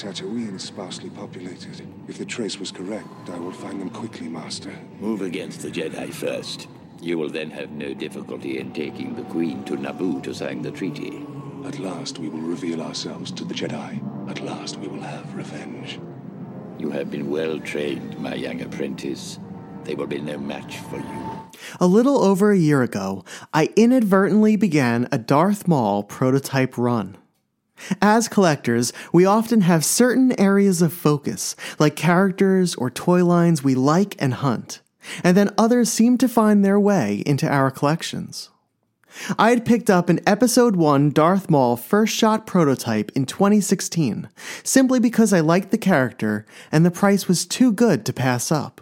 Tatooine 0.00 0.56
is 0.56 0.62
sparsely 0.62 1.10
populated. 1.10 1.86
If 2.08 2.16
the 2.16 2.24
trace 2.24 2.58
was 2.58 2.72
correct, 2.72 3.28
I 3.28 3.38
will 3.38 3.52
find 3.52 3.78
them 3.78 3.90
quickly, 3.90 4.28
Master. 4.28 4.72
Move 4.98 5.20
against 5.20 5.60
the 5.60 5.68
Jedi 5.70 6.10
first. 6.10 6.68
You 7.02 7.18
will 7.18 7.28
then 7.28 7.50
have 7.50 7.70
no 7.72 7.92
difficulty 7.92 8.58
in 8.60 8.72
taking 8.72 9.14
the 9.14 9.24
Queen 9.24 9.62
to 9.64 9.76
Naboo 9.76 10.22
to 10.22 10.32
sign 10.32 10.62
the 10.62 10.70
treaty. 10.70 11.26
At 11.66 11.78
last 11.78 12.18
we 12.18 12.30
will 12.30 12.40
reveal 12.40 12.80
ourselves 12.80 13.30
to 13.32 13.44
the 13.44 13.52
Jedi. 13.52 14.00
At 14.30 14.40
last 14.40 14.78
we 14.78 14.88
will 14.88 15.02
have 15.02 15.34
revenge. 15.34 16.00
You 16.78 16.88
have 16.92 17.10
been 17.10 17.28
well 17.28 17.60
trained, 17.60 18.18
my 18.18 18.34
young 18.34 18.62
apprentice. 18.62 19.38
They 19.84 19.94
will 19.96 20.06
be 20.06 20.22
no 20.22 20.38
match 20.38 20.78
for 20.78 20.96
you. 20.96 21.40
A 21.78 21.86
little 21.86 22.24
over 22.24 22.52
a 22.52 22.58
year 22.58 22.82
ago, 22.82 23.22
I 23.52 23.68
inadvertently 23.76 24.56
began 24.56 25.08
a 25.12 25.18
Darth 25.18 25.68
Maul 25.68 26.04
prototype 26.04 26.78
run. 26.78 27.18
As 28.00 28.28
collectors, 28.28 28.92
we 29.12 29.24
often 29.24 29.62
have 29.62 29.84
certain 29.84 30.38
areas 30.40 30.82
of 30.82 30.92
focus, 30.92 31.56
like 31.78 31.96
characters 31.96 32.74
or 32.74 32.90
toy 32.90 33.24
lines 33.24 33.64
we 33.64 33.74
like 33.74 34.16
and 34.18 34.34
hunt, 34.34 34.80
and 35.24 35.36
then 35.36 35.54
others 35.56 35.90
seem 35.90 36.18
to 36.18 36.28
find 36.28 36.64
their 36.64 36.78
way 36.78 37.22
into 37.26 37.48
our 37.48 37.70
collections. 37.70 38.50
I 39.38 39.50
had 39.50 39.64
picked 39.64 39.90
up 39.90 40.08
an 40.08 40.20
Episode 40.26 40.76
1 40.76 41.10
Darth 41.10 41.50
Maul 41.50 41.76
first 41.76 42.14
shot 42.14 42.46
prototype 42.46 43.10
in 43.14 43.26
2016, 43.26 44.28
simply 44.62 45.00
because 45.00 45.32
I 45.32 45.40
liked 45.40 45.70
the 45.70 45.78
character 45.78 46.46
and 46.70 46.86
the 46.86 46.90
price 46.90 47.26
was 47.26 47.44
too 47.44 47.72
good 47.72 48.04
to 48.06 48.12
pass 48.12 48.52
up. 48.52 48.80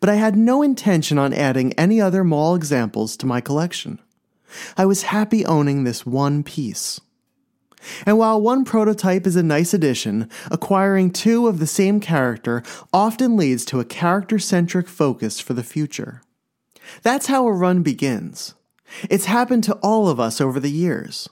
But 0.00 0.08
I 0.08 0.14
had 0.14 0.36
no 0.36 0.62
intention 0.62 1.18
on 1.18 1.34
adding 1.34 1.72
any 1.74 2.00
other 2.00 2.24
Maul 2.24 2.54
examples 2.54 3.16
to 3.18 3.26
my 3.26 3.40
collection. 3.40 4.00
I 4.76 4.86
was 4.86 5.02
happy 5.02 5.44
owning 5.44 5.84
this 5.84 6.06
one 6.06 6.42
piece. 6.42 7.00
And 8.06 8.18
while 8.18 8.40
one 8.40 8.64
prototype 8.64 9.26
is 9.26 9.36
a 9.36 9.42
nice 9.42 9.74
addition, 9.74 10.28
acquiring 10.50 11.10
two 11.10 11.46
of 11.46 11.58
the 11.58 11.66
same 11.66 12.00
character 12.00 12.62
often 12.92 13.36
leads 13.36 13.64
to 13.66 13.80
a 13.80 13.84
character 13.84 14.38
centric 14.38 14.88
focus 14.88 15.40
for 15.40 15.54
the 15.54 15.62
future. 15.62 16.22
That's 17.02 17.26
how 17.26 17.46
a 17.46 17.52
run 17.52 17.82
begins. 17.82 18.54
It's 19.08 19.24
happened 19.24 19.64
to 19.64 19.74
all 19.76 20.08
of 20.08 20.20
us 20.20 20.40
over 20.40 20.60
the 20.60 20.70
years. 20.70 21.28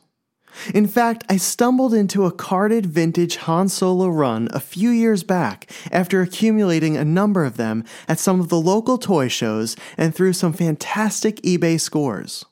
In 0.75 0.87
fact, 0.87 1.25
I 1.29 1.39
stumbled 1.39 1.95
into 1.95 2.27
a 2.27 2.33
carded 2.33 2.87
vintage 2.87 3.37
Han 3.37 3.69
Solo 3.69 4.09
run 4.09 4.49
a 4.53 4.61
few 4.61 4.91
years 4.91 5.23
back 5.23 5.71
after 5.91 6.21
accumulating 6.21 6.97
a 6.97 7.05
number 7.05 7.45
of 7.45 7.57
them 7.57 7.85
at 8.07 8.19
some 8.19 8.41
of 8.41 8.49
the 8.49 8.61
local 8.61 8.99
toy 8.99 9.29
shows 9.29 9.77
and 9.97 10.15
through 10.15 10.35
some 10.35 10.53
fantastic 10.53 11.37
eBay 11.43 11.81
scores. 11.81 12.45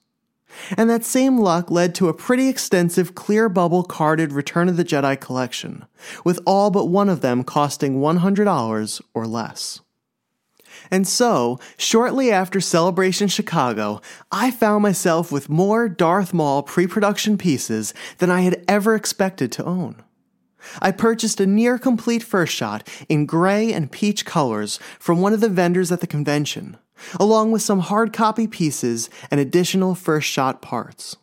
And 0.77 0.89
that 0.91 1.05
same 1.05 1.39
luck 1.39 1.71
led 1.71 1.95
to 1.97 2.09
a 2.09 2.15
pretty 2.15 2.49
extensive 2.49 3.15
clear 3.15 3.49
bubble 3.49 3.83
carded 3.83 4.33
Return 4.33 4.69
of 4.69 4.77
the 4.77 4.85
Jedi 4.85 5.19
collection, 5.21 5.85
with 6.25 6.41
all 6.47 6.71
but 6.71 6.87
one 6.87 7.09
of 7.09 7.21
them 7.21 7.45
costing 7.45 8.01
$100 8.01 9.03
or 9.15 9.27
less. 9.27 9.81
And 10.91 11.07
so, 11.07 11.59
shortly 11.77 12.31
after 12.31 12.61
Celebration 12.61 13.29
Chicago, 13.29 14.01
I 14.33 14.51
found 14.51 14.83
myself 14.83 15.31
with 15.31 15.49
more 15.49 15.89
Darth 15.89 16.33
Maul 16.33 16.63
pre 16.63 16.87
production 16.87 17.39
pieces 17.39 17.95
than 18.19 18.31
I 18.31 18.43
had 18.43 18.65
ever 18.67 18.95
expected 18.95 19.53
to 19.53 19.65
own. 19.65 20.03
I 20.81 20.91
purchased 20.91 21.41
a 21.41 21.47
near 21.47 21.79
complete 21.79 22.23
first 22.23 22.55
shot 22.55 22.87
in 23.09 23.27
gray 23.27 23.73
and 23.73 23.91
peach 23.91 24.25
colors 24.25 24.79
from 24.99 25.21
one 25.21 25.33
of 25.33 25.41
the 25.41 25.49
vendors 25.49 25.91
at 25.91 26.01
the 26.01 26.07
convention, 26.07 26.77
along 27.19 27.51
with 27.51 27.63
some 27.63 27.81
hard 27.81 28.13
copy 28.13 28.47
pieces 28.47 29.11
and 29.31 29.41
additional 29.41 29.95
first 29.95 30.29
shot 30.29 30.63
parts. 30.63 31.17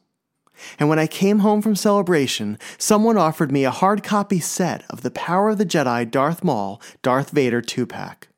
And 0.79 0.89
when 0.89 0.99
I 0.99 1.07
came 1.07 1.39
home 1.39 1.61
from 1.61 1.75
celebration, 1.75 2.57
someone 2.77 3.17
offered 3.17 3.51
me 3.51 3.63
a 3.63 3.71
hard 3.71 4.03
copy 4.03 4.39
set 4.39 4.83
of 4.89 5.01
the 5.01 5.11
Power 5.11 5.49
of 5.49 5.57
the 5.57 5.65
Jedi 5.65 6.09
Darth 6.09 6.43
Maul 6.43 6.81
Darth 7.01 7.29
Vader 7.29 7.61
2 7.61 7.85
pack. 7.85 8.29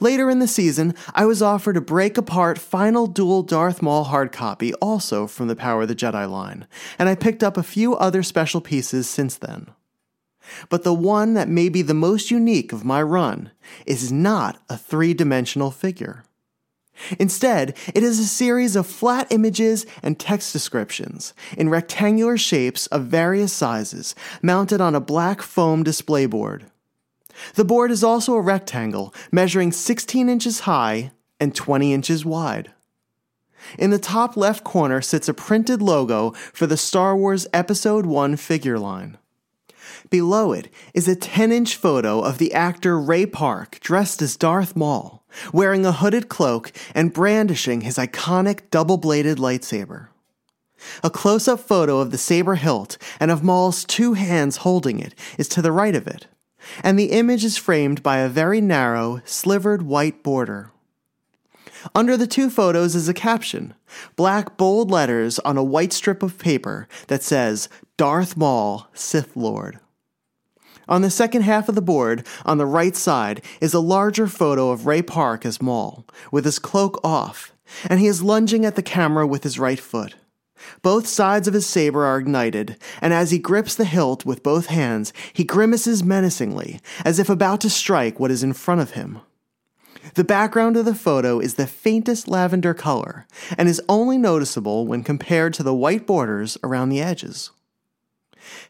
Later 0.00 0.28
in 0.28 0.40
the 0.40 0.48
season, 0.48 0.94
I 1.14 1.24
was 1.26 1.42
offered 1.42 1.76
a 1.76 1.80
break 1.80 2.18
apart 2.18 2.58
final 2.58 3.06
dual 3.06 3.42
Darth 3.42 3.82
Maul 3.82 4.04
hard 4.04 4.32
copy 4.32 4.74
also 4.74 5.26
from 5.26 5.48
the 5.48 5.56
Power 5.56 5.82
of 5.82 5.88
the 5.88 5.94
Jedi 5.94 6.28
line, 6.28 6.66
and 6.98 7.08
I 7.08 7.14
picked 7.14 7.44
up 7.44 7.56
a 7.56 7.62
few 7.62 7.94
other 7.94 8.22
special 8.22 8.60
pieces 8.60 9.08
since 9.08 9.36
then. 9.36 9.68
But 10.68 10.82
the 10.82 10.94
one 10.94 11.34
that 11.34 11.48
may 11.48 11.68
be 11.68 11.82
the 11.82 11.94
most 11.94 12.30
unique 12.30 12.72
of 12.72 12.84
my 12.84 13.00
run 13.02 13.52
is 13.86 14.10
not 14.10 14.60
a 14.68 14.76
three 14.76 15.14
dimensional 15.14 15.70
figure. 15.70 16.24
Instead, 17.18 17.76
it 17.94 18.02
is 18.02 18.18
a 18.18 18.24
series 18.24 18.76
of 18.76 18.86
flat 18.86 19.26
images 19.30 19.86
and 20.02 20.18
text 20.18 20.52
descriptions 20.52 21.34
in 21.56 21.68
rectangular 21.68 22.36
shapes 22.36 22.86
of 22.88 23.06
various 23.06 23.52
sizes 23.52 24.14
mounted 24.42 24.80
on 24.80 24.94
a 24.94 25.00
black 25.00 25.42
foam 25.42 25.82
display 25.82 26.26
board. 26.26 26.66
The 27.54 27.64
board 27.64 27.90
is 27.90 28.04
also 28.04 28.34
a 28.34 28.40
rectangle 28.40 29.14
measuring 29.32 29.72
16 29.72 30.28
inches 30.28 30.60
high 30.60 31.12
and 31.38 31.54
20 31.54 31.92
inches 31.92 32.24
wide. 32.24 32.72
In 33.78 33.90
the 33.90 33.98
top 33.98 34.36
left 34.36 34.64
corner 34.64 35.00
sits 35.00 35.28
a 35.28 35.34
printed 35.34 35.82
logo 35.82 36.30
for 36.52 36.66
the 36.66 36.76
Star 36.76 37.16
Wars 37.16 37.46
Episode 37.52 38.06
1 38.06 38.36
figure 38.36 38.78
line. 38.78 39.18
Below 40.08 40.52
it 40.52 40.72
is 40.94 41.08
a 41.08 41.16
10 41.16 41.52
inch 41.52 41.76
photo 41.76 42.20
of 42.20 42.38
the 42.38 42.54
actor 42.54 42.98
Ray 42.98 43.26
Park 43.26 43.78
dressed 43.80 44.22
as 44.22 44.36
Darth 44.36 44.76
Maul, 44.76 45.19
wearing 45.52 45.84
a 45.84 45.92
hooded 45.92 46.28
cloak 46.28 46.72
and 46.94 47.12
brandishing 47.12 47.82
his 47.82 47.96
iconic 47.96 48.70
double 48.70 48.96
bladed 48.96 49.38
lightsaber. 49.38 50.08
A 51.02 51.10
close 51.10 51.46
up 51.46 51.60
photo 51.60 51.98
of 51.98 52.10
the 52.10 52.18
saber 52.18 52.54
hilt 52.54 52.96
and 53.18 53.30
of 53.30 53.42
Maul's 53.42 53.84
two 53.84 54.14
hands 54.14 54.58
holding 54.58 54.98
it 54.98 55.14
is 55.36 55.48
to 55.48 55.62
the 55.62 55.72
right 55.72 55.94
of 55.94 56.06
it 56.06 56.26
and 56.82 56.98
the 56.98 57.12
image 57.12 57.44
is 57.44 57.56
framed 57.56 58.02
by 58.02 58.18
a 58.18 58.28
very 58.28 58.60
narrow, 58.60 59.20
slivered 59.24 59.82
white 59.82 60.22
border. 60.22 60.70
Under 61.94 62.16
the 62.16 62.26
two 62.26 62.50
photos 62.50 62.94
is 62.94 63.08
a 63.08 63.14
caption, 63.14 63.74
black 64.14 64.56
bold 64.56 64.90
letters 64.90 65.38
on 65.40 65.56
a 65.56 65.64
white 65.64 65.92
strip 65.92 66.22
of 66.22 66.38
paper 66.38 66.86
that 67.06 67.22
says, 67.22 67.68
Darth 67.96 68.36
Maul, 68.36 68.88
Sith 68.92 69.34
Lord. 69.34 69.78
On 70.90 71.02
the 71.02 71.10
second 71.10 71.42
half 71.42 71.68
of 71.68 71.76
the 71.76 71.80
board, 71.80 72.26
on 72.44 72.58
the 72.58 72.66
right 72.66 72.96
side, 72.96 73.42
is 73.60 73.72
a 73.72 73.78
larger 73.78 74.26
photo 74.26 74.70
of 74.70 74.86
Ray 74.86 75.02
Park 75.02 75.46
as 75.46 75.62
Maul, 75.62 76.04
with 76.32 76.44
his 76.44 76.58
cloak 76.58 77.00
off, 77.04 77.52
and 77.88 78.00
he 78.00 78.08
is 78.08 78.24
lunging 78.24 78.66
at 78.66 78.74
the 78.74 78.82
camera 78.82 79.24
with 79.24 79.44
his 79.44 79.56
right 79.56 79.78
foot. 79.78 80.16
Both 80.82 81.06
sides 81.06 81.46
of 81.46 81.54
his 81.54 81.64
saber 81.64 82.04
are 82.04 82.18
ignited, 82.18 82.76
and 83.00 83.14
as 83.14 83.30
he 83.30 83.38
grips 83.38 83.76
the 83.76 83.84
hilt 83.84 84.26
with 84.26 84.42
both 84.42 84.66
hands, 84.66 85.12
he 85.32 85.44
grimaces 85.44 86.02
menacingly, 86.02 86.80
as 87.04 87.20
if 87.20 87.30
about 87.30 87.60
to 87.60 87.70
strike 87.70 88.18
what 88.18 88.32
is 88.32 88.42
in 88.42 88.52
front 88.52 88.80
of 88.80 88.90
him. 88.90 89.20
The 90.14 90.24
background 90.24 90.76
of 90.76 90.86
the 90.86 90.94
photo 90.94 91.38
is 91.38 91.54
the 91.54 91.68
faintest 91.68 92.26
lavender 92.26 92.74
color, 92.74 93.28
and 93.56 93.68
is 93.68 93.80
only 93.88 94.18
noticeable 94.18 94.88
when 94.88 95.04
compared 95.04 95.54
to 95.54 95.62
the 95.62 95.74
white 95.74 96.04
borders 96.04 96.58
around 96.64 96.88
the 96.88 97.00
edges. 97.00 97.52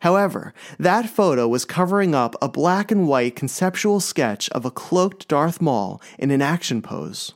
However, 0.01 0.55
that 0.79 1.09
photo 1.09 1.49
was 1.49 1.65
covering 1.65 2.15
up 2.15 2.35
a 2.41 2.49
black 2.49 2.91
and 2.91 3.07
white 3.07 3.37
conceptual 3.37 4.01
sketch 4.01 4.49
of 4.51 4.65
a 4.65 4.71
cloaked 4.71 5.29
Darth 5.29 5.61
Maul 5.61 6.01
in 6.19 6.31
an 6.31 6.43
action 6.43 6.83
pose 6.83 7.35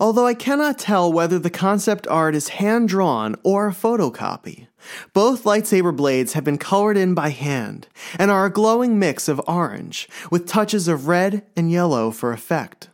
although 0.00 0.26
I 0.26 0.34
cannot 0.34 0.78
tell 0.78 1.12
whether 1.12 1.38
the 1.38 1.50
concept 1.50 2.06
art 2.08 2.34
is 2.34 2.48
hand 2.48 2.88
drawn 2.88 3.36
or 3.42 3.68
a 3.68 3.72
photocopy. 3.72 4.66
Both 5.12 5.44
lightsaber 5.44 5.96
blades 5.96 6.34
have 6.34 6.44
been 6.44 6.58
colored 6.58 6.96
in 6.96 7.14
by 7.14 7.30
hand 7.30 7.88
and 8.18 8.30
are 8.30 8.46
a 8.46 8.52
glowing 8.52 8.98
mix 8.98 9.28
of 9.28 9.40
orange, 9.46 10.08
with 10.30 10.46
touches 10.46 10.88
of 10.88 11.08
red 11.08 11.44
and 11.56 11.70
yellow 11.70 12.10
for 12.10 12.32
effect. 12.32 12.88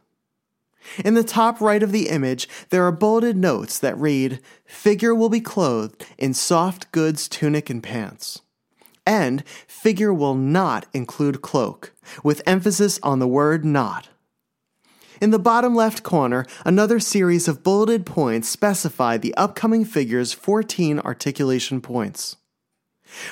In 1.05 1.15
the 1.15 1.25
top 1.25 1.61
right 1.61 1.83
of 1.83 1.93
the 1.93 2.09
image, 2.09 2.49
there 2.71 2.85
are 2.85 2.93
bolded 2.93 3.37
notes 3.37 3.79
that 3.79 3.99
read, 3.99 4.41
Figure 4.65 5.15
will 5.15 5.29
be 5.29 5.41
clothed 5.41 6.05
in 6.19 6.35
soft 6.35 6.91
goods 6.93 7.29
tunic 7.29 7.71
and 7.71 7.83
pants. 7.83 8.41
And 9.07 9.45
figure 9.67 10.13
will 10.13 10.35
not 10.35 10.87
include 10.93 11.43
cloak, 11.43 11.93
with 12.23 12.43
emphasis 12.47 12.99
on 13.03 13.19
the 13.19 13.29
word 13.29 13.65
not. 13.65 14.09
In 15.21 15.31
the 15.31 15.39
bottom 15.39 15.75
left 15.75 16.03
corner, 16.03 16.47
another 16.65 16.99
series 16.99 17.47
of 17.47 17.63
bulleted 17.63 18.07
points 18.07 18.49
specify 18.49 19.19
the 19.19 19.35
upcoming 19.35 19.85
figure's 19.85 20.33
14 20.33 20.99
articulation 21.01 21.81
points. 21.83 22.37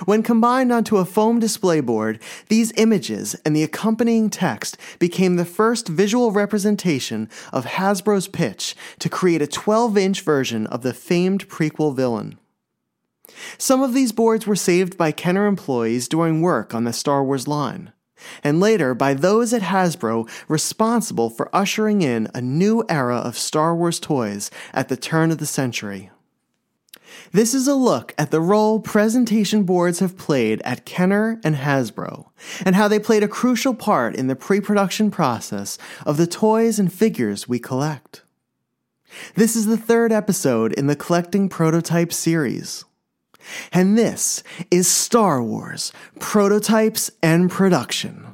When 0.05 0.23
combined 0.23 0.73
onto 0.73 0.97
a 0.97 1.05
foam 1.05 1.39
display 1.39 1.81
board, 1.81 2.21
these 2.49 2.73
images 2.77 3.35
and 3.45 3.55
the 3.55 3.63
accompanying 3.63 4.31
text 4.31 4.77
became 4.99 5.37
the 5.37 5.45
first 5.45 5.89
visual 5.89 6.33
representation 6.33 7.29
of 7.53 7.65
Hasbro's 7.65 8.29
pitch 8.29 8.75
to 8.99 9.09
create 9.09 9.43
a 9.43 9.47
12 9.47 9.97
inch 9.97 10.21
version 10.23 10.67
of 10.67 10.83
the 10.83 10.95
famed 10.95 11.49
prequel 11.49 11.95
villain. 11.95 12.39
Some 13.57 13.83
of 13.83 13.95
these 13.95 14.13
boards 14.13 14.47
were 14.47 14.57
saved 14.57 14.97
by 14.97 15.13
Kenner 15.13 15.47
employees 15.47 16.09
during 16.09 16.41
work 16.41 16.75
on 16.75 16.85
the 16.85 16.93
Star 16.93 17.23
Wars 17.23 17.47
line 17.47 17.93
and 18.43 18.61
later 18.61 18.95
by 18.95 19.15
those 19.15 19.53
at 19.53 19.63
Hasbro 19.63 20.29
responsible 20.49 21.31
for 21.31 21.55
ushering 21.55 22.03
in 22.03 22.29
a 22.35 22.41
new 22.41 22.85
era 22.89 23.17
of 23.17 23.39
Star 23.39 23.75
Wars 23.75 24.01
toys 24.01 24.51
at 24.73 24.89
the 24.89 24.97
turn 24.97 25.31
of 25.31 25.39
the 25.39 25.47
century. 25.47 26.11
This 27.33 27.55
is 27.55 27.67
a 27.67 27.75
look 27.75 28.15
at 28.19 28.31
the 28.31 28.41
role 28.41 28.81
presentation 28.81 29.65
boards 29.65 30.01
have 30.01 30.17
played 30.17 30.61
at 30.63 30.85
Kenner 30.85 31.41
and 31.45 31.57
Hasbro, 31.57 32.27
and 32.65 32.75
how 32.75 32.89
they 32.89 32.99
played 32.99 33.23
a 33.23 33.29
crucial 33.29 33.75
part 33.75 34.15
in 34.15 34.27
the 34.27 34.37
pre 34.37 34.61
production 34.61 35.11
process 35.11 35.79
of 36.07 36.17
the 36.17 36.27
toys 36.27 36.79
and 36.79 36.93
figures 36.93 37.49
we 37.49 37.59
collect. 37.59 38.23
This 39.35 39.57
is 39.57 39.67
the 39.67 39.77
third 39.77 40.13
episode 40.13 40.73
in 40.75 40.87
the 40.87 40.97
Collecting 40.97 41.49
Prototype 41.49 42.13
series. 42.13 42.85
And 43.73 43.97
this 43.97 44.43
is 44.71 44.87
Star 44.87 45.43
Wars 45.43 45.93
Prototypes 46.21 47.11
and 47.23 47.51
Production. 47.51 48.28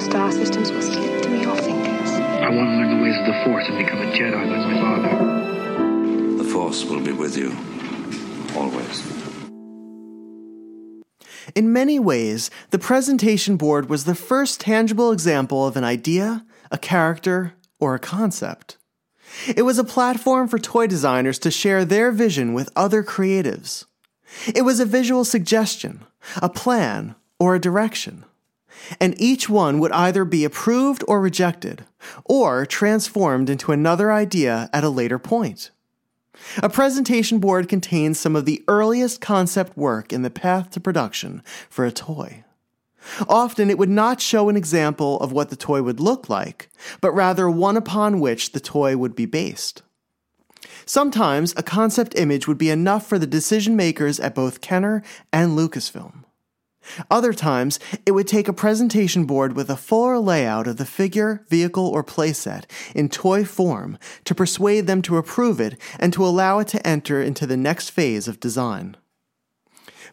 Tom, 0.00 0.10
star 0.10 0.32
systems 0.32 0.72
will 0.72 0.82
slip 0.82 1.22
through 1.22 1.40
your 1.40 1.56
fingers. 1.56 2.10
I 2.10 2.48
want 2.48 2.70
to 2.70 2.76
learn 2.76 2.96
the 2.96 3.02
ways 3.02 3.18
of 3.18 3.26
the 3.26 3.44
Force 3.44 3.68
and 3.68 3.78
become 3.78 4.00
a 4.00 4.10
Jedi 4.12 4.48
like 4.48 4.66
my 4.66 4.80
father. 4.80 6.42
The 6.42 6.44
Force 6.44 6.84
will 6.84 7.00
be 7.00 7.12
with 7.12 7.36
you. 7.36 7.54
Always. 8.56 9.20
In 11.54 11.72
many 11.72 11.98
ways, 11.98 12.50
the 12.70 12.78
presentation 12.78 13.56
board 13.56 13.90
was 13.90 14.04
the 14.04 14.14
first 14.14 14.60
tangible 14.60 15.12
example 15.12 15.66
of 15.66 15.76
an 15.76 15.84
idea, 15.84 16.46
a 16.70 16.78
character, 16.78 17.54
or 17.78 17.94
a 17.94 17.98
concept. 17.98 18.78
It 19.48 19.62
was 19.62 19.78
a 19.78 19.84
platform 19.84 20.48
for 20.48 20.58
toy 20.58 20.86
designers 20.86 21.38
to 21.40 21.50
share 21.50 21.84
their 21.84 22.10
vision 22.10 22.54
with 22.54 22.70
other 22.74 23.02
creatives. 23.02 23.84
It 24.46 24.62
was 24.62 24.80
a 24.80 24.86
visual 24.86 25.24
suggestion, 25.24 26.04
a 26.40 26.48
plan, 26.48 27.16
or 27.38 27.54
a 27.54 27.60
direction. 27.60 28.24
And 28.98 29.20
each 29.20 29.48
one 29.48 29.78
would 29.78 29.92
either 29.92 30.24
be 30.24 30.44
approved 30.44 31.04
or 31.06 31.20
rejected, 31.20 31.84
or 32.24 32.66
transformed 32.66 33.50
into 33.50 33.72
another 33.72 34.12
idea 34.12 34.68
at 34.72 34.84
a 34.84 34.88
later 34.88 35.18
point. 35.18 35.70
A 36.62 36.68
presentation 36.68 37.38
board 37.38 37.68
contains 37.68 38.18
some 38.18 38.34
of 38.34 38.46
the 38.46 38.62
earliest 38.66 39.20
concept 39.20 39.76
work 39.76 40.12
in 40.12 40.22
the 40.22 40.30
path 40.30 40.70
to 40.70 40.80
production 40.80 41.42
for 41.68 41.84
a 41.84 41.92
toy. 41.92 42.44
Often 43.28 43.70
it 43.70 43.78
would 43.78 43.88
not 43.88 44.20
show 44.20 44.48
an 44.48 44.56
example 44.56 45.18
of 45.20 45.32
what 45.32 45.50
the 45.50 45.56
toy 45.56 45.82
would 45.82 46.00
look 46.00 46.28
like, 46.28 46.70
but 47.00 47.12
rather 47.12 47.48
one 47.50 47.76
upon 47.76 48.20
which 48.20 48.52
the 48.52 48.60
toy 48.60 48.96
would 48.96 49.14
be 49.14 49.26
based. 49.26 49.82
Sometimes 50.84 51.54
a 51.56 51.62
concept 51.62 52.18
image 52.18 52.46
would 52.46 52.58
be 52.58 52.70
enough 52.70 53.06
for 53.06 53.18
the 53.18 53.26
decision 53.26 53.76
makers 53.76 54.20
at 54.20 54.34
both 54.34 54.60
Kenner 54.60 55.02
and 55.32 55.56
Lucasfilm. 55.56 56.19
Other 57.10 57.32
times, 57.32 57.78
it 58.06 58.12
would 58.12 58.26
take 58.26 58.48
a 58.48 58.52
presentation 58.52 59.24
board 59.24 59.54
with 59.54 59.70
a 59.70 59.76
fuller 59.76 60.18
layout 60.18 60.66
of 60.66 60.76
the 60.76 60.86
figure, 60.86 61.44
vehicle, 61.48 61.86
or 61.86 62.02
playset 62.02 62.64
in 62.94 63.08
toy 63.08 63.44
form 63.44 63.98
to 64.24 64.34
persuade 64.34 64.86
them 64.86 65.02
to 65.02 65.16
approve 65.16 65.60
it 65.60 65.80
and 65.98 66.12
to 66.12 66.24
allow 66.24 66.58
it 66.58 66.68
to 66.68 66.86
enter 66.86 67.22
into 67.22 67.46
the 67.46 67.56
next 67.56 67.90
phase 67.90 68.26
of 68.26 68.40
design. 68.40 68.96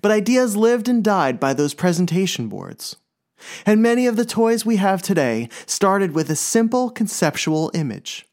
But 0.02 0.12
ideas 0.12 0.56
lived 0.56 0.88
and 0.88 1.04
died 1.04 1.40
by 1.40 1.54
those 1.54 1.74
presentation 1.74 2.48
boards. 2.50 2.98
And 3.66 3.82
many 3.82 4.08
of 4.08 4.16
the 4.16 4.26
toys 4.26 4.66
we 4.66 4.78
have 4.78 5.02
today 5.02 5.50
started 5.66 6.14
with 6.14 6.30
a 6.30 6.36
simple 6.36 6.90
conceptual 6.90 7.72
image. 7.74 8.28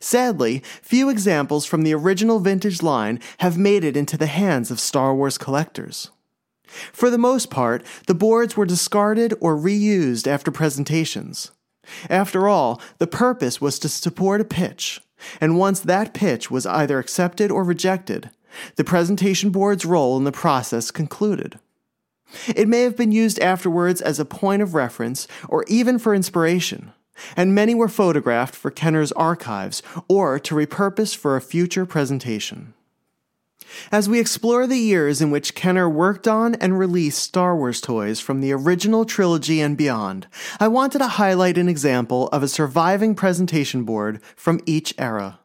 Sadly, 0.00 0.62
few 0.82 1.08
examples 1.08 1.64
from 1.64 1.82
the 1.82 1.94
original 1.94 2.40
vintage 2.40 2.82
line 2.82 3.20
have 3.38 3.56
made 3.56 3.84
it 3.84 3.96
into 3.96 4.16
the 4.16 4.26
hands 4.26 4.70
of 4.70 4.80
Star 4.80 5.14
Wars 5.14 5.38
collectors. 5.38 6.10
For 6.92 7.10
the 7.10 7.18
most 7.18 7.50
part, 7.50 7.84
the 8.06 8.14
boards 8.14 8.56
were 8.56 8.66
discarded 8.66 9.34
or 9.40 9.56
reused 9.56 10.26
after 10.26 10.50
presentations. 10.50 11.50
After 12.10 12.46
all, 12.46 12.80
the 12.98 13.06
purpose 13.06 13.60
was 13.60 13.78
to 13.78 13.88
support 13.88 14.40
a 14.40 14.44
pitch, 14.44 15.00
and 15.40 15.58
once 15.58 15.80
that 15.80 16.14
pitch 16.14 16.50
was 16.50 16.66
either 16.66 16.98
accepted 16.98 17.50
or 17.50 17.64
rejected, 17.64 18.30
the 18.76 18.84
presentation 18.84 19.50
board's 19.50 19.84
role 19.84 20.16
in 20.16 20.24
the 20.24 20.32
process 20.32 20.90
concluded. 20.90 21.58
It 22.54 22.68
may 22.68 22.82
have 22.82 22.96
been 22.96 23.12
used 23.12 23.38
afterwards 23.40 24.02
as 24.02 24.20
a 24.20 24.24
point 24.24 24.60
of 24.60 24.74
reference 24.74 25.26
or 25.48 25.64
even 25.66 25.98
for 25.98 26.14
inspiration, 26.14 26.92
and 27.36 27.54
many 27.54 27.74
were 27.74 27.88
photographed 27.88 28.54
for 28.54 28.70
Kenner's 28.70 29.12
archives 29.12 29.82
or 30.08 30.38
to 30.40 30.54
repurpose 30.54 31.16
for 31.16 31.36
a 31.36 31.40
future 31.40 31.86
presentation. 31.86 32.74
As 33.90 34.08
we 34.08 34.20
explore 34.20 34.66
the 34.66 34.78
years 34.78 35.20
in 35.20 35.30
which 35.30 35.54
Kenner 35.54 35.88
worked 35.88 36.28
on 36.28 36.54
and 36.56 36.78
released 36.78 37.22
Star 37.22 37.56
Wars 37.56 37.80
toys 37.80 38.20
from 38.20 38.40
the 38.40 38.52
original 38.52 39.04
trilogy 39.04 39.60
and 39.60 39.76
beyond, 39.76 40.26
I 40.60 40.68
wanted 40.68 40.98
to 40.98 41.08
highlight 41.08 41.58
an 41.58 41.68
example 41.68 42.28
of 42.28 42.42
a 42.42 42.48
surviving 42.48 43.14
presentation 43.14 43.84
board 43.84 44.22
from 44.36 44.60
each 44.66 44.94
era. 44.98 45.38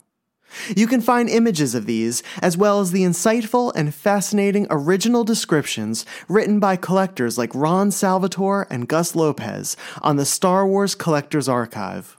You 0.75 0.87
can 0.87 1.01
find 1.01 1.29
images 1.29 1.73
of 1.73 1.85
these, 1.85 2.21
as 2.41 2.55
well 2.55 2.79
as 2.79 2.91
the 2.91 3.03
insightful 3.03 3.71
and 3.75 3.93
fascinating 3.93 4.67
original 4.69 5.23
descriptions 5.23 6.05
written 6.27 6.59
by 6.59 6.75
collectors 6.75 7.37
like 7.37 7.53
Ron 7.55 7.91
Salvatore 7.91 8.67
and 8.69 8.87
Gus 8.87 9.15
Lopez 9.15 9.75
on 10.01 10.17
the 10.17 10.25
Star 10.25 10.67
Wars 10.67 10.95
Collectors 10.95 11.49
Archive. 11.49 12.17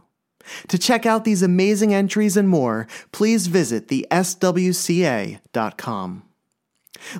To 0.68 0.78
check 0.78 1.06
out 1.06 1.24
these 1.24 1.42
amazing 1.42 1.94
entries 1.94 2.36
and 2.36 2.48
more, 2.48 2.86
please 3.12 3.46
visit 3.46 3.88
the 3.88 4.06
swca.com. 4.10 5.40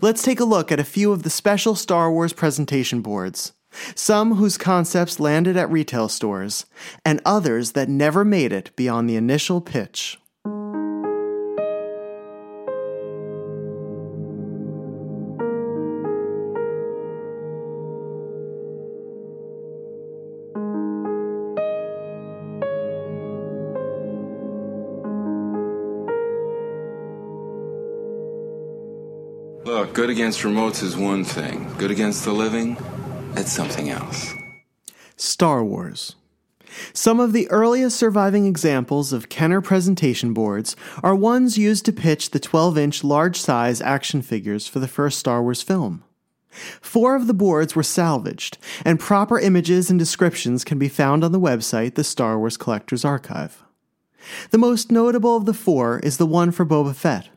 Let's 0.01 0.23
take 0.23 0.41
a 0.41 0.45
look 0.45 0.73
at 0.73 0.81
a 0.81 0.85
few 0.85 1.13
of 1.13 1.23
the 1.23 1.31
special 1.31 1.75
Star 1.75 2.11
Wars 2.11 2.33
presentation 2.33 3.01
boards. 3.01 3.53
Some 3.95 4.37
whose 4.37 4.57
concepts 4.57 5.19
landed 5.19 5.57
at 5.57 5.71
retail 5.71 6.09
stores, 6.09 6.65
and 7.05 7.21
others 7.25 7.73
that 7.73 7.89
never 7.89 8.25
made 8.25 8.53
it 8.53 8.71
beyond 8.77 9.11
the 9.11 9.17
initial 9.17 9.61
pitch. 9.61 10.19
Good 29.95 30.11
against 30.11 30.41
remotes 30.41 30.83
is 30.83 30.97
one 30.97 31.23
thing. 31.23 31.73
Good 31.79 31.93
against 31.93 32.25
the 32.25 32.33
living, 32.33 32.77
it's 33.37 33.53
something 33.53 33.91
else. 33.91 34.35
Star 35.17 35.63
Wars. 35.63 36.17
Some 36.93 37.21
of 37.21 37.33
the 37.33 37.49
earliest 37.49 37.97
surviving 37.97 38.45
examples 38.45 39.13
of 39.13 39.29
Kenner 39.29 39.61
presentation 39.61 40.35
boards 40.35 40.75
are 41.05 41.15
ones 41.15 41.57
used 41.57 41.85
to 41.85 41.93
pitch 41.93 42.31
the 42.31 42.41
12 42.41 42.77
inch 42.77 43.05
large 43.05 43.41
size 43.41 43.81
action 43.81 44.21
figures 44.21 44.67
for 44.67 44.81
the 44.81 44.89
first 44.89 45.17
Star 45.17 45.41
Wars 45.41 45.63
film. 45.63 46.03
Four 46.81 47.15
of 47.15 47.29
the 47.29 47.35
boards 47.35 47.77
were 47.77 47.85
salvaged, 47.85 48.59
and 48.85 48.99
proper 48.99 49.39
images 49.39 49.91
and 49.91 49.99
descriptions 49.99 50.65
can 50.65 50.79
be 50.79 50.89
found 50.89 51.23
on 51.23 51.31
the 51.31 51.41
website 51.41 51.95
The 51.95 52.03
Star 52.03 52.37
Wars 52.37 52.57
Collector's 52.57 53.05
Archive. 53.05 53.63
The 54.51 54.59
most 54.59 54.91
notable 54.91 55.37
of 55.37 55.47
the 55.47 55.55
four 55.55 56.01
is 56.01 56.17
the 56.17 56.27
one 56.27 56.51
for 56.51 56.67
Boba 56.67 56.97
Fett. 56.97 57.29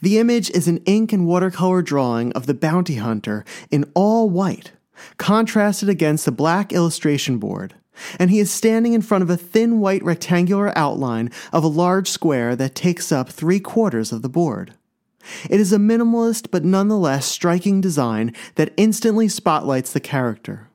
The 0.00 0.18
image 0.18 0.50
is 0.50 0.68
an 0.68 0.78
ink 0.86 1.12
and 1.12 1.26
watercolor 1.26 1.82
drawing 1.82 2.32
of 2.32 2.46
the 2.46 2.54
bounty 2.54 2.96
hunter 2.96 3.44
in 3.70 3.90
all 3.94 4.28
white, 4.30 4.72
contrasted 5.16 5.88
against 5.88 6.26
a 6.26 6.32
black 6.32 6.72
illustration 6.72 7.38
board, 7.38 7.74
and 8.18 8.30
he 8.30 8.38
is 8.38 8.50
standing 8.50 8.92
in 8.92 9.02
front 9.02 9.22
of 9.22 9.30
a 9.30 9.36
thin 9.36 9.80
white 9.80 10.02
rectangular 10.04 10.76
outline 10.76 11.30
of 11.52 11.64
a 11.64 11.68
large 11.68 12.08
square 12.08 12.54
that 12.56 12.74
takes 12.74 13.10
up 13.12 13.28
three 13.28 13.60
quarters 13.60 14.12
of 14.12 14.22
the 14.22 14.28
board. 14.28 14.74
It 15.50 15.60
is 15.60 15.72
a 15.72 15.78
minimalist 15.78 16.50
but 16.50 16.64
nonetheless 16.64 17.26
striking 17.26 17.80
design 17.80 18.32
that 18.54 18.72
instantly 18.76 19.28
spotlights 19.28 19.92
the 19.92 20.00
character. 20.00 20.68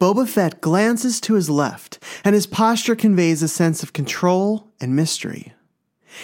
Boba 0.00 0.28
Fett 0.28 0.60
glances 0.60 1.20
to 1.22 1.34
his 1.34 1.50
left, 1.50 1.98
and 2.24 2.34
his 2.34 2.46
posture 2.46 2.94
conveys 2.94 3.42
a 3.42 3.48
sense 3.48 3.82
of 3.82 3.92
control 3.92 4.72
and 4.80 4.94
mystery. 4.94 5.54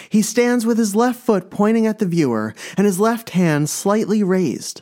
He 0.09 0.21
stands 0.21 0.65
with 0.65 0.77
his 0.77 0.95
left 0.95 1.19
foot 1.19 1.49
pointing 1.49 1.87
at 1.87 1.99
the 1.99 2.05
viewer 2.05 2.53
and 2.77 2.85
his 2.85 2.99
left 2.99 3.31
hand 3.31 3.69
slightly 3.69 4.23
raised. 4.23 4.81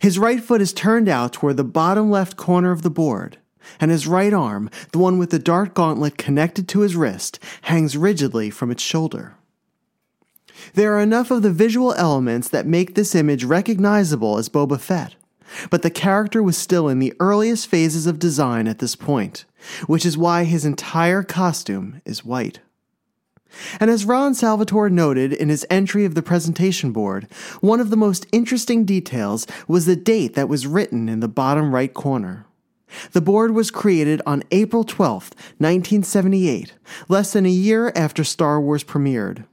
His 0.00 0.18
right 0.18 0.42
foot 0.42 0.60
is 0.60 0.72
turned 0.72 1.08
out 1.08 1.32
toward 1.32 1.56
the 1.56 1.64
bottom 1.64 2.10
left 2.10 2.36
corner 2.36 2.72
of 2.72 2.82
the 2.82 2.90
board, 2.90 3.38
and 3.80 3.90
his 3.90 4.06
right 4.06 4.32
arm, 4.32 4.70
the 4.92 4.98
one 4.98 5.18
with 5.18 5.30
the 5.30 5.38
dart 5.38 5.74
gauntlet 5.74 6.18
connected 6.18 6.68
to 6.68 6.80
his 6.80 6.96
wrist, 6.96 7.38
hangs 7.62 7.96
rigidly 7.96 8.50
from 8.50 8.70
its 8.70 8.82
shoulder. 8.82 9.34
There 10.74 10.94
are 10.94 11.00
enough 11.00 11.30
of 11.30 11.42
the 11.42 11.50
visual 11.50 11.94
elements 11.94 12.48
that 12.48 12.66
make 12.66 12.94
this 12.94 13.14
image 13.14 13.44
recognizable 13.44 14.38
as 14.38 14.48
Boba 14.48 14.78
Fett, 14.78 15.14
but 15.70 15.82
the 15.82 15.90
character 15.90 16.42
was 16.42 16.56
still 16.56 16.88
in 16.88 16.98
the 16.98 17.14
earliest 17.20 17.66
phases 17.66 18.06
of 18.06 18.18
design 18.18 18.68
at 18.68 18.78
this 18.78 18.96
point, 18.96 19.44
which 19.86 20.06
is 20.06 20.18
why 20.18 20.44
his 20.44 20.64
entire 20.64 21.22
costume 21.22 22.00
is 22.04 22.24
white. 22.24 22.60
And 23.80 23.90
as 23.90 24.04
Ron 24.04 24.34
Salvatore 24.34 24.90
noted 24.90 25.32
in 25.32 25.48
his 25.48 25.66
entry 25.70 26.04
of 26.04 26.14
the 26.14 26.22
presentation 26.22 26.92
board, 26.92 27.26
one 27.60 27.80
of 27.80 27.90
the 27.90 27.96
most 27.96 28.26
interesting 28.32 28.84
details 28.84 29.46
was 29.68 29.86
the 29.86 29.96
date 29.96 30.34
that 30.34 30.48
was 30.48 30.66
written 30.66 31.08
in 31.08 31.20
the 31.20 31.28
bottom 31.28 31.74
right 31.74 31.92
corner. 31.92 32.46
The 33.12 33.20
board 33.20 33.52
was 33.52 33.70
created 33.70 34.20
on 34.26 34.42
April 34.50 34.84
12, 34.84 35.30
1978, 35.58 36.74
less 37.08 37.32
than 37.32 37.46
a 37.46 37.50
year 37.50 37.92
after 37.96 38.22
Star 38.24 38.60
Wars 38.60 38.84
premiered. 38.84 39.44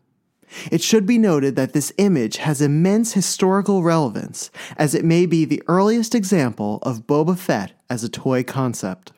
It 0.72 0.82
should 0.82 1.06
be 1.06 1.18
noted 1.18 1.56
that 1.56 1.74
this 1.74 1.94
image 1.98 2.38
has 2.38 2.62
immense 2.62 3.14
historical 3.14 3.84
relevance, 3.84 4.50
as 4.78 4.96
it 4.96 5.06
may 5.06 5.26
be 5.26 5.46
the 5.46 5.64
earliest 5.68 6.16
example 6.16 6.80
of 6.82 7.06
Boba 7.06 7.38
Fett 7.38 7.74
as 7.90 8.04
a 8.04 8.10
toy 8.10 8.44
concept. 8.44 9.12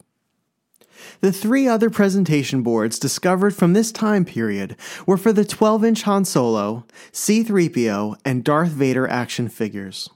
The 1.21 1.31
three 1.31 1.67
other 1.67 1.91
presentation 1.91 2.63
boards 2.63 2.97
discovered 2.97 3.55
from 3.55 3.73
this 3.73 3.91
time 3.91 4.25
period 4.25 4.75
were 5.05 5.17
for 5.17 5.31
the 5.31 5.45
12 5.45 5.85
inch 5.85 6.01
Han 6.01 6.25
Solo, 6.25 6.83
C3PO, 7.11 8.15
and 8.25 8.43
Darth 8.43 8.71
Vader 8.71 9.07
action 9.07 9.47
figures. 9.47 10.09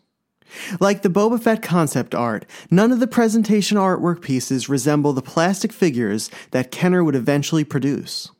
Like 0.80 1.04
the 1.04 1.10
Boba 1.10 1.40
Fett 1.40 1.62
concept 1.62 2.16
art, 2.16 2.46
none 2.72 2.92
of 2.92 3.00
the 3.00 3.08
presentation 3.08 3.78
artwork 3.78 4.22
pieces 4.22 4.68
resemble 4.68 5.14
the 5.14 5.22
plastic 5.22 5.72
figures 5.72 6.32
that 6.52 6.72
Kenner 6.72 7.04
would 7.04 7.16
eventually 7.16 7.64
produce. 7.64 8.32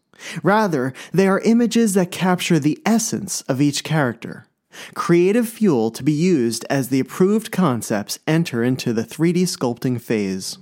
Rather, 0.42 0.92
they 1.14 1.28
are 1.28 1.42
images 1.42 1.94
that 1.94 2.10
capture 2.10 2.58
the 2.58 2.80
essence 2.84 3.42
of 3.42 3.62
each 3.62 3.84
character. 3.84 4.48
Creative 4.96 5.48
fuel 5.48 5.92
to 5.92 6.04
be 6.04 6.12
used 6.12 6.66
as 6.70 6.90
the 6.90 7.00
approved 7.00 7.52
concepts 7.52 8.18
enter 8.26 8.64
into 8.64 8.92
the 8.92 9.04
3D 9.04 9.44
sculpting 9.44 10.02
phase. 10.02 10.58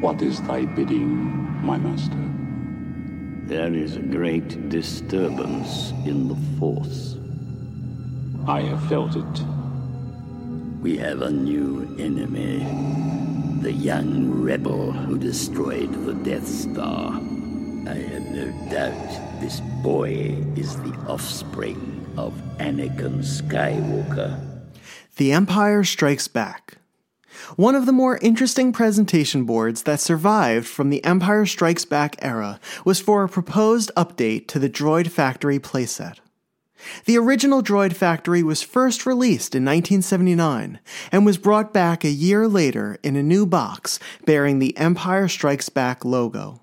What 0.00 0.20
is 0.20 0.40
thy 0.42 0.64
bidding, 0.64 1.64
my 1.64 1.78
master? 1.78 2.18
There 3.46 3.72
is 3.72 3.96
a 3.96 4.00
great 4.00 4.68
disturbance 4.68 5.92
in 6.04 6.28
the 6.28 6.36
Force. 6.58 7.16
I 8.46 8.62
have 8.62 8.88
felt 8.88 9.14
it. 9.14 9.44
We 10.80 10.96
have 10.98 11.22
a 11.22 11.30
new 11.30 11.94
enemy. 12.00 12.66
The 13.62 13.72
young 13.72 14.30
rebel 14.30 14.90
who 14.90 15.18
destroyed 15.18 15.92
the 16.04 16.14
Death 16.14 16.48
Star. 16.48 17.12
I 17.86 17.94
have 17.94 18.26
no 18.30 18.50
doubt 18.70 19.40
this 19.40 19.60
boy 19.82 20.36
is 20.56 20.76
the 20.78 20.94
offspring 21.06 22.04
of 22.16 22.32
Anakin 22.58 23.22
Skywalker. 23.22 24.40
The 25.16 25.32
Empire 25.32 25.84
Strikes 25.84 26.26
Back. 26.26 26.78
One 27.56 27.74
of 27.74 27.86
the 27.86 27.92
more 27.92 28.18
interesting 28.18 28.72
presentation 28.72 29.44
boards 29.44 29.82
that 29.82 30.00
survived 30.00 30.66
from 30.66 30.90
the 30.90 31.04
Empire 31.04 31.46
Strikes 31.46 31.84
Back 31.84 32.16
era 32.20 32.60
was 32.84 33.00
for 33.00 33.24
a 33.24 33.28
proposed 33.28 33.90
update 33.96 34.46
to 34.48 34.58
the 34.58 34.70
Droid 34.70 35.08
Factory 35.08 35.58
playset. 35.58 36.18
The 37.04 37.18
original 37.18 37.62
Droid 37.62 37.94
Factory 37.94 38.42
was 38.42 38.62
first 38.62 39.06
released 39.06 39.54
in 39.54 39.64
1979 39.64 40.80
and 41.10 41.26
was 41.26 41.38
brought 41.38 41.72
back 41.72 42.04
a 42.04 42.10
year 42.10 42.48
later 42.48 42.98
in 43.02 43.16
a 43.16 43.22
new 43.22 43.46
box 43.46 43.98
bearing 44.24 44.58
the 44.58 44.76
Empire 44.76 45.28
Strikes 45.28 45.68
Back 45.68 46.04
logo. 46.04 46.60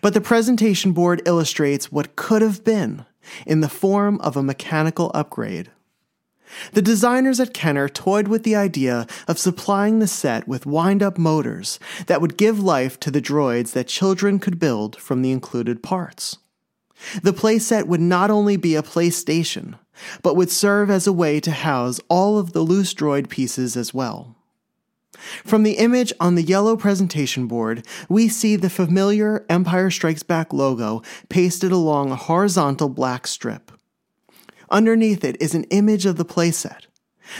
But 0.00 0.14
the 0.14 0.20
presentation 0.20 0.92
board 0.92 1.22
illustrates 1.26 1.90
what 1.90 2.14
could 2.14 2.42
have 2.42 2.64
been 2.64 3.04
in 3.46 3.60
the 3.60 3.68
form 3.68 4.20
of 4.20 4.36
a 4.36 4.42
mechanical 4.42 5.10
upgrade. 5.14 5.70
The 6.72 6.82
designers 6.82 7.40
at 7.40 7.54
Kenner 7.54 7.88
toyed 7.88 8.28
with 8.28 8.42
the 8.42 8.56
idea 8.56 9.06
of 9.26 9.38
supplying 9.38 9.98
the 9.98 10.06
set 10.06 10.46
with 10.46 10.66
wind 10.66 11.02
up 11.02 11.18
motors 11.18 11.78
that 12.06 12.20
would 12.20 12.36
give 12.36 12.60
life 12.60 12.98
to 13.00 13.10
the 13.10 13.22
droids 13.22 13.72
that 13.72 13.88
children 13.88 14.38
could 14.38 14.58
build 14.58 14.96
from 14.96 15.22
the 15.22 15.32
included 15.32 15.82
parts. 15.82 16.38
The 17.22 17.32
playset 17.32 17.86
would 17.86 18.00
not 18.00 18.30
only 18.30 18.56
be 18.56 18.76
a 18.76 18.82
PlayStation, 18.82 19.78
but 20.22 20.36
would 20.36 20.50
serve 20.50 20.90
as 20.90 21.06
a 21.06 21.12
way 21.12 21.40
to 21.40 21.50
house 21.50 22.00
all 22.08 22.38
of 22.38 22.52
the 22.52 22.62
loose 22.62 22.94
droid 22.94 23.28
pieces 23.28 23.76
as 23.76 23.92
well. 23.92 24.36
From 25.44 25.62
the 25.62 25.74
image 25.74 26.12
on 26.20 26.34
the 26.34 26.42
yellow 26.42 26.76
presentation 26.76 27.46
board, 27.46 27.86
we 28.08 28.28
see 28.28 28.56
the 28.56 28.70
familiar 28.70 29.44
Empire 29.48 29.90
Strikes 29.90 30.22
Back 30.22 30.52
logo 30.52 31.02
pasted 31.28 31.70
along 31.70 32.10
a 32.10 32.16
horizontal 32.16 32.88
black 32.88 33.26
strip. 33.26 33.70
Underneath 34.72 35.22
it 35.22 35.36
is 35.38 35.54
an 35.54 35.64
image 35.64 36.06
of 36.06 36.16
the 36.16 36.24
playset. 36.24 36.86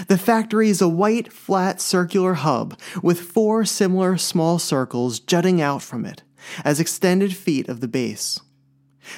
The 0.06 0.18
factory 0.18 0.68
is 0.68 0.82
a 0.82 0.88
white, 0.88 1.32
flat, 1.32 1.80
circular 1.80 2.34
hub 2.34 2.78
with 3.02 3.20
four 3.20 3.64
similar 3.64 4.18
small 4.18 4.58
circles 4.58 5.18
jutting 5.18 5.60
out 5.60 5.80
from 5.80 6.04
it 6.04 6.22
as 6.62 6.78
extended 6.78 7.34
feet 7.34 7.70
of 7.70 7.80
the 7.80 7.88
base. 7.88 8.38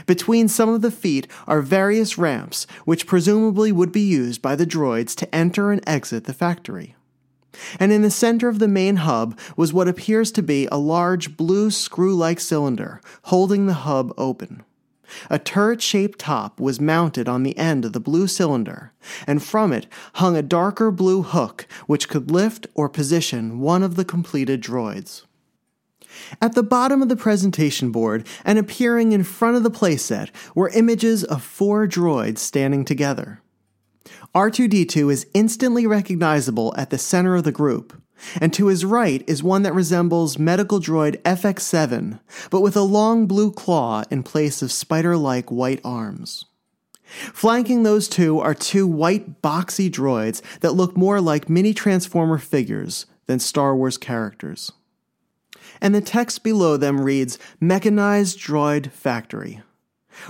Between 0.06 0.47
some 0.47 0.68
of 0.68 0.80
the 0.80 0.92
feet 0.92 1.26
are 1.49 1.61
various 1.61 2.16
ramps, 2.16 2.68
which 2.85 3.06
presumably 3.06 3.73
would 3.73 3.90
be 3.90 4.00
used 4.00 4.40
by 4.40 4.54
the 4.54 4.66
droids 4.66 5.16
to 5.16 5.35
enter 5.35 5.73
and 5.73 5.83
exit 5.87 6.25
the 6.25 6.33
factory. 6.33 6.94
And 7.80 7.92
in 7.92 8.02
the 8.02 8.11
center 8.11 8.49
of 8.49 8.61
the 8.61 8.68
main 8.68 8.97
hub 8.97 9.38
was 9.56 9.73
what 9.73 9.88
appears 9.88 10.30
to 10.33 10.42
be 10.42 10.66
a 10.71 10.78
large 10.78 11.37
blue 11.37 11.71
screw 11.73 12.14
like 12.14 12.38
cylinder 12.38 13.00
holding 13.25 13.66
the 13.66 13.75
hub 13.75 14.14
open. 14.16 14.62
A 15.30 15.38
turret 15.38 15.82
shaped 15.82 16.18
top 16.18 16.61
was 16.61 16.80
mounted 16.80 17.28
on 17.28 17.42
the 17.42 17.56
end 17.58 17.84
of 17.84 17.92
the 17.92 18.00
blue 18.00 18.26
cylinder, 18.26 18.92
and 19.26 19.42
from 19.42 19.73
it 19.73 19.87
hung 20.14 20.37
a 20.37 20.42
darker 20.42 20.90
blue 20.90 21.23
hook 21.23 21.66
which 21.87 22.08
could 22.08 22.30
lift 22.30 22.66
or 22.75 22.88
position 22.88 23.61
one 23.61 23.82
of 23.82 23.96
the 23.96 24.04
completed 24.04 24.62
droids. 24.62 25.23
At 26.40 26.54
the 26.54 26.62
bottom 26.62 27.02
of 27.02 27.08
the 27.08 27.16
presentation 27.16 27.90
board 27.90 28.26
and 28.44 28.58
appearing 28.58 29.12
in 29.12 29.25
front 29.25 29.56
of 29.56 29.62
the 29.62 29.70
playset 29.70 30.30
were 30.54 30.68
images 30.70 31.25
of 31.25 31.42
four 31.42 31.87
droids 31.87 32.38
standing 32.38 32.84
together. 32.84 33.40
R2D2 34.34 35.12
is 35.12 35.26
instantly 35.34 35.87
recognizable 35.87 36.75
at 36.76 36.90
the 36.90 36.99
center 36.99 37.37
of 37.37 37.44
the 37.44 37.52
group, 37.52 38.00
and 38.40 38.52
to 38.54 38.68
his 38.68 38.85
right 38.85 39.23
is 39.26 39.42
one 39.42 39.62
that 39.62 39.75
resembles 39.75 40.38
medical 40.38 40.80
droid 40.80 41.21
FX7, 41.23 42.21
but 42.50 42.61
with 42.61 42.76
a 42.76 42.83
long 42.83 43.26
blue 43.26 43.50
claw 43.50 44.02
in 44.11 44.23
place 44.23 44.62
of 44.62 44.73
spider 44.73 45.16
like 45.16 45.50
white 45.50 45.80
arms. 45.85 46.44
Flanking 47.04 47.83
those 47.83 48.09
two 48.09 48.40
are 48.40 48.54
two 48.54 48.87
white 48.87 49.42
boxy 49.42 49.90
droids 49.90 50.40
that 50.61 50.73
look 50.73 50.97
more 50.97 51.21
like 51.21 51.50
mini 51.50 51.75
Transformer 51.75 52.38
figures 52.38 53.06
than 53.26 53.38
Star 53.38 53.76
Wars 53.76 53.99
characters 53.99 54.73
and 55.80 55.94
the 55.94 56.00
text 56.00 56.42
below 56.42 56.76
them 56.76 57.00
reads 57.00 57.38
Mechanized 57.61 58.38
Droid 58.38 58.90
Factory. 58.90 59.61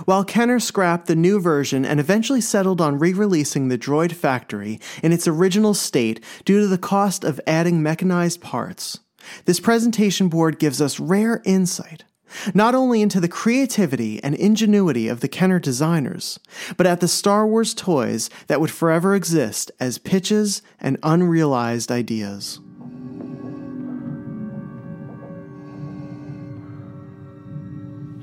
While 0.05 0.23
Kenner 0.23 0.59
scrapped 0.59 1.07
the 1.07 1.15
new 1.15 1.39
version 1.39 1.85
and 1.85 1.99
eventually 1.99 2.41
settled 2.41 2.81
on 2.81 2.99
re 2.99 3.13
releasing 3.13 3.67
the 3.67 3.77
Droid 3.77 4.11
Factory 4.11 4.79
in 5.03 5.11
its 5.11 5.27
original 5.27 5.73
state 5.73 6.23
due 6.43 6.59
to 6.59 6.67
the 6.67 6.77
cost 6.77 7.23
of 7.23 7.41
adding 7.47 7.81
mechanized 7.81 8.41
parts, 8.41 8.99
this 9.45 9.59
presentation 9.59 10.27
board 10.27 10.59
gives 10.59 10.81
us 10.81 10.99
rare 10.99 11.41
insight 11.45 12.03
not 12.53 12.75
only 12.75 13.01
into 13.01 13.19
the 13.19 13.27
creativity 13.27 14.21
and 14.23 14.35
ingenuity 14.35 15.07
of 15.07 15.21
the 15.21 15.27
Kenner 15.27 15.59
designers, 15.59 16.39
but 16.77 16.87
at 16.87 16.99
the 16.99 17.07
Star 17.07 17.47
Wars 17.47 17.73
toys 17.73 18.29
that 18.47 18.59
would 18.59 18.71
forever 18.71 19.15
exist 19.15 19.71
as 19.79 19.97
pitches 19.97 20.61
and 20.79 20.97
unrealized 21.03 21.91
ideas. 21.91 22.59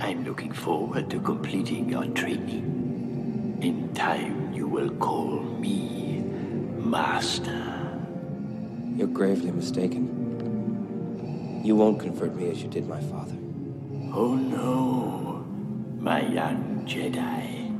I'm 0.02 0.24
looking 0.24 0.50
forward 0.50 1.08
to 1.10 1.20
completing 1.20 1.88
your 1.88 2.04
training. 2.06 3.60
In 3.62 3.94
time, 3.94 4.52
you 4.52 4.66
will 4.66 4.90
call 4.96 5.40
me 5.40 6.24
Master. 6.76 8.00
You're 8.96 9.06
gravely 9.06 9.52
mistaken. 9.52 11.62
You 11.64 11.76
won't 11.76 12.00
convert 12.00 12.34
me 12.34 12.50
as 12.50 12.60
you 12.60 12.68
did 12.68 12.88
my 12.88 13.00
father. 13.00 13.36
Oh 14.12 14.34
no, 14.34 15.46
my 16.00 16.22
young 16.22 16.84
Jedi. 16.84 17.70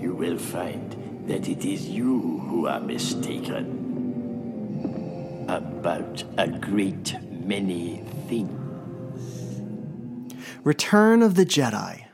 You 0.00 0.14
will 0.14 0.38
find 0.38 1.26
that 1.26 1.48
it 1.48 1.64
is 1.64 1.88
you 1.88 2.38
who 2.48 2.68
are 2.68 2.78
mistaken 2.78 3.80
about 5.48 6.22
a 6.38 6.46
great 6.46 7.16
many 7.28 8.04
things. 8.28 8.63
Return 10.64 11.20
of 11.20 11.34
the 11.34 11.44
Jedi. 11.44 12.06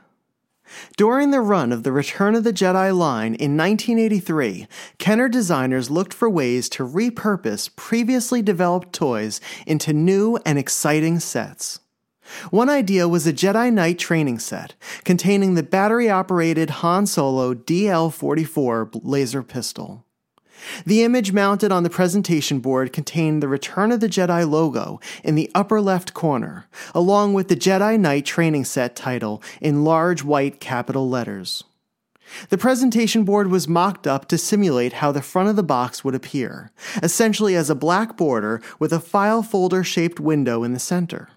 During 0.97 1.31
the 1.31 1.39
run 1.39 1.71
of 1.71 1.83
the 1.83 1.93
Return 1.93 2.35
of 2.35 2.43
the 2.43 2.51
Jedi 2.51 2.93
line 2.93 3.33
in 3.35 3.55
1983, 3.55 4.67
Kenner 4.97 5.29
designers 5.29 5.89
looked 5.89 6.13
for 6.13 6.29
ways 6.29 6.67
to 6.71 6.85
repurpose 6.85 7.73
previously 7.73 8.41
developed 8.41 8.91
toys 8.91 9.39
into 9.65 9.93
new 9.93 10.37
and 10.45 10.59
exciting 10.59 11.21
sets. 11.21 11.79
One 12.49 12.69
idea 12.69 13.07
was 13.07 13.25
a 13.25 13.31
Jedi 13.31 13.71
Knight 13.71 13.97
training 13.97 14.39
set 14.39 14.75
containing 15.05 15.55
the 15.55 15.63
battery 15.63 16.09
operated 16.09 16.81
Han 16.81 17.05
Solo 17.05 17.53
DL 17.53 18.11
44 18.11 18.91
laser 18.95 19.43
pistol. 19.43 20.05
The 20.85 21.03
image 21.03 21.31
mounted 21.31 21.71
on 21.71 21.83
the 21.83 21.89
presentation 21.89 22.59
board 22.59 22.93
contained 22.93 23.41
the 23.41 23.47
Return 23.47 23.91
of 23.91 23.99
the 23.99 24.09
Jedi 24.09 24.49
logo 24.49 24.99
in 25.23 25.35
the 25.35 25.49
upper 25.55 25.81
left 25.81 26.13
corner, 26.13 26.67
along 26.93 27.33
with 27.33 27.47
the 27.47 27.55
Jedi 27.55 27.99
Knight 27.99 28.25
training 28.25 28.65
set 28.65 28.95
title 28.95 29.41
in 29.59 29.83
large 29.83 30.23
white 30.23 30.59
capital 30.59 31.09
letters. 31.09 31.63
The 32.49 32.57
presentation 32.57 33.23
board 33.23 33.47
was 33.47 33.67
mocked 33.67 34.07
up 34.07 34.27
to 34.29 34.37
simulate 34.37 34.93
how 34.93 35.11
the 35.11 35.21
front 35.21 35.49
of 35.49 35.55
the 35.55 35.63
box 35.63 36.03
would 36.03 36.15
appear, 36.15 36.71
essentially 37.03 37.55
as 37.55 37.69
a 37.69 37.75
black 37.75 38.15
border 38.15 38.61
with 38.79 38.93
a 38.93 38.99
file 38.99 39.43
folder 39.43 39.83
shaped 39.83 40.19
window 40.19 40.63
in 40.63 40.73
the 40.73 40.79
center. 40.79 41.29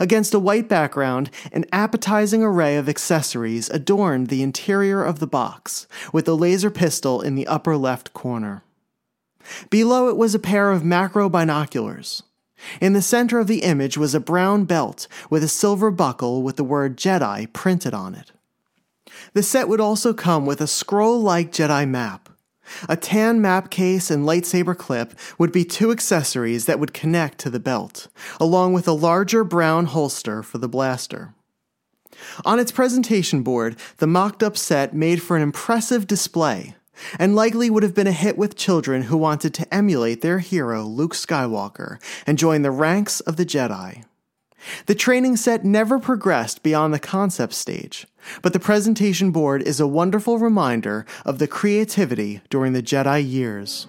Against 0.00 0.34
a 0.34 0.38
white 0.38 0.68
background, 0.68 1.30
an 1.52 1.64
appetizing 1.72 2.42
array 2.42 2.76
of 2.76 2.88
accessories 2.88 3.70
adorned 3.70 4.28
the 4.28 4.42
interior 4.42 5.02
of 5.02 5.18
the 5.18 5.26
box, 5.26 5.86
with 6.12 6.28
a 6.28 6.34
laser 6.34 6.70
pistol 6.70 7.20
in 7.20 7.34
the 7.34 7.46
upper 7.46 7.76
left 7.76 8.12
corner. 8.12 8.62
Below 9.70 10.08
it 10.08 10.16
was 10.16 10.34
a 10.34 10.38
pair 10.38 10.70
of 10.70 10.84
macro 10.84 11.28
binoculars. 11.28 12.22
In 12.80 12.92
the 12.92 13.02
center 13.02 13.38
of 13.38 13.46
the 13.46 13.62
image 13.62 13.96
was 13.96 14.14
a 14.14 14.20
brown 14.20 14.64
belt 14.64 15.06
with 15.30 15.44
a 15.44 15.48
silver 15.48 15.90
buckle 15.90 16.42
with 16.42 16.56
the 16.56 16.64
word 16.64 16.96
Jedi 16.96 17.50
printed 17.52 17.94
on 17.94 18.14
it. 18.14 18.32
The 19.32 19.42
set 19.42 19.68
would 19.68 19.80
also 19.80 20.12
come 20.12 20.44
with 20.44 20.60
a 20.60 20.66
scroll 20.66 21.20
like 21.20 21.52
Jedi 21.52 21.88
map, 21.88 22.27
a 22.88 22.96
tan 22.96 23.40
map 23.40 23.70
case 23.70 24.10
and 24.10 24.24
lightsaber 24.26 24.76
clip 24.76 25.14
would 25.38 25.52
be 25.52 25.64
two 25.64 25.90
accessories 25.90 26.66
that 26.66 26.80
would 26.80 26.94
connect 26.94 27.38
to 27.38 27.50
the 27.50 27.60
belt, 27.60 28.08
along 28.40 28.72
with 28.72 28.88
a 28.88 28.92
larger 28.92 29.44
brown 29.44 29.86
holster 29.86 30.42
for 30.42 30.58
the 30.58 30.68
blaster. 30.68 31.34
On 32.44 32.58
its 32.58 32.72
presentation 32.72 33.42
board, 33.42 33.76
the 33.98 34.06
mocked 34.06 34.42
up 34.42 34.56
set 34.56 34.94
made 34.94 35.22
for 35.22 35.36
an 35.36 35.42
impressive 35.42 36.06
display, 36.06 36.74
and 37.18 37.36
likely 37.36 37.70
would 37.70 37.82
have 37.82 37.94
been 37.94 38.06
a 38.06 38.12
hit 38.12 38.36
with 38.36 38.56
children 38.56 39.02
who 39.02 39.16
wanted 39.16 39.54
to 39.54 39.74
emulate 39.74 40.20
their 40.20 40.40
hero, 40.40 40.84
Luke 40.84 41.14
Skywalker, 41.14 42.02
and 42.26 42.38
join 42.38 42.62
the 42.62 42.70
ranks 42.70 43.20
of 43.20 43.36
the 43.36 43.46
Jedi. 43.46 44.04
The 44.86 44.94
training 44.94 45.36
set 45.36 45.64
never 45.64 45.98
progressed 45.98 46.62
beyond 46.62 46.92
the 46.92 46.98
concept 46.98 47.54
stage, 47.54 48.06
but 48.42 48.52
the 48.52 48.60
presentation 48.60 49.30
board 49.30 49.62
is 49.62 49.80
a 49.80 49.86
wonderful 49.86 50.38
reminder 50.38 51.06
of 51.24 51.38
the 51.38 51.46
creativity 51.46 52.40
during 52.50 52.72
the 52.72 52.82
Jedi 52.82 53.28
years. 53.28 53.86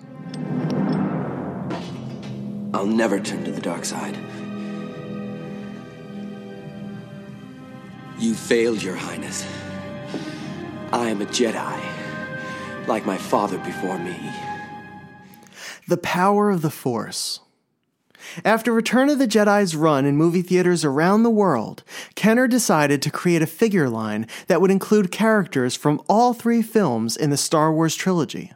I'll 2.74 2.86
never 2.86 3.20
turn 3.20 3.44
to 3.46 3.52
the 3.52 3.62
dark 3.62 3.84
side. 3.84 4.18
You 8.20 8.34
failed, 8.34 8.84
Your 8.84 8.96
Highness. 8.96 9.46
I 10.92 11.10
am 11.10 11.22
a 11.22 11.26
Jedi, 11.26 12.88
like 12.88 13.06
my 13.06 13.18
father 13.18 13.58
before 13.60 13.98
me. 13.98 14.18
The 15.88 15.98
power 15.98 16.50
of 16.50 16.62
the 16.62 16.70
Force. 16.70 17.40
After 18.46 18.72
Return 18.72 19.10
of 19.10 19.20
the 19.20 19.28
Jedi's 19.28 19.76
run 19.76 20.06
in 20.06 20.16
movie 20.16 20.42
theaters 20.42 20.86
around 20.86 21.24
the 21.24 21.30
world, 21.30 21.84
Kenner 22.16 22.48
decided 22.48 23.02
to 23.02 23.12
create 23.12 23.42
a 23.42 23.48
figure 23.48 23.90
line 23.90 24.28
that 24.48 24.62
would 24.62 24.72
include 24.72 25.12
characters 25.12 25.76
from 25.76 26.02
all 26.08 26.34
three 26.34 26.62
films 26.62 27.18
in 27.18 27.30
the 27.30 27.38
Star 27.38 27.74
Wars 27.74 27.96
trilogy. 27.96 28.54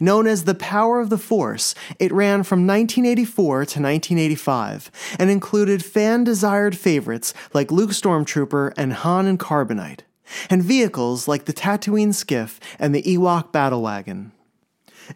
Known 0.00 0.26
as 0.26 0.44
The 0.44 0.54
Power 0.54 1.00
of 1.00 1.10
the 1.10 1.18
Force, 1.18 1.74
it 1.98 2.12
ran 2.12 2.44
from 2.44 2.66
1984 2.66 3.54
to 3.56 3.60
1985 3.80 4.90
and 5.18 5.30
included 5.30 5.84
fan 5.84 6.22
desired 6.22 6.78
favorites 6.78 7.34
like 7.52 7.72
Luke 7.72 7.90
Stormtrooper 7.90 8.72
and 8.76 8.92
Han 8.92 9.26
and 9.26 9.38
Carbonite, 9.38 10.00
and 10.48 10.62
vehicles 10.62 11.26
like 11.26 11.46
the 11.46 11.52
Tatooine 11.52 12.14
Skiff 12.14 12.60
and 12.78 12.94
the 12.94 13.02
Ewok 13.02 13.50
Battle 13.50 13.82
Wagon. 13.82 14.32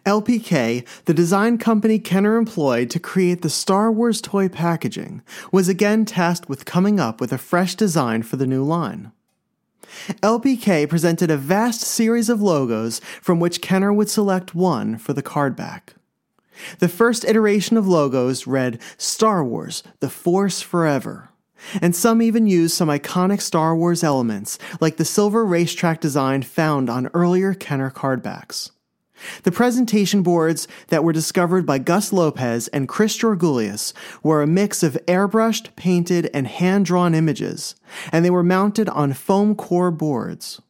LPK, 0.05 0.85
the 1.05 1.13
design 1.13 1.57
company 1.57 1.99
Kenner 1.99 2.37
employed 2.37 2.89
to 2.91 2.99
create 2.99 3.41
the 3.41 3.49
Star 3.49 3.91
Wars 3.91 4.21
toy 4.21 4.49
packaging, 4.49 5.21
was 5.51 5.67
again 5.67 6.05
tasked 6.05 6.49
with 6.49 6.65
coming 6.65 6.99
up 6.99 7.19
with 7.19 7.31
a 7.31 7.37
fresh 7.37 7.75
design 7.75 8.23
for 8.23 8.35
the 8.35 8.47
new 8.47 8.63
line. 8.63 9.11
LPK 10.21 10.87
presented 10.87 11.31
a 11.31 11.37
vast 11.37 11.81
series 11.81 12.29
of 12.29 12.41
logos 12.41 12.99
from 13.21 13.39
which 13.39 13.61
Kenner 13.61 13.91
would 13.91 14.09
select 14.09 14.53
one 14.53 14.97
for 14.97 15.13
the 15.13 15.23
card 15.23 15.55
back. 15.55 15.95
The 16.79 16.89
first 16.89 17.25
iteration 17.25 17.77
of 17.77 17.87
logos 17.87 18.45
read 18.45 18.81
Star 18.97 19.43
Wars, 19.43 19.81
The 19.99 20.09
Force 20.09 20.61
Forever, 20.61 21.29
and 21.81 21.95
some 21.95 22.21
even 22.21 22.47
used 22.47 22.75
some 22.75 22.89
iconic 22.89 23.41
Star 23.41 23.75
Wars 23.75 24.03
elements 24.03 24.59
like 24.79 24.97
the 24.97 25.05
silver 25.05 25.45
racetrack 25.45 25.99
design 25.99 26.41
found 26.43 26.89
on 26.89 27.09
earlier 27.13 27.53
Kenner 27.53 27.91
cardbacks. 27.91 28.71
The 29.43 29.51
presentation 29.51 30.23
boards 30.23 30.67
that 30.87 31.03
were 31.03 31.13
discovered 31.13 31.65
by 31.65 31.79
Gus 31.79 32.13
Lopez 32.13 32.67
and 32.69 32.87
Chris 32.87 33.17
Georgoulias 33.17 33.93
were 34.23 34.41
a 34.41 34.47
mix 34.47 34.83
of 34.83 34.97
airbrushed, 35.07 35.75
painted, 35.75 36.29
and 36.33 36.47
hand 36.47 36.85
drawn 36.85 37.13
images, 37.13 37.75
and 38.11 38.23
they 38.23 38.29
were 38.29 38.43
mounted 38.43 38.89
on 38.89 39.13
foam 39.13 39.55
core 39.55 39.91
boards. 39.91 40.61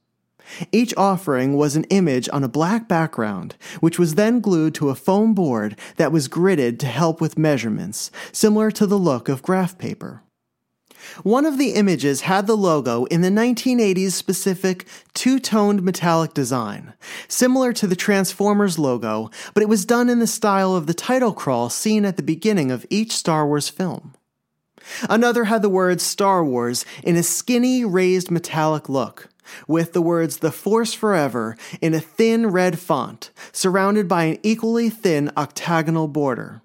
Each 0.71 0.93
offering 0.97 1.55
was 1.55 1.75
an 1.75 1.83
image 1.85 2.27
on 2.33 2.43
a 2.43 2.47
black 2.47 2.87
background, 2.87 3.55
which 3.79 3.99
was 3.99 4.15
then 4.15 4.39
glued 4.39 4.73
to 4.75 4.89
a 4.89 4.95
foam 4.95 5.33
board 5.33 5.77
that 5.97 6.11
was 6.11 6.27
gridded 6.27 6.79
to 6.79 6.87
help 6.87 7.21
with 7.21 7.37
measurements, 7.37 8.09
similar 8.31 8.71
to 8.71 8.87
the 8.87 8.97
look 8.97 9.29
of 9.29 9.43
graph 9.43 9.77
paper. 9.77 10.23
One 11.23 11.45
of 11.45 11.57
the 11.57 11.73
images 11.73 12.21
had 12.21 12.47
the 12.47 12.57
logo 12.57 13.05
in 13.05 13.21
the 13.21 13.29
1980s 13.29 14.11
specific 14.11 14.85
two 15.13 15.39
toned 15.39 15.83
metallic 15.83 16.33
design, 16.33 16.93
similar 17.27 17.73
to 17.73 17.87
the 17.87 17.95
Transformers 17.95 18.79
logo, 18.79 19.29
but 19.53 19.63
it 19.63 19.69
was 19.69 19.85
done 19.85 20.09
in 20.09 20.19
the 20.19 20.27
style 20.27 20.75
of 20.75 20.87
the 20.87 20.93
title 20.93 21.33
crawl 21.33 21.69
seen 21.69 22.05
at 22.05 22.17
the 22.17 22.23
beginning 22.23 22.71
of 22.71 22.85
each 22.89 23.11
Star 23.11 23.45
Wars 23.45 23.69
film. 23.69 24.13
Another 25.09 25.45
had 25.45 25.61
the 25.61 25.69
words 25.69 26.03
Star 26.03 26.43
Wars 26.43 26.85
in 27.03 27.15
a 27.15 27.23
skinny, 27.23 27.85
raised 27.85 28.31
metallic 28.31 28.89
look, 28.89 29.29
with 29.67 29.93
the 29.93 30.01
words 30.01 30.37
The 30.37 30.51
Force 30.51 30.93
Forever 30.93 31.57
in 31.81 31.93
a 31.93 31.99
thin 31.99 32.47
red 32.47 32.79
font, 32.79 33.31
surrounded 33.51 34.07
by 34.07 34.25
an 34.25 34.37
equally 34.43 34.89
thin 34.89 35.31
octagonal 35.37 36.07
border. 36.07 36.61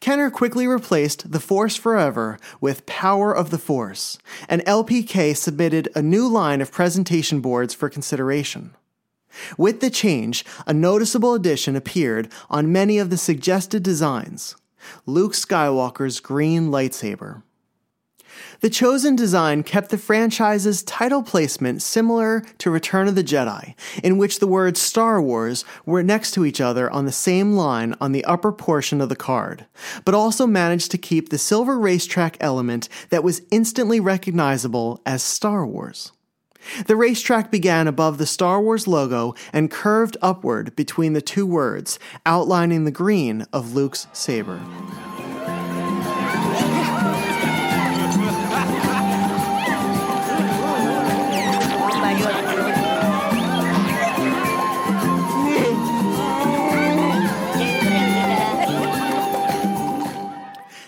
Kenner 0.00 0.30
quickly 0.30 0.66
replaced 0.66 1.32
The 1.32 1.40
Force 1.40 1.76
Forever 1.76 2.38
with 2.60 2.86
Power 2.86 3.34
of 3.34 3.50
the 3.50 3.58
Force, 3.58 4.18
and 4.48 4.64
LPK 4.64 5.36
submitted 5.36 5.88
a 5.94 6.02
new 6.02 6.28
line 6.28 6.60
of 6.60 6.72
presentation 6.72 7.40
boards 7.40 7.74
for 7.74 7.88
consideration. 7.88 8.74
With 9.58 9.80
the 9.80 9.90
change, 9.90 10.44
a 10.66 10.72
noticeable 10.72 11.34
addition 11.34 11.76
appeared 11.76 12.30
on 12.48 12.72
many 12.72 12.98
of 12.98 13.10
the 13.10 13.18
suggested 13.18 13.82
designs 13.82 14.56
Luke 15.04 15.32
Skywalker's 15.32 16.20
green 16.20 16.70
lightsaber. 16.70 17.42
The 18.60 18.70
chosen 18.70 19.16
design 19.16 19.62
kept 19.62 19.90
the 19.90 19.98
franchise's 19.98 20.82
title 20.82 21.22
placement 21.22 21.82
similar 21.82 22.42
to 22.58 22.70
Return 22.70 23.08
of 23.08 23.14
the 23.14 23.24
Jedi, 23.24 23.74
in 24.02 24.18
which 24.18 24.38
the 24.38 24.46
words 24.46 24.80
Star 24.80 25.20
Wars 25.20 25.64
were 25.84 26.02
next 26.02 26.32
to 26.32 26.44
each 26.44 26.60
other 26.60 26.90
on 26.90 27.04
the 27.04 27.12
same 27.12 27.52
line 27.52 27.94
on 28.00 28.12
the 28.12 28.24
upper 28.24 28.52
portion 28.52 29.00
of 29.00 29.08
the 29.08 29.16
card, 29.16 29.66
but 30.04 30.14
also 30.14 30.46
managed 30.46 30.90
to 30.90 30.98
keep 30.98 31.28
the 31.28 31.38
silver 31.38 31.78
racetrack 31.78 32.36
element 32.40 32.88
that 33.10 33.24
was 33.24 33.42
instantly 33.50 34.00
recognizable 34.00 35.00
as 35.06 35.22
Star 35.22 35.66
Wars. 35.66 36.12
The 36.86 36.96
racetrack 36.96 37.50
began 37.50 37.86
above 37.86 38.18
the 38.18 38.26
Star 38.26 38.60
Wars 38.60 38.86
logo 38.86 39.34
and 39.52 39.70
curved 39.70 40.16
upward 40.20 40.74
between 40.74 41.12
the 41.12 41.22
two 41.22 41.46
words, 41.46 41.98
outlining 42.24 42.84
the 42.84 42.90
green 42.90 43.46
of 43.52 43.74
Luke's 43.74 44.06
saber. 44.12 44.60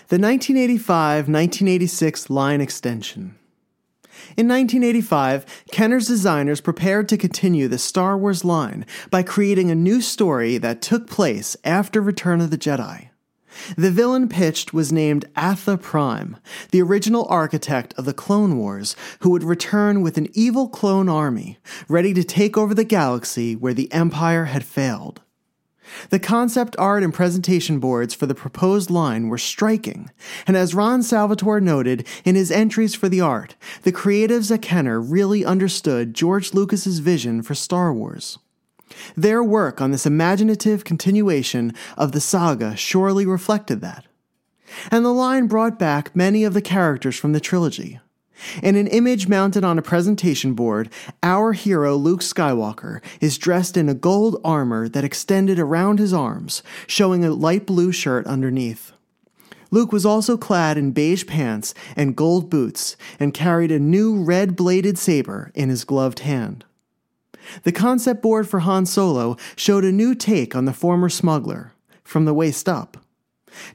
The 0.09 0.15
1985 0.15 1.29
1986 1.29 2.31
line 2.31 2.61
extension. 2.61 3.35
In 4.35 4.47
1985, 4.47 5.45
Kenner's 5.71 6.07
designers 6.07 6.61
prepared 6.61 7.07
to 7.09 7.17
continue 7.17 7.67
the 7.67 7.77
Star 7.77 8.17
Wars 8.17 8.43
line 8.43 8.87
by 9.11 9.21
creating 9.21 9.69
a 9.69 9.75
new 9.75 10.01
story 10.01 10.57
that 10.57 10.81
took 10.81 11.05
place 11.05 11.55
after 11.63 12.01
Return 12.01 12.41
of 12.41 12.49
the 12.49 12.57
Jedi. 12.57 13.09
The 13.77 13.91
villain 13.91 14.27
pitched 14.29 14.73
was 14.73 14.91
named 14.91 15.25
Atha 15.35 15.77
Prime, 15.77 16.37
the 16.71 16.81
original 16.81 17.27
architect 17.29 17.93
of 17.95 18.05
the 18.05 18.13
Clone 18.13 18.57
Wars, 18.57 18.95
who 19.19 19.29
would 19.29 19.43
return 19.43 20.01
with 20.01 20.17
an 20.17 20.29
evil 20.33 20.69
clone 20.69 21.07
army, 21.07 21.59
ready 21.87 22.15
to 22.15 22.23
take 22.23 22.57
over 22.57 22.73
the 22.73 22.83
galaxy 22.83 23.55
where 23.55 23.75
the 23.75 23.93
Empire 23.93 24.45
had 24.45 24.63
failed. 24.63 25.21
The 26.09 26.19
concept 26.19 26.75
art 26.77 27.03
and 27.03 27.13
presentation 27.13 27.79
boards 27.79 28.13
for 28.13 28.25
the 28.25 28.35
proposed 28.35 28.89
line 28.89 29.27
were 29.27 29.37
striking, 29.37 30.11
and 30.47 30.55
as 30.55 30.75
Ron 30.75 31.03
Salvatore 31.03 31.61
noted 31.61 32.07
in 32.25 32.35
his 32.35 32.51
entries 32.51 32.95
for 32.95 33.09
the 33.09 33.21
art, 33.21 33.55
the 33.83 33.91
creatives 33.91 34.51
at 34.51 34.61
Kenner 34.61 34.99
really 35.01 35.45
understood 35.45 36.13
George 36.13 36.53
Lucas's 36.53 36.99
vision 36.99 37.41
for 37.41 37.55
Star 37.55 37.93
Wars. 37.93 38.39
Their 39.15 39.43
work 39.43 39.81
on 39.81 39.91
this 39.91 40.05
imaginative 40.05 40.83
continuation 40.83 41.73
of 41.97 42.11
the 42.11 42.21
saga 42.21 42.75
surely 42.75 43.25
reflected 43.25 43.81
that. 43.81 44.05
And 44.91 45.03
the 45.03 45.09
line 45.09 45.47
brought 45.47 45.79
back 45.79 46.15
many 46.15 46.43
of 46.43 46.53
the 46.53 46.61
characters 46.61 47.17
from 47.17 47.33
the 47.33 47.39
trilogy. 47.39 47.99
In 48.61 48.75
an 48.75 48.87
image 48.87 49.27
mounted 49.27 49.63
on 49.63 49.77
a 49.77 49.83
presentation 49.83 50.53
board, 50.53 50.89
our 51.23 51.53
hero 51.53 51.95
Luke 51.95 52.21
Skywalker 52.21 53.01
is 53.19 53.37
dressed 53.37 53.77
in 53.77 53.89
a 53.89 53.93
gold 53.93 54.39
armor 54.43 54.87
that 54.89 55.03
extended 55.03 55.59
around 55.59 55.99
his 55.99 56.13
arms, 56.13 56.63
showing 56.87 57.23
a 57.23 57.31
light 57.31 57.65
blue 57.65 57.91
shirt 57.91 58.25
underneath. 58.27 58.91
Luke 59.71 59.91
was 59.91 60.05
also 60.05 60.35
clad 60.37 60.77
in 60.77 60.91
beige 60.91 61.27
pants 61.27 61.73
and 61.95 62.15
gold 62.15 62.49
boots 62.49 62.97
and 63.19 63.33
carried 63.33 63.71
a 63.71 63.79
new 63.79 64.23
red 64.23 64.55
bladed 64.55 64.97
saber 64.97 65.51
in 65.53 65.69
his 65.69 65.83
gloved 65.83 66.19
hand. 66.19 66.65
The 67.63 67.71
concept 67.71 68.21
board 68.21 68.47
for 68.47 68.59
Han 68.59 68.85
Solo 68.85 69.37
showed 69.55 69.85
a 69.85 69.91
new 69.91 70.15
take 70.15 70.55
on 70.55 70.65
the 70.65 70.73
former 70.73 71.09
smuggler, 71.09 71.73
from 72.03 72.25
the 72.25 72.33
waist 72.33 72.67
up. 72.67 72.97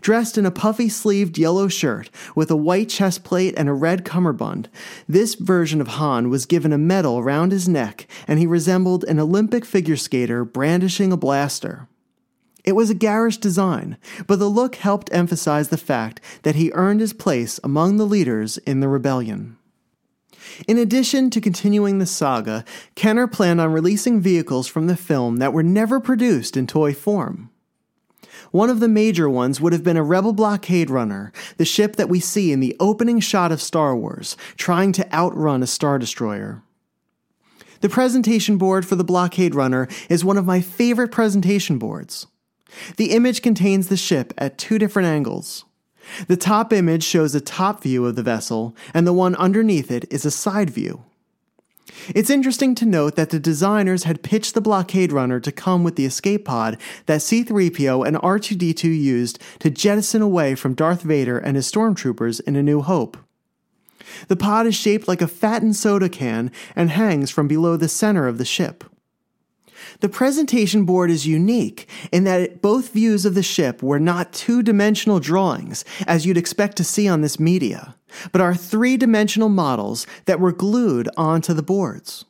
Dressed 0.01 0.39
in 0.39 0.47
a 0.47 0.51
puffy 0.51 0.89
sleeved 0.89 1.39
yellow 1.39 1.69
shirt 1.69 2.11
with 2.35 2.51
a 2.51 2.57
white 2.57 2.89
chest 2.89 3.25
plate 3.25 3.55
and 3.57 3.69
a 3.69 3.73
red 3.73 4.05
cummerbund, 4.05 4.69
this 5.09 5.35
version 5.35 5.81
of 5.81 5.89
Han 5.89 6.31
was 6.31 6.47
given 6.47 6.73
a 6.73 6.79
medal 6.79 7.19
around 7.19 7.53
his 7.53 7.69
neck 7.69 8.07
and 8.27 8.39
he 8.39 8.47
resembled 8.47 9.05
an 9.05 9.19
Olympic 9.19 9.65
figure 9.65 9.97
skater 9.97 10.45
brandishing 10.45 11.13
a 11.13 11.17
blaster. 11.17 11.89
It 12.65 12.73
was 12.73 12.89
a 12.89 12.95
garish 12.95 13.37
design, 13.37 13.99
but 14.27 14.39
the 14.39 14.49
look 14.49 14.77
helped 14.77 15.13
emphasize 15.13 15.69
the 15.69 15.77
fact 15.77 16.21
that 16.43 16.55
he 16.55 16.73
earned 16.73 17.01
his 17.01 17.13
place 17.13 17.61
among 17.63 17.99
the 17.99 18.07
leaders 18.07 18.57
in 18.59 18.81
the 18.81 18.89
rebellion. 18.89 19.59
In 20.67 20.79
addition 20.79 21.31
to 21.31 21.41
continuing 21.41 21.99
the 21.99 22.07
saga, 22.07 22.65
Kenner 22.95 23.27
planned 23.27 23.61
on 23.61 23.73
releasing 23.73 24.21
vehicles 24.21 24.67
from 24.67 24.87
the 24.87 24.97
film 24.97 25.37
that 25.37 25.53
were 25.53 25.63
never 25.63 26.01
produced 26.01 26.57
in 26.57 26.67
toy 26.67 26.95
form. 26.95 27.51
One 28.55 28.71
of 28.71 28.79
the 28.79 28.87
major 28.87 29.29
ones 29.29 29.61
would 29.61 29.73
have 29.73 29.83
been 29.83 29.97
a 29.97 30.05
Rebel 30.05 30.33
blockade 30.33 30.89
runner, 30.89 31.33
the 31.57 31.65
ship 31.65 31.97
that 31.97 32.09
we 32.09 32.21
see 32.21 32.53
in 32.53 32.61
the 32.61 32.77
opening 32.79 33.19
shot 33.19 33.51
of 33.51 33.61
Star 33.61 33.97
Wars, 33.97 34.37
trying 34.57 34.93
to 34.93 35.13
outrun 35.13 35.61
a 35.61 35.67
Star 35.67 35.99
Destroyer. 35.99 36.63
The 37.81 37.89
presentation 37.89 38.57
board 38.57 38.87
for 38.87 38.95
the 38.95 39.03
blockade 39.03 39.57
runner 39.57 39.89
is 40.09 40.25
one 40.25 40.37
of 40.37 40.47
my 40.47 40.61
favorite 40.61 41.11
presentation 41.11 41.79
boards. 41.79 42.29
The 42.97 43.11
image 43.11 43.43
contains 43.43 43.89
the 43.89 43.97
ship 43.97 44.33
at 44.39 44.57
two 44.57 44.79
different 44.79 45.09
angles. 45.09 45.65
The 46.29 46.37
top 46.37 46.73
image 46.73 47.03
shows 47.03 47.35
a 47.35 47.41
top 47.41 47.83
view 47.83 48.07
of 48.07 48.15
the 48.15 48.23
vessel, 48.23 48.77
and 48.95 49.05
the 49.05 49.13
one 49.13 49.35
underneath 49.35 49.91
it 49.91 50.05
is 50.13 50.25
a 50.25 50.31
side 50.31 50.71
view. 50.71 51.03
It's 52.15 52.31
interesting 52.31 52.75
to 52.77 52.87
note 52.87 53.15
that 53.17 53.31
the 53.31 53.39
designers 53.39 54.05
had 54.05 54.23
pitched 54.23 54.55
the 54.55 54.61
blockade 54.61 55.13
runner 55.13 55.41
to 55.41 55.53
come 55.53 55.85
with 55.85 55.97
the 55.97 56.07
escape 56.07 56.45
pod 56.45 56.79
that 57.07 57.21
C3PO 57.21 58.07
and 58.07 58.17
R2D2 58.17 58.85
used 58.85 59.41
to 59.61 59.71
jettison 59.71 60.23
away 60.23 60.55
from 60.55 60.75
Darth 60.75 61.03
Vader 61.03 61.39
and 61.39 61.57
his 61.57 61.71
stormtroopers 61.71 62.41
in 62.47 62.57
A 62.57 62.63
New 62.63 62.83
Hope. 62.83 63.17
The 64.29 64.37
pod 64.37 64.67
is 64.67 64.75
shaped 64.75 65.09
like 65.09 65.23
a 65.23 65.29
fattened 65.29 65.77
soda 65.77 66.09
can 66.09 66.51
and 66.77 66.91
hangs 66.91 67.31
from 67.31 67.49
below 67.49 67.77
the 67.77 67.89
center 67.89 68.27
of 68.27 68.39
the 68.39 68.45
ship. 68.45 68.85
The 70.01 70.09
presentation 70.09 70.85
board 70.85 71.11
is 71.11 71.27
unique 71.27 71.89
in 72.13 72.25
that 72.25 72.63
both 72.63 72.93
views 72.93 73.25
of 73.25 73.35
the 73.35 73.43
ship 73.43 73.83
were 73.83 74.01
not 74.01 74.33
two 74.33 74.63
dimensional 74.63 75.21
drawings, 75.21 75.85
as 76.07 76.27
you'd 76.27 76.37
expect 76.37 76.77
to 76.79 76.85
see 76.85 77.09
on 77.09 77.21
this 77.21 77.41
media, 77.41 77.97
but 78.33 78.41
are 78.41 78.55
three 78.55 78.97
dimensional 78.97 79.49
models 79.49 80.07
that 80.27 80.41
were 80.41 80.53
glued 80.53 81.09
onto 81.17 81.53
the 81.53 81.63
boards. 81.63 82.25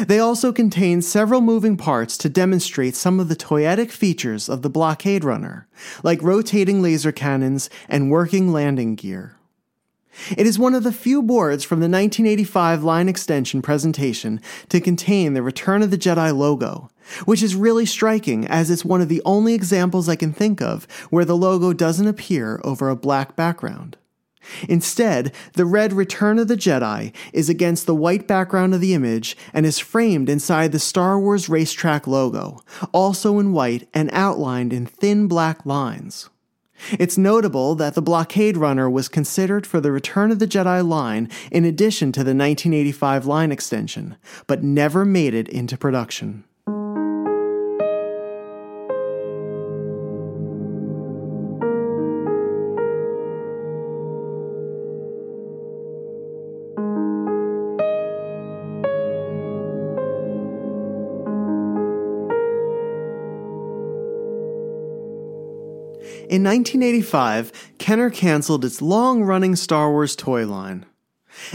They 0.00 0.18
also 0.18 0.52
contain 0.52 1.00
several 1.00 1.40
moving 1.40 1.76
parts 1.76 2.18
to 2.18 2.28
demonstrate 2.28 2.96
some 2.96 3.20
of 3.20 3.28
the 3.28 3.36
toyetic 3.36 3.90
features 3.90 4.48
of 4.48 4.62
the 4.62 4.70
blockade 4.70 5.22
runner, 5.24 5.68
like 6.02 6.22
rotating 6.22 6.82
laser 6.82 7.12
cannons 7.12 7.70
and 7.88 8.10
working 8.10 8.52
landing 8.52 8.96
gear. 8.96 9.35
It 10.36 10.46
is 10.46 10.58
one 10.58 10.74
of 10.74 10.82
the 10.82 10.92
few 10.92 11.22
boards 11.22 11.64
from 11.64 11.80
the 11.80 11.84
1985 11.84 12.82
line 12.82 13.08
extension 13.08 13.62
presentation 13.62 14.40
to 14.68 14.80
contain 14.80 15.34
the 15.34 15.42
Return 15.42 15.82
of 15.82 15.90
the 15.90 15.98
Jedi 15.98 16.36
logo, 16.36 16.90
which 17.24 17.42
is 17.42 17.54
really 17.54 17.86
striking 17.86 18.46
as 18.46 18.70
it's 18.70 18.84
one 18.84 19.00
of 19.00 19.08
the 19.08 19.22
only 19.24 19.54
examples 19.54 20.08
I 20.08 20.16
can 20.16 20.32
think 20.32 20.60
of 20.60 20.86
where 21.10 21.24
the 21.24 21.36
logo 21.36 21.72
doesn't 21.72 22.06
appear 22.06 22.60
over 22.64 22.88
a 22.88 22.96
black 22.96 23.36
background. 23.36 23.96
Instead, 24.68 25.32
the 25.54 25.66
red 25.66 25.92
Return 25.92 26.38
of 26.38 26.48
the 26.48 26.56
Jedi 26.56 27.12
is 27.32 27.48
against 27.48 27.86
the 27.86 27.94
white 27.94 28.28
background 28.28 28.74
of 28.74 28.80
the 28.80 28.94
image 28.94 29.36
and 29.52 29.66
is 29.66 29.78
framed 29.78 30.28
inside 30.28 30.72
the 30.72 30.78
Star 30.78 31.18
Wars 31.18 31.48
racetrack 31.48 32.06
logo, 32.06 32.60
also 32.92 33.38
in 33.38 33.52
white 33.52 33.88
and 33.92 34.08
outlined 34.12 34.72
in 34.72 34.86
thin 34.86 35.26
black 35.26 35.66
lines. 35.66 36.30
It's 36.92 37.18
notable 37.18 37.74
that 37.74 37.94
the 37.94 38.02
blockade 38.02 38.56
runner 38.56 38.88
was 38.88 39.08
considered 39.08 39.66
for 39.66 39.80
the 39.80 39.92
Return 39.92 40.30
of 40.30 40.38
the 40.38 40.46
Jedi 40.46 40.86
line 40.86 41.28
in 41.50 41.64
addition 41.64 42.12
to 42.12 42.20
the 42.20 42.34
1985 42.34 43.26
line 43.26 43.52
extension, 43.52 44.16
but 44.46 44.62
never 44.62 45.04
made 45.04 45.34
it 45.34 45.48
into 45.48 45.76
production. 45.76 46.44
In 66.28 66.42
1985, 66.42 67.52
Kenner 67.78 68.10
canceled 68.10 68.64
its 68.64 68.82
long 68.82 69.22
running 69.22 69.54
Star 69.54 69.92
Wars 69.92 70.16
toy 70.16 70.44
line. 70.44 70.84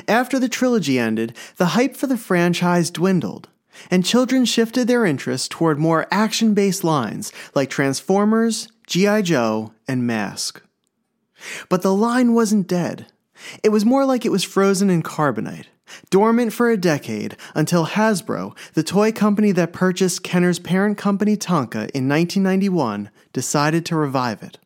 After 0.08 0.40
the 0.40 0.48
trilogy 0.48 0.98
ended, 0.98 1.36
the 1.58 1.68
hype 1.68 1.98
for 1.98 2.08
the 2.08 2.18
franchise 2.18 2.90
dwindled, 2.90 3.50
and 3.90 4.06
children 4.06 4.46
shifted 4.46 4.88
their 4.88 5.06
interest 5.06 5.52
toward 5.52 5.78
more 5.78 6.08
action 6.10 6.54
based 6.54 6.86
lines 6.86 7.34
like 7.54 7.70
Transformers, 7.70 8.70
G.I. 8.88 9.24
Joe, 9.24 9.74
and 9.90 10.08
Mask. 10.08 10.64
But 11.68 11.82
the 11.82 11.94
line 11.94 12.34
wasn't 12.34 12.68
dead. 12.68 13.08
It 13.64 13.70
was 13.70 13.84
more 13.84 14.06
like 14.06 14.26
it 14.26 14.32
was 14.32 14.46
frozen 14.46 14.90
in 14.90 15.04
carbonite, 15.04 15.66
dormant 16.10 16.54
for 16.54 16.70
a 16.70 16.78
decade 16.78 17.36
until 17.56 17.88
Hasbro, 17.88 18.56
the 18.74 18.84
toy 18.84 19.12
company 19.12 19.52
that 19.52 19.74
purchased 19.74 20.24
Kenner's 20.24 20.60
parent 20.60 20.98
company 20.98 21.36
Tonka 21.36 21.90
in 21.92 22.08
1991, 22.08 23.10
decided 23.34 23.86
to 23.88 23.98
revive 23.98 24.42
it. 24.44 24.60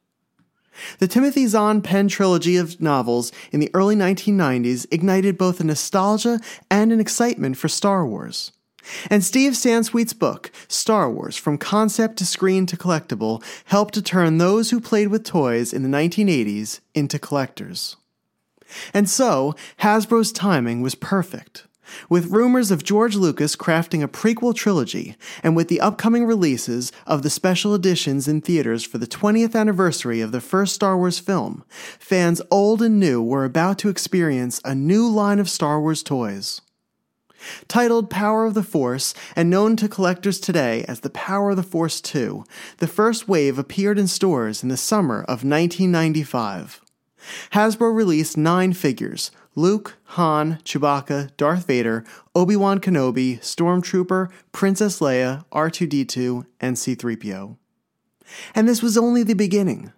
The 0.99 1.07
Timothy 1.07 1.47
Zahn 1.47 1.81
Thrawn 1.81 2.07
trilogy 2.07 2.57
of 2.57 2.81
novels 2.81 3.31
in 3.51 3.59
the 3.59 3.71
early 3.73 3.95
1990s 3.95 4.85
ignited 4.91 5.38
both 5.38 5.59
a 5.59 5.63
nostalgia 5.63 6.39
and 6.69 6.91
an 6.91 6.99
excitement 6.99 7.57
for 7.57 7.67
Star 7.67 8.05
Wars. 8.05 8.51
And 9.09 9.23
Steve 9.23 9.53
Sansweet's 9.53 10.13
book, 10.13 10.51
Star 10.67 11.09
Wars 11.09 11.35
From 11.38 11.57
Concept 11.57 12.17
to 12.17 12.25
Screen 12.25 12.65
to 12.67 12.77
Collectible, 12.77 13.43
helped 13.65 13.93
to 13.95 14.01
turn 14.01 14.38
those 14.38 14.69
who 14.69 14.79
played 14.79 15.07
with 15.07 15.23
toys 15.23 15.73
in 15.73 15.83
the 15.83 15.89
1980s 15.89 16.81
into 16.93 17.17
collectors. 17.17 17.97
And 18.93 19.09
so, 19.09 19.55
Hasbro's 19.81 20.31
timing 20.31 20.81
was 20.81 20.95
perfect. 20.95 21.65
With 22.10 22.32
rumors 22.32 22.71
of 22.71 22.84
George 22.84 23.15
Lucas 23.15 23.56
crafting 23.56 24.04
a 24.04 24.08
prequel 24.08 24.56
trilogy, 24.56 25.15
and 25.43 25.56
with 25.56 25.67
the 25.67 25.82
upcoming 25.82 26.26
releases 26.26 26.91
of 27.06 27.24
the 27.24 27.30
special 27.30 27.74
editions 27.74 28.28
in 28.28 28.41
theaters 28.41 28.84
for 28.84 28.98
the 28.98 29.08
20th 29.08 29.56
anniversary 29.56 30.21
of 30.21 30.32
the 30.32 30.41
first 30.41 30.76
Star 30.76 30.98
Wars 30.98 31.19
film, 31.19 31.63
fans 31.69 32.41
old 32.52 32.82
and 32.82 33.00
new 33.00 33.21
were 33.21 33.45
about 33.45 33.78
to 33.80 33.89
experience 33.89 34.62
a 34.63 34.76
new 34.76 35.08
line 35.08 35.39
of 35.39 35.50
Star 35.50 35.80
Wars 35.80 36.04
toys. 36.04 36.62
Titled 37.67 38.10
Power 38.10 38.45
of 38.45 38.54
the 38.54 38.63
Force 38.63 39.13
and 39.36 39.50
known 39.50 39.76
to 39.78 39.88
collectors 39.88 40.39
today 40.39 40.84
as 40.88 41.02
the 41.02 41.10
Power 41.10 41.52
of 41.52 41.58
the 41.58 41.63
Force 41.63 42.02
2, 42.02 42.43
the 42.78 42.88
first 42.88 43.28
wave 43.28 43.60
appeared 43.60 44.00
in 44.00 44.08
stores 44.08 44.63
in 44.63 44.69
the 44.69 44.78
summer 44.78 45.21
of 45.21 45.43
1995. 45.43 46.82
Hasbro 47.51 47.93
released 47.93 48.38
nine 48.38 48.73
figures 48.73 49.32
Luke, 49.56 49.97
Han, 50.04 50.60
Chewbacca, 50.63 51.36
Darth 51.38 51.65
Vader, 51.65 52.04
Obi 52.36 52.56
Wan 52.56 52.80
Kenobi, 52.80 53.39
Stormtrooper, 53.39 54.30
Princess 54.51 54.99
Leia, 54.99 55.45
R2D2, 55.51 56.45
and 56.60 56.75
C3PO. 56.75 57.58
And 58.54 58.67
this 58.67 58.82
was 58.82 58.97
only 58.97 59.23
the 59.23 59.34
beginning. 59.34 59.93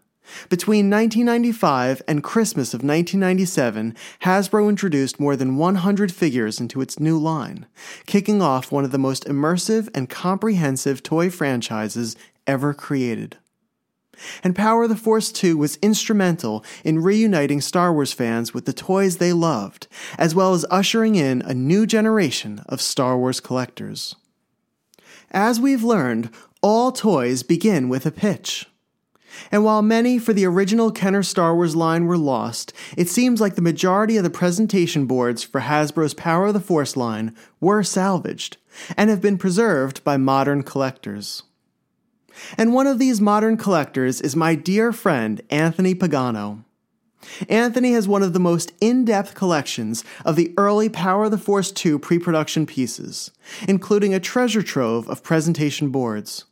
Between 0.49 0.89
1995 0.89 2.01
and 2.07 2.23
Christmas 2.23 2.73
of 2.73 2.83
1997, 2.83 3.95
Hasbro 4.23 4.69
introduced 4.69 5.19
more 5.19 5.35
than 5.35 5.55
100 5.55 6.11
figures 6.11 6.59
into 6.59 6.81
its 6.81 6.99
new 6.99 7.17
line, 7.17 7.65
kicking 8.05 8.41
off 8.41 8.71
one 8.71 8.83
of 8.83 8.91
the 8.91 8.97
most 8.97 9.25
immersive 9.25 9.89
and 9.95 10.09
comprehensive 10.09 11.01
toy 11.01 11.29
franchises 11.29 12.15
ever 12.45 12.73
created. 12.73 13.37
And 14.43 14.55
Power 14.55 14.83
of 14.83 14.89
the 14.89 14.95
Force 14.95 15.31
2 15.31 15.57
was 15.57 15.77
instrumental 15.77 16.63
in 16.83 17.03
reuniting 17.03 17.61
Star 17.61 17.93
Wars 17.93 18.13
fans 18.13 18.53
with 18.53 18.65
the 18.65 18.73
toys 18.73 19.17
they 19.17 19.33
loved, 19.33 19.87
as 20.17 20.33
well 20.33 20.53
as 20.53 20.65
ushering 20.69 21.15
in 21.15 21.41
a 21.41 21.53
new 21.53 21.85
generation 21.85 22.63
of 22.67 22.81
Star 22.81 23.17
Wars 23.17 23.39
collectors. 23.39 24.15
As 25.31 25.59
we've 25.59 25.83
learned, 25.83 26.29
all 26.61 26.91
toys 26.91 27.43
begin 27.43 27.89
with 27.89 28.05
a 28.05 28.11
pitch. 28.11 28.65
And 29.51 29.63
while 29.63 29.81
many 29.81 30.17
for 30.19 30.33
the 30.33 30.45
original 30.45 30.91
Kenner 30.91 31.23
Star 31.23 31.55
Wars 31.55 31.75
line 31.75 32.05
were 32.05 32.17
lost, 32.17 32.73
it 32.95 33.09
seems 33.09 33.39
like 33.39 33.55
the 33.55 33.61
majority 33.61 34.17
of 34.17 34.23
the 34.23 34.29
presentation 34.29 35.05
boards 35.05 35.43
for 35.43 35.61
Hasbro's 35.61 36.13
Power 36.13 36.47
of 36.47 36.53
the 36.53 36.59
Force 36.59 36.97
line 36.97 37.35
were 37.59 37.83
salvaged 37.83 38.57
and 38.95 39.09
have 39.09 39.21
been 39.21 39.37
preserved 39.37 40.03
by 40.03 40.17
modern 40.17 40.63
collectors. 40.63 41.43
And 42.57 42.73
one 42.73 42.87
of 42.87 42.99
these 42.99 43.21
modern 43.21 43.57
collectors 43.57 44.21
is 44.21 44.35
my 44.35 44.55
dear 44.55 44.91
friend 44.91 45.41
Anthony 45.49 45.95
Pagano. 45.95 46.63
Anthony 47.49 47.93
has 47.93 48.07
one 48.07 48.23
of 48.23 48.33
the 48.33 48.39
most 48.39 48.71
in 48.79 49.05
depth 49.05 49.33
collections 49.33 50.03
of 50.23 50.35
the 50.35 50.53
early 50.57 50.89
Power 50.89 51.25
of 51.25 51.31
the 51.31 51.37
Force 51.37 51.71
2 51.71 51.99
pre 51.99 52.19
production 52.19 52.65
pieces, 52.65 53.31
including 53.67 54.13
a 54.13 54.19
treasure 54.19 54.63
trove 54.63 55.09
of 55.09 55.23
presentation 55.23 55.89
boards. 55.89 56.45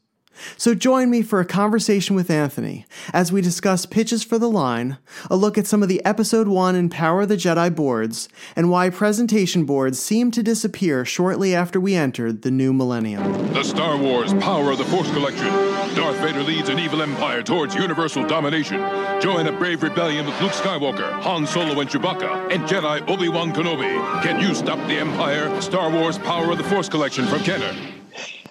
So 0.58 0.74
join 0.74 1.10
me 1.10 1.22
for 1.22 1.40
a 1.40 1.46
conversation 1.46 2.16
with 2.16 2.30
Anthony 2.30 2.86
as 3.14 3.32
we 3.32 3.42
discuss 3.42 3.86
pitches 3.86 4.24
for 4.24 4.38
the 4.38 4.50
line, 4.50 4.98
a 5.30 5.36
look 5.36 5.58
at 5.58 5.68
some 5.68 5.84
of 5.84 5.90
the 5.90 6.04
Episode 6.06 6.48
1 6.48 6.76
and 6.76 6.92
Power 6.92 7.22
of 7.22 7.30
the 7.30 7.36
Jedi 7.36 7.74
boards, 7.74 8.30
and 8.56 8.70
why 8.70 8.90
presentation 8.90 9.66
boards 9.66 10.00
seem 10.00 10.32
to 10.32 10.44
disappear 10.44 11.06
shortly 11.06 11.56
after 11.56 11.80
we 11.80 11.96
entered 11.96 12.42
the 12.42 12.52
new 12.52 12.74
millennium. 12.74 13.54
The 13.54 13.64
Star 13.64 13.98
Wars 13.98 14.34
Power 14.36 14.72
of 14.72 14.78
the 14.78 14.86
Force 14.86 15.12
Collection. 15.12 15.48
Darth 15.96 16.18
Vader 16.18 16.44
leads 16.44 16.70
an 16.70 16.80
evil 16.80 17.02
empire 17.02 17.42
towards 17.42 17.76
universal 17.76 18.26
domination. 18.26 18.78
Join 19.22 19.48
a 19.48 19.52
brave 19.52 19.84
rebellion 19.84 20.26
with 20.26 20.40
Luke 20.42 20.52
Skywalker, 20.52 21.12
Han 21.22 21.48
Solo 21.48 21.80
and 21.80 21.90
Chewbacca, 21.90 22.52
and 22.54 22.64
Jedi 22.64 23.08
Obi-Wan 23.10 23.54
Kenobi. 23.54 24.24
Can 24.24 24.42
you 24.42 24.54
stop 24.54 24.78
the 24.88 24.96
Empire? 24.96 25.62
Star 25.62 25.90
Wars 25.90 26.18
Power 26.18 26.52
of 26.52 26.58
the 26.58 26.64
Force 26.66 26.90
Collection 26.90 27.26
from 27.28 27.40
Kenner. 27.40 27.74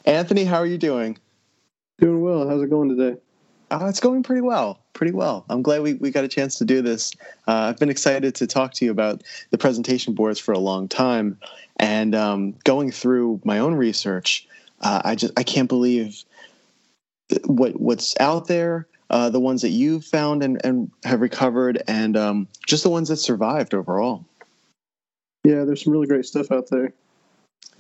Anthony, 0.07 0.45
how 0.45 0.57
are 0.57 0.67
you 0.67 0.79
doing? 0.79 1.19
Doing 1.99 2.23
well. 2.23 2.49
How's 2.49 2.63
it 2.63 2.71
going 2.71 2.89
today? 2.89 3.19
Uh, 3.71 3.87
it's 3.87 4.01
going 4.01 4.23
pretty 4.23 4.43
well. 4.43 4.81
Pretty 4.93 5.13
well. 5.13 5.45
I'm 5.49 5.63
glad 5.63 5.83
we, 5.83 5.95
we 5.95 6.11
got 6.11 6.25
a 6.25 6.29
chance 6.29 6.57
to 6.59 6.65
do 6.65 6.83
this. 6.83 7.13
Uh, 7.49 7.69
I've 7.69 7.79
been 7.79 7.89
excited 7.89 8.35
to 8.37 8.47
talk 8.47 8.73
to 8.75 8.85
you 8.85 8.91
about 8.91 9.23
the 9.51 9.59
presentation 9.59 10.15
boards 10.15 10.39
for 10.39 10.53
a 10.53 10.59
long 10.59 10.89
time, 10.89 11.39
and 11.79 12.15
um, 12.15 12.55
going 12.65 12.91
through 12.91 13.41
my 13.45 13.59
own 13.59 13.75
research, 13.75 14.47
uh, 14.81 15.03
I 15.05 15.15
just 15.15 15.33
I 15.39 15.43
can't 15.43 15.69
believe 15.69 16.25
what 17.47 17.81
what's 17.81 18.15
out 18.21 18.47
there. 18.47 18.87
Uh, 19.11 19.31
the 19.31 19.41
ones 19.41 19.63
that 19.63 19.69
you've 19.69 20.05
found 20.05 20.43
and, 20.43 20.61
and 20.65 20.91
have 21.05 21.21
recovered, 21.21 21.83
and 21.87 22.17
um, 22.17 22.49
just 22.67 22.83
the 22.83 22.91
ones 22.91 23.09
that 23.09 23.17
survived 23.17 23.75
overall. 23.75 24.25
Yeah, 25.45 25.65
there's 25.65 25.85
some 25.85 25.93
really 25.93 26.07
great 26.07 26.27
stuff 26.27 26.51
out 26.51 26.69
there. 26.71 26.93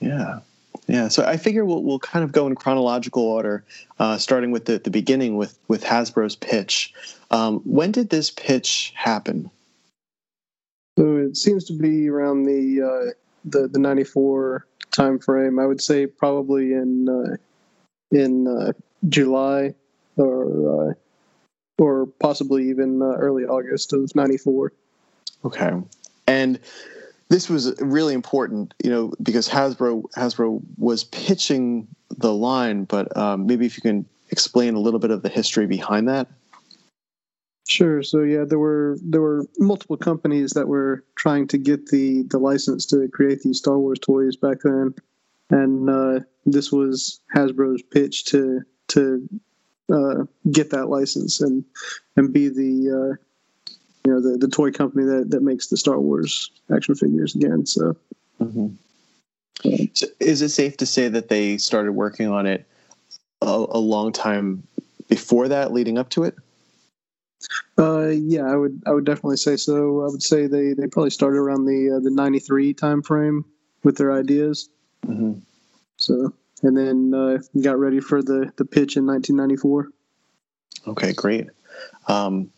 Yeah. 0.00 0.40
Yeah, 0.86 1.08
so 1.08 1.24
I 1.24 1.38
figure 1.38 1.64
we'll 1.64 1.82
we'll 1.82 1.98
kind 1.98 2.24
of 2.24 2.32
go 2.32 2.46
in 2.46 2.54
chronological 2.54 3.22
order, 3.22 3.64
uh, 3.98 4.18
starting 4.18 4.50
with 4.50 4.66
the, 4.66 4.78
the 4.78 4.90
beginning 4.90 5.36
with 5.36 5.58
with 5.66 5.82
Hasbro's 5.82 6.36
pitch. 6.36 6.92
Um, 7.30 7.60
when 7.60 7.90
did 7.90 8.10
this 8.10 8.30
pitch 8.30 8.92
happen? 8.94 9.50
So 10.98 11.16
it 11.16 11.36
seems 11.36 11.64
to 11.64 11.72
be 11.72 12.08
around 12.08 12.44
the 12.44 12.82
uh, 12.82 13.10
the 13.46 13.68
the 13.68 13.78
'94 13.78 14.66
time 14.90 15.18
frame. 15.18 15.58
I 15.58 15.66
would 15.66 15.80
say 15.80 16.06
probably 16.06 16.74
in 16.74 17.08
uh, 17.08 17.36
in 18.10 18.46
uh, 18.46 18.72
July 19.08 19.74
or 20.16 20.90
uh, 20.90 20.94
or 21.78 22.06
possibly 22.20 22.68
even 22.68 23.00
uh, 23.00 23.16
early 23.16 23.44
August 23.44 23.94
of 23.94 24.14
'94. 24.14 24.72
Okay, 25.46 25.72
and 26.26 26.60
this 27.28 27.48
was 27.48 27.74
really 27.80 28.14
important, 28.14 28.74
you 28.82 28.90
know, 28.90 29.12
because 29.22 29.48
Hasbro 29.48 30.04
Hasbro 30.16 30.62
was 30.76 31.04
pitching 31.04 31.88
the 32.10 32.32
line, 32.32 32.84
but 32.84 33.16
um, 33.16 33.46
maybe 33.46 33.66
if 33.66 33.76
you 33.76 33.82
can 33.82 34.06
explain 34.30 34.74
a 34.74 34.80
little 34.80 35.00
bit 35.00 35.10
of 35.10 35.22
the 35.22 35.28
history 35.28 35.66
behind 35.66 36.08
that. 36.08 36.28
Sure. 37.66 38.02
So 38.02 38.20
yeah, 38.20 38.44
there 38.46 38.58
were 38.58 38.98
there 39.02 39.22
were 39.22 39.46
multiple 39.58 39.96
companies 39.96 40.50
that 40.50 40.68
were 40.68 41.02
trying 41.16 41.48
to 41.48 41.58
get 41.58 41.86
the 41.86 42.24
the 42.24 42.38
license 42.38 42.84
to 42.86 43.08
create 43.08 43.40
these 43.40 43.58
Star 43.58 43.78
Wars 43.78 43.98
toys 43.98 44.36
back 44.36 44.58
then, 44.62 44.94
and 45.50 45.88
uh, 45.88 46.20
this 46.44 46.70
was 46.70 47.20
Hasbro's 47.34 47.82
pitch 47.82 48.26
to 48.26 48.62
to 48.88 49.26
uh, 49.90 50.24
get 50.50 50.70
that 50.70 50.90
license 50.90 51.40
and 51.40 51.64
and 52.16 52.34
be 52.34 52.48
the 52.48 53.16
uh, 53.16 53.24
you 54.04 54.12
know 54.12 54.20
the 54.20 54.38
the 54.38 54.48
toy 54.48 54.70
company 54.70 55.04
that 55.04 55.30
that 55.30 55.42
makes 55.42 55.68
the 55.68 55.76
Star 55.76 55.98
Wars 55.98 56.50
action 56.74 56.94
figures 56.94 57.34
again. 57.34 57.66
So. 57.66 57.96
Mm-hmm. 58.40 59.84
so 59.94 60.06
is 60.18 60.42
it 60.42 60.48
safe 60.48 60.76
to 60.78 60.86
say 60.86 61.06
that 61.06 61.28
they 61.28 61.56
started 61.56 61.92
working 61.92 62.28
on 62.28 62.46
it 62.46 62.66
a, 63.40 63.46
a 63.46 63.78
long 63.78 64.12
time 64.12 64.64
before 65.08 65.48
that, 65.48 65.72
leading 65.72 65.98
up 65.98 66.10
to 66.10 66.24
it? 66.24 66.34
Uh, 67.78 68.08
yeah, 68.08 68.42
I 68.42 68.56
would 68.56 68.82
I 68.86 68.92
would 68.92 69.04
definitely 69.04 69.36
say 69.36 69.56
so. 69.56 70.02
I 70.02 70.10
would 70.10 70.22
say 70.22 70.46
they, 70.46 70.72
they 70.72 70.86
probably 70.86 71.10
started 71.10 71.38
around 71.38 71.64
the 71.64 71.96
uh, 71.96 72.00
the 72.00 72.10
'93 72.10 72.74
time 72.74 73.02
frame 73.02 73.44
with 73.82 73.96
their 73.96 74.12
ideas. 74.12 74.68
Mm-hmm. 75.06 75.40
So 75.96 76.32
and 76.62 76.76
then 76.76 77.14
uh, 77.14 77.38
got 77.60 77.78
ready 77.78 78.00
for 78.00 78.22
the 78.22 78.52
the 78.56 78.64
pitch 78.64 78.96
in 78.96 79.06
1994. 79.06 79.88
Okay, 80.86 81.12
great. 81.12 81.48
Um, 82.08 82.50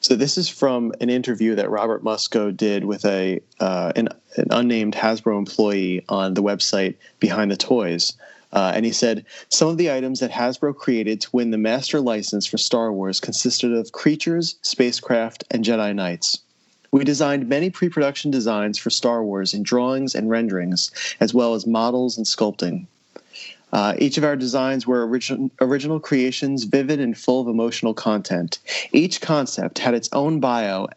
so 0.00 0.16
this 0.16 0.38
is 0.38 0.48
from 0.48 0.92
an 1.00 1.10
interview 1.10 1.54
that 1.54 1.70
Robert 1.70 2.02
Musko 2.02 2.56
did 2.56 2.84
with 2.84 3.04
a 3.04 3.40
uh, 3.60 3.92
an, 3.94 4.08
an, 4.36 4.46
unnamed 4.50 4.94
Hasbro 4.94 5.36
employee 5.36 6.04
on 6.08 6.34
the 6.34 6.42
website 6.42 6.96
Behind 7.18 7.50
the 7.50 7.56
Toys. 7.56 8.14
Uh, 8.52 8.72
and 8.74 8.84
he 8.84 8.92
said 8.92 9.24
some 9.48 9.68
of 9.68 9.76
the 9.76 9.92
items 9.92 10.20
that 10.20 10.30
Hasbro 10.30 10.74
created 10.74 11.20
to 11.20 11.28
win 11.32 11.50
the 11.50 11.58
master 11.58 12.00
license 12.00 12.46
for 12.46 12.58
Star 12.58 12.92
Wars 12.92 13.20
consisted 13.20 13.72
of 13.72 13.92
creatures, 13.92 14.56
spacecraft, 14.62 15.44
and 15.50 15.64
Jedi 15.64 15.94
Knights. 15.94 16.40
We 16.90 17.04
designed 17.04 17.48
many 17.48 17.70
pre 17.70 17.88
production 17.88 18.30
designs 18.30 18.78
for 18.78 18.90
Star 18.90 19.22
Wars 19.22 19.54
in 19.54 19.62
drawings 19.62 20.14
and 20.14 20.30
renderings, 20.30 20.90
as 21.20 21.32
well 21.34 21.54
as 21.54 21.66
models 21.66 22.16
and 22.16 22.26
sculpting. 22.26 22.86
Uh, 23.72 23.94
each 23.98 24.18
of 24.18 24.24
our 24.24 24.36
designs 24.36 24.86
were 24.86 25.06
original, 25.06 26.00
creations, 26.00 26.64
vivid 26.64 27.00
and 27.00 27.16
full 27.16 27.40
of 27.40 27.48
emotional 27.48 27.94
content. 27.94 28.58
Each 28.92 29.20
concept 29.20 29.78
had 29.78 29.94
its 29.94 30.08
own 30.12 30.40
bio 30.40 30.88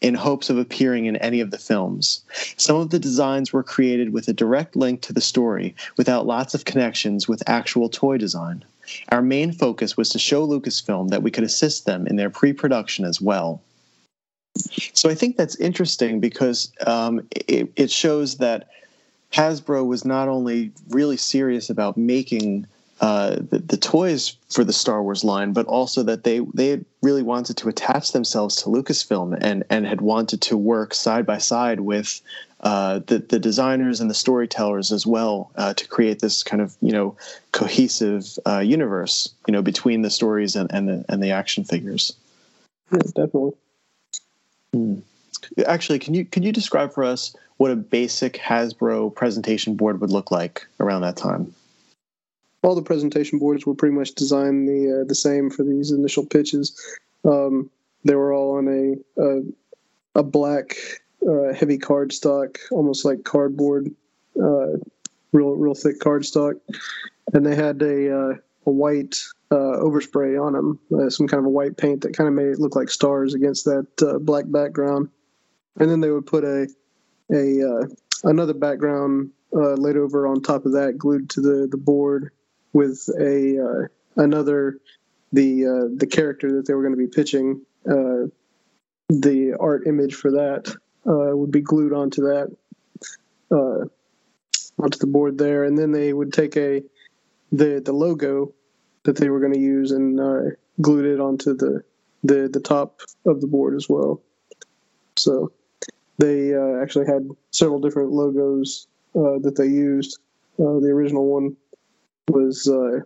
in 0.00 0.14
hopes 0.14 0.50
of 0.50 0.58
appearing 0.58 1.06
in 1.06 1.16
any 1.16 1.40
of 1.40 1.50
the 1.50 1.58
films. 1.58 2.22
Some 2.56 2.76
of 2.76 2.90
the 2.90 2.98
designs 2.98 3.52
were 3.52 3.62
created 3.62 4.12
with 4.12 4.28
a 4.28 4.32
direct 4.32 4.76
link 4.76 5.00
to 5.02 5.12
the 5.12 5.20
story, 5.20 5.74
without 5.96 6.26
lots 6.26 6.54
of 6.54 6.64
connections 6.64 7.26
with 7.26 7.42
actual 7.48 7.88
toy 7.88 8.18
design. 8.18 8.64
Our 9.10 9.22
main 9.22 9.52
focus 9.52 9.96
was 9.96 10.10
to 10.10 10.18
show 10.18 10.46
Lucasfilm 10.46 11.08
that 11.08 11.22
we 11.22 11.30
could 11.30 11.44
assist 11.44 11.86
them 11.86 12.06
in 12.06 12.16
their 12.16 12.30
pre 12.30 12.52
production 12.52 13.04
as 13.04 13.20
well. 13.20 13.62
So 14.92 15.08
I 15.08 15.14
think 15.14 15.36
that's 15.36 15.56
interesting 15.56 16.20
because 16.20 16.70
um, 16.86 17.26
it, 17.48 17.72
it 17.76 17.90
shows 17.90 18.36
that 18.36 18.68
Hasbro 19.34 19.84
was 19.84 20.04
not 20.04 20.28
only 20.28 20.70
really 20.90 21.16
serious 21.16 21.68
about 21.68 21.96
making 21.96 22.66
uh, 23.00 23.36
the, 23.50 23.58
the, 23.58 23.76
toys 23.76 24.36
for 24.48 24.62
the 24.62 24.72
Star 24.72 25.02
Wars 25.02 25.24
line, 25.24 25.52
but 25.52 25.66
also 25.66 26.04
that 26.04 26.22
they 26.22 26.38
they 26.54 26.84
really 27.02 27.24
wanted 27.24 27.56
to 27.56 27.68
attach 27.68 28.12
themselves 28.12 28.54
to 28.56 28.68
Lucasfilm 28.68 29.36
and 29.40 29.64
and 29.68 29.86
had 29.86 30.00
wanted 30.00 30.40
to 30.42 30.56
work 30.56 30.94
side 30.94 31.26
by 31.26 31.38
side 31.38 31.80
with 31.80 32.22
uh, 32.60 33.00
the 33.06 33.18
the 33.18 33.40
designers 33.40 34.00
and 34.00 34.08
the 34.08 34.14
storytellers 34.14 34.92
as 34.92 35.04
well 35.04 35.50
uh, 35.56 35.74
to 35.74 35.88
create 35.88 36.20
this 36.20 36.44
kind 36.44 36.62
of 36.62 36.76
you 36.80 36.92
know 36.92 37.16
cohesive 37.50 38.38
uh, 38.46 38.60
universe 38.60 39.34
you 39.48 39.52
know 39.52 39.62
between 39.62 40.02
the 40.02 40.10
stories 40.10 40.54
and 40.54 40.72
and 40.72 40.88
the, 40.88 41.04
and 41.08 41.20
the 41.20 41.32
action 41.32 41.64
figures. 41.64 42.14
Yeah, 42.92 42.98
definitely. 42.98 43.54
Hmm. 44.72 45.00
Actually, 45.66 45.98
can 45.98 46.14
you 46.14 46.24
can 46.24 46.44
you 46.44 46.52
describe 46.52 46.92
for 46.92 47.02
us 47.02 47.34
what 47.64 47.70
a 47.70 47.76
basic 47.76 48.34
Hasbro 48.34 49.14
presentation 49.14 49.74
board 49.74 49.98
would 50.02 50.10
look 50.10 50.30
like 50.30 50.66
around 50.80 51.00
that 51.00 51.16
time? 51.16 51.54
All 52.62 52.74
the 52.74 52.82
presentation 52.82 53.38
boards 53.38 53.64
were 53.64 53.74
pretty 53.74 53.94
much 53.94 54.12
designed 54.12 54.68
the 54.68 55.00
uh, 55.00 55.08
the 55.08 55.14
same 55.14 55.48
for 55.48 55.62
these 55.62 55.90
initial 55.90 56.26
pitches. 56.26 56.78
Um, 57.24 57.70
they 58.04 58.16
were 58.16 58.34
all 58.34 58.58
on 58.58 58.68
a 58.68 59.22
a, 59.22 59.40
a 60.16 60.22
black 60.22 60.76
uh, 61.26 61.54
heavy 61.54 61.78
cardstock, 61.78 62.58
almost 62.70 63.02
like 63.06 63.24
cardboard, 63.24 63.90
uh, 64.38 64.76
real 65.32 65.52
real 65.56 65.74
thick 65.74 66.00
cardstock, 66.00 66.60
and 67.32 67.46
they 67.46 67.54
had 67.54 67.80
a 67.80 68.14
uh, 68.14 68.34
a 68.66 68.70
white 68.70 69.16
uh, 69.50 69.80
overspray 69.80 70.38
on 70.38 70.52
them, 70.52 70.78
uh, 70.92 71.08
some 71.08 71.26
kind 71.26 71.38
of 71.38 71.46
a 71.46 71.48
white 71.48 71.78
paint 71.78 72.02
that 72.02 72.14
kind 72.14 72.28
of 72.28 72.34
made 72.34 72.48
it 72.48 72.60
look 72.60 72.76
like 72.76 72.90
stars 72.90 73.32
against 73.32 73.64
that 73.64 73.86
uh, 74.02 74.18
black 74.18 74.44
background. 74.48 75.08
And 75.80 75.90
then 75.90 76.02
they 76.02 76.10
would 76.10 76.26
put 76.26 76.44
a 76.44 76.68
a 77.32 77.62
uh, 77.62 77.86
another 78.24 78.54
background 78.54 79.30
uh, 79.54 79.74
laid 79.74 79.96
over 79.96 80.26
on 80.26 80.42
top 80.42 80.66
of 80.66 80.72
that, 80.72 80.98
glued 80.98 81.30
to 81.30 81.40
the 81.40 81.68
the 81.70 81.76
board 81.76 82.30
with 82.72 83.08
a 83.18 83.58
uh, 83.58 84.22
another 84.22 84.78
the 85.32 85.94
the 85.96 86.06
character 86.06 86.52
that 86.56 86.66
they 86.66 86.74
were 86.74 86.82
going 86.82 86.94
to 86.94 86.98
be 86.98 87.08
pitching. 87.08 87.60
the 89.10 89.56
art 89.60 89.86
image 89.86 90.14
for 90.14 90.30
that 90.32 90.74
would 91.04 91.50
be 91.50 91.60
glued 91.60 91.92
onto 91.92 92.22
that 92.22 92.54
onto 94.78 94.98
the 94.98 95.06
board 95.06 95.38
there, 95.38 95.64
and 95.64 95.78
then 95.78 95.92
they 95.92 96.12
would 96.12 96.32
take 96.32 96.56
a 96.56 96.82
the 97.52 97.80
the 97.84 97.92
logo 97.92 98.52
that 99.04 99.16
they 99.16 99.28
were 99.28 99.40
going 99.40 99.52
to 99.52 99.60
use 99.60 99.92
and 99.92 100.20
uh, 100.20 100.42
glued 100.80 101.06
it 101.06 101.20
onto 101.20 101.54
the 101.54 101.82
the 102.22 102.48
the 102.52 102.60
top 102.60 103.00
of 103.26 103.40
the 103.40 103.46
board 103.46 103.74
as 103.74 103.88
well. 103.88 104.22
So 105.16 105.52
they 106.18 106.54
uh, 106.54 106.82
actually 106.82 107.06
had 107.06 107.28
several 107.50 107.80
different 107.80 108.12
logos 108.12 108.86
uh, 109.14 109.38
that 109.40 109.54
they 109.56 109.66
used. 109.66 110.18
Uh, 110.58 110.78
the 110.80 110.88
original 110.88 111.26
one 111.26 111.56
was 112.28 112.68
uh, 112.68 113.00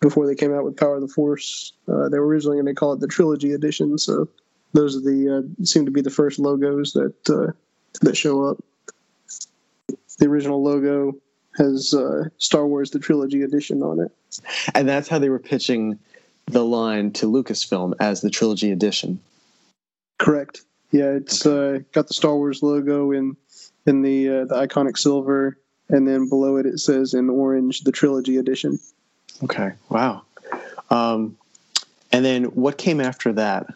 before 0.00 0.26
they 0.26 0.34
came 0.34 0.54
out 0.54 0.64
with 0.64 0.76
Power 0.76 0.96
of 0.96 1.00
the 1.00 1.08
Force. 1.08 1.72
Uh, 1.88 2.08
they 2.08 2.18
were 2.18 2.26
originally 2.26 2.56
going 2.56 2.66
to 2.66 2.74
call 2.74 2.92
it 2.92 3.00
the 3.00 3.08
Trilogy 3.08 3.52
Edition. 3.52 3.96
So 3.98 4.28
those 4.72 4.96
are 4.96 5.00
the 5.00 5.48
seem 5.64 5.86
to 5.86 5.90
be 5.90 6.02
the 6.02 6.10
first 6.10 6.38
logos 6.38 6.92
that 6.92 7.14
that 8.00 8.16
show 8.16 8.44
up. 8.44 8.58
The 10.18 10.26
original 10.26 10.62
logo 10.62 11.14
has 11.56 11.94
uh, 11.94 12.28
Star 12.38 12.66
Wars: 12.66 12.90
The 12.90 12.98
Trilogy 12.98 13.42
Edition 13.42 13.82
on 13.82 14.00
it, 14.00 14.12
and 14.74 14.88
that's 14.88 15.08
how 15.08 15.18
they 15.18 15.30
were 15.30 15.38
pitching 15.38 15.98
the 16.46 16.64
line 16.64 17.12
to 17.12 17.26
Lucasfilm 17.26 17.94
as 18.00 18.20
the 18.20 18.30
Trilogy 18.30 18.70
Edition. 18.70 19.20
Yeah, 20.90 21.10
it's 21.10 21.46
okay. 21.46 21.78
uh, 21.78 21.82
got 21.92 22.08
the 22.08 22.14
Star 22.14 22.34
Wars 22.34 22.62
logo 22.62 23.12
in 23.12 23.36
in 23.86 24.02
the 24.02 24.28
uh, 24.28 24.44
the 24.46 24.66
iconic 24.66 24.98
silver, 24.98 25.56
and 25.88 26.06
then 26.06 26.28
below 26.28 26.56
it 26.56 26.66
it 26.66 26.78
says 26.78 27.14
in 27.14 27.30
orange 27.30 27.82
the 27.82 27.92
Trilogy 27.92 28.36
Edition. 28.36 28.78
Okay. 29.42 29.72
Wow. 29.88 30.22
Um, 30.90 31.36
and 32.12 32.24
then 32.24 32.44
what 32.44 32.76
came 32.76 33.00
after 33.00 33.32
that? 33.34 33.66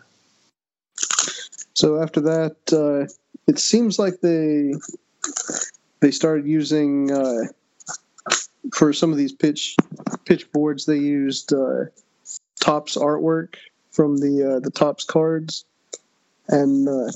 So 1.75 2.03
after 2.03 2.21
that, 2.23 2.57
uh, 2.73 3.13
it 3.47 3.59
seems 3.59 3.99
like 3.99 4.21
they 4.21 4.75
they 6.01 6.11
started 6.11 6.47
using 6.47 7.11
uh, 7.11 7.45
for 8.73 8.93
some 8.93 9.13
of 9.13 9.19
these 9.19 9.33
pitch 9.33 9.77
pitch 10.25 10.51
boards, 10.53 10.87
they 10.87 10.99
used 10.99 11.53
uh, 11.53 11.87
Topps 12.61 12.97
artwork 12.97 13.57
from 13.91 14.17
the 14.17 14.57
uh, 14.57 14.61
the 14.61 14.71
Topps 14.71 15.05
cards, 15.05 15.65
and 16.49 16.89
uh, 16.89 17.11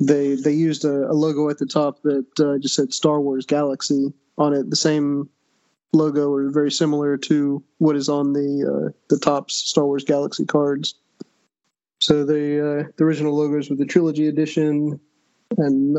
they 0.00 0.34
they 0.34 0.52
used 0.52 0.84
a, 0.84 1.10
a, 1.10 1.12
logo 1.12 1.48
at 1.50 1.58
the 1.58 1.66
top 1.66 2.02
that 2.02 2.26
uh, 2.40 2.58
just 2.58 2.74
said 2.74 2.92
Star 2.92 3.20
Wars 3.20 3.46
Galaxy 3.46 4.12
on 4.36 4.54
it. 4.54 4.70
The 4.70 4.76
same 4.76 5.28
logo 5.92 6.30
or 6.30 6.50
very 6.50 6.70
similar 6.70 7.16
to 7.16 7.62
what 7.78 7.96
is 7.96 8.08
on 8.08 8.32
the 8.32 8.88
uh, 8.88 8.92
the 9.08 9.18
Topps 9.18 9.54
Star 9.54 9.84
Wars 9.86 10.04
Galaxy 10.04 10.44
cards. 10.44 10.94
So 12.00 12.24
the 12.24 12.60
uh, 12.60 12.90
the 12.96 13.04
original 13.04 13.36
logos 13.36 13.70
were 13.70 13.76
the 13.76 13.86
trilogy 13.86 14.28
edition, 14.28 15.00
and 15.56 15.96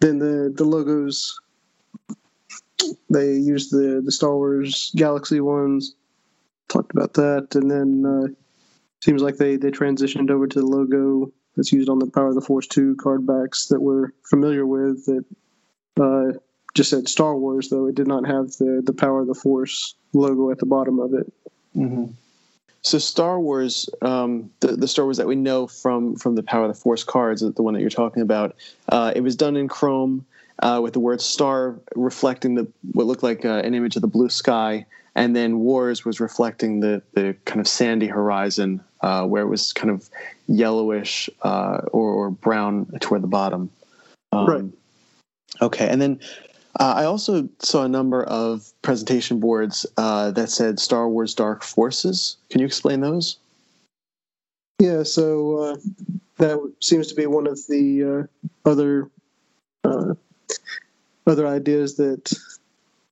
then 0.00 0.18
the 0.18 0.52
the 0.54 0.64
logos 0.64 1.40
they 3.10 3.34
used 3.34 3.72
the 3.72 4.02
the 4.04 4.12
Star 4.12 4.34
Wars 4.36 4.92
Galaxy 4.96 5.40
ones. 5.40 5.94
Talked 6.68 6.92
about 6.92 7.14
that, 7.14 7.54
and 7.54 7.70
then 7.70 8.04
uh, 8.06 8.41
seems 9.02 9.20
like 9.20 9.36
they 9.36 9.56
they 9.56 9.70
transitioned 9.70 10.30
over 10.30 10.46
to 10.46 10.60
the 10.60 10.66
logo 10.66 11.30
that's 11.56 11.72
used 11.72 11.88
on 11.88 11.98
the 11.98 12.06
Power 12.06 12.28
of 12.28 12.34
the 12.34 12.40
Force 12.40 12.66
two 12.66 12.96
card 12.96 13.26
backs 13.26 13.66
that 13.66 13.80
we're 13.80 14.12
familiar 14.30 14.64
with. 14.64 15.04
That 15.06 15.24
uh, 16.00 16.38
just 16.74 16.90
said 16.90 17.08
Star 17.08 17.36
Wars, 17.36 17.68
though 17.68 17.86
it 17.86 17.94
did 17.94 18.06
not 18.06 18.26
have 18.26 18.52
the 18.52 18.82
the 18.84 18.94
Power 18.94 19.20
of 19.20 19.26
the 19.26 19.34
Force 19.34 19.94
logo 20.12 20.50
at 20.50 20.58
the 20.58 20.66
bottom 20.66 20.98
of 21.00 21.12
it. 21.14 21.30
Mm-hmm. 21.76 22.12
So 22.84 22.98
Star 22.98 23.38
Wars, 23.38 23.88
um, 24.02 24.50
the, 24.60 24.68
the 24.68 24.88
Star 24.88 25.04
Wars 25.04 25.18
that 25.18 25.26
we 25.26 25.36
know 25.36 25.66
from 25.66 26.16
from 26.16 26.34
the 26.36 26.42
Power 26.42 26.64
of 26.64 26.74
the 26.74 26.80
Force 26.80 27.04
cards, 27.04 27.40
the 27.40 27.62
one 27.62 27.74
that 27.74 27.80
you're 27.80 27.90
talking 27.90 28.22
about, 28.22 28.56
uh, 28.88 29.12
it 29.14 29.20
was 29.20 29.36
done 29.36 29.56
in 29.56 29.68
Chrome 29.68 30.24
uh, 30.58 30.80
with 30.82 30.92
the 30.92 31.00
word 31.00 31.20
"star" 31.20 31.78
reflecting 31.94 32.54
the 32.54 32.66
what 32.92 33.06
looked 33.06 33.22
like 33.22 33.44
uh, 33.44 33.62
an 33.64 33.74
image 33.74 33.96
of 33.96 34.02
the 34.02 34.08
blue 34.08 34.28
sky, 34.28 34.86
and 35.14 35.34
then 35.34 35.60
Wars 35.60 36.04
was 36.04 36.20
reflecting 36.20 36.80
the 36.80 37.02
the 37.14 37.36
kind 37.44 37.60
of 37.60 37.68
sandy 37.68 38.06
horizon 38.06 38.82
uh, 39.00 39.24
where 39.26 39.42
it 39.42 39.48
was 39.48 39.72
kind 39.72 39.90
of 39.90 40.08
yellowish 40.48 41.28
uh, 41.42 41.80
or, 41.92 42.10
or, 42.10 42.30
brown 42.30 42.86
toward 43.00 43.22
the 43.22 43.28
bottom. 43.28 43.70
Um, 44.30 44.46
right. 44.46 44.64
Okay, 45.60 45.88
and 45.88 46.00
then 46.00 46.20
uh, 46.80 46.94
I 46.96 47.04
also 47.04 47.48
saw 47.58 47.84
a 47.84 47.88
number 47.88 48.24
of 48.24 48.72
presentation 48.82 49.40
boards 49.40 49.86
uh, 49.96 50.30
that 50.32 50.50
said 50.50 50.78
Star 50.78 51.08
Wars 51.08 51.34
Dark 51.34 51.62
Forces. 51.62 52.36
Can 52.50 52.60
you 52.60 52.66
explain 52.66 53.00
those? 53.00 53.38
Yeah, 54.80 55.02
so 55.02 55.58
uh, 55.58 55.76
that 56.38 56.72
seems 56.80 57.08
to 57.08 57.14
be 57.14 57.26
one 57.26 57.46
of 57.46 57.60
the 57.68 58.28
uh, 58.64 58.68
other 58.68 59.10
uh, 59.84 60.14
other 61.26 61.46
ideas 61.46 61.96
that 61.96 62.32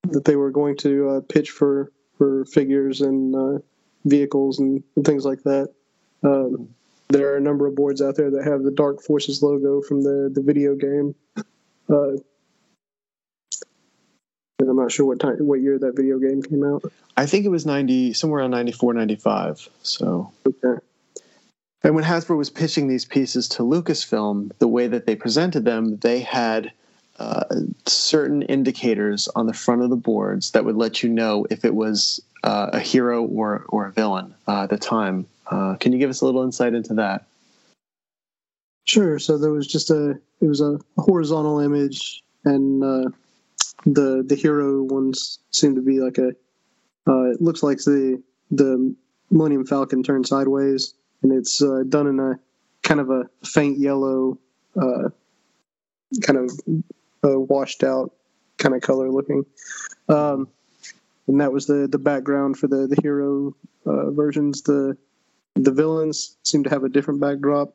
that 0.05 0.24
they 0.24 0.37
were 0.37 0.50
going 0.50 0.76
to 0.79 1.09
uh, 1.11 1.20
pitch 1.20 1.50
for 1.50 1.90
for 2.18 2.44
figures 2.46 3.00
and 3.00 3.62
vehicles 4.05 4.59
and, 4.59 4.83
things 5.05 5.24
like 5.24 5.42
that. 5.42 5.72
Um, 6.22 6.68
there 7.09 7.33
are 7.33 7.37
a 7.37 7.40
number 7.40 7.66
of 7.66 7.74
boards 7.74 8.00
out 8.03 8.16
there 8.16 8.31
that 8.31 8.44
have 8.44 8.62
the 8.62 8.70
Dark 8.70 9.03
Forces 9.03 9.42
logo 9.42 9.83
from 9.83 10.03
the 10.03 10.31
the 10.33 10.42
video 10.42 10.74
game. 10.74 11.14
And 14.61 14.68
I'm 14.68 14.76
not 14.76 14.92
sure 14.92 15.07
what 15.07 15.20
time, 15.20 15.37
what 15.38 15.61
year 15.61 15.79
that 15.79 15.96
video 15.96 16.18
game 16.18 16.42
came 16.42 16.62
out. 16.62 16.85
I 17.16 17.24
think 17.24 17.46
it 17.46 17.48
was 17.48 17.64
90, 17.64 18.12
somewhere 18.12 18.40
around 18.40 18.50
94, 18.50 18.92
95. 18.92 19.68
So. 19.83 20.31
Okay. 20.46 20.81
And 21.83 21.94
when 21.94 22.05
Hasbro 22.05 22.37
was 22.37 22.50
pitching 22.50 22.87
these 22.87 23.07
pieces 23.07 23.48
to 23.50 23.62
Lucasfilm, 23.62 24.53
the 24.59 24.68
way 24.68 24.87
that 24.87 25.07
they 25.07 25.16
presented 25.16 25.64
them, 25.64 25.96
they 25.96 26.20
had 26.20 26.72
uh, 27.20 27.44
certain 27.85 28.40
indicators 28.40 29.28
on 29.37 29.46
the 29.46 29.52
front 29.52 29.83
of 29.83 29.90
the 29.90 29.96
boards 29.96 30.52
that 30.52 30.64
would 30.64 30.76
let 30.76 31.02
you 31.02 31.09
know 31.11 31.46
if 31.50 31.66
it 31.66 31.74
was 31.74 32.18
uh, 32.42 32.70
a 32.72 32.80
hero 32.80 33.22
or 33.22 33.66
or 33.68 33.87
a 33.87 33.92
villain 33.92 34.35
uh, 34.48 34.62
at 34.62 34.70
the 34.70 34.78
time. 34.78 35.26
Uh, 35.46 35.74
can 35.74 35.92
you 35.92 35.98
give 35.98 36.09
us 36.09 36.22
a 36.22 36.24
little 36.24 36.42
insight 36.42 36.72
into 36.72 36.94
that? 36.94 37.26
Sure. 38.87 39.18
So 39.18 39.37
there 39.37 39.50
was 39.50 39.66
just 39.66 39.90
a 39.90 40.12
it 40.12 40.46
was 40.46 40.62
a 40.62 40.78
horizontal 40.96 41.61
image, 41.61 42.22
and 42.46 42.83
uh, 42.83 43.11
the 43.85 44.24
the 44.26 44.35
hero 44.35 44.83
ones 44.83 45.40
seem 45.50 45.74
to 45.74 45.83
be 45.83 46.00
like 46.00 46.16
a 46.16 46.28
it 47.06 47.42
looks 47.42 47.62
like 47.62 47.78
the 47.78 48.22
the 48.50 48.94
Millennium 49.30 49.66
Falcon 49.66 50.02
turned 50.02 50.26
sideways, 50.26 50.94
and 51.22 51.33
it's 51.33 51.59
done 51.59 52.06
in 52.06 52.18
a 52.18 52.40
kind 52.83 52.98
of 52.98 53.11
a 53.11 53.28
faint 53.44 53.78
yellow, 53.78 54.38
kind 54.74 56.38
of 56.38 56.50
uh, 57.24 57.38
washed 57.38 57.85
out 57.85 58.12
kind 58.59 58.74
of 58.74 58.83
color 58.83 59.11
looking. 59.11 59.44
Um, 60.09 60.48
and 61.26 61.40
that 61.40 61.52
was 61.52 61.66
the 61.66 61.87
the 61.87 61.98
background 61.98 62.59
for 62.59 62.66
the 62.66 62.87
the 62.87 63.00
hero 63.02 63.54
uh, 63.87 64.11
versions. 64.11 64.62
The 64.62 64.96
the 65.54 65.72
villains 65.72 66.37
seem 66.42 66.64
to 66.64 66.70
have 66.70 66.85
a 66.85 66.88
different 66.88 67.20
backdrop. 67.20 67.74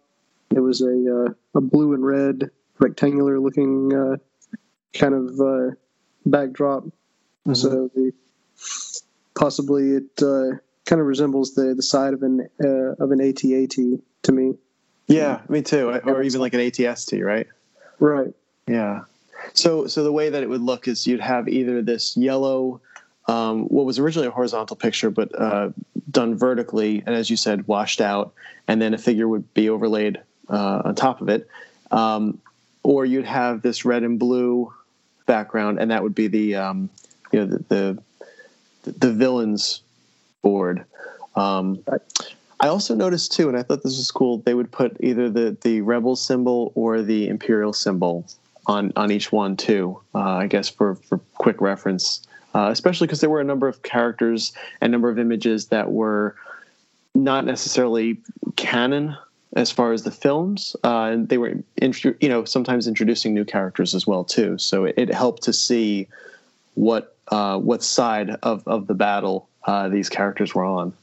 It 0.55 0.59
was 0.59 0.81
a 0.81 1.27
uh, 1.27 1.33
a 1.57 1.61
blue 1.61 1.93
and 1.93 2.05
red 2.05 2.49
rectangular 2.79 3.39
looking 3.39 4.19
kind 4.93 5.13
of 5.13 5.75
backdrop. 6.25 6.83
Mm-hmm. 6.83 7.53
So 7.53 7.89
the, 7.93 8.11
possibly 9.35 9.91
it 9.91 10.21
uh, 10.21 10.57
kind 10.85 10.99
of 10.99 11.07
resembles 11.07 11.53
the 11.53 11.73
the 11.75 11.83
side 11.83 12.13
of 12.13 12.23
an 12.23 12.47
uh, 12.63 13.03
of 13.03 13.11
an 13.11 13.19
ATAT 13.19 14.01
to 14.23 14.31
me. 14.31 14.53
Yeah, 15.07 15.41
me 15.49 15.61
too. 15.61 15.89
Or 15.89 16.23
even 16.23 16.41
like 16.41 16.55
an 16.55 16.61
ATST, 16.61 17.23
right? 17.23 17.47
Right. 17.99 18.33
Yeah. 18.67 19.01
So 19.53 19.87
so 19.87 20.03
the 20.03 20.11
way 20.11 20.29
that 20.29 20.43
it 20.43 20.49
would 20.49 20.61
look 20.61 20.87
is 20.87 21.05
you'd 21.07 21.19
have 21.21 21.47
either 21.47 21.81
this 21.81 22.17
yellow, 22.17 22.81
um, 23.27 23.65
what 23.65 23.85
was 23.85 23.99
originally 23.99 24.27
a 24.27 24.31
horizontal 24.31 24.75
picture, 24.75 25.09
but 25.09 25.39
uh, 25.39 25.69
done 26.09 26.35
vertically, 26.35 27.03
and 27.05 27.15
as 27.15 27.29
you 27.29 27.37
said, 27.37 27.67
washed 27.67 28.01
out, 28.01 28.33
and 28.67 28.81
then 28.81 28.93
a 28.93 28.97
figure 28.97 29.27
would 29.27 29.53
be 29.53 29.69
overlaid 29.69 30.19
uh, 30.49 30.81
on 30.85 30.95
top 30.95 31.21
of 31.21 31.29
it. 31.29 31.47
Um, 31.91 32.39
or 32.83 33.05
you'd 33.05 33.25
have 33.25 33.61
this 33.61 33.85
red 33.85 34.03
and 34.03 34.19
blue 34.19 34.73
background, 35.25 35.79
and 35.79 35.91
that 35.91 36.03
would 36.03 36.15
be 36.15 36.27
the 36.27 36.55
um, 36.55 36.89
you 37.31 37.39
know 37.39 37.45
the, 37.45 37.99
the, 38.83 38.91
the 38.91 39.13
villains 39.13 39.81
board. 40.41 40.85
Um, 41.35 41.83
I 42.59 42.67
also 42.67 42.95
noticed 42.95 43.33
too, 43.33 43.49
and 43.49 43.57
I 43.57 43.63
thought 43.63 43.83
this 43.83 43.97
was 43.97 44.11
cool. 44.11 44.37
They 44.37 44.53
would 44.53 44.71
put 44.71 44.97
either 44.99 45.29
the 45.29 45.57
the 45.61 45.81
rebel 45.81 46.15
symbol 46.15 46.71
or 46.75 47.01
the 47.01 47.27
imperial 47.27 47.73
symbol 47.73 48.25
on 48.67 48.91
on 48.95 49.11
each 49.11 49.31
one 49.31 49.55
too. 49.55 49.99
Uh, 50.13 50.19
I 50.19 50.47
guess 50.47 50.69
for 50.69 50.95
for 50.95 51.19
quick 51.37 51.61
reference. 51.61 52.21
uh, 52.55 52.69
especially 52.71 53.05
because 53.05 53.19
there 53.19 53.29
were 53.29 53.41
a 53.41 53.45
number 53.45 53.67
of 53.67 53.83
characters 53.83 54.53
and 54.79 54.91
number 54.91 55.09
of 55.09 55.19
images 55.19 55.67
that 55.67 55.91
were 55.91 56.35
not 57.13 57.45
necessarily 57.45 58.17
canon 58.55 59.15
as 59.57 59.71
far 59.71 59.91
as 59.91 60.03
the 60.03 60.11
films, 60.11 60.75
uh, 60.83 61.03
and 61.11 61.29
they 61.29 61.37
were, 61.37 61.53
you 62.19 62.29
know, 62.29 62.45
sometimes 62.45 62.87
introducing 62.87 63.33
new 63.33 63.45
characters 63.45 63.93
as 63.93 64.07
well 64.07 64.23
too. 64.23 64.57
So 64.57 64.85
it, 64.85 64.95
it 64.97 65.13
helped 65.13 65.43
to 65.43 65.53
see 65.53 66.07
what 66.75 67.15
uh, 67.27 67.57
what 67.59 67.83
side 67.83 68.31
of 68.41 68.65
of 68.67 68.87
the 68.87 68.93
battle 68.93 69.49
uh, 69.65 69.89
these 69.89 70.09
characters 70.09 70.55
were 70.55 70.65
on. 70.65 70.93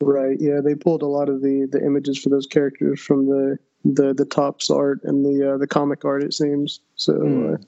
Right. 0.00 0.36
Yeah, 0.40 0.60
they 0.64 0.74
pulled 0.74 1.02
a 1.02 1.06
lot 1.06 1.28
of 1.28 1.42
the 1.42 1.68
the 1.70 1.84
images 1.84 2.18
for 2.18 2.28
those 2.28 2.46
characters 2.46 3.00
from 3.00 3.26
the 3.26 3.58
the 3.84 4.12
the 4.14 4.24
Topps 4.24 4.70
art 4.70 5.00
and 5.04 5.24
the 5.24 5.54
uh, 5.54 5.56
the 5.58 5.66
comic 5.66 6.04
art. 6.04 6.22
It 6.22 6.34
seems 6.34 6.80
so. 6.96 7.12
Mm. 7.14 7.54
Uh, 7.54 7.58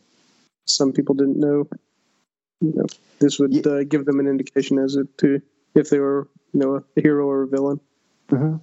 some 0.67 0.93
people 0.93 1.15
didn't 1.15 1.39
know. 1.39 1.69
You 2.61 2.73
know 2.77 2.87
this 3.19 3.39
would 3.39 3.53
yeah. 3.53 3.73
uh, 3.73 3.83
give 3.83 4.05
them 4.05 4.21
an 4.21 4.27
indication 4.27 4.79
as 4.79 4.97
to 5.19 5.43
if 5.75 5.91
they 5.91 5.99
were 5.99 6.29
you 6.53 6.61
know 6.61 6.77
a 6.77 7.01
hero 7.01 7.27
or 7.27 7.43
a 7.43 7.49
villain. 7.49 7.81
Mm-hmm 8.31 8.57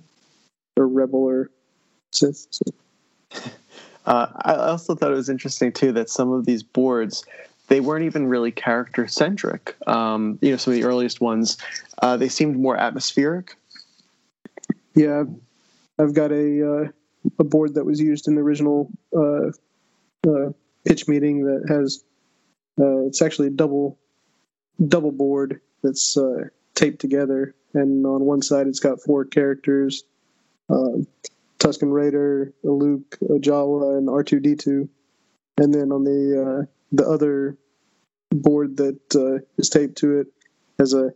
or 0.80 0.88
rebel 0.88 1.20
or 1.20 1.52
Sith. 2.12 2.48
So. 2.50 2.72
Uh, 4.06 4.28
I 4.38 4.56
also 4.56 4.96
thought 4.96 5.12
it 5.12 5.16
was 5.16 5.30
interesting 5.30 5.72
too 5.72 5.92
that 5.92 6.10
some 6.10 6.32
of 6.32 6.46
these 6.46 6.64
boards 6.64 7.24
they 7.68 7.80
weren't 7.80 8.06
even 8.06 8.26
really 8.26 8.50
character 8.50 9.08
centric. 9.08 9.76
Um, 9.88 10.40
you 10.42 10.50
know, 10.50 10.58
some 10.58 10.74
of 10.74 10.80
the 10.80 10.86
earliest 10.86 11.22
ones 11.22 11.58
uh, 12.02 12.18
they 12.18 12.30
seemed 12.30 12.58
more 12.58 12.76
atmospheric. 12.76 13.56
Yeah, 14.96 15.26
I've 16.00 16.16
got 16.16 16.32
a 16.32 16.74
uh, 16.74 16.88
a 17.40 17.44
board 17.44 17.76
that 17.76 17.86
was 17.86 18.00
used 18.00 18.28
in 18.28 18.36
the 18.36 18.42
original 18.42 18.92
uh, 19.16 19.48
uh, 20.28 20.52
pitch 20.86 21.08
meeting 21.08 21.46
that 21.46 21.66
has 21.70 22.04
uh, 22.80 23.06
it's 23.08 23.22
actually 23.22 23.48
a 23.48 23.52
double 23.52 23.98
double 24.86 25.12
board 25.12 25.62
that's 25.84 26.18
taped 26.76 27.00
together, 27.00 27.56
and 27.74 28.06
on 28.06 28.22
one 28.22 28.42
side 28.42 28.68
it's 28.68 28.80
got 28.80 29.02
four 29.02 29.26
characters 29.26 30.04
uh, 30.70 31.00
Tusken 31.60 31.92
Raider, 31.92 32.54
Luke, 32.64 33.18
Jawa, 33.22 33.98
and 33.98 34.08
R2D2. 34.08 34.88
And 35.58 35.74
then 35.74 35.92
on 35.92 36.04
the 36.04 36.42
uh, 36.42 36.66
the 36.92 37.08
other 37.08 37.58
board 38.32 38.78
that 38.78 39.00
uh, 39.16 39.44
is 39.58 39.70
taped 39.70 39.98
to 39.98 40.20
it 40.20 40.28
has 40.78 40.94
a, 40.94 41.12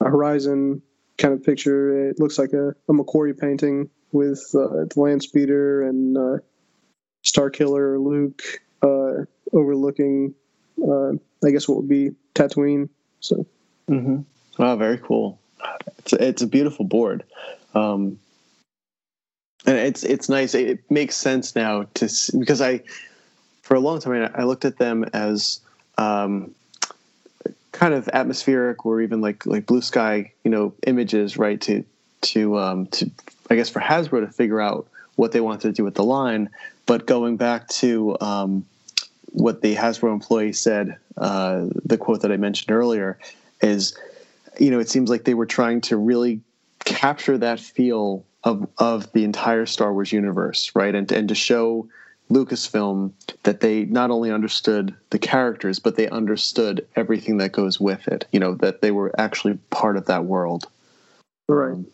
a, 0.00 0.04
Horizon 0.04 0.82
kind 1.18 1.34
of 1.34 1.42
picture. 1.42 2.10
It 2.10 2.20
looks 2.20 2.38
like 2.38 2.52
a, 2.52 2.68
a 2.68 2.92
McQuarrie 2.92 3.38
painting 3.38 3.90
with 4.12 4.54
uh, 4.54 4.84
the 4.84 4.92
land 4.96 5.22
speeder 5.22 5.82
and 5.82 6.16
uh, 6.16 6.38
Star 7.22 7.50
Killer 7.50 7.98
Luke 7.98 8.42
uh, 8.82 9.24
overlooking, 9.52 10.34
uh, 10.82 11.12
I 11.44 11.50
guess, 11.50 11.68
what 11.68 11.78
would 11.78 11.88
be 11.88 12.12
Tatooine. 12.34 12.88
So, 13.20 13.46
mm-hmm. 13.88 14.20
wow, 14.58 14.76
very 14.76 14.98
cool. 14.98 15.38
It's 15.98 16.12
a, 16.12 16.28
it's 16.28 16.42
a 16.42 16.46
beautiful 16.46 16.84
board. 16.84 17.24
Um, 17.74 18.18
and 19.66 19.76
it's 19.76 20.04
it's 20.04 20.28
nice. 20.28 20.54
It 20.54 20.90
makes 20.90 21.16
sense 21.16 21.54
now 21.54 21.86
to 21.94 22.08
because 22.38 22.62
I, 22.62 22.80
for 23.62 23.74
a 23.74 23.80
long 23.80 24.00
time, 24.00 24.30
I 24.34 24.44
looked 24.44 24.64
at 24.64 24.78
them 24.78 25.04
as 25.12 25.60
um, 25.98 26.54
kind 27.72 27.94
of 27.94 28.08
atmospheric 28.08 28.86
or 28.86 29.02
even 29.02 29.20
like 29.20 29.44
like 29.44 29.66
blue 29.66 29.82
sky, 29.82 30.32
you 30.44 30.50
know, 30.50 30.74
images, 30.86 31.36
right? 31.36 31.60
To 31.62 31.84
to 32.22 32.58
um, 32.58 32.86
to 32.86 33.10
I 33.50 33.56
guess 33.56 33.68
for 33.68 33.80
Hasbro 33.80 34.20
to 34.20 34.32
figure 34.32 34.60
out 34.60 34.86
what 35.16 35.32
they 35.32 35.40
wanted 35.40 35.62
to 35.62 35.72
do 35.72 35.84
with 35.84 35.94
the 35.94 36.04
line. 36.04 36.48
But 36.86 37.06
going 37.06 37.36
back 37.36 37.68
to 37.68 38.16
um, 38.20 38.64
what 39.32 39.60
the 39.60 39.74
Hasbro 39.74 40.12
employee 40.12 40.52
said, 40.52 40.96
uh, 41.18 41.66
the 41.84 41.98
quote 41.98 42.22
that 42.22 42.32
I 42.32 42.36
mentioned 42.36 42.70
earlier 42.70 43.18
is, 43.60 43.96
you 44.58 44.70
know, 44.70 44.78
it 44.78 44.88
seems 44.88 45.10
like 45.10 45.24
they 45.24 45.34
were 45.34 45.46
trying 45.46 45.80
to 45.82 45.96
really 45.96 46.40
capture 46.84 47.36
that 47.38 47.60
feel 47.60 48.24
of 48.44 48.66
of 48.78 49.12
the 49.12 49.24
entire 49.24 49.66
Star 49.66 49.92
Wars 49.92 50.12
universe, 50.12 50.70
right? 50.74 50.94
And 50.94 51.10
and 51.12 51.28
to 51.28 51.34
show 51.34 51.88
Lucasfilm 52.30 53.12
that 53.42 53.60
they 53.60 53.84
not 53.86 54.10
only 54.10 54.30
understood 54.30 54.94
the 55.10 55.18
characters, 55.18 55.78
but 55.78 55.96
they 55.96 56.08
understood 56.08 56.86
everything 56.96 57.36
that 57.38 57.52
goes 57.52 57.80
with 57.80 58.08
it. 58.08 58.26
You 58.32 58.40
know 58.40 58.54
that 58.56 58.80
they 58.80 58.92
were 58.92 59.12
actually 59.18 59.58
part 59.70 59.96
of 59.96 60.06
that 60.06 60.24
world. 60.24 60.66
Right. 61.48 61.72
Um, 61.72 61.86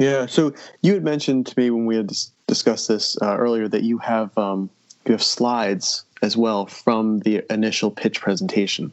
yeah. 0.00 0.26
So 0.26 0.54
you 0.82 0.94
had 0.94 1.04
mentioned 1.04 1.46
to 1.48 1.60
me 1.60 1.70
when 1.70 1.86
we 1.86 1.96
had 1.96 2.08
dis- 2.08 2.32
discussed 2.46 2.88
this 2.88 3.16
uh, 3.20 3.36
earlier 3.36 3.68
that 3.68 3.82
you 3.82 3.98
have 3.98 4.36
um, 4.36 4.70
you 5.06 5.12
have 5.12 5.22
slides 5.22 6.04
as 6.22 6.36
well 6.36 6.66
from 6.66 7.20
the 7.20 7.44
initial 7.52 7.90
pitch 7.90 8.20
presentation. 8.20 8.92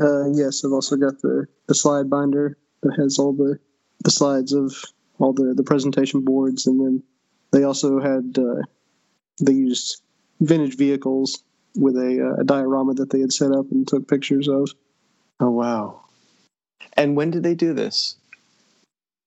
Uh, 0.00 0.30
yes, 0.30 0.64
I've 0.64 0.72
also 0.72 0.96
got 0.96 1.20
the, 1.20 1.46
the 1.66 1.74
slide 1.74 2.08
binder 2.08 2.56
that 2.82 2.96
has 2.98 3.18
all 3.18 3.34
the 3.34 3.58
the 4.04 4.10
slides 4.10 4.52
of 4.52 4.74
all 5.18 5.34
the 5.34 5.52
the 5.54 5.62
presentation 5.62 6.22
boards, 6.24 6.66
and 6.66 6.80
then 6.80 7.02
they 7.50 7.64
also 7.64 8.00
had 8.00 8.38
uh, 8.38 8.62
they 9.40 9.52
used 9.52 10.00
vintage 10.40 10.76
vehicles 10.76 11.42
with 11.74 11.96
a, 11.96 12.34
uh, 12.36 12.40
a 12.40 12.44
diorama 12.44 12.94
that 12.94 13.10
they 13.10 13.20
had 13.20 13.32
set 13.32 13.52
up 13.52 13.70
and 13.70 13.86
took 13.86 14.08
pictures 14.08 14.48
of. 14.48 14.70
Oh 15.40 15.50
wow! 15.50 16.00
And 16.94 17.16
when 17.16 17.30
did 17.30 17.42
they 17.42 17.54
do 17.54 17.74
this? 17.74 18.16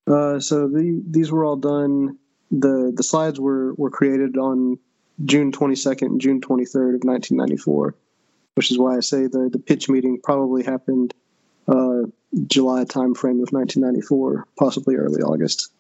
Uh, 0.08 0.40
so 0.40 0.68
the, 0.68 1.02
these 1.10 1.32
were 1.32 1.46
all 1.46 1.56
done. 1.56 2.18
the 2.52 2.92
The 2.96 3.04
slides 3.04 3.40
were 3.40 3.74
were 3.74 3.90
created 3.90 4.38
on 4.38 4.78
June 5.24 5.52
twenty 5.52 5.76
second 5.76 6.12
and 6.12 6.22
June 6.22 6.42
twenty 6.42 6.66
third 6.66 6.96
of 6.96 7.04
nineteen 7.04 7.38
ninety 7.38 7.58
four, 7.58 7.96
which 8.56 8.72
is 8.72 8.78
why 8.78 8.98
I 8.98 9.00
say 9.00 9.28
the 9.28 9.50
the 9.52 9.60
pitch 9.60 9.90
meeting 9.90 10.20
probably 10.24 10.64
happened 10.64 11.14
uh, 11.68 12.04
July 12.48 12.84
timeframe 12.84 13.42
of 13.42 13.52
1994, 13.52 14.48
possibly 14.58 14.96
early 14.96 15.22
August. 15.22 15.72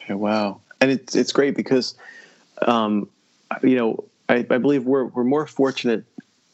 Okay, 0.00 0.14
wow, 0.14 0.60
and 0.80 0.90
it's 0.90 1.14
it's 1.14 1.32
great 1.32 1.54
because, 1.54 1.94
um, 2.66 3.08
you 3.62 3.76
know, 3.76 4.04
I, 4.28 4.46
I 4.50 4.58
believe 4.58 4.84
we're 4.84 5.04
we're 5.04 5.24
more 5.24 5.46
fortunate 5.46 6.04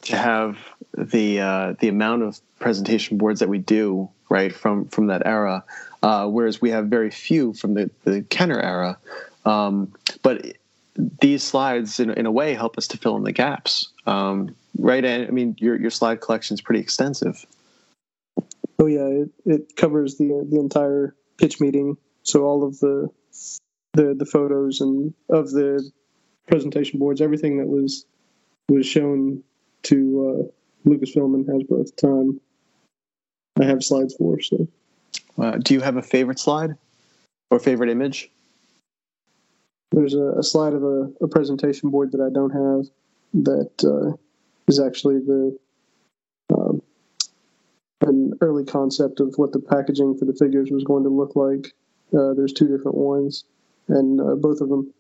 to 0.03 0.17
have 0.17 0.59
the 0.97 1.41
uh, 1.41 1.75
the 1.81 1.89
amount 1.89 2.23
of 2.23 2.41
presentation 2.59 3.19
boards 3.19 3.41
that 3.41 3.49
we 3.49 3.59
do 3.59 4.11
right 4.29 4.53
from 4.53 4.89
from 4.89 5.07
that 5.07 5.27
era, 5.27 5.65
uh, 6.03 6.27
whereas 6.27 6.61
we 6.61 6.71
have 6.71 6.87
very 6.87 7.11
few 7.11 7.53
from 7.55 7.75
the 7.75 7.91
the 8.05 8.23
Kenner 8.23 8.61
era. 8.61 8.99
Um, 9.45 9.93
but 10.23 10.57
these 11.21 11.43
slides, 11.43 12.01
in, 12.01 12.11
in 12.11 12.27
a 12.27 12.33
way, 12.33 12.55
help 12.55 12.77
us 12.77 12.89
to 12.89 12.99
fill 12.99 13.17
in 13.17 13.23
the 13.23 13.33
gaps, 13.33 13.89
um, 14.07 14.55
right? 14.79 15.05
And 15.05 15.29
I 15.29 15.31
mean, 15.31 15.57
your 15.59 15.81
your 15.81 15.91
slide 15.91 16.21
collection 16.21 16.55
is 16.55 16.61
pretty 16.61 16.81
extensive. 16.81 17.47
Oh 18.79 18.87
yeah, 18.87 19.07
it, 19.07 19.31
it 19.45 19.77
covers 19.77 20.17
the 20.17 20.47
the 20.51 20.59
entire 20.59 21.15
pitch 21.39 21.61
meeting. 21.61 21.97
So 22.23 22.45
all 22.45 22.65
of 22.65 22.79
the 22.81 23.09
the 23.95 24.15
the 24.15 24.27
photos 24.27 24.81
and 24.81 25.15
of 25.29 25.51
the 25.51 25.89
presentation 26.47 26.99
boards, 26.99 27.21
everything 27.21 27.59
that 27.59 27.67
was 27.67 28.05
was 28.69 28.87
shown 28.87 29.43
to 29.85 30.51
uh, 30.87 30.89
Lucasfilm 30.89 31.35
and 31.35 31.47
Hasbro 31.47 31.81
at 31.81 31.87
the 31.87 32.01
time, 32.01 32.41
I 33.61 33.65
have 33.65 33.83
slides 33.83 34.15
for. 34.15 34.41
So, 34.41 34.69
uh, 35.39 35.59
do 35.59 35.75
you 35.75 35.81
have 35.81 35.97
a 35.97 36.03
favorite 36.03 36.39
slide 36.39 36.75
or 37.51 37.59
favorite 37.59 37.91
image? 37.91 38.31
There's 39.93 40.15
a, 40.15 40.35
a 40.39 40.43
slide 40.43 40.75
of 40.75 40.83
a, 40.83 41.11
a, 41.23 41.29
presentation 41.29 41.91
board 41.91 42.13
that 42.13 42.21
I 42.21 42.29
don't 42.33 42.51
have 42.51 42.87
that 43.45 43.71
uh, 43.85 44.17
is 44.67 44.81
actually 44.81 45.21
the 45.21 45.59
um, 46.55 46.83
an 48.03 48.35
early 48.41 48.65
concept 48.65 49.21
of 49.21 49.35
what 49.37 49.53
the 49.53 49.61
packaging 49.61 50.17
for 50.17 50.25
the 50.25 50.35
figures 50.35 50.71
was 50.71 50.85
going 50.85 51.05
to 51.05 51.09
look 51.09 51.37
like. 51.37 51.73
Uh, 52.13 52.35
there's 52.35 52.53
two 52.53 52.69
different 52.69 52.97
ones, 52.97 53.45
and 53.89 54.21
uh, 54.21 54.35
both 54.35 54.61
of 54.61 54.69
them. 54.69 54.93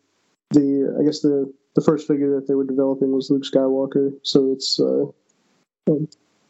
The 0.50 0.96
I 0.98 1.04
guess 1.04 1.20
the 1.20 1.52
the 1.74 1.82
first 1.82 2.08
figure 2.08 2.34
that 2.34 2.48
they 2.48 2.54
were 2.54 2.64
developing 2.64 3.12
was 3.12 3.30
Luke 3.30 3.44
Skywalker, 3.44 4.12
so 4.22 4.52
it's 4.52 4.80
uh, 4.80 5.04
an 5.86 6.08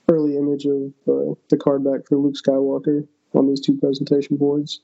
early 0.08 0.36
image 0.36 0.64
of 0.66 0.92
uh, 1.08 1.34
the 1.48 1.56
card 1.56 1.84
back 1.84 2.06
for 2.06 2.16
Luke 2.16 2.36
Skywalker 2.36 3.06
on 3.34 3.46
these 3.46 3.60
two 3.60 3.76
presentation 3.78 4.36
boards. 4.36 4.80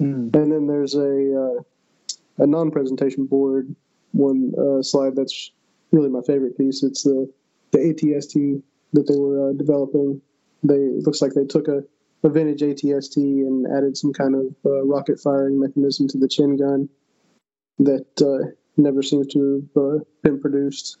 Mm. 0.00 0.34
And 0.34 0.52
then 0.52 0.66
there's 0.66 0.94
a 0.94 1.58
uh, 1.58 1.62
a 2.38 2.46
non-presentation 2.46 3.26
board, 3.26 3.74
one 4.12 4.52
uh, 4.58 4.82
slide 4.82 5.16
that's 5.16 5.52
really 5.90 6.10
my 6.10 6.20
favorite 6.26 6.56
piece. 6.58 6.82
It's 6.82 7.02
the 7.02 7.30
the 7.72 7.78
ATST 7.78 8.62
that 8.92 9.06
they 9.06 9.16
were 9.16 9.52
developing 9.54 10.20
they 10.62 10.90
looks 11.04 11.22
like 11.22 11.32
they 11.34 11.44
took 11.44 11.68
a, 11.68 11.82
a 12.22 12.28
vintage 12.28 12.60
ATST 12.60 13.16
and 13.16 13.66
added 13.76 13.96
some 13.96 14.12
kind 14.12 14.34
of 14.34 14.54
uh, 14.64 14.82
rocket 14.84 15.20
firing 15.20 15.60
mechanism 15.60 16.08
to 16.08 16.18
the 16.18 16.28
chin 16.28 16.56
gun 16.56 16.88
that 17.78 18.06
uh, 18.22 18.50
never 18.76 19.02
seems 19.02 19.26
to 19.28 19.68
have 19.74 19.82
uh, 19.82 19.98
been 20.22 20.40
produced. 20.40 20.98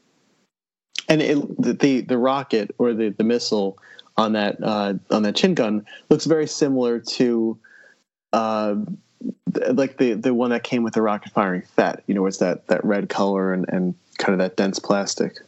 And 1.08 1.22
it, 1.22 1.78
the 1.80 2.00
the 2.02 2.18
rocket 2.18 2.74
or 2.78 2.92
the, 2.92 3.10
the 3.10 3.24
missile 3.24 3.78
on 4.16 4.32
that 4.32 4.62
uh, 4.62 4.94
on 5.10 5.22
that 5.22 5.36
chin 5.36 5.54
gun 5.54 5.86
looks 6.08 6.24
very 6.24 6.46
similar 6.46 7.00
to 7.00 7.58
uh, 8.32 8.76
like 9.72 9.98
the 9.98 10.14
the 10.14 10.34
one 10.34 10.50
that 10.50 10.62
came 10.62 10.82
with 10.82 10.94
the 10.94 11.02
rocket 11.02 11.32
firing 11.32 11.62
Fett. 11.62 12.02
You 12.06 12.14
know, 12.14 12.26
it's 12.26 12.38
that 12.38 12.66
that 12.68 12.84
red 12.84 13.08
color 13.08 13.52
and, 13.52 13.66
and 13.68 13.94
kind 14.18 14.32
of 14.32 14.38
that 14.38 14.56
dense 14.56 14.78
plastic. 14.78 15.38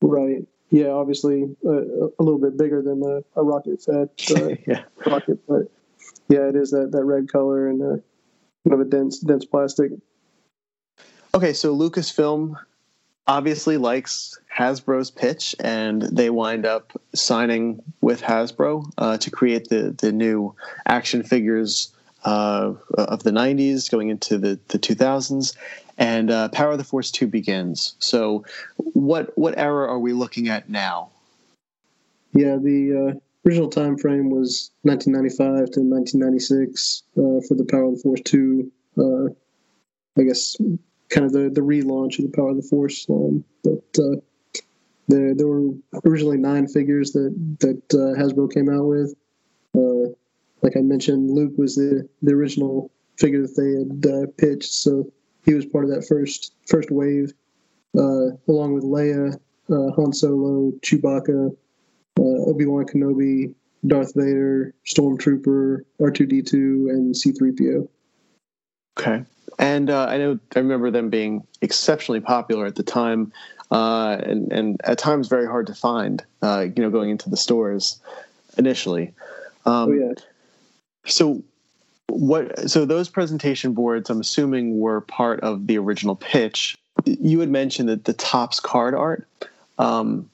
Right 0.00 0.46
yeah, 0.70 0.88
obviously 0.88 1.56
uh, 1.66 1.70
a 1.70 2.22
little 2.22 2.38
bit 2.38 2.56
bigger 2.56 2.80
than 2.80 3.02
a, 3.02 3.40
a 3.40 3.42
rocket 3.42 3.82
Fett 3.82 4.08
uh, 4.36 4.54
yeah. 4.66 4.84
rocket, 5.04 5.46
but 5.46 5.70
yeah, 6.28 6.48
it 6.48 6.56
is 6.56 6.70
that, 6.70 6.92
that 6.92 7.04
red 7.04 7.30
color 7.30 7.68
and 7.68 7.82
uh, 7.82 7.96
kind 8.68 8.80
of 8.80 8.80
a 8.80 8.84
dense 8.84 9.18
dense 9.18 9.44
plastic. 9.44 9.90
Okay, 11.34 11.52
so 11.52 11.76
Lucasfilm 11.76 12.56
obviously 13.30 13.76
likes 13.76 14.36
Hasbro's 14.52 15.12
pitch, 15.12 15.54
and 15.60 16.02
they 16.02 16.30
wind 16.30 16.66
up 16.66 17.00
signing 17.14 17.80
with 18.00 18.20
Hasbro 18.20 18.90
uh, 18.98 19.18
to 19.18 19.30
create 19.30 19.68
the 19.68 19.94
the 19.96 20.10
new 20.10 20.54
action 20.86 21.22
figures 21.22 21.92
uh, 22.24 22.74
of 22.98 23.22
the 23.22 23.30
90s 23.30 23.90
going 23.90 24.08
into 24.10 24.36
the, 24.36 24.58
the 24.68 24.78
2000s 24.78 25.56
and 25.96 26.30
uh, 26.30 26.48
power 26.50 26.72
of 26.72 26.78
the 26.78 26.84
force 26.84 27.10
2 27.10 27.28
begins. 27.28 27.94
So 27.98 28.44
what 28.76 29.38
what 29.38 29.56
era 29.56 29.88
are 29.88 29.98
we 29.98 30.12
looking 30.12 30.48
at 30.48 30.68
now? 30.68 31.10
Yeah 32.32 32.56
the 32.56 33.14
uh, 33.14 33.48
original 33.48 33.70
time 33.70 33.96
frame 33.96 34.30
was 34.30 34.72
1995 34.82 35.70
to 35.72 35.80
1996 35.80 37.02
uh, 37.16 37.20
for 37.46 37.54
the 37.54 37.64
power 37.64 37.84
of 37.84 37.96
the 37.96 38.02
force 38.02 38.20
2 38.24 38.72
uh, 38.98 39.24
i 40.18 40.22
guess 40.24 40.56
kind 41.10 41.26
of 41.26 41.32
the, 41.32 41.50
the 41.50 41.60
relaunch 41.60 42.18
of 42.18 42.30
the 42.30 42.36
power 42.36 42.50
of 42.50 42.56
the 42.56 42.62
force 42.62 43.06
um, 43.10 43.44
but 43.62 44.02
uh, 44.02 44.16
there, 45.08 45.34
there 45.34 45.46
were 45.46 45.74
originally 46.04 46.38
nine 46.38 46.66
figures 46.66 47.12
that 47.12 47.34
that 47.60 47.88
hasbro 48.16 48.52
came 48.52 48.68
out 48.68 48.84
with 48.84 49.14
like 50.62 50.76
I 50.76 50.80
mentioned, 50.80 51.30
Luke 51.30 51.52
was 51.56 51.76
the, 51.76 52.08
the 52.22 52.32
original 52.32 52.90
figure 53.18 53.42
that 53.42 53.56
they 53.56 54.08
had 54.08 54.14
uh, 54.14 54.26
pitched, 54.38 54.72
so 54.72 55.10
he 55.44 55.54
was 55.54 55.66
part 55.66 55.84
of 55.84 55.90
that 55.90 56.06
first 56.06 56.52
first 56.66 56.90
wave, 56.90 57.32
uh, 57.96 58.36
along 58.48 58.74
with 58.74 58.84
Leia, 58.84 59.34
uh, 59.70 59.92
Han 59.92 60.12
Solo, 60.12 60.72
Chewbacca, 60.82 61.50
uh, 62.18 62.50
Obi 62.50 62.66
Wan 62.66 62.84
Kenobi, 62.84 63.54
Darth 63.86 64.14
Vader, 64.14 64.74
Stormtrooper, 64.86 65.80
R 66.00 66.10
two 66.10 66.26
D 66.26 66.42
two, 66.42 66.88
and 66.90 67.16
C 67.16 67.32
three 67.32 67.52
PO. 67.52 67.88
Okay, 69.00 69.24
and 69.58 69.90
uh, 69.90 70.06
I 70.06 70.18
know 70.18 70.38
I 70.54 70.58
remember 70.58 70.90
them 70.90 71.10
being 71.10 71.46
exceptionally 71.62 72.20
popular 72.20 72.66
at 72.66 72.74
the 72.74 72.82
time, 72.82 73.32
uh, 73.70 74.18
and 74.22 74.52
and 74.52 74.80
at 74.84 74.98
times 74.98 75.28
very 75.28 75.46
hard 75.46 75.66
to 75.68 75.74
find. 75.74 76.22
you 76.42 76.72
know, 76.76 76.90
going 76.90 77.10
into 77.10 77.30
the 77.30 77.36
stores 77.36 77.98
initially. 78.58 79.12
Um, 79.66 79.90
oh 79.90 79.92
yeah 79.92 80.12
so 81.06 81.42
what 82.08 82.68
so 82.68 82.84
those 82.84 83.08
presentation 83.08 83.72
boards 83.72 84.10
i'm 84.10 84.20
assuming 84.20 84.78
were 84.78 85.00
part 85.00 85.40
of 85.40 85.66
the 85.66 85.78
original 85.78 86.16
pitch 86.16 86.76
you 87.04 87.40
had 87.40 87.48
mentioned 87.48 87.88
that 87.88 88.04
the 88.04 88.12
Topps 88.12 88.60
card 88.60 88.94
art 88.94 89.26
um, 89.78 90.28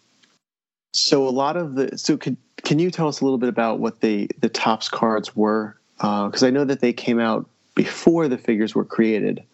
so 0.92 1.28
a 1.28 1.30
lot 1.30 1.56
of 1.56 1.74
the 1.74 1.96
so 1.96 2.16
could 2.16 2.36
can 2.64 2.78
you 2.78 2.90
tell 2.90 3.06
us 3.06 3.20
a 3.20 3.24
little 3.24 3.38
bit 3.38 3.48
about 3.48 3.78
what 3.78 4.00
the 4.00 4.28
the 4.40 4.48
Topps 4.48 4.88
cards 4.88 5.36
were 5.36 5.76
because 5.98 6.42
uh, 6.42 6.46
i 6.46 6.50
know 6.50 6.64
that 6.64 6.80
they 6.80 6.92
came 6.92 7.20
out 7.20 7.48
before 7.76 8.26
the 8.26 8.38
figures 8.38 8.74
were 8.74 8.84
created 8.84 9.44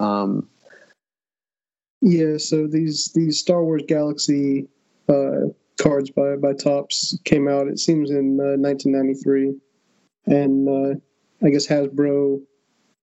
um, 0.00 0.48
yeah 2.00 2.38
so 2.38 2.66
these 2.66 3.12
these 3.14 3.38
star 3.38 3.62
wars 3.62 3.82
galaxy 3.86 4.66
uh, 5.10 5.48
cards 5.78 6.10
by 6.10 6.36
by 6.36 6.54
Topps 6.54 7.18
came 7.24 7.46
out 7.46 7.68
it 7.68 7.78
seems 7.78 8.10
in 8.10 8.40
uh, 8.40 8.56
1993 8.56 9.54
and 10.26 10.68
uh, 10.68 10.98
I 11.44 11.50
guess 11.50 11.66
Hasbro, 11.66 12.40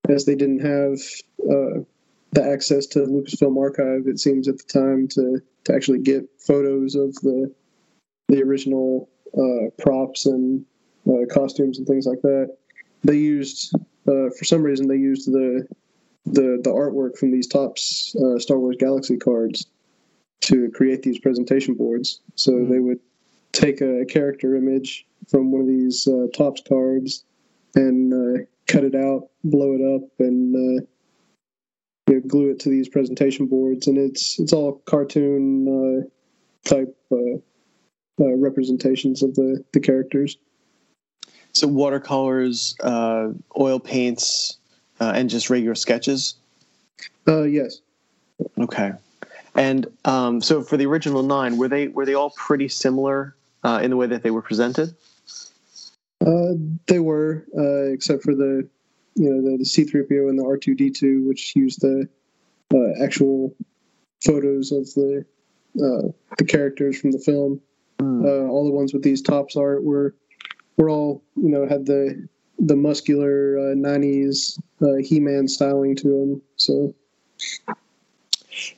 as 0.08 0.26
they 0.26 0.36
didn't 0.36 0.60
have 0.60 1.00
uh, 1.44 1.84
the 2.32 2.44
access 2.44 2.86
to 2.88 3.02
the 3.02 3.08
Lucasfilm 3.08 3.58
archive, 3.58 4.08
it 4.08 4.20
seems 4.20 4.48
at 4.48 4.58
the 4.58 4.64
time 4.64 5.08
to 5.10 5.42
to 5.66 5.76
actually 5.76 6.00
get 6.00 6.24
photos 6.40 6.96
of 6.96 7.14
the 7.16 7.54
the 8.30 8.42
original 8.42 9.10
uh, 9.38 9.70
props 9.82 10.26
and 10.26 10.66
uh, 11.08 11.26
costumes 11.32 11.78
and 11.78 11.88
things 11.88 12.06
like 12.06 12.22
that. 12.22 12.56
They 13.04 13.18
used, 13.18 13.74
uh, 14.10 14.30
for 14.38 14.46
some 14.46 14.64
reason, 14.64 14.88
they 14.88 14.98
used 14.98 15.32
the 15.32 15.68
the 16.26 16.60
the 16.64 16.72
artwork 16.72 17.18
from 17.18 17.32
these 17.32 17.48
Topps 17.48 18.16
uh, 18.16 18.40
Star 18.40 18.60
Wars 18.60 18.78
Galaxy 18.80 19.18
cards 19.18 19.66
to 20.42 20.70
create 20.72 21.04
these 21.04 21.20
presentation 21.20 21.76
boards. 21.76 22.22
So 22.36 22.52
mm-hmm. 22.52 22.72
they 22.72 22.80
would 22.80 23.00
take 23.52 23.82
a 23.82 24.06
character 24.06 24.56
image 24.56 25.06
from 25.30 25.52
one 25.52 25.62
of 25.62 25.68
these 25.68 26.08
uh, 26.08 26.28
Topps 26.36 26.62
cards 26.68 27.24
and 27.76 28.14
uh, 28.14 28.44
cut 28.68 28.84
it 28.84 28.96
out, 28.96 29.30
blow 29.44 29.74
it 29.74 29.96
up, 29.96 30.10
and 30.20 30.56
uh, 30.56 30.86
you 32.08 32.16
know, 32.16 32.22
glue 32.28 32.52
it 32.52 32.60
to 32.62 32.70
these 32.70 32.90
presentation 32.90 33.48
boards. 33.48 33.88
And 33.88 33.98
it's 33.98 34.40
it's 34.40 34.54
all 34.54 34.82
cartoon 34.86 35.68
uh, 35.68 36.70
type 36.70 36.96
uh, 37.12 37.38
uh, 38.20 38.36
representations 38.36 39.24
of 39.24 39.36
the 39.36 39.64
the 39.74 39.80
characters. 39.80 40.38
So 41.60 41.68
watercolors, 41.68 42.76
oil 42.84 43.80
paints, 43.80 44.58
and 45.00 45.30
just 45.30 45.50
regular 45.50 45.76
sketches. 45.76 46.36
yes. 47.28 47.82
Okay. 48.58 48.94
And 49.56 49.88
um, 50.06 50.42
so 50.42 50.62
for 50.62 50.78
the 50.78 50.86
original 50.86 51.24
nine, 51.24 51.58
were 51.58 51.68
they 51.68 51.88
were 51.88 52.06
they 52.06 52.14
all 52.14 52.32
pretty 52.32 52.68
similar 52.70 53.36
uh, 53.64 53.80
in 53.84 53.90
the 53.90 53.98
way 53.98 54.08
that 54.08 54.24
they 54.24 54.32
were 54.32 54.42
presented? 54.42 54.96
Uh, 56.26 56.54
they 56.88 57.00
were, 57.00 57.46
uh, 57.58 57.92
except 57.92 58.24
for 58.24 58.36
the 58.36 58.68
you 59.16 59.30
know 59.30 59.42
the, 59.42 59.58
the 59.58 59.64
C3PO 59.64 60.30
and 60.30 60.40
the 60.40 60.44
R2D2, 60.44 61.28
which 61.28 61.54
used 61.56 61.82
the 61.82 62.08
uh, 62.74 63.04
actual 63.04 63.54
photos 64.24 64.72
of 64.72 64.86
the 64.94 65.26
uh, 65.76 66.12
the 66.38 66.46
characters 66.46 67.00
from 67.00 67.12
the 67.12 67.20
film. 67.20 67.62
Mm. 68.00 68.50
all 68.50 68.64
the 68.64 68.72
ones 68.72 68.94
with 68.94 69.04
these 69.04 69.22
Topps 69.22 69.58
art 69.58 69.84
were 69.84 70.16
were 70.80 70.90
all 70.90 71.22
you 71.36 71.50
know 71.50 71.68
had 71.68 71.86
the 71.86 72.28
the 72.58 72.76
muscular 72.76 73.76
'90s 73.76 74.60
He-Man 75.02 75.48
styling 75.48 75.96
to 75.98 76.08
them. 76.08 76.42
So. 76.56 76.96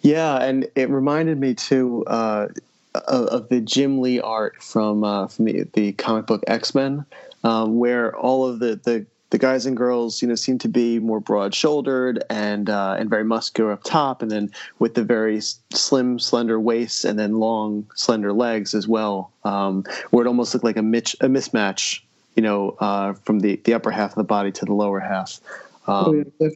Yeah, 0.01 0.37
and 0.37 0.67
it 0.75 0.89
reminded 0.89 1.39
me 1.39 1.55
too 1.55 2.03
uh, 2.05 2.49
of, 2.93 3.25
of, 3.27 3.49
the 3.49 3.61
Jim 3.61 3.99
Lee 3.99 4.19
art 4.19 4.61
from 4.61 5.03
uh, 5.03 5.27
from 5.27 5.45
the, 5.45 5.63
the 5.73 5.93
comic 5.93 6.27
book 6.27 6.43
X 6.45 6.75
Men, 6.75 7.05
um, 7.43 7.79
where 7.79 8.15
all 8.15 8.47
of 8.47 8.59
the, 8.59 8.75
the 8.75 9.05
the 9.31 9.37
guys 9.37 9.65
and 9.65 9.75
girls, 9.75 10.21
you 10.21 10.27
know, 10.27 10.35
seem 10.35 10.57
to 10.59 10.69
be 10.69 10.99
more 10.99 11.19
broad-shouldered 11.19 12.23
and 12.29 12.69
uh, 12.69 12.95
and 12.99 13.09
very 13.09 13.23
muscular 13.23 13.71
up 13.71 13.83
top, 13.83 14.21
and 14.21 14.29
then 14.29 14.51
with 14.79 14.93
the 14.93 15.03
very 15.03 15.41
slim, 15.73 16.19
slender 16.19 16.59
waists 16.59 17.03
and 17.03 17.17
then 17.17 17.39
long, 17.39 17.89
slender 17.95 18.33
legs 18.33 18.75
as 18.75 18.87
well, 18.87 19.31
um, 19.43 19.83
where 20.11 20.25
it 20.25 20.27
almost 20.27 20.53
looked 20.53 20.65
like 20.65 20.77
a, 20.77 20.83
mitch, 20.83 21.15
a 21.21 21.27
mismatch, 21.27 22.01
you 22.35 22.43
know, 22.43 22.75
uh, 22.79 23.13
from 23.13 23.39
the 23.39 23.55
the 23.63 23.73
upper 23.73 23.89
half 23.89 24.11
of 24.11 24.15
the 24.15 24.23
body 24.23 24.51
to 24.51 24.65
the 24.65 24.73
lower 24.73 24.99
half. 24.99 25.39
Um, 25.87 26.05
oh, 26.05 26.23
yeah. 26.39 26.49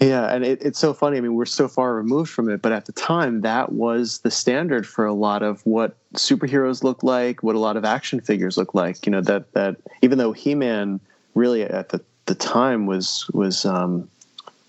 Yeah, 0.00 0.32
and 0.32 0.44
it, 0.44 0.62
it's 0.62 0.78
so 0.78 0.94
funny. 0.94 1.16
I 1.16 1.20
mean, 1.20 1.34
we're 1.34 1.44
so 1.44 1.66
far 1.66 1.94
removed 1.94 2.30
from 2.30 2.48
it, 2.48 2.62
but 2.62 2.70
at 2.70 2.86
the 2.86 2.92
time, 2.92 3.40
that 3.40 3.72
was 3.72 4.20
the 4.20 4.30
standard 4.30 4.86
for 4.86 5.04
a 5.04 5.12
lot 5.12 5.42
of 5.42 5.60
what 5.66 5.96
superheroes 6.14 6.84
look 6.84 7.02
like, 7.02 7.42
what 7.42 7.56
a 7.56 7.58
lot 7.58 7.76
of 7.76 7.84
action 7.84 8.20
figures 8.20 8.56
look 8.56 8.74
like. 8.74 9.04
You 9.06 9.10
know, 9.12 9.20
that 9.22 9.52
that 9.54 9.76
even 10.02 10.18
though 10.18 10.32
He 10.32 10.54
Man 10.54 11.00
really 11.34 11.64
at 11.64 11.88
the, 11.88 12.00
the 12.26 12.36
time 12.36 12.86
was 12.86 13.28
was 13.34 13.64
um, 13.64 14.08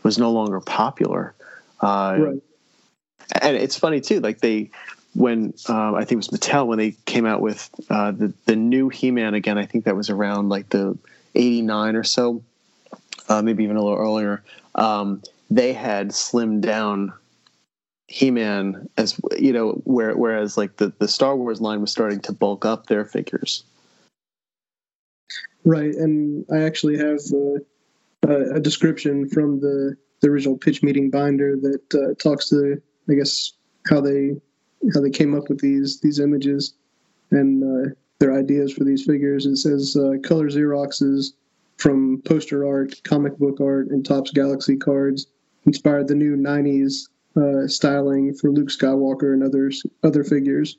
was 0.02 0.18
no 0.18 0.32
longer 0.32 0.60
popular. 0.62 1.36
Uh, 1.80 2.18
right. 2.20 2.44
And 3.40 3.56
it's 3.56 3.78
funny 3.78 4.02
too, 4.02 4.22
like 4.22 4.40
they 4.40 4.72
when 5.14 5.54
uh, 5.68 5.94
I 5.94 6.06
think 6.06 6.24
it 6.24 6.32
was 6.32 6.40
Mattel 6.40 6.66
when 6.66 6.80
they 6.80 6.92
came 7.06 7.28
out 7.28 7.42
with 7.42 7.70
uh, 7.92 8.10
the 8.12 8.34
the 8.48 8.56
new 8.56 8.90
He 8.90 9.12
Man 9.12 9.36
again. 9.36 9.60
I 9.60 9.68
think 9.68 9.84
that 9.86 9.96
was 9.96 10.10
around 10.10 10.50
like 10.50 10.70
the 10.70 10.98
'89 11.36 11.96
or 11.96 12.04
so, 12.04 12.42
uh, 13.28 13.44
maybe 13.44 13.64
even 13.64 13.76
a 13.76 13.84
little 13.84 14.00
earlier 14.00 14.42
um, 14.76 15.22
they 15.50 15.74
had 15.74 16.10
slimmed 16.10 16.62
down 16.62 17.14
He-Man 18.08 18.90
as 18.98 19.20
you 19.38 19.54
know, 19.54 19.82
where, 19.84 20.16
whereas 20.16 20.58
like 20.58 20.78
the 20.78 20.94
the 21.00 21.08
Star 21.08 21.36
Wars 21.36 21.62
line 21.62 21.82
was 21.82 21.92
starting 21.92 22.20
to 22.22 22.34
bulk 22.34 22.66
up 22.66 22.88
their 22.88 23.06
figures. 23.06 23.64
Right, 25.66 25.94
and 25.94 26.46
I 26.52 26.64
actually 26.64 26.98
have 26.98 27.20
uh, 28.28 28.56
a 28.56 28.60
description 28.60 29.28
from 29.30 29.60
the 29.60 29.96
the 30.22 30.28
original 30.28 30.58
pitch 30.58 30.84
meeting 30.84 31.10
binder 31.10 31.56
that 31.56 31.96
uh, 31.96 32.14
talks 32.22 32.50
to 32.50 32.82
I 33.10 33.14
guess 33.14 33.54
how 33.90 34.02
they 34.02 34.36
how 34.94 35.02
they 35.02 35.10
came 35.10 35.36
up 35.36 35.50
with 35.50 35.60
these 35.60 36.00
these 36.00 36.20
images 36.20 36.74
and 37.32 37.64
uh, 37.64 37.94
their 38.20 38.38
ideas 38.38 38.74
for 38.74 38.84
these 38.84 39.06
figures. 39.06 39.46
It 39.46 39.58
says 39.58 39.96
uh, 39.96 40.18
color 40.24 40.50
Xeroxes 40.50 41.34
from 41.80 42.22
poster 42.26 42.68
art, 42.68 43.02
comic 43.04 43.38
book 43.38 43.62
art, 43.62 43.88
and 43.88 44.06
Topps 44.06 44.32
Galaxy 44.32 44.76
cards 44.76 45.28
inspired 45.66 46.08
the 46.08 46.16
new 46.16 46.36
90s 46.36 47.08
uh, 47.38 47.68
styling 47.68 48.34
for 48.34 48.52
Luke 48.52 48.68
Skywalker 48.68 49.34
and 49.34 49.44
others 49.44 49.84
other 50.04 50.24
figures. 50.24 50.78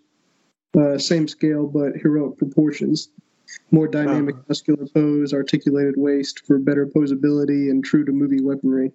Uh, 0.78 0.98
same 0.98 1.26
scale, 1.26 1.66
but 1.66 1.96
heroic 1.96 2.36
proportions. 2.36 3.08
More 3.72 3.88
dynamic, 3.88 4.36
muscular 4.48 4.86
pose, 4.94 5.32
articulated 5.32 5.94
waist 5.96 6.46
for 6.46 6.58
better 6.58 6.86
posability, 6.86 7.70
and 7.70 7.84
true 7.84 8.04
to 8.04 8.12
movie 8.12 8.40
weaponry. 8.40 8.92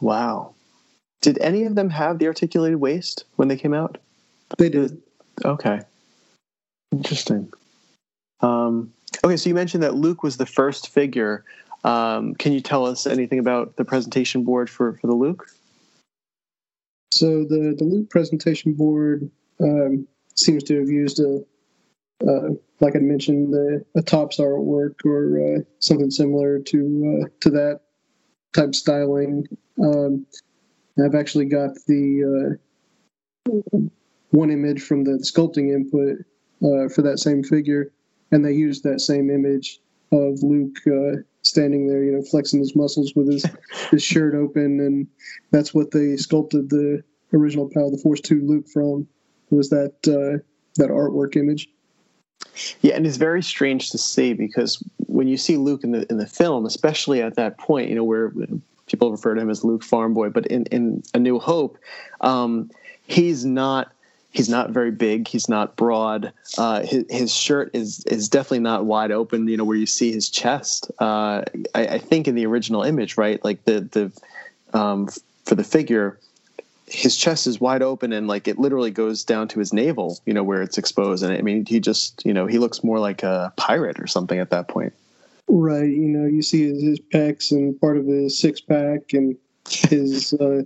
Wow. 0.00 0.54
Did 1.20 1.38
any 1.38 1.64
of 1.64 1.74
them 1.74 1.90
have 1.90 2.18
the 2.18 2.26
articulated 2.26 2.80
waist 2.80 3.24
when 3.36 3.48
they 3.48 3.56
came 3.56 3.74
out? 3.74 3.98
They 4.58 4.70
did. 4.70 5.00
Okay. 5.44 5.80
Interesting. 6.90 7.52
Um, 8.40 8.92
okay, 9.24 9.36
so 9.36 9.48
you 9.48 9.54
mentioned 9.54 9.82
that 9.82 9.94
Luke 9.94 10.22
was 10.22 10.36
the 10.36 10.46
first 10.46 10.88
figure. 10.88 11.44
Um, 11.84 12.34
can 12.34 12.52
you 12.52 12.60
tell 12.60 12.86
us 12.86 13.06
anything 13.06 13.38
about 13.38 13.76
the 13.76 13.84
presentation 13.84 14.44
board 14.44 14.68
for, 14.68 14.94
for 14.94 15.06
the 15.06 15.14
Luke? 15.14 15.46
So 17.12 17.44
the 17.44 17.74
the 17.76 17.84
Luke 17.84 18.10
presentation 18.10 18.74
board 18.74 19.30
um, 19.60 20.06
seems 20.36 20.62
to 20.64 20.78
have 20.78 20.88
used 20.88 21.20
a, 21.20 21.42
uh, 22.26 22.50
like 22.80 22.96
I 22.96 23.00
mentioned, 23.00 23.52
the, 23.52 23.84
a 23.96 24.02
Topps 24.02 24.38
artwork 24.38 24.94
or 25.04 25.56
uh, 25.56 25.60
something 25.80 26.10
similar 26.10 26.60
to 26.60 27.24
uh, 27.24 27.28
to 27.40 27.50
that 27.50 27.80
type 28.54 28.74
styling. 28.74 29.46
Um, 29.82 30.26
I've 31.04 31.14
actually 31.14 31.46
got 31.46 31.70
the 31.86 32.58
uh, 33.50 33.78
one 34.30 34.50
image 34.50 34.82
from 34.82 35.04
the 35.04 35.18
sculpting 35.18 35.72
input 35.74 36.18
uh, 36.62 36.88
for 36.88 37.02
that 37.02 37.18
same 37.18 37.42
figure, 37.42 37.90
and 38.30 38.44
they 38.44 38.52
used 38.52 38.84
that 38.84 39.00
same 39.00 39.30
image 39.30 39.80
of 40.12 40.42
Luke 40.42 40.76
uh, 40.86 41.22
standing 41.42 41.86
there, 41.86 42.02
you 42.02 42.12
know, 42.12 42.22
flexing 42.22 42.60
his 42.60 42.74
muscles 42.76 43.14
with 43.14 43.30
his 43.30 43.46
his 43.90 44.02
shirt 44.02 44.34
open, 44.34 44.80
and 44.80 45.06
that's 45.50 45.74
what 45.74 45.90
they 45.90 46.16
sculpted 46.16 46.70
the 46.70 47.02
original 47.32 47.68
Power 47.72 47.86
of 47.86 47.92
the 47.92 47.98
Force 47.98 48.20
two 48.20 48.40
Luke 48.42 48.68
from 48.68 49.06
was 49.50 49.70
that 49.70 49.94
uh, 50.06 50.42
that 50.76 50.90
artwork 50.90 51.36
image. 51.36 51.68
Yeah, 52.80 52.94
and 52.94 53.06
it's 53.06 53.16
very 53.16 53.42
strange 53.42 53.90
to 53.90 53.98
see 53.98 54.32
because 54.32 54.82
when 55.06 55.28
you 55.28 55.36
see 55.36 55.56
Luke 55.56 55.84
in 55.84 55.92
the 55.92 56.06
in 56.10 56.18
the 56.18 56.26
film, 56.26 56.66
especially 56.66 57.22
at 57.22 57.36
that 57.36 57.58
point, 57.58 57.88
you 57.88 57.94
know, 57.94 58.04
where 58.04 58.32
people 58.86 59.10
refer 59.10 59.34
to 59.34 59.40
him 59.40 59.50
as 59.50 59.64
Luke 59.64 59.84
Farm 59.84 60.14
Boy, 60.14 60.30
but 60.30 60.46
in 60.46 60.66
in 60.66 61.02
A 61.14 61.18
New 61.18 61.38
Hope, 61.38 61.78
um, 62.20 62.70
he's 63.06 63.44
not 63.44 63.92
he's 64.30 64.48
not 64.48 64.70
very 64.70 64.90
big. 64.90 65.28
He's 65.28 65.48
not 65.48 65.76
broad. 65.76 66.32
Uh, 66.56 66.82
his, 66.82 67.04
his 67.10 67.34
shirt 67.34 67.70
is 67.74 68.04
is 68.04 68.28
definitely 68.28 68.60
not 68.60 68.84
wide 68.84 69.10
open. 69.10 69.48
You 69.48 69.56
know 69.56 69.64
where 69.64 69.76
you 69.76 69.86
see 69.86 70.12
his 70.12 70.28
chest. 70.28 70.90
Uh, 70.98 71.42
I, 71.74 71.86
I, 71.86 71.98
think 71.98 72.28
in 72.28 72.34
the 72.34 72.46
original 72.46 72.82
image, 72.82 73.16
right, 73.16 73.42
like 73.44 73.64
the 73.64 73.80
the 73.80 74.78
um, 74.78 75.08
for 75.44 75.54
the 75.54 75.64
figure, 75.64 76.18
his 76.86 77.16
chest 77.16 77.46
is 77.46 77.60
wide 77.60 77.82
open 77.82 78.12
and 78.12 78.28
like 78.28 78.48
it 78.48 78.58
literally 78.58 78.90
goes 78.90 79.24
down 79.24 79.48
to 79.48 79.58
his 79.58 79.72
navel. 79.72 80.18
You 80.24 80.34
know 80.34 80.44
where 80.44 80.62
it's 80.62 80.78
exposed, 80.78 81.22
and 81.22 81.32
I 81.32 81.42
mean 81.42 81.66
he 81.66 81.80
just 81.80 82.24
you 82.24 82.32
know 82.32 82.46
he 82.46 82.58
looks 82.58 82.84
more 82.84 82.98
like 82.98 83.22
a 83.22 83.52
pirate 83.56 83.98
or 83.98 84.06
something 84.06 84.38
at 84.38 84.50
that 84.50 84.68
point. 84.68 84.92
Right. 85.48 85.90
You 85.90 86.08
know 86.08 86.26
you 86.26 86.42
see 86.42 86.68
his, 86.68 86.82
his 86.82 87.00
pecs 87.00 87.50
and 87.50 87.78
part 87.80 87.96
of 87.96 88.06
his 88.06 88.38
six 88.38 88.60
pack 88.60 89.12
and 89.12 89.36
his. 89.68 90.32
Uh, 90.34 90.62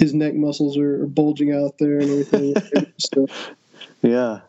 his 0.00 0.14
neck 0.14 0.34
muscles 0.34 0.78
are, 0.78 1.02
are 1.02 1.06
bulging 1.06 1.52
out 1.52 1.76
there 1.78 2.00
and 2.00 2.10
everything. 2.10 2.56
yeah, 4.02 4.40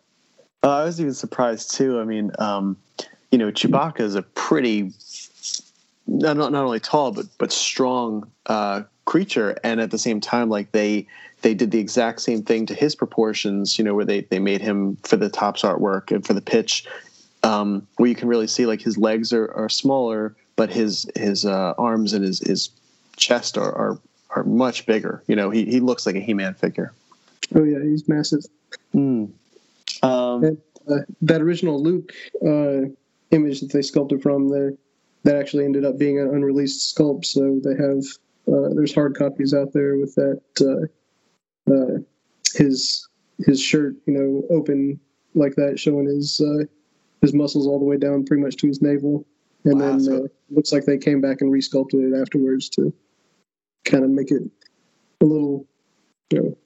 uh, 0.64 0.70
I 0.70 0.86
was 0.86 0.99
even 0.99 1.14
surprised 1.14 1.76
too. 1.76 1.99
I 1.99 2.06
mean, 2.06 2.32
um, 2.39 2.78
you 3.32 3.38
know, 3.38 3.52
Chewbacca 3.52 3.99
is 3.99 4.16
a 4.16 4.22
pretty 4.22 4.93
not 6.08 6.38
not 6.38 6.56
only 6.56 6.80
tall 6.80 7.12
but 7.12 7.26
but 7.38 7.52
strong 7.52 8.32
uh, 8.45 8.84
creature, 9.06 9.58
and 9.64 9.82
at 9.82 9.91
the 9.91 9.97
same 9.97 10.22
time, 10.22 10.49
like 10.49 10.72
they 10.72 11.06
they 11.41 11.54
did 11.54 11.72
the 11.72 11.80
exact 11.80 12.22
same 12.22 12.43
thing 12.43 12.66
to 12.68 12.74
his 12.74 12.95
proportions. 12.95 13.78
You 13.78 13.84
know, 13.84 13.93
where 13.93 14.06
they 14.06 14.22
they 14.22 14.39
made 14.39 14.62
him 14.62 14.95
for 15.04 15.18
the 15.18 15.30
Topps 15.30 15.64
artwork 15.64 16.12
and 16.12 16.26
for 16.26 16.34
the 16.34 16.41
pitch, 16.41 16.88
um, 17.43 17.86
where 17.97 18.08
you 18.08 18.16
can 18.16 18.30
really 18.30 18.47
see 18.47 18.66
like 18.66 18.82
his 18.82 18.97
legs 18.97 19.34
are, 19.34 19.52
are 19.54 19.70
smaller, 19.70 20.34
but 20.56 20.70
his 20.70 21.10
his 21.18 21.45
uh, 21.45 21.74
arms 21.78 22.14
and 22.14 22.24
his 22.24 22.39
his 22.39 22.70
chest 23.18 23.58
are, 23.58 23.74
are 23.74 23.99
are 24.36 24.44
much 24.44 24.86
bigger. 24.86 25.24
You 25.28 25.36
know, 25.36 25.50
he 25.50 25.66
he 25.66 25.80
looks 25.80 26.06
like 26.06 26.16
a 26.16 26.20
He-Man 26.20 26.54
figure. 26.54 26.94
Oh 27.56 27.64
yeah, 27.64 27.80
he's 27.84 28.08
massive. 28.08 28.46
Mm. 28.96 29.32
Um, 30.04 30.44
and, 30.44 30.58
uh, 30.90 31.00
that 31.22 31.42
original 31.42 31.82
Luke 31.82 32.14
uh, 32.46 32.90
image 33.32 33.62
that 33.62 33.72
they 33.72 33.82
sculpted 33.82 34.22
from 34.22 34.50
there, 34.50 34.74
that 35.24 35.36
actually 35.36 35.66
ended 35.66 35.86
up 35.86 35.98
being 35.98 36.20
an 36.20 36.28
unreleased 36.28 36.96
sculpt. 36.96 37.26
So 37.26 37.60
they 37.64 37.76
have 37.76 38.04
uh, 38.48 38.74
there's 38.74 38.94
hard 38.94 39.16
copies 39.16 39.54
out 39.54 39.74
there 39.74 39.98
with 39.98 40.16
that 40.16 40.42
uh, 40.62 41.72
uh, 41.72 42.00
his 42.56 43.08
his 43.46 43.62
shirt, 43.62 43.96
you 44.06 44.14
know, 44.14 44.56
open 44.56 45.00
like 45.34 45.56
that, 45.56 45.80
showing 45.80 46.06
his 46.06 46.42
uh, 46.42 46.66
his 47.22 47.34
muscles 47.34 47.68
all 47.68 47.80
the 47.80 47.86
way 47.86 47.98
down, 47.98 48.26
pretty 48.26 48.44
much 48.44 48.58
to 48.58 48.68
his 48.68 48.82
navel. 48.82 49.26
And 49.64 49.80
wow, 49.80 49.90
then 49.90 50.00
so- 50.00 50.28
looks 50.50 50.72
like 50.72 50.86
they 50.86 50.98
came 50.98 51.22
back 51.22 51.42
and 51.42 51.52
resculpted 51.52 52.12
it 52.12 52.20
afterwards 52.20 52.70
to 52.70 52.94
kind 53.92 54.04
of 54.04 54.10
make 54.10 54.32
it 54.32 54.42
a 55.22 55.26
little, 55.26 55.68
you 56.32 56.39
know, 56.42 56.58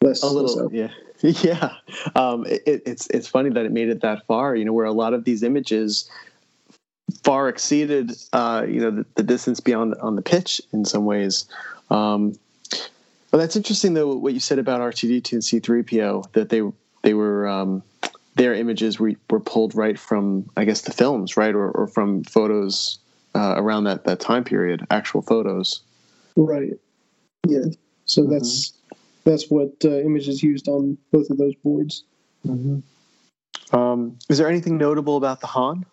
less. 0.00 0.22
A 0.22 0.26
little, 0.26 0.72
yeah, 0.72 0.88
yeah. 1.20 1.74
Um, 2.16 2.46
it, 2.46 2.82
it's 2.86 3.06
it's 3.08 3.28
funny 3.28 3.50
that 3.50 3.64
it 3.64 3.72
made 3.72 3.88
it 3.88 4.00
that 4.00 4.26
far. 4.26 4.56
You 4.56 4.64
know, 4.64 4.72
where 4.72 4.86
a 4.86 4.92
lot 4.92 5.14
of 5.14 5.24
these 5.24 5.42
images 5.42 6.10
far 7.22 7.48
exceeded, 7.48 8.12
uh, 8.32 8.64
you 8.66 8.80
know, 8.80 8.90
the, 8.90 9.06
the, 9.16 9.22
distance 9.22 9.60
beyond 9.60 9.94
on 10.00 10.16
the 10.16 10.22
pitch 10.22 10.60
in 10.72 10.84
some 10.84 11.04
ways. 11.04 11.46
Um, 11.90 12.34
but 13.30 13.38
that's 13.38 13.56
interesting, 13.56 13.94
though, 13.94 14.16
what 14.16 14.32
you 14.32 14.40
said 14.40 14.58
about 14.58 14.80
R2D2 14.80 15.32
and 15.32 15.42
C3PO 15.42 16.32
that 16.32 16.48
they 16.48 16.62
they 17.02 17.14
were 17.14 17.46
um, 17.46 17.82
their 18.36 18.54
images 18.54 18.98
were, 18.98 19.12
were 19.30 19.40
pulled 19.40 19.74
right 19.74 19.98
from, 19.98 20.48
I 20.56 20.64
guess, 20.64 20.82
the 20.82 20.92
films, 20.92 21.36
right, 21.36 21.54
or, 21.54 21.70
or 21.70 21.86
from 21.86 22.24
photos 22.24 22.98
uh, 23.34 23.54
around 23.56 23.84
that 23.84 24.04
that 24.04 24.20
time 24.20 24.44
period, 24.44 24.86
actual 24.90 25.22
photos. 25.22 25.82
Right. 26.36 26.72
Yeah. 27.46 27.64
So 28.04 28.22
mm-hmm. 28.22 28.32
that's 28.32 28.72
that's 29.24 29.50
what 29.50 29.72
uh, 29.84 30.00
images 30.00 30.42
used 30.42 30.68
on 30.68 30.98
both 31.12 31.30
of 31.30 31.38
those 31.38 31.54
boards. 31.56 32.04
Mm-hmm. 32.46 32.80
Um, 33.76 34.18
is 34.28 34.38
there 34.38 34.48
anything 34.48 34.78
notable 34.78 35.16
about 35.16 35.40
the 35.40 35.46
Han? 35.48 35.84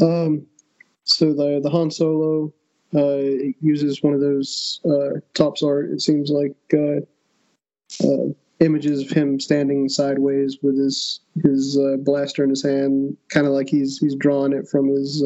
Um, 0.00 0.46
so 1.04 1.32
the 1.32 1.60
the 1.62 1.70
Han 1.70 1.90
Solo 1.90 2.52
uh, 2.94 3.52
uses 3.60 4.02
one 4.02 4.14
of 4.14 4.20
those 4.20 4.80
uh, 4.84 5.20
Topps 5.34 5.62
art. 5.62 5.90
It 5.90 6.00
seems 6.00 6.30
like 6.30 6.54
uh, 6.72 7.00
uh, 8.04 8.32
images 8.60 9.02
of 9.02 9.10
him 9.10 9.40
standing 9.40 9.88
sideways 9.88 10.58
with 10.62 10.78
his 10.78 11.20
his 11.42 11.78
uh, 11.78 11.96
blaster 11.98 12.44
in 12.44 12.50
his 12.50 12.62
hand, 12.62 13.16
kind 13.28 13.46
of 13.46 13.52
like 13.52 13.68
he's 13.68 13.98
he's 13.98 14.14
drawing 14.14 14.52
it 14.52 14.68
from 14.68 14.88
his 14.88 15.24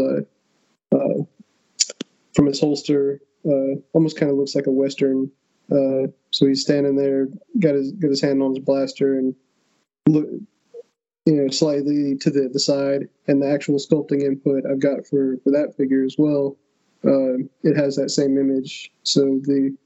from 2.35 2.47
his 2.47 2.61
holster. 2.61 3.21
Uh, 3.47 3.77
almost 3.93 4.19
kind 4.19 4.31
of 4.31 4.39
looks 4.39 4.55
like 4.55 4.67
a 4.67 4.71
western. 4.71 5.31
Uh, 5.71 6.09
so 6.31 6.47
he's 6.47 6.63
standing 6.63 6.97
there, 6.97 7.29
got 7.59 7.75
his 7.75 7.93
got 7.93 8.11
his 8.11 8.21
hand 8.21 8.43
on 8.43 8.55
his 8.55 8.65
blaster, 8.65 9.19
and 9.19 9.35
look, 10.09 10.27
you 11.27 11.33
know, 11.33 11.49
slightly 11.49 12.17
to 12.17 12.31
the 12.31 12.49
the 12.53 12.61
side. 12.61 13.09
And 13.27 13.43
the 13.43 13.51
actual 13.51 13.79
sculpting 13.79 14.23
input 14.23 14.65
I've 14.71 14.81
got 14.81 15.07
for 15.07 15.39
for 15.45 15.51
that 15.53 15.75
figure 15.77 16.05
as 16.05 16.17
well. 16.19 16.57
Uh, 17.05 17.45
it 17.63 17.77
has 17.77 17.97
that 17.97 18.11
same 18.11 18.39
image. 18.39 18.91
So 19.03 19.41
the 19.43 19.77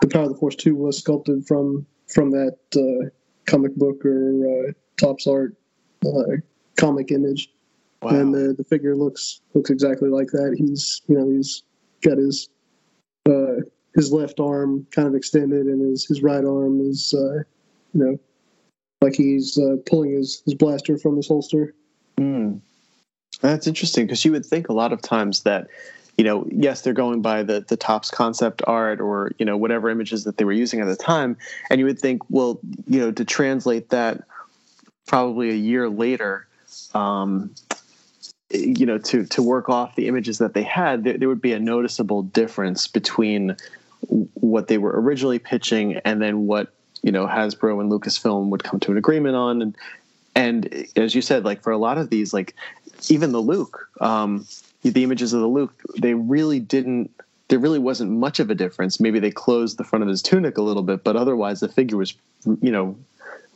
the 0.00 0.08
Power 0.08 0.24
of 0.24 0.30
the 0.30 0.38
Force 0.38 0.56
two 0.56 0.74
was 0.74 0.98
sculpted 0.98 1.46
from 1.46 1.86
from 2.08 2.30
that 2.30 2.58
uh, 2.76 3.08
comic 3.46 3.74
book 3.76 4.04
or 4.04 4.68
uh, 4.68 4.72
Topps 4.96 5.26
art 5.26 5.54
uh, 6.06 6.36
comic 6.76 7.10
image. 7.10 7.50
Wow. 8.02 8.10
And 8.10 8.34
the, 8.34 8.54
the 8.56 8.64
figure 8.64 8.96
looks 8.96 9.40
looks 9.54 9.70
exactly 9.70 10.08
like 10.08 10.28
that. 10.28 10.56
He's 10.58 11.02
you 11.06 11.16
know 11.18 11.28
he's 11.28 11.62
got 12.02 12.18
his 12.18 12.48
uh, 13.28 13.62
his 13.94 14.12
left 14.12 14.40
arm 14.40 14.86
kind 14.90 15.08
of 15.08 15.14
extended, 15.14 15.66
and 15.66 15.80
his 15.90 16.06
his 16.06 16.22
right 16.22 16.44
arm 16.44 16.80
is 16.80 17.14
uh, 17.16 17.44
you 17.94 18.04
know 18.04 18.20
like 19.00 19.14
he's 19.14 19.58
uh, 19.58 19.76
pulling 19.86 20.12
his 20.12 20.42
his 20.44 20.54
blaster 20.54 20.98
from 20.98 21.16
his 21.16 21.28
holster. 21.28 21.74
Mm. 22.18 22.60
That's 23.40 23.66
interesting 23.66 24.06
because 24.06 24.24
you 24.24 24.32
would 24.32 24.46
think 24.46 24.68
a 24.68 24.72
lot 24.72 24.92
of 24.92 25.00
times 25.00 25.42
that 25.42 25.68
you 26.18 26.24
know, 26.24 26.46
yes, 26.50 26.82
they're 26.82 26.92
going 26.92 27.22
by 27.22 27.42
the 27.42 27.64
the 27.66 27.76
Topps 27.76 28.10
concept 28.10 28.62
art 28.66 29.00
or 29.00 29.32
you 29.38 29.46
know 29.46 29.56
whatever 29.56 29.90
images 29.90 30.24
that 30.24 30.36
they 30.36 30.44
were 30.44 30.52
using 30.52 30.80
at 30.80 30.86
the 30.86 30.96
time, 30.96 31.36
and 31.70 31.78
you 31.78 31.86
would 31.86 31.98
think, 31.98 32.22
well, 32.28 32.60
you 32.86 33.00
know, 33.00 33.12
to 33.12 33.24
translate 33.24 33.90
that 33.90 34.22
probably 35.06 35.50
a 35.50 35.54
year 35.54 35.88
later, 35.88 36.46
um, 36.94 37.54
you 38.52 38.86
know 38.86 38.98
to 38.98 39.24
to 39.26 39.42
work 39.42 39.68
off 39.68 39.94
the 39.96 40.08
images 40.08 40.38
that 40.38 40.54
they 40.54 40.62
had 40.62 41.04
there, 41.04 41.16
there, 41.16 41.28
would 41.28 41.40
be 41.40 41.52
a 41.52 41.58
noticeable 41.58 42.22
difference 42.22 42.86
between 42.86 43.56
what 44.34 44.68
they 44.68 44.78
were 44.78 45.00
originally 45.00 45.38
pitching 45.38 45.96
and 46.04 46.20
then 46.20 46.46
what 46.46 46.72
you 47.02 47.12
know 47.12 47.26
Hasbro 47.26 47.80
and 47.80 47.90
Lucasfilm 47.90 48.48
would 48.48 48.62
come 48.62 48.80
to 48.80 48.92
an 48.92 48.98
agreement 48.98 49.36
on. 49.36 49.62
And 49.62 49.76
and 50.34 50.86
as 50.96 51.14
you 51.14 51.22
said 51.22 51.44
like 51.44 51.62
for 51.62 51.72
a 51.72 51.78
lot 51.78 51.98
of 51.98 52.10
these 52.10 52.34
like 52.34 52.54
even 53.08 53.32
the 53.32 53.40
Luke 53.40 53.88
um, 54.00 54.46
the 54.82 55.02
images 55.02 55.32
of 55.32 55.40
the 55.40 55.48
Luke 55.48 55.82
they 55.98 56.14
really 56.14 56.60
didn't 56.60 57.10
there 57.48 57.58
really 57.58 57.78
wasn't 57.78 58.10
much 58.10 58.40
of 58.40 58.48
a 58.50 58.54
difference. 58.54 58.98
Maybe 58.98 59.18
they 59.18 59.30
closed 59.30 59.76
the 59.76 59.84
front 59.84 60.02
of 60.02 60.08
his 60.08 60.22
tunic 60.22 60.58
a 60.58 60.62
little 60.62 60.82
bit 60.82 61.04
but 61.04 61.16
otherwise 61.16 61.60
the 61.60 61.68
figure 61.68 61.96
was 61.96 62.14
you 62.60 62.70
know 62.70 62.96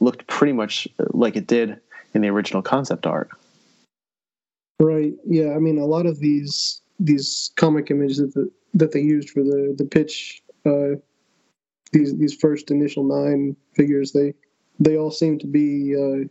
looked 0.00 0.26
pretty 0.26 0.52
much 0.52 0.88
like 1.12 1.36
it 1.36 1.46
did 1.46 1.80
in 2.14 2.22
the 2.22 2.28
original 2.28 2.62
concept 2.62 3.06
art 3.06 3.30
Right. 4.78 5.14
Yeah. 5.24 5.54
I 5.54 5.58
mean, 5.58 5.78
a 5.78 5.86
lot 5.86 6.06
of 6.06 6.20
these 6.20 6.82
these 6.98 7.50
comic 7.56 7.90
images 7.90 8.18
that 8.18 8.34
the, 8.34 8.50
that 8.74 8.92
they 8.92 9.00
used 9.00 9.30
for 9.30 9.42
the 9.42 9.74
the 9.76 9.84
pitch, 9.84 10.42
uh, 10.64 11.00
these 11.92 12.16
these 12.18 12.34
first 12.34 12.70
initial 12.70 13.04
nine 13.04 13.56
figures 13.74 14.12
they 14.12 14.34
they 14.78 14.96
all 14.96 15.10
seem 15.10 15.38
to 15.38 15.46
be 15.46 15.94
uh, 15.96 16.28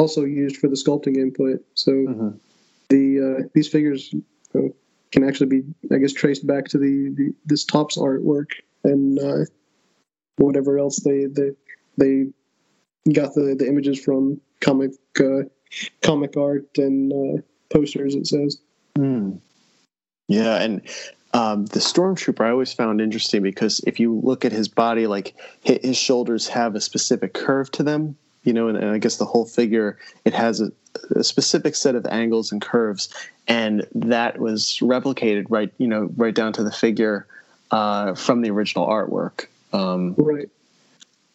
also 0.00 0.24
used 0.24 0.56
for 0.56 0.68
the 0.68 0.74
sculpting 0.74 1.16
input. 1.16 1.64
So 1.74 1.92
mm-hmm. 1.92 2.28
the 2.88 3.20
uh, 3.20 3.48
these 3.54 3.68
figures 3.68 4.14
uh, 4.54 4.68
can 5.12 5.24
actually 5.24 5.46
be, 5.46 5.62
I 5.92 5.98
guess, 5.98 6.12
traced 6.12 6.46
back 6.46 6.66
to 6.66 6.78
the, 6.78 7.14
the 7.16 7.34
this 7.46 7.64
Topps 7.64 7.96
artwork 7.96 8.50
and 8.82 9.18
uh, 9.18 9.44
whatever 10.36 10.78
else 10.78 11.00
they 11.00 11.26
they 11.26 11.50
they 11.96 12.26
got 13.12 13.34
the 13.34 13.54
the 13.56 13.68
images 13.68 14.02
from 14.02 14.40
comic 14.60 14.92
uh, 15.20 15.44
comic 16.02 16.36
art 16.36 16.66
and 16.76 17.12
uh, 17.12 17.42
posters. 17.70 18.14
It 18.14 18.26
says. 18.26 18.58
Mm. 18.96 19.40
Yeah, 20.28 20.62
and 20.62 20.80
um, 21.34 21.66
the 21.66 21.80
stormtrooper 21.80 22.46
I 22.46 22.50
always 22.50 22.72
found 22.72 23.00
interesting 23.00 23.42
because 23.42 23.80
if 23.86 23.98
you 23.98 24.20
look 24.22 24.44
at 24.44 24.52
his 24.52 24.68
body, 24.68 25.06
like 25.06 25.34
his 25.62 25.96
shoulders 25.96 26.48
have 26.48 26.74
a 26.74 26.80
specific 26.80 27.34
curve 27.34 27.70
to 27.72 27.82
them, 27.82 28.16
you 28.44 28.52
know, 28.52 28.68
and, 28.68 28.78
and 28.78 28.90
I 28.90 28.98
guess 28.98 29.16
the 29.16 29.24
whole 29.24 29.44
figure 29.44 29.98
it 30.24 30.32
has 30.32 30.60
a, 30.60 30.70
a, 31.16 31.24
specific 31.24 31.74
set 31.74 31.96
of 31.96 32.06
angles 32.06 32.52
and 32.52 32.62
curves, 32.62 33.12
and 33.48 33.86
that 33.94 34.38
was 34.38 34.78
replicated 34.80 35.46
right, 35.48 35.72
you 35.78 35.88
know, 35.88 36.10
right 36.16 36.34
down 36.34 36.52
to 36.54 36.62
the 36.62 36.70
figure 36.70 37.26
uh, 37.72 38.14
from 38.14 38.42
the 38.42 38.50
original 38.50 38.86
artwork. 38.86 39.46
Um, 39.72 40.14
right. 40.16 40.48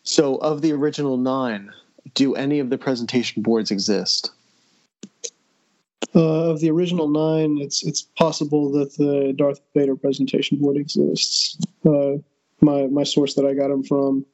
So, 0.04 0.38
of 0.38 0.62
the 0.62 0.72
original 0.72 1.18
nine, 1.18 1.72
do 2.14 2.36
any 2.36 2.60
of 2.60 2.70
the 2.70 2.78
presentation 2.78 3.42
boards 3.44 3.72
exist? 3.72 4.32
Uh, 6.16 6.50
of 6.50 6.60
the 6.60 6.72
original 6.72 7.08
nine, 7.08 7.60
it's 7.60 7.86
it's 7.86 8.02
possible 8.02 8.72
that 8.72 8.96
the 8.96 9.34
Darth 9.38 9.60
Vader 9.76 9.96
presentation 9.96 10.58
board 10.58 10.78
exists. 10.78 11.58
Uh, 11.86 12.14
my 12.62 12.88
my 12.88 13.04
source 13.04 13.36
that 13.36 13.46
I 13.46 13.54
got 13.54 13.68
them 13.68 13.84
from 13.84 14.26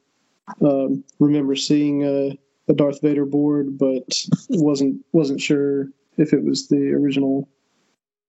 um, 0.61 1.03
remember 1.19 1.55
seeing 1.55 2.03
a, 2.03 2.37
a, 2.67 2.73
Darth 2.73 3.01
Vader 3.01 3.25
board, 3.25 3.77
but 3.77 4.03
wasn't 4.49 5.03
wasn't 5.11 5.41
sure 5.41 5.89
if 6.17 6.33
it 6.33 6.43
was 6.43 6.67
the 6.67 6.91
original 6.93 7.49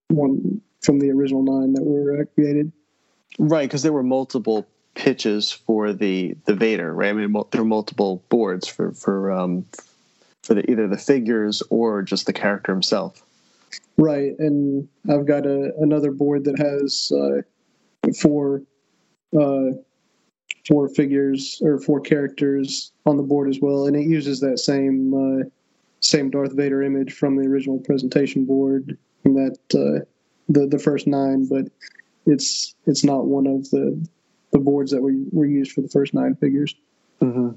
one 0.09 0.61
from 0.83 0.99
the 0.99 1.11
original 1.11 1.43
nine 1.43 1.73
that 1.75 1.85
were 1.85 2.25
created. 2.35 2.73
Right, 3.39 3.69
because 3.69 3.83
there 3.83 3.93
were 3.93 4.03
multiple 4.03 4.67
pitches 4.97 5.53
for 5.53 5.93
the 5.93 6.37
the 6.47 6.55
Vader. 6.55 6.93
Right, 6.93 7.11
I 7.11 7.13
mean 7.13 7.33
there 7.53 7.61
were 7.61 7.69
multiple 7.69 8.25
boards 8.29 8.67
for 8.67 8.91
for 8.93 9.31
um, 9.31 9.65
for 10.43 10.55
the, 10.55 10.69
either 10.69 10.89
the 10.89 10.99
figures 10.99 11.63
or 11.71 12.03
just 12.03 12.27
the 12.27 12.33
character 12.33 12.73
himself. 12.73 13.23
Right, 13.99 14.33
and 14.39 14.89
I've 15.09 15.27
got 15.27 15.47
a, 15.47 15.73
another 15.79 16.11
board 16.11 16.45
that 16.45 16.59
has 16.59 17.13
uh, 17.13 17.43
four 18.13 18.63
uh, 19.39 19.77
four 20.67 20.89
figures 20.89 21.61
or 21.63 21.79
four 21.79 22.01
characters 22.01 22.93
on 23.05 23.17
the 23.17 23.23
board 23.23 23.49
as 23.49 23.61
well, 23.61 23.87
and 23.87 23.95
it 23.97 24.07
uses 24.07 24.41
that 24.41 24.59
same 24.59 25.15
uh, 25.15 25.45
same 26.01 26.31
Darth 26.31 26.53
Vader 26.53 26.83
image 26.83 27.13
from 27.13 27.37
the 27.37 27.47
original 27.47 27.79
presentation 27.79 28.45
board 28.45 28.99
from 29.23 29.35
that 29.35 29.59
uh, 29.75 30.05
the 30.49 30.67
the 30.67 30.79
first 30.79 31.07
nine, 31.07 31.47
but 31.47 31.67
it's 32.27 32.75
it's 32.87 33.05
not 33.05 33.27
one 33.27 33.47
of 33.47 33.71
the 33.71 34.07
the 34.57 34.65
boards 34.65 34.91
that 34.91 35.03
were 35.03 35.13
were 35.33 35.47
used 35.47 35.73
for 35.73 35.83
the 35.83 35.89
first 35.89 36.15
nine 36.15 36.35
figures. 36.35 36.75
Mm-hmm. 37.21 37.51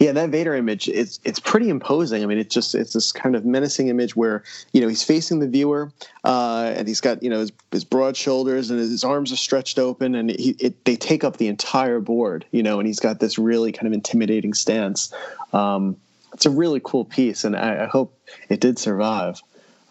Yeah, 0.00 0.12
that 0.12 0.30
Vader 0.30 0.54
image 0.54 0.88
it's 0.88 1.20
it's 1.24 1.38
pretty 1.38 1.68
imposing. 1.68 2.22
I 2.22 2.26
mean, 2.26 2.38
it's 2.38 2.54
just 2.54 2.74
it's 2.74 2.94
this 2.94 3.12
kind 3.12 3.36
of 3.36 3.44
menacing 3.44 3.88
image 3.88 4.16
where 4.16 4.42
you 4.72 4.80
know 4.80 4.88
he's 4.88 5.02
facing 5.02 5.40
the 5.40 5.48
viewer, 5.48 5.92
uh, 6.24 6.72
and 6.74 6.88
he's 6.88 7.02
got 7.02 7.22
you 7.22 7.28
know 7.28 7.40
his, 7.40 7.52
his 7.70 7.84
broad 7.84 8.16
shoulders 8.16 8.70
and 8.70 8.80
his 8.80 9.04
arms 9.04 9.30
are 9.32 9.36
stretched 9.36 9.78
open, 9.78 10.14
and 10.14 10.30
he, 10.30 10.56
it, 10.58 10.84
they 10.86 10.96
take 10.96 11.24
up 11.24 11.36
the 11.36 11.48
entire 11.48 12.00
board. 12.00 12.46
You 12.52 12.62
know, 12.62 12.78
and 12.78 12.86
he's 12.86 13.00
got 13.00 13.20
this 13.20 13.38
really 13.38 13.72
kind 13.72 13.86
of 13.86 13.92
intimidating 13.92 14.54
stance. 14.54 15.12
Um, 15.52 15.96
it's 16.32 16.46
a 16.46 16.50
really 16.50 16.80
cool 16.82 17.04
piece, 17.04 17.44
and 17.44 17.54
I, 17.54 17.84
I 17.84 17.86
hope 17.86 18.18
it 18.48 18.60
did 18.60 18.78
survive. 18.78 19.42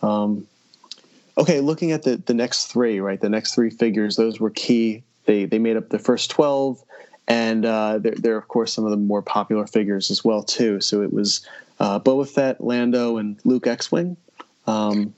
Um, 0.01 0.47
okay, 1.37 1.59
looking 1.59 1.91
at 1.91 2.01
the 2.01 2.17
the 2.17 2.33
next 2.33 2.71
three, 2.71 2.99
right? 2.99 3.21
The 3.21 3.29
next 3.29 3.53
three 3.53 3.69
figures, 3.69 4.15
those 4.15 4.39
were 4.39 4.49
key. 4.49 5.03
They 5.25 5.45
they 5.45 5.59
made 5.59 5.77
up 5.77 5.89
the 5.89 5.99
first 5.99 6.29
twelve 6.29 6.83
and 7.27 7.65
uh, 7.65 7.97
they're, 7.97 8.15
they're, 8.15 8.37
of 8.37 8.47
course 8.47 8.73
some 8.73 8.85
of 8.85 8.91
the 8.91 8.97
more 8.97 9.21
popular 9.21 9.65
figures 9.67 10.11
as 10.11 10.23
well 10.23 10.43
too. 10.43 10.79
So 10.81 11.01
it 11.01 11.11
was 11.11 11.47
uh, 11.79 11.99
Boba 11.99 12.27
Fett, 12.27 12.63
Lando, 12.63 13.17
and 13.17 13.39
Luke 13.43 13.67
X-wing. 13.67 14.15
Um, 14.67 15.13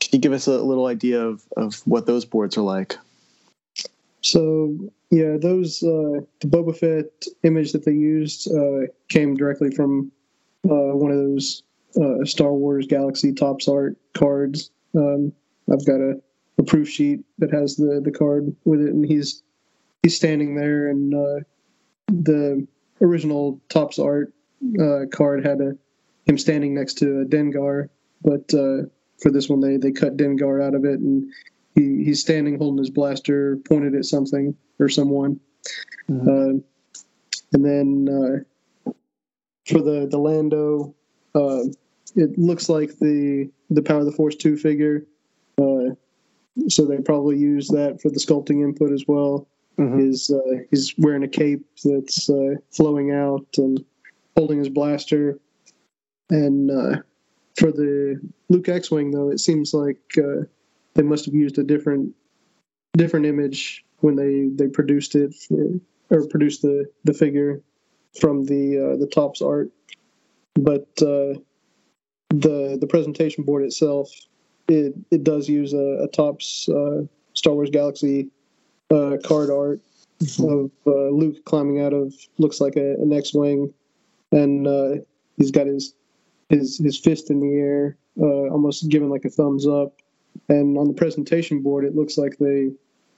can 0.00 0.10
you 0.12 0.18
give 0.18 0.32
us 0.32 0.46
a 0.46 0.60
little 0.62 0.86
idea 0.86 1.24
of, 1.24 1.44
of 1.56 1.76
what 1.86 2.06
those 2.06 2.24
boards 2.24 2.56
are 2.56 2.62
like? 2.62 2.96
So 4.22 4.76
yeah, 5.10 5.36
those 5.40 5.82
uh, 5.82 6.20
the 6.40 6.46
Boba 6.46 6.76
Fett 6.76 7.26
image 7.42 7.72
that 7.72 7.84
they 7.84 7.92
used 7.92 8.52
uh, 8.52 8.86
came 9.08 9.36
directly 9.36 9.70
from 9.70 10.12
uh, 10.64 10.94
one 10.96 11.10
of 11.10 11.18
those 11.18 11.62
uh, 11.96 12.24
Star 12.24 12.52
Wars 12.52 12.86
Galaxy 12.86 13.32
Topps 13.32 13.68
art 13.68 13.96
cards. 14.14 14.70
Um, 14.94 15.32
I've 15.72 15.86
got 15.86 16.00
a, 16.00 16.20
a 16.60 16.62
proof 16.62 16.88
sheet 16.88 17.20
that 17.38 17.50
has 17.50 17.76
the 17.76 18.00
the 18.04 18.12
card 18.12 18.54
with 18.64 18.80
it, 18.80 18.90
and 18.90 19.04
he's 19.04 19.42
he's 20.02 20.16
standing 20.16 20.54
there, 20.54 20.88
and 20.88 21.14
uh, 21.14 21.40
the 22.08 22.66
original 23.00 23.60
Topps 23.68 23.98
art 23.98 24.32
uh, 24.78 25.06
card 25.10 25.44
had 25.44 25.60
a 25.60 25.72
him 26.26 26.38
standing 26.38 26.74
next 26.74 26.94
to 26.98 27.22
a 27.22 27.24
Dengar, 27.24 27.88
but 28.22 28.52
uh, 28.54 28.82
for 29.20 29.30
this 29.32 29.48
one 29.48 29.60
they 29.60 29.78
they 29.78 29.90
cut 29.90 30.18
Dengar 30.18 30.62
out 30.62 30.74
of 30.74 30.84
it, 30.84 31.00
and 31.00 31.32
he 31.74 32.04
he's 32.04 32.20
standing 32.20 32.58
holding 32.58 32.78
his 32.78 32.90
blaster 32.90 33.56
pointed 33.66 33.94
at 33.94 34.04
something 34.04 34.54
or 34.78 34.88
someone, 34.88 35.40
mm-hmm. 36.08 36.28
Uh, 36.28 36.60
and 37.52 37.64
then 37.64 38.44
uh, 38.86 38.90
for 39.66 39.80
the 39.80 40.06
the 40.06 40.18
Lando. 40.18 40.94
Uh, 41.34 41.62
it 42.16 42.36
looks 42.36 42.68
like 42.68 42.98
the 42.98 43.48
the 43.70 43.82
Power 43.82 44.00
of 44.00 44.06
the 44.06 44.12
Force 44.12 44.34
two 44.34 44.56
figure, 44.56 45.06
so 46.68 46.84
they 46.84 46.98
probably 46.98 47.38
use 47.38 47.68
that 47.68 48.00
for 48.00 48.10
the 48.10 48.18
sculpting 48.18 48.62
input 48.62 48.92
as 48.92 49.04
well. 49.06 49.46
Mm-hmm. 49.78 50.00
Is 50.00 50.30
uh, 50.30 50.62
he's 50.70 50.94
wearing 50.98 51.22
a 51.22 51.28
cape 51.28 51.64
that's 51.84 52.28
uh, 52.28 52.56
flowing 52.70 53.12
out 53.12 53.46
and 53.56 53.82
holding 54.36 54.58
his 54.58 54.68
blaster. 54.68 55.38
And 56.28 56.70
uh, 56.70 56.96
for 57.56 57.72
the 57.72 58.20
Luke 58.48 58.68
X-wing, 58.68 59.10
though, 59.10 59.30
it 59.30 59.40
seems 59.40 59.72
like 59.72 60.00
uh, 60.18 60.44
they 60.94 61.02
must 61.02 61.24
have 61.24 61.34
used 61.34 61.58
a 61.58 61.64
different 61.64 62.14
different 62.96 63.26
image 63.26 63.84
when 64.00 64.16
they 64.16 64.48
they 64.54 64.68
produced 64.68 65.14
it 65.14 65.34
for, 65.34 65.80
or 66.10 66.26
produced 66.26 66.62
the 66.62 66.86
the 67.04 67.14
figure 67.14 67.62
from 68.20 68.44
the 68.44 68.78
uh, 68.78 68.96
the 68.96 69.06
Topps 69.06 69.40
art. 69.40 69.70
But 70.54 70.88
uh, 71.00 71.40
the 72.30 72.76
the 72.80 72.86
presentation 72.88 73.44
board 73.44 73.62
itself, 73.62 74.10
it 74.70 74.94
it 75.10 75.24
does 75.24 75.48
use 75.48 75.72
a, 75.72 76.04
a 76.04 76.08
Topps 76.08 76.68
Star 77.34 77.54
Wars 77.54 77.70
Galaxy 77.70 78.30
uh, 78.90 79.16
card 79.24 79.50
art 79.50 79.80
mm-hmm. 80.22 80.44
of 80.44 80.70
uh, 80.86 81.10
Luke 81.10 81.44
climbing 81.44 81.80
out 81.80 81.92
of 81.92 82.14
looks 82.38 82.60
like 82.60 82.76
a, 82.76 82.92
an 82.94 83.12
X-wing, 83.12 83.72
and 84.32 84.66
uh, 84.66 84.96
he's 85.36 85.50
got 85.50 85.66
his 85.66 85.94
his 86.48 86.78
his 86.78 86.98
fist 86.98 87.30
in 87.30 87.40
the 87.40 87.58
air, 87.58 87.96
uh, 88.20 88.50
almost 88.50 88.88
giving 88.88 89.10
like 89.10 89.24
a 89.24 89.30
thumbs 89.30 89.66
up. 89.66 89.94
And 90.48 90.78
on 90.78 90.86
the 90.86 90.94
presentation 90.94 91.62
board, 91.62 91.84
it 91.84 91.94
looks 91.94 92.18
like 92.18 92.38
they 92.38 92.70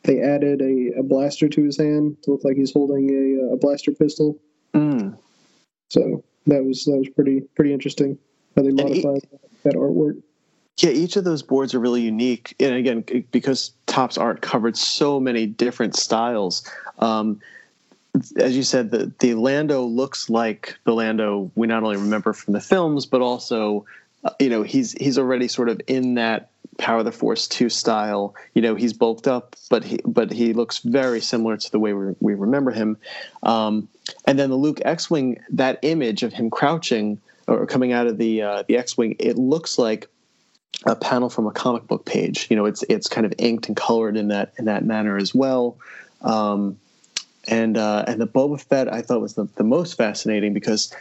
they 0.04 0.20
added 0.20 0.60
a, 0.60 1.00
a 1.00 1.02
blaster 1.02 1.48
to 1.48 1.64
his 1.64 1.76
hand 1.76 2.16
to 2.22 2.32
look 2.32 2.44
like 2.44 2.56
he's 2.56 2.72
holding 2.72 3.10
a, 3.10 3.54
a 3.54 3.56
blaster 3.56 3.92
pistol. 3.92 4.38
Mm. 4.74 5.16
So 5.88 6.24
that 6.46 6.64
was 6.64 6.84
that 6.84 6.96
was 6.96 7.08
pretty 7.10 7.42
pretty 7.54 7.72
interesting 7.72 8.18
how 8.56 8.62
they 8.62 8.70
modified 8.70 9.22
he, 9.30 9.38
that 9.64 9.74
artwork. 9.74 10.22
Yeah, 10.78 10.90
each 10.90 11.16
of 11.16 11.24
those 11.24 11.42
boards 11.42 11.74
are 11.74 11.80
really 11.80 12.00
unique, 12.00 12.56
and 12.58 12.74
again, 12.74 13.04
because 13.30 13.72
Topps 13.86 14.16
art 14.16 14.40
covered 14.40 14.76
so 14.76 15.20
many 15.20 15.46
different 15.46 15.94
styles. 15.96 16.68
Um, 16.98 17.40
as 18.36 18.56
you 18.56 18.62
said, 18.62 18.90
the 18.90 19.12
the 19.20 19.34
Lando 19.34 19.84
looks 19.84 20.30
like 20.30 20.76
the 20.84 20.94
Lando 20.94 21.50
we 21.54 21.66
not 21.66 21.82
only 21.82 21.96
remember 21.96 22.32
from 22.32 22.54
the 22.54 22.60
films, 22.60 23.06
but 23.06 23.20
also, 23.20 23.84
uh, 24.24 24.30
you 24.40 24.48
know, 24.48 24.62
he's 24.62 24.92
he's 24.92 25.18
already 25.18 25.46
sort 25.46 25.68
of 25.68 25.80
in 25.86 26.14
that 26.14 26.50
Power 26.78 27.00
of 27.00 27.04
the 27.04 27.12
Force 27.12 27.46
two 27.46 27.68
style. 27.68 28.34
You 28.54 28.62
know, 28.62 28.74
he's 28.74 28.94
bulked 28.94 29.28
up, 29.28 29.56
but 29.70 29.84
he 29.84 30.00
but 30.06 30.32
he 30.32 30.52
looks 30.54 30.78
very 30.78 31.20
similar 31.20 31.56
to 31.58 31.70
the 31.70 31.78
way 31.78 31.92
we, 31.92 32.14
we 32.20 32.34
remember 32.34 32.70
him. 32.70 32.96
Um, 33.42 33.88
and 34.24 34.38
then 34.38 34.50
the 34.50 34.56
Luke 34.56 34.80
X-wing, 34.84 35.38
that 35.50 35.78
image 35.82 36.22
of 36.22 36.32
him 36.32 36.50
crouching 36.50 37.20
or 37.46 37.66
coming 37.66 37.92
out 37.92 38.06
of 38.06 38.18
the 38.18 38.42
uh, 38.42 38.64
the 38.68 38.78
X-wing, 38.78 39.16
it 39.18 39.36
looks 39.36 39.78
like 39.78 40.08
a 40.84 40.96
panel 40.96 41.30
from 41.30 41.46
a 41.46 41.52
comic 41.52 41.86
book 41.86 42.04
page. 42.04 42.46
You 42.50 42.56
know, 42.56 42.66
it's 42.66 42.82
it's 42.88 43.08
kind 43.08 43.26
of 43.26 43.34
inked 43.38 43.68
and 43.68 43.76
colored 43.76 44.16
in 44.16 44.28
that 44.28 44.52
in 44.58 44.64
that 44.66 44.84
manner 44.84 45.16
as 45.16 45.34
well. 45.34 45.76
Um, 46.22 46.78
and 47.48 47.76
uh, 47.76 48.04
and 48.06 48.20
the 48.20 48.26
Boba 48.26 48.60
Fett 48.60 48.92
I 48.92 49.02
thought 49.02 49.20
was 49.20 49.34
the, 49.34 49.48
the 49.56 49.64
most 49.64 49.96
fascinating 49.96 50.54
because 50.54 50.94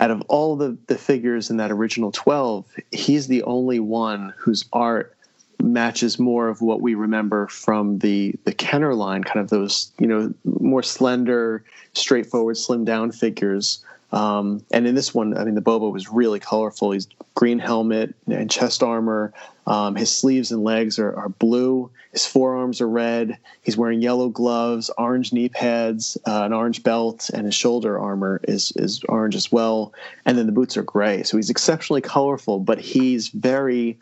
out 0.00 0.10
of 0.10 0.22
all 0.28 0.56
the 0.56 0.76
the 0.86 0.98
figures 0.98 1.50
in 1.50 1.56
that 1.58 1.70
original 1.70 2.12
twelve, 2.12 2.64
he's 2.92 3.28
the 3.28 3.42
only 3.44 3.80
one 3.80 4.34
whose 4.36 4.64
art 4.72 5.16
matches 5.62 6.18
more 6.18 6.48
of 6.48 6.60
what 6.60 6.80
we 6.80 6.94
remember 6.94 7.46
from 7.48 7.98
the 7.98 8.34
the 8.44 8.52
Kenner 8.52 8.94
line, 8.94 9.24
kind 9.24 9.40
of 9.40 9.50
those 9.50 9.90
you 9.98 10.06
know 10.06 10.32
more 10.60 10.82
slender, 10.82 11.64
straightforward, 11.94 12.56
slim 12.56 12.84
down 12.84 13.12
figures. 13.12 13.84
Um, 14.16 14.64
and 14.70 14.86
in 14.86 14.94
this 14.94 15.14
one, 15.14 15.36
I 15.36 15.44
mean, 15.44 15.56
the 15.56 15.60
Boba 15.60 15.92
was 15.92 16.08
really 16.08 16.40
colorful. 16.40 16.92
He's 16.92 17.06
green 17.34 17.58
helmet 17.58 18.14
and 18.26 18.50
chest 18.50 18.82
armor. 18.82 19.34
Um, 19.66 19.94
his 19.94 20.10
sleeves 20.10 20.50
and 20.50 20.64
legs 20.64 20.98
are, 20.98 21.14
are, 21.14 21.28
blue. 21.28 21.90
His 22.12 22.24
forearms 22.24 22.80
are 22.80 22.88
red. 22.88 23.36
He's 23.60 23.76
wearing 23.76 24.00
yellow 24.00 24.30
gloves, 24.30 24.90
orange 24.96 25.34
knee 25.34 25.50
pads, 25.50 26.16
uh, 26.26 26.44
an 26.44 26.54
orange 26.54 26.82
belt, 26.82 27.28
and 27.34 27.44
his 27.44 27.54
shoulder 27.54 27.98
armor 27.98 28.40
is 28.48 28.72
is 28.76 29.02
orange 29.06 29.34
as 29.34 29.52
well. 29.52 29.92
And 30.24 30.38
then 30.38 30.46
the 30.46 30.52
boots 30.52 30.78
are 30.78 30.82
gray. 30.82 31.22
So 31.22 31.36
he's 31.36 31.50
exceptionally 31.50 32.00
colorful, 32.00 32.58
but 32.58 32.78
he's 32.78 33.28
very 33.28 33.98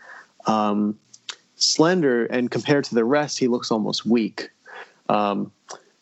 um, 0.47 0.97
slender. 1.57 2.27
And 2.27 2.53
compared 2.53 2.85
to 2.85 2.95
the 2.95 3.05
rest, 3.05 3.41
he 3.41 3.49
looks 3.49 3.73
almost 3.73 4.07
weak. 4.07 4.51
Um, 5.09 5.51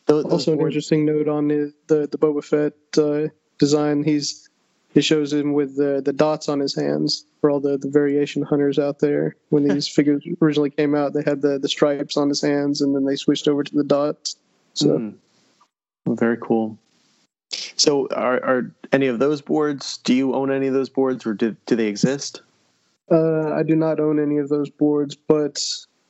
also, 0.06 0.52
an 0.52 0.60
interesting 0.60 1.06
note 1.06 1.28
on 1.28 1.48
the 1.48 1.72
the, 1.86 2.08
the 2.08 2.18
Boba 2.18 2.44
Fett. 2.44 2.74
Uh 2.98 3.32
design. 3.62 4.02
He's 4.02 4.48
it 4.94 5.04
shows 5.04 5.32
him 5.32 5.52
with 5.52 5.76
the 5.76 6.02
the 6.04 6.12
dots 6.12 6.48
on 6.48 6.58
his 6.58 6.74
hands 6.74 7.24
for 7.40 7.48
all 7.48 7.60
the 7.60 7.78
the 7.78 7.88
variation 7.88 8.42
hunters 8.42 8.78
out 8.78 8.98
there. 8.98 9.36
When 9.50 9.68
these 9.68 9.86
figures 9.96 10.24
originally 10.42 10.70
came 10.70 10.96
out, 10.96 11.12
they 11.12 11.22
had 11.22 11.40
the 11.42 11.58
the 11.60 11.68
stripes 11.68 12.16
on 12.16 12.28
his 12.28 12.42
hands, 12.42 12.80
and 12.80 12.94
then 12.94 13.04
they 13.04 13.16
switched 13.16 13.46
over 13.46 13.62
to 13.62 13.74
the 13.74 13.84
dots. 13.84 14.36
So 14.74 14.98
mm. 14.98 15.14
very 16.08 16.38
cool. 16.38 16.76
So 17.76 18.08
are 18.08 18.42
are 18.44 18.74
any 18.90 19.06
of 19.06 19.20
those 19.20 19.40
boards? 19.40 19.98
Do 19.98 20.12
you 20.12 20.34
own 20.34 20.50
any 20.50 20.66
of 20.66 20.74
those 20.74 20.90
boards, 20.90 21.24
or 21.24 21.34
do 21.34 21.56
do 21.66 21.76
they 21.76 21.86
exist? 21.86 22.42
Uh, 23.10 23.52
I 23.52 23.62
do 23.62 23.76
not 23.76 24.00
own 24.00 24.18
any 24.18 24.38
of 24.38 24.48
those 24.48 24.70
boards, 24.70 25.14
but 25.14 25.60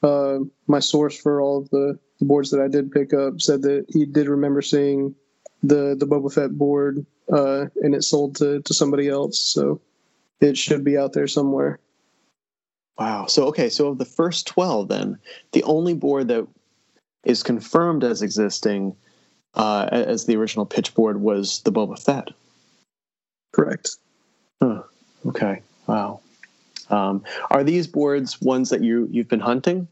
uh, 0.03 0.39
my 0.67 0.79
source 0.81 1.19
for 1.19 1.41
all 1.41 1.59
of 1.59 1.71
the, 1.71 1.99
the 2.19 2.25
boards 2.25 2.51
that 2.51 2.61
I 2.61 2.69
did 2.69 2.93
pick 2.93 3.13
up 3.13 3.41
said 3.41 3.63
that 3.63 3.87
he 3.89 4.07
did 4.07 4.29
remember 4.29 4.63
seeing 4.63 5.15
the 5.63 5.97
the 5.99 6.07
Boba 6.07 6.33
Fett 6.33 6.57
board 6.57 7.05
uh, 7.31 7.67
and 7.83 7.95
it 7.95 8.05
sold 8.05 8.37
to, 8.37 8.63
to 8.63 8.75
somebody 8.75 9.09
else. 9.09 9.39
So 9.39 9.81
it 10.41 10.57
should 10.57 10.85
be 10.85 10.97
out 10.97 11.13
there 11.13 11.27
somewhere. 11.27 11.79
Wow. 12.99 13.27
So, 13.27 13.47
okay. 13.49 13.69
So, 13.69 13.89
of 13.89 13.99
the 13.99 14.05
first 14.05 14.47
12, 14.47 14.89
then, 14.89 15.19
the 15.53 15.63
only 15.65 15.95
board 15.95 16.29
that 16.29 16.47
is 17.25 17.43
confirmed 17.43 18.05
as 18.05 18.23
existing 18.23 18.97
uh, 19.55 19.89
as 19.91 20.27
the 20.27 20.37
original 20.37 20.67
pitch 20.67 20.95
board 20.95 21.21
was 21.21 21.63
the 21.63 21.73
Boba 21.73 21.99
Fett. 21.99 22.29
Correct. 23.53 23.97
Huh. 24.63 24.83
Okay. 25.27 25.63
Wow. 25.87 26.21
Um, 26.91 27.25
are 27.51 27.65
these 27.65 27.87
boards 27.87 28.41
ones 28.41 28.71
that 28.71 28.83
you 28.83 29.09
you've 29.11 29.29
been 29.29 29.41
hunting? 29.41 29.89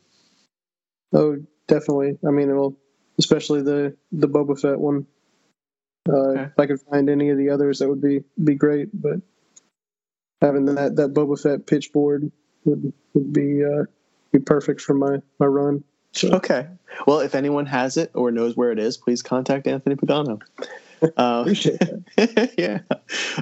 Oh, 1.12 1.39
definitely. 1.66 2.18
I 2.26 2.31
mean, 2.31 2.55
well, 2.55 2.74
especially 3.18 3.62
the 3.62 3.97
the 4.12 4.28
Boba 4.28 4.61
Fett 4.61 4.78
one. 4.78 5.07
Uh, 6.11 6.16
okay. 6.16 6.42
If 6.42 6.58
I 6.58 6.66
could 6.66 6.80
find 6.80 7.08
any 7.08 7.30
of 7.30 7.38
the 7.38 7.50
others, 7.50 7.78
that 7.78 7.88
would 7.88 8.00
be 8.00 8.24
be 8.42 8.54
great. 8.54 8.88
But 8.92 9.20
having 10.40 10.64
that 10.66 10.96
that 10.96 11.14
Boba 11.14 11.40
Fett 11.40 11.66
pitch 11.66 11.92
board 11.92 12.30
would 12.64 12.92
would 13.14 13.32
be 13.32 13.64
uh, 13.64 13.84
be 14.32 14.40
perfect 14.40 14.80
for 14.80 14.94
my 14.94 15.18
my 15.38 15.46
run. 15.46 15.84
So. 16.12 16.30
Okay. 16.32 16.66
Well, 17.06 17.20
if 17.20 17.36
anyone 17.36 17.66
has 17.66 17.96
it 17.96 18.11
or 18.14 18.32
knows 18.32 18.56
where 18.56 18.72
it 18.72 18.80
is, 18.80 18.96
please 18.96 19.22
contact 19.22 19.68
Anthony 19.68 19.94
Pagano. 19.94 20.40
Um, 21.02 21.11
Appreciate 21.42 21.78
that. 21.78 22.54
yeah. 22.58 22.80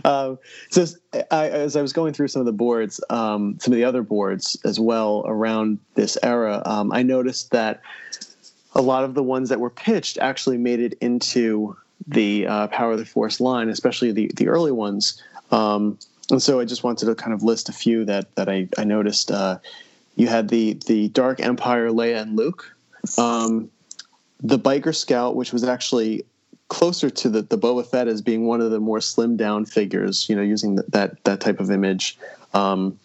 Um, 0.05 0.39
so 0.71 0.85
I, 1.31 1.49
as 1.49 1.77
I 1.77 1.83
was 1.83 1.95
going 1.95 2.13
through 2.13 2.29
some 2.29 2.41
of 2.41 2.47
the 2.47 2.53
boards, 2.53 3.01
um, 3.09 3.59
some 3.61 3.73
of 3.73 3.77
the 3.77 3.85
other 3.85 4.03
boards 4.03 4.59
as 4.65 4.79
well 4.79 5.25
around 5.27 5.79
this 5.95 6.19
era, 6.23 6.63
um, 6.67 6.93
I 6.93 7.03
noticed 7.03 7.53
that 7.53 7.81
a 8.75 8.83
lot 8.83 9.05
of 9.05 9.15
the 9.15 9.23
ones 9.23 9.49
that 9.49 9.61
were 9.61 9.71
pitched 9.71 10.19
actually 10.19 10.59
made 10.59 10.81
it 10.81 10.95
into 11.01 11.77
the 12.07 12.47
uh, 12.47 12.67
Power 12.69 12.93
of 12.93 12.99
the 12.99 13.05
Force 13.05 13.41
line, 13.41 13.69
especially 13.69 14.13
the 14.13 14.31
the 14.35 14.49
early 14.49 14.73
ones. 14.73 15.23
Um, 15.51 15.99
and 16.31 16.43
so 16.43 16.61
I 16.61 16.65
just 16.65 16.85
wanted 16.85 17.07
to 17.07 17.15
kind 17.15 17.33
of 17.33 17.43
list 17.43 17.69
a 17.69 17.73
few 17.73 18.05
that 18.05 18.35
that 18.37 18.49
I, 18.49 18.69
I 18.77 18.85
noticed. 18.85 19.31
Uh, 19.31 19.59
you 20.17 20.27
had 20.27 20.49
the 20.49 20.79
the 20.87 21.09
Dark 21.09 21.41
Empire 21.41 21.91
Leia 21.91 22.23
and 22.23 22.37
Luke, 22.37 22.75
um, 23.19 23.71
the 24.41 24.59
Biker 24.59 24.95
Scout, 24.95 25.37
which 25.37 25.53
was 25.53 25.65
actually 25.65 26.25
closer 26.69 27.09
to 27.09 27.29
the, 27.29 27.43
the 27.43 27.57
Boba 27.57 27.87
Fett 27.87 28.09
as 28.09 28.21
being 28.21 28.47
one 28.47 28.61
of 28.61 28.71
the 28.71 28.81
more 28.81 28.99
slimmed 28.99 29.39
down 29.39 29.65
figures. 29.65 30.29
You 30.29 30.37
know, 30.37 30.43
using 30.43 30.77
the, 30.77 30.85
that 30.89 31.25
that 31.25 31.41
type 31.41 31.61
of 31.61 31.71
image. 31.71 32.19
Um, 32.55 32.99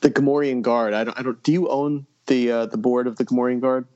the 0.00 0.10
Gamorrean 0.10 0.62
Guard. 0.62 0.94
I 0.94 1.04
don't. 1.04 1.18
I 1.18 1.22
don't. 1.22 1.42
Do 1.42 1.52
you 1.52 1.68
own 1.68 2.06
the 2.26 2.50
uh, 2.50 2.66
the 2.66 2.78
board 2.78 3.06
of 3.06 3.16
the 3.16 3.24
Gamorrean 3.24 3.60
Guard? 3.60 3.86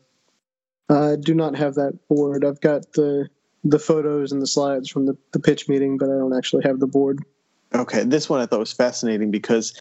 I 0.91 1.16
do 1.18 1.35
not 1.35 1.57
have 1.57 1.75
that 1.75 1.99
board. 2.09 2.45
I've 2.45 2.61
got 2.61 2.93
the 2.93 3.29
the 3.65 3.79
photos 3.79 4.31
and 4.31 4.43
the 4.43 4.47
slides 4.47 4.89
from 4.89 5.07
the, 5.07 5.17
the 5.33 5.41
pitch 5.41 5.69
meeting, 5.69 5.97
but 5.97 6.07
I 6.11 6.12
don't 6.12 6.37
actually 6.37 6.65
have 6.65 6.81
the 6.81 6.87
board. 6.87 7.25
Okay, 7.75 8.05
this 8.05 8.29
one 8.29 8.41
I 8.41 8.47
thought 8.47 8.61
was 8.61 8.73
fascinating 8.73 9.31
because 9.31 9.75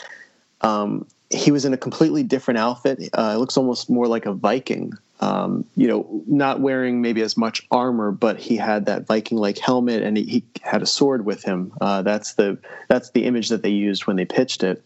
um, 0.62 1.06
he 1.30 1.52
was 1.52 1.66
in 1.66 1.74
a 1.74 1.78
completely 1.78 2.24
different 2.24 2.60
outfit. 2.60 3.10
Uh, 3.14 3.34
it 3.36 3.38
looks 3.38 3.58
almost 3.58 3.90
more 3.90 4.08
like 4.08 4.26
a 4.26 4.34
Viking. 4.34 4.94
Um, 5.20 5.66
you 5.76 5.88
know, 5.88 6.24
not 6.28 6.60
wearing 6.60 7.02
maybe 7.02 7.22
as 7.22 7.38
much 7.38 7.66
armor, 7.72 8.12
but 8.12 8.40
he 8.40 8.58
had 8.58 8.88
that 8.88 9.06
Viking-like 9.06 9.58
helmet 9.58 10.02
and 10.02 10.18
he, 10.18 10.24
he 10.24 10.44
had 10.62 10.82
a 10.82 10.86
sword 10.86 11.26
with 11.26 11.44
him. 11.44 11.72
Uh, 11.80 12.02
that's 12.02 12.34
the 12.34 12.58
that's 12.90 13.12
the 13.12 13.24
image 13.26 13.50
that 13.50 13.64
they 13.64 13.70
used 13.70 14.06
when 14.06 14.18
they 14.18 14.26
pitched 14.26 14.64
it. 14.64 14.84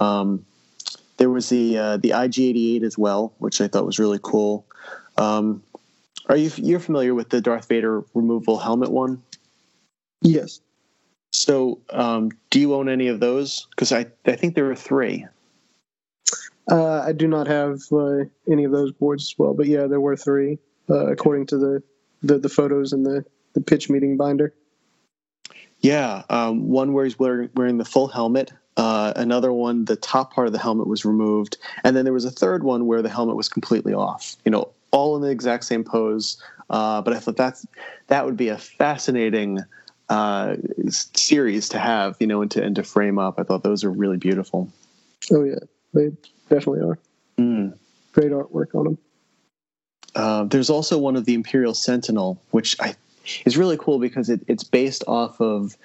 Um, 0.00 0.44
there 1.18 1.30
was 1.30 1.48
the 1.50 1.78
uh, 1.78 1.96
the 1.98 2.10
IG-88 2.10 2.82
as 2.82 2.98
well, 2.98 3.32
which 3.38 3.60
I 3.60 3.68
thought 3.68 3.86
was 3.86 3.98
really 3.98 4.18
cool. 4.20 4.66
Um, 5.18 5.62
are 6.28 6.36
you 6.36 6.50
you're 6.56 6.80
familiar 6.80 7.14
with 7.14 7.30
the 7.30 7.40
Darth 7.40 7.68
Vader 7.68 8.04
removal 8.14 8.58
helmet 8.58 8.90
one? 8.90 9.22
Yes. 10.22 10.60
So, 11.32 11.80
um, 11.90 12.30
do 12.50 12.60
you 12.60 12.74
own 12.74 12.88
any 12.88 13.08
of 13.08 13.20
those? 13.20 13.66
Because 13.70 13.92
I 13.92 14.06
I 14.26 14.36
think 14.36 14.54
there 14.54 14.70
are 14.70 14.76
three. 14.76 15.26
Uh, 16.68 17.00
I 17.00 17.12
do 17.12 17.28
not 17.28 17.46
have 17.46 17.80
uh, 17.92 18.24
any 18.50 18.64
of 18.64 18.72
those 18.72 18.90
boards 18.92 19.24
as 19.24 19.38
well, 19.38 19.54
but 19.54 19.66
yeah, 19.66 19.86
there 19.86 20.00
were 20.00 20.16
three 20.16 20.58
uh, 20.90 21.06
according 21.06 21.46
to 21.46 21.58
the, 21.58 21.82
the 22.22 22.38
the 22.38 22.48
photos 22.48 22.92
in 22.92 23.02
the 23.02 23.24
the 23.54 23.60
pitch 23.60 23.88
meeting 23.88 24.16
binder. 24.16 24.54
Yeah, 25.80 26.22
um, 26.30 26.68
one 26.68 26.92
where 26.92 27.04
he's 27.04 27.18
wearing, 27.18 27.50
wearing 27.54 27.78
the 27.78 27.84
full 27.84 28.08
helmet. 28.08 28.52
Uh, 28.76 29.12
another 29.16 29.52
one, 29.52 29.84
the 29.84 29.96
top 29.96 30.32
part 30.34 30.46
of 30.46 30.52
the 30.52 30.58
helmet 30.58 30.86
was 30.86 31.04
removed, 31.04 31.56
and 31.84 31.96
then 31.96 32.04
there 32.04 32.12
was 32.12 32.24
a 32.24 32.30
third 32.30 32.62
one 32.62 32.86
where 32.86 33.02
the 33.02 33.08
helmet 33.08 33.36
was 33.36 33.48
completely 33.48 33.94
off. 33.94 34.36
You 34.44 34.50
know, 34.50 34.72
all 34.96 35.14
in 35.14 35.22
the 35.22 35.28
exact 35.28 35.64
same 35.64 35.84
pose. 35.84 36.42
Uh, 36.70 37.02
but 37.02 37.12
I 37.12 37.18
thought 37.18 37.36
that's 37.36 37.66
that 38.08 38.24
would 38.24 38.36
be 38.36 38.48
a 38.48 38.58
fascinating 38.58 39.60
uh, 40.08 40.56
series 40.88 41.68
to 41.68 41.78
have, 41.78 42.16
you 42.18 42.26
know, 42.26 42.42
and 42.42 42.50
to 42.52 42.62
and 42.62 42.74
to 42.76 42.82
frame 42.82 43.18
up. 43.18 43.38
I 43.38 43.42
thought 43.42 43.62
those 43.62 43.84
are 43.84 43.90
really 43.90 44.16
beautiful. 44.16 44.72
Oh 45.30 45.44
yeah, 45.44 45.58
they 45.92 46.10
definitely 46.48 46.80
are. 46.80 46.98
Mm. 47.38 47.78
Great 48.12 48.32
artwork 48.32 48.74
on 48.74 48.84
them. 48.84 48.98
Uh, 50.14 50.44
there's 50.44 50.70
also 50.70 50.96
one 50.96 51.14
of 51.14 51.26
the 51.26 51.34
Imperial 51.34 51.74
Sentinel, 51.74 52.40
which 52.50 52.74
I 52.80 52.94
is 53.44 53.56
really 53.56 53.76
cool 53.76 53.98
because 53.98 54.30
it, 54.30 54.40
it's 54.48 54.64
based 54.64 55.04
off 55.06 55.40
of 55.40 55.76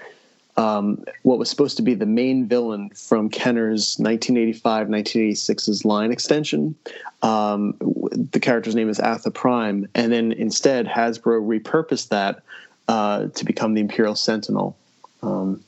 um, 0.57 1.03
what 1.23 1.39
was 1.39 1.49
supposed 1.49 1.77
to 1.77 1.83
be 1.83 1.93
the 1.93 2.05
main 2.05 2.47
villain 2.47 2.89
from 2.89 3.29
Kenner's 3.29 3.97
1985 3.99 4.87
1986's 4.87 5.85
line 5.85 6.11
extension. 6.11 6.75
Um, 7.21 7.75
the 8.11 8.39
character's 8.39 8.75
name 8.75 8.89
is 8.89 8.99
Atha 8.99 9.31
Prime, 9.31 9.87
and 9.95 10.11
then 10.11 10.31
instead 10.31 10.87
Hasbro 10.87 11.41
repurposed 11.41 12.09
that 12.09 12.43
uh, 12.87 13.27
to 13.27 13.45
become 13.45 13.73
the 13.73 13.81
Imperial 13.81 14.15
Sentinel. 14.15 14.77
Um, 15.23 15.63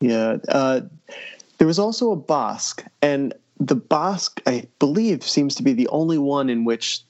yeah, 0.00 0.36
uh, 0.48 0.80
there 1.58 1.66
was 1.66 1.78
also 1.78 2.12
a 2.12 2.16
Bossk, 2.16 2.86
and 3.02 3.34
the 3.58 3.76
Bossk, 3.76 4.40
I 4.46 4.66
believe, 4.78 5.22
seems 5.22 5.54
to 5.56 5.62
be 5.62 5.72
the 5.72 5.88
only 5.88 6.18
one 6.18 6.50
in 6.50 6.64
which 6.64 7.02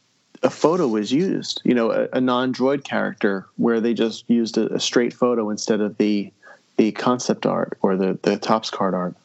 a 0.44 0.50
photo 0.50 0.86
was 0.86 1.10
used, 1.10 1.62
you 1.64 1.74
know, 1.74 1.90
a, 1.90 2.08
a 2.12 2.20
non-droid 2.20 2.84
character 2.84 3.46
where 3.56 3.80
they 3.80 3.94
just 3.94 4.28
used 4.28 4.58
a, 4.58 4.72
a, 4.74 4.78
straight 4.78 5.12
photo 5.12 5.50
instead 5.50 5.80
of 5.80 5.96
the 5.96 6.30
the 6.76 6.92
concept 6.92 7.46
art 7.46 7.78
or 7.80 7.96
the 7.96 8.18
the 8.22 8.36
Topps 8.36 8.70
card 8.70 8.94
art. 8.94 9.16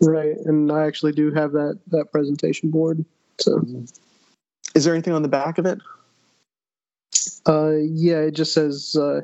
Right, 0.00 0.36
and 0.44 0.70
I 0.70 0.86
actually 0.86 1.12
do 1.12 1.32
have 1.32 1.52
that 1.52 1.78
that 1.88 2.12
presentation 2.12 2.70
board. 2.70 3.04
So, 3.40 3.64
is 4.74 4.84
there 4.84 4.94
anything 4.94 5.14
on 5.14 5.22
the 5.22 5.28
back 5.28 5.58
of 5.58 5.66
it? 5.66 5.80
Uh, 7.46 7.76
yeah, 7.80 8.18
it 8.18 8.32
just 8.32 8.52
says 8.52 8.94
uh, 8.94 9.22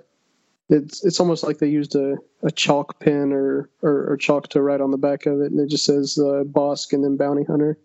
it's 0.70 1.04
it's 1.04 1.20
almost 1.20 1.44
like 1.44 1.58
they 1.58 1.68
used 1.68 1.94
a, 1.94 2.16
a 2.42 2.50
chalk 2.50 2.98
pen 3.00 3.32
or, 3.32 3.68
or, 3.82 4.12
or 4.12 4.16
chalk 4.16 4.48
to 4.48 4.62
write 4.62 4.80
on 4.80 4.90
the 4.92 4.96
back 4.96 5.26
of 5.26 5.40
it, 5.42 5.52
and 5.52 5.60
it 5.60 5.68
just 5.68 5.84
says 5.84 6.18
uh, 6.18 6.42
Bossk 6.44 6.94
and 6.94 7.04
then 7.04 7.18
Bounty 7.18 7.44
Hunter. 7.44 7.76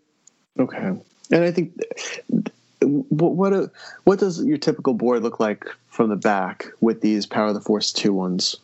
Okay, 0.58 0.92
and 1.30 1.44
I 1.44 1.50
think 1.50 1.78
what 2.82 3.32
what, 3.32 3.70
what 4.04 4.18
does 4.18 4.44
your 4.44 4.58
typical 4.58 4.94
board 4.94 5.22
look 5.22 5.40
like 5.40 5.66
from 5.88 6.10
the 6.10 6.16
back 6.16 6.66
with 6.80 7.00
these 7.00 7.26
Power 7.26 7.48
of 7.48 7.54
the 7.54 7.60
Force 7.60 7.92
two 7.92 8.12
ones? 8.12 8.56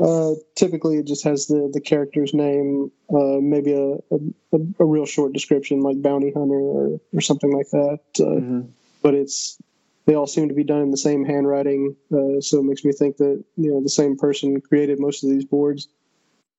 Uh, 0.00 0.32
typically, 0.56 0.98
it 0.98 1.06
just 1.06 1.24
has 1.24 1.46
the 1.46 1.70
the 1.72 1.80
character's 1.80 2.34
name, 2.34 2.90
uh, 3.10 3.38
maybe 3.40 3.72
a, 3.72 3.92
a, 4.14 4.58
a 4.80 4.84
real 4.84 5.06
short 5.06 5.32
description 5.32 5.80
like 5.80 6.02
bounty 6.02 6.32
hunter 6.32 6.54
or, 6.54 7.00
or 7.12 7.20
something 7.20 7.52
like 7.52 7.70
that. 7.70 8.00
Uh, 8.18 8.22
mm-hmm. 8.22 8.60
But 9.02 9.14
it's 9.14 9.56
they 10.06 10.14
all 10.14 10.26
seem 10.26 10.48
to 10.48 10.54
be 10.54 10.64
done 10.64 10.82
in 10.82 10.90
the 10.90 10.96
same 10.96 11.24
handwriting, 11.24 11.96
uh, 12.12 12.40
so 12.40 12.58
it 12.58 12.64
makes 12.64 12.84
me 12.84 12.92
think 12.92 13.18
that 13.18 13.44
you 13.56 13.70
know 13.70 13.82
the 13.82 13.88
same 13.88 14.16
person 14.16 14.60
created 14.60 14.98
most 14.98 15.22
of 15.22 15.30
these 15.30 15.44
boards, 15.44 15.88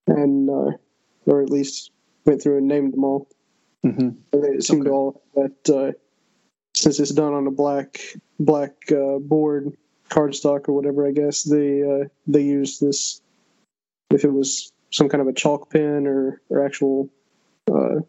and 0.07 0.49
uh, 0.49 0.71
or 1.25 1.41
at 1.41 1.49
least 1.49 1.91
went 2.25 2.41
through 2.41 2.57
and 2.57 2.67
named 2.67 2.93
them 2.93 3.03
all. 3.03 3.27
Mm-hmm. 3.85 4.09
They 4.31 4.59
seem 4.61 4.81
okay. 4.81 4.89
to 4.89 4.93
all 4.93 5.21
that 5.35 5.69
uh, 5.69 5.91
since 6.85 6.99
it's 6.99 7.11
done 7.11 7.33
on 7.33 7.47
a 7.47 7.51
black 7.51 7.99
black 8.39 8.71
uh, 8.91 9.17
board 9.17 9.75
cardstock 10.09 10.69
or 10.69 10.73
whatever. 10.73 11.07
I 11.07 11.11
guess 11.11 11.43
they 11.43 11.81
uh, 11.81 12.07
they 12.27 12.41
use 12.41 12.79
this 12.79 13.21
if 14.11 14.23
it 14.23 14.31
was 14.31 14.71
some 14.91 15.09
kind 15.09 15.21
of 15.21 15.27
a 15.27 15.33
chalk 15.33 15.71
pen 15.71 16.05
or 16.05 16.39
or 16.49 16.63
actual 16.63 17.09
uh, 17.73 18.01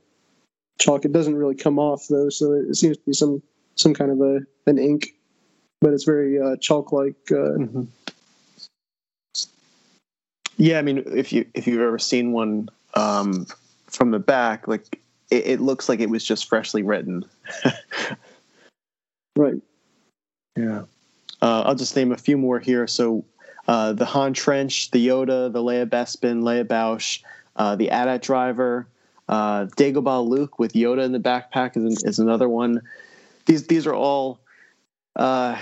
chalk. 0.78 1.06
It 1.06 1.12
doesn't 1.12 1.36
really 1.36 1.54
come 1.54 1.78
off 1.78 2.06
though, 2.10 2.28
so 2.28 2.52
it 2.52 2.76
seems 2.76 2.98
to 2.98 3.02
be 3.06 3.12
some 3.14 3.42
some 3.76 3.94
kind 3.94 4.10
of 4.10 4.20
a 4.20 4.40
an 4.66 4.78
ink 4.78 5.16
but 5.80 5.92
it's 5.92 6.04
very 6.04 6.40
uh, 6.40 6.56
chalk 6.56 6.92
like. 6.92 7.16
Uh, 7.30 7.56
mm-hmm. 7.58 7.82
Yeah, 10.56 10.78
I 10.78 10.82
mean, 10.82 11.02
if 11.06 11.32
you 11.32 11.46
if 11.54 11.66
you've 11.66 11.80
ever 11.80 11.98
seen 11.98 12.32
one 12.32 12.68
um, 12.94 13.46
from 13.86 14.10
the 14.10 14.18
back, 14.18 14.66
like 14.68 15.00
it, 15.30 15.46
it, 15.46 15.60
looks 15.60 15.88
like 15.88 16.00
it 16.00 16.08
was 16.08 16.24
just 16.24 16.48
freshly 16.48 16.82
written. 16.82 17.24
right. 19.36 19.54
Yeah. 20.56 20.82
Uh, 21.42 21.62
I'll 21.66 21.74
just 21.74 21.94
name 21.94 22.12
a 22.12 22.16
few 22.16 22.38
more 22.38 22.58
here. 22.58 22.86
So, 22.86 23.24
uh, 23.68 23.92
the 23.92 24.04
Han 24.04 24.32
Trench, 24.32 24.90
the 24.90 25.06
Yoda, 25.06 25.52
the 25.52 25.62
Leia 25.62 25.86
Bespin, 25.86 26.42
Leia 26.42 26.64
Boushh, 26.64 27.22
uh, 27.56 27.76
the 27.76 27.90
AT-AT 27.90 28.22
driver, 28.22 28.86
uh, 29.28 29.66
Dagobah 29.76 30.26
Luke 30.26 30.58
with 30.58 30.72
Yoda 30.72 31.04
in 31.04 31.12
the 31.12 31.18
backpack 31.18 31.76
is, 31.76 32.02
is 32.04 32.18
another 32.18 32.48
one. 32.48 32.80
These 33.46 33.66
these 33.66 33.86
are 33.86 33.94
all 33.94 34.40
uh, 35.16 35.58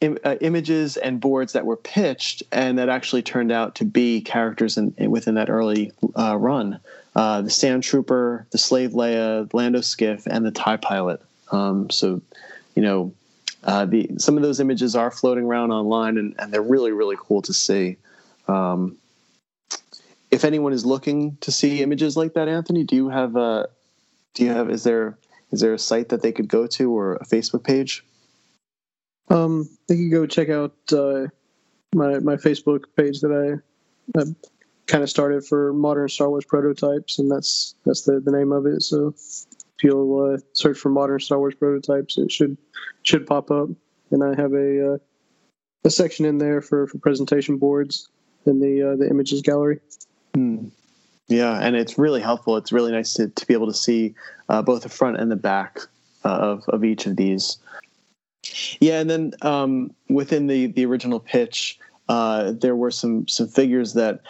Im- 0.00 0.18
uh, 0.24 0.36
images 0.40 0.96
and 0.98 1.20
boards 1.20 1.54
that 1.54 1.64
were 1.64 1.76
pitched 1.76 2.42
and 2.52 2.78
that 2.78 2.88
actually 2.88 3.22
turned 3.22 3.50
out 3.50 3.74
to 3.76 3.84
be 3.84 4.20
characters 4.20 4.76
in, 4.76 4.94
in 4.98 5.10
within 5.10 5.34
that 5.36 5.48
early 5.48 5.92
uh, 6.18 6.36
run. 6.36 6.78
Uh, 7.14 7.40
the 7.40 7.50
Sand 7.50 7.82
Trooper, 7.82 8.46
the 8.50 8.58
Slave 8.58 8.90
Leia, 8.90 9.52
Lando 9.54 9.80
Skiff, 9.80 10.26
and 10.26 10.44
the 10.44 10.50
Tie 10.50 10.76
Pilot. 10.76 11.22
Um, 11.50 11.88
so, 11.88 12.20
you 12.76 12.82
know, 12.82 13.14
uh, 13.64 13.84
the 13.86 14.10
some 14.18 14.36
of 14.36 14.42
those 14.42 14.60
images 14.60 14.94
are 14.94 15.10
floating 15.10 15.44
around 15.44 15.72
online, 15.72 16.18
and, 16.18 16.34
and 16.38 16.52
they're 16.52 16.62
really 16.62 16.92
really 16.92 17.16
cool 17.18 17.42
to 17.42 17.52
see. 17.52 17.96
Um, 18.46 18.96
if 20.30 20.44
anyone 20.44 20.72
is 20.72 20.86
looking 20.86 21.36
to 21.40 21.50
see 21.50 21.82
images 21.82 22.16
like 22.16 22.34
that, 22.34 22.48
Anthony, 22.48 22.84
do 22.84 22.94
you 22.94 23.08
have 23.08 23.34
a 23.34 23.68
do 24.34 24.44
you 24.44 24.50
have 24.50 24.70
is 24.70 24.84
there 24.84 25.18
is 25.50 25.60
there 25.60 25.74
a 25.74 25.78
site 25.78 26.10
that 26.10 26.22
they 26.22 26.32
could 26.32 26.48
go 26.48 26.66
to 26.66 26.92
or 26.92 27.14
a 27.14 27.24
Facebook 27.24 27.64
page? 27.64 28.04
Um, 29.28 29.68
they 29.88 29.96
could 29.96 30.10
go 30.10 30.26
check 30.26 30.50
out 30.50 30.74
uh, 30.92 31.26
my 31.94 32.18
my 32.20 32.36
Facebook 32.36 32.84
page 32.96 33.20
that 33.22 33.32
I, 33.32 34.20
I 34.20 34.24
kind 34.86 35.02
of 35.02 35.10
started 35.10 35.44
for 35.44 35.72
modern 35.72 36.08
Star 36.08 36.28
Wars 36.28 36.44
prototypes, 36.44 37.18
and 37.18 37.30
that's 37.30 37.74
that's 37.84 38.02
the, 38.02 38.20
the 38.20 38.30
name 38.30 38.52
of 38.52 38.66
it. 38.66 38.82
So 38.82 39.14
if 39.76 39.84
you'll 39.84 40.34
uh, 40.34 40.38
search 40.52 40.78
for 40.78 40.88
modern 40.88 41.20
Star 41.20 41.38
Wars 41.38 41.54
prototypes, 41.54 42.18
it 42.18 42.32
should 42.32 42.56
should 43.02 43.26
pop 43.26 43.50
up. 43.50 43.68
And 44.10 44.22
I 44.22 44.40
have 44.40 44.52
a 44.52 44.94
uh, 44.94 44.98
a 45.84 45.90
section 45.90 46.26
in 46.26 46.38
there 46.38 46.60
for, 46.60 46.86
for 46.86 46.98
presentation 46.98 47.58
boards 47.58 48.08
in 48.46 48.60
the 48.60 48.92
uh, 48.92 48.96
the 48.96 49.08
images 49.08 49.42
gallery. 49.42 49.80
Hmm. 50.34 50.68
Yeah, 51.28 51.58
and 51.58 51.74
it's 51.74 51.98
really 51.98 52.20
helpful. 52.20 52.56
It's 52.56 52.70
really 52.70 52.92
nice 52.92 53.14
to, 53.14 53.28
to 53.28 53.46
be 53.46 53.54
able 53.54 53.66
to 53.66 53.74
see 53.74 54.14
uh, 54.48 54.62
both 54.62 54.82
the 54.82 54.88
front 54.88 55.16
and 55.16 55.30
the 55.30 55.36
back 55.36 55.80
uh, 56.24 56.28
of 56.28 56.64
of 56.68 56.84
each 56.84 57.06
of 57.06 57.16
these. 57.16 57.58
Yeah, 58.80 59.00
and 59.00 59.10
then 59.10 59.32
um, 59.42 59.92
within 60.08 60.46
the 60.46 60.66
the 60.68 60.86
original 60.86 61.18
pitch, 61.18 61.78
uh, 62.08 62.52
there 62.52 62.76
were 62.76 62.92
some 62.92 63.26
some 63.26 63.48
figures 63.48 63.94
that 63.94 64.20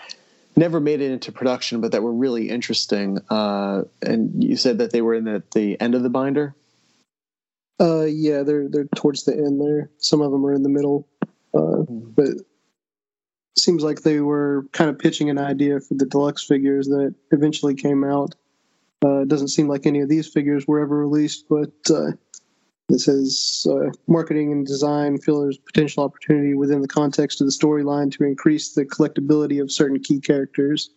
never 0.57 0.81
made 0.81 1.01
it 1.01 1.11
into 1.11 1.33
production, 1.33 1.81
but 1.81 1.93
that 1.93 2.03
were 2.03 2.13
really 2.13 2.49
interesting. 2.49 3.21
Uh, 3.29 3.83
and 4.03 4.43
you 4.43 4.57
said 4.57 4.79
that 4.79 4.93
they 4.93 5.03
were 5.03 5.15
in 5.15 5.25
the, 5.25 5.43
the 5.53 5.81
end 5.81 5.95
of 5.95 6.03
the 6.03 6.11
binder. 6.11 6.55
Uh, 7.79 8.05
yeah, 8.05 8.43
they're 8.43 8.69
they're 8.69 8.89
towards 8.95 9.25
the 9.25 9.35
end 9.35 9.61
there. 9.61 9.91
Some 9.99 10.23
of 10.23 10.33
them 10.33 10.47
are 10.47 10.55
in 10.55 10.63
the 10.63 10.71
middle, 10.71 11.07
uh, 11.55 11.85
mm. 11.85 12.15
but 12.15 12.29
seems 13.59 13.83
like 13.83 14.03
they 14.03 14.21
were 14.21 14.67
kind 14.73 14.89
of 14.89 14.99
pitching 14.99 15.29
an 15.31 15.39
idea 15.39 15.81
for 15.81 15.95
the 15.95 16.07
deluxe 16.07 16.45
figures 16.45 16.89
that 16.89 17.15
eventually 17.33 17.75
came 17.75 18.05
out. 18.05 18.35
Uh, 19.05 19.21
it 19.21 19.29
doesn't 19.29 19.49
seem 19.49 19.69
like 19.69 19.87
any 19.87 20.01
of 20.01 20.09
these 20.09 20.27
figures 20.27 20.67
were 20.67 20.81
ever 20.81 20.97
released, 20.97 21.47
but 21.51 21.73
uh, 21.91 22.13
it 22.89 23.01
says 23.01 23.67
uh, 23.69 23.91
marketing 24.07 24.53
and 24.53 24.67
design 24.67 25.19
feel 25.19 25.43
there's 25.43 25.59
potential 25.59 26.05
opportunity 26.05 26.55
within 26.55 26.83
the 26.83 26.89
context 26.89 27.41
of 27.41 27.47
the 27.47 27.53
storyline 27.53 28.13
to 28.13 28.25
increase 28.25 28.75
the 28.75 28.85
collectability 28.85 29.61
of 29.61 29.73
certain 29.73 29.99
key 29.99 30.21
characters. 30.21 30.91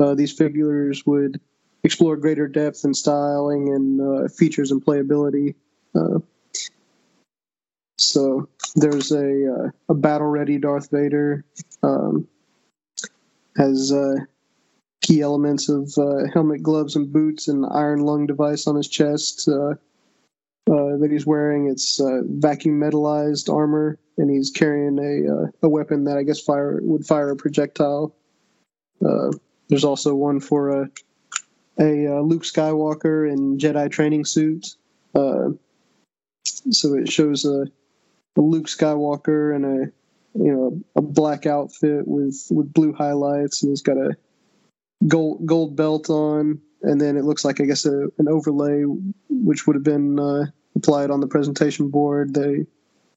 Uh, 0.00 0.14
these 0.14 0.32
figures 0.32 1.06
would 1.06 1.40
explore 1.84 2.16
greater 2.16 2.48
depth 2.48 2.82
and 2.82 2.96
styling 2.96 3.72
and 3.72 4.00
uh, 4.00 4.28
features 4.28 4.72
and 4.72 4.84
playability. 4.84 5.54
Uh, 5.94 6.18
so 7.98 8.48
there's 8.74 9.12
a 9.12 9.54
uh, 9.54 9.70
a 9.88 9.94
battle 9.94 10.26
ready 10.26 10.58
Darth 10.58 10.90
Vader 10.90 11.44
um, 11.84 12.26
has 13.56 13.92
uh, 13.92 14.16
key 15.02 15.20
elements 15.20 15.68
of 15.68 15.92
helmet, 16.32 16.62
gloves, 16.62 16.96
and 16.96 17.12
boots, 17.12 17.46
and 17.46 17.64
iron 17.64 18.00
lung 18.00 18.26
device 18.26 18.66
on 18.66 18.74
his 18.74 18.88
chest 18.88 19.48
uh, 20.68 20.98
that 20.98 21.08
he's 21.10 21.26
wearing. 21.26 21.68
It's 21.68 22.00
uh, 22.00 22.20
vacuum 22.24 22.78
metallized 22.78 23.52
armor, 23.52 23.98
and 24.18 24.30
he's 24.30 24.50
carrying 24.50 24.98
a 24.98 25.32
uh, 25.32 25.46
a 25.62 25.68
weapon 25.68 26.04
that 26.04 26.18
I 26.18 26.22
guess 26.22 26.40
fire 26.40 26.80
would 26.82 27.06
fire 27.06 27.30
a 27.30 27.36
projectile. 27.36 28.14
Uh, 29.04 29.30
there's 29.68 29.84
also 29.84 30.14
one 30.14 30.40
for 30.40 30.82
a 30.82 30.90
a 31.78 32.18
uh, 32.18 32.20
Luke 32.20 32.42
Skywalker 32.42 33.30
in 33.30 33.58
Jedi 33.58 33.90
training 33.90 34.24
suit. 34.24 34.76
So 36.70 36.94
it 36.94 37.10
shows 37.10 37.44
a, 37.44 37.66
a 38.36 38.40
Luke 38.40 38.66
Skywalker 38.66 39.54
in 39.56 39.64
a 39.64 40.38
you 40.38 40.52
know 40.52 40.82
a 40.96 41.02
black 41.02 41.46
outfit 41.46 42.06
with 42.06 42.46
with 42.50 42.72
blue 42.72 42.92
highlights, 42.92 43.62
and 43.62 43.70
he's 43.70 43.82
got 43.82 43.96
a 43.96 44.16
gold 45.06 45.46
gold 45.46 45.76
belt 45.76 46.10
on 46.10 46.60
and 46.82 47.00
then 47.00 47.16
it 47.16 47.24
looks 47.24 47.44
like 47.44 47.60
I 47.60 47.64
guess 47.64 47.86
a, 47.86 48.08
an 48.18 48.28
overlay, 48.28 48.84
which 49.28 49.66
would 49.66 49.76
have 49.76 49.84
been 49.84 50.18
uh, 50.76 50.98
it 50.98 51.10
on 51.10 51.20
the 51.20 51.26
presentation 51.26 51.88
board. 51.88 52.34
They 52.34 52.66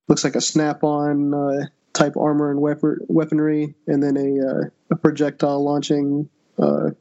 looks 0.08 0.24
like 0.24 0.36
a 0.36 0.42
snap-on 0.42 1.34
uh, 1.34 1.66
type 1.94 2.18
armor 2.18 2.52
and 2.52 2.62
weapon, 2.62 3.00
weaponry, 3.08 3.76
and 3.88 4.02
then 4.02 4.18
a, 4.18 4.48
uh, 4.48 4.64
a 4.92 4.96
projectile 4.96 5.64
launching, 5.64 6.30
uh, 6.60 6.92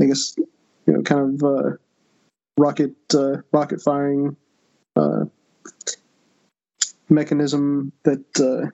I 0.00 0.04
guess, 0.04 0.34
you 0.36 0.92
know, 0.92 1.02
kind 1.02 1.42
of 1.42 1.44
uh, 1.44 1.70
rocket 2.56 2.94
uh, 3.14 3.38
rocket 3.52 3.80
firing 3.80 4.36
mechanism 7.08 7.92
that. 8.04 8.70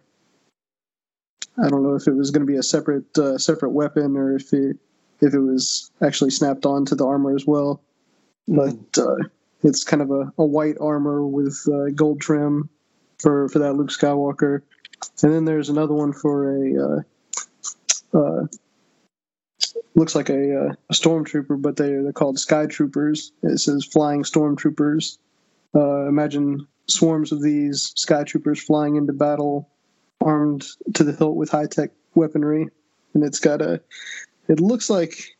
I 1.63 1.69
don't 1.69 1.83
know 1.83 1.95
if 1.95 2.07
it 2.07 2.15
was 2.15 2.31
going 2.31 2.47
to 2.47 2.51
be 2.51 2.57
a 2.57 2.63
separate 2.63 3.17
separate 3.39 3.71
weapon 3.71 4.17
or 4.17 4.37
if 4.37 4.53
it 4.53 4.79
if 5.21 5.35
it 5.35 5.39
was 5.39 5.91
actually 6.03 6.31
snapped 6.31 6.67
onto 6.67 6.95
the 6.95 7.07
armor 7.07 7.35
as 7.35 7.47
well. 7.47 7.83
Mm. 8.49 8.57
But 8.95 9.03
uh, 9.03 9.17
it's 9.63 9.85
kind 9.85 10.03
of 10.03 10.11
a, 10.11 10.33
a 10.39 10.45
white 10.45 10.77
armor 10.81 11.27
with 11.27 11.59
uh, 11.69 11.91
gold 11.95 12.21
trim 12.21 12.69
for, 13.19 13.49
for 13.49 13.61
that 13.61 13.75
Luke 13.75 13.91
Skywalker. 13.91 14.63
And 15.23 15.33
then 15.33 15.45
there's 15.45 15.69
another 15.69 15.95
one 15.95 16.13
for 16.13 16.57
a 16.57 17.03
uh, 18.15 18.19
uh 18.19 18.47
looks 19.95 20.15
like 20.15 20.31
a, 20.31 20.67
uh, 20.67 20.73
a 20.89 20.95
stormtrooper, 20.95 21.61
but 21.61 21.77
they 21.77 21.91
they're 21.91 22.13
called 22.13 22.39
sky 22.39 22.67
troopers. 22.67 23.33
It 23.43 23.59
says 23.59 23.85
flying 23.85 24.23
stormtroopers. 24.23 25.19
Uh, 25.75 26.07
imagine 26.09 26.67
swarms 26.87 27.33
of 27.33 27.43
these 27.43 27.93
sky 27.97 28.25
troopers 28.25 28.63
flying 28.63 28.97
into 28.97 29.13
battle, 29.13 29.69
armed 30.21 30.67
to 30.95 31.05
the 31.05 31.13
hilt 31.13 31.37
with 31.37 31.51
high 31.51 31.67
tech 31.67 31.91
weaponry, 32.15 32.69
and 33.15 33.25
it's 33.25 33.41
got 33.41 33.63
a 33.63 33.81
it 34.49 34.61
looks 34.61 34.91
like 34.91 35.37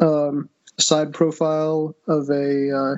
um, 0.00 0.48
side 0.78 1.12
profile 1.12 1.94
of 2.06 2.28
a, 2.30 2.70
uh, 2.70 2.94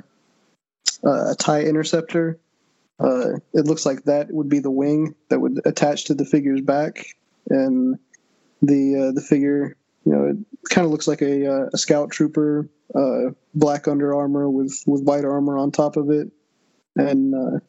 a 1.03 1.35
tie 1.35 1.61
interceptor. 1.61 2.39
Uh, 2.99 3.39
it 3.53 3.65
looks 3.65 3.85
like 3.85 4.03
that 4.03 4.31
would 4.31 4.49
be 4.49 4.59
the 4.59 4.71
wing 4.71 5.15
that 5.29 5.39
would 5.39 5.61
attach 5.65 6.05
to 6.05 6.13
the 6.13 6.25
figure's 6.25 6.61
back, 6.61 7.05
and 7.49 7.97
the 8.61 8.95
uh, 8.95 9.11
the 9.13 9.21
figure, 9.21 9.77
you 10.05 10.11
know, 10.11 10.25
it 10.25 10.37
kind 10.69 10.85
of 10.85 10.91
looks 10.91 11.07
like 11.07 11.21
a, 11.21 11.47
uh, 11.47 11.69
a 11.73 11.77
scout 11.77 12.11
trooper, 12.11 12.69
uh, 12.93 13.31
black 13.53 13.87
under 13.87 14.13
armor 14.13 14.49
with 14.49 14.83
with 14.85 15.03
white 15.03 15.23
armor 15.23 15.57
on 15.57 15.71
top 15.71 15.95
of 15.95 16.09
it, 16.09 16.29
and 16.97 17.33
uh, 17.33 17.59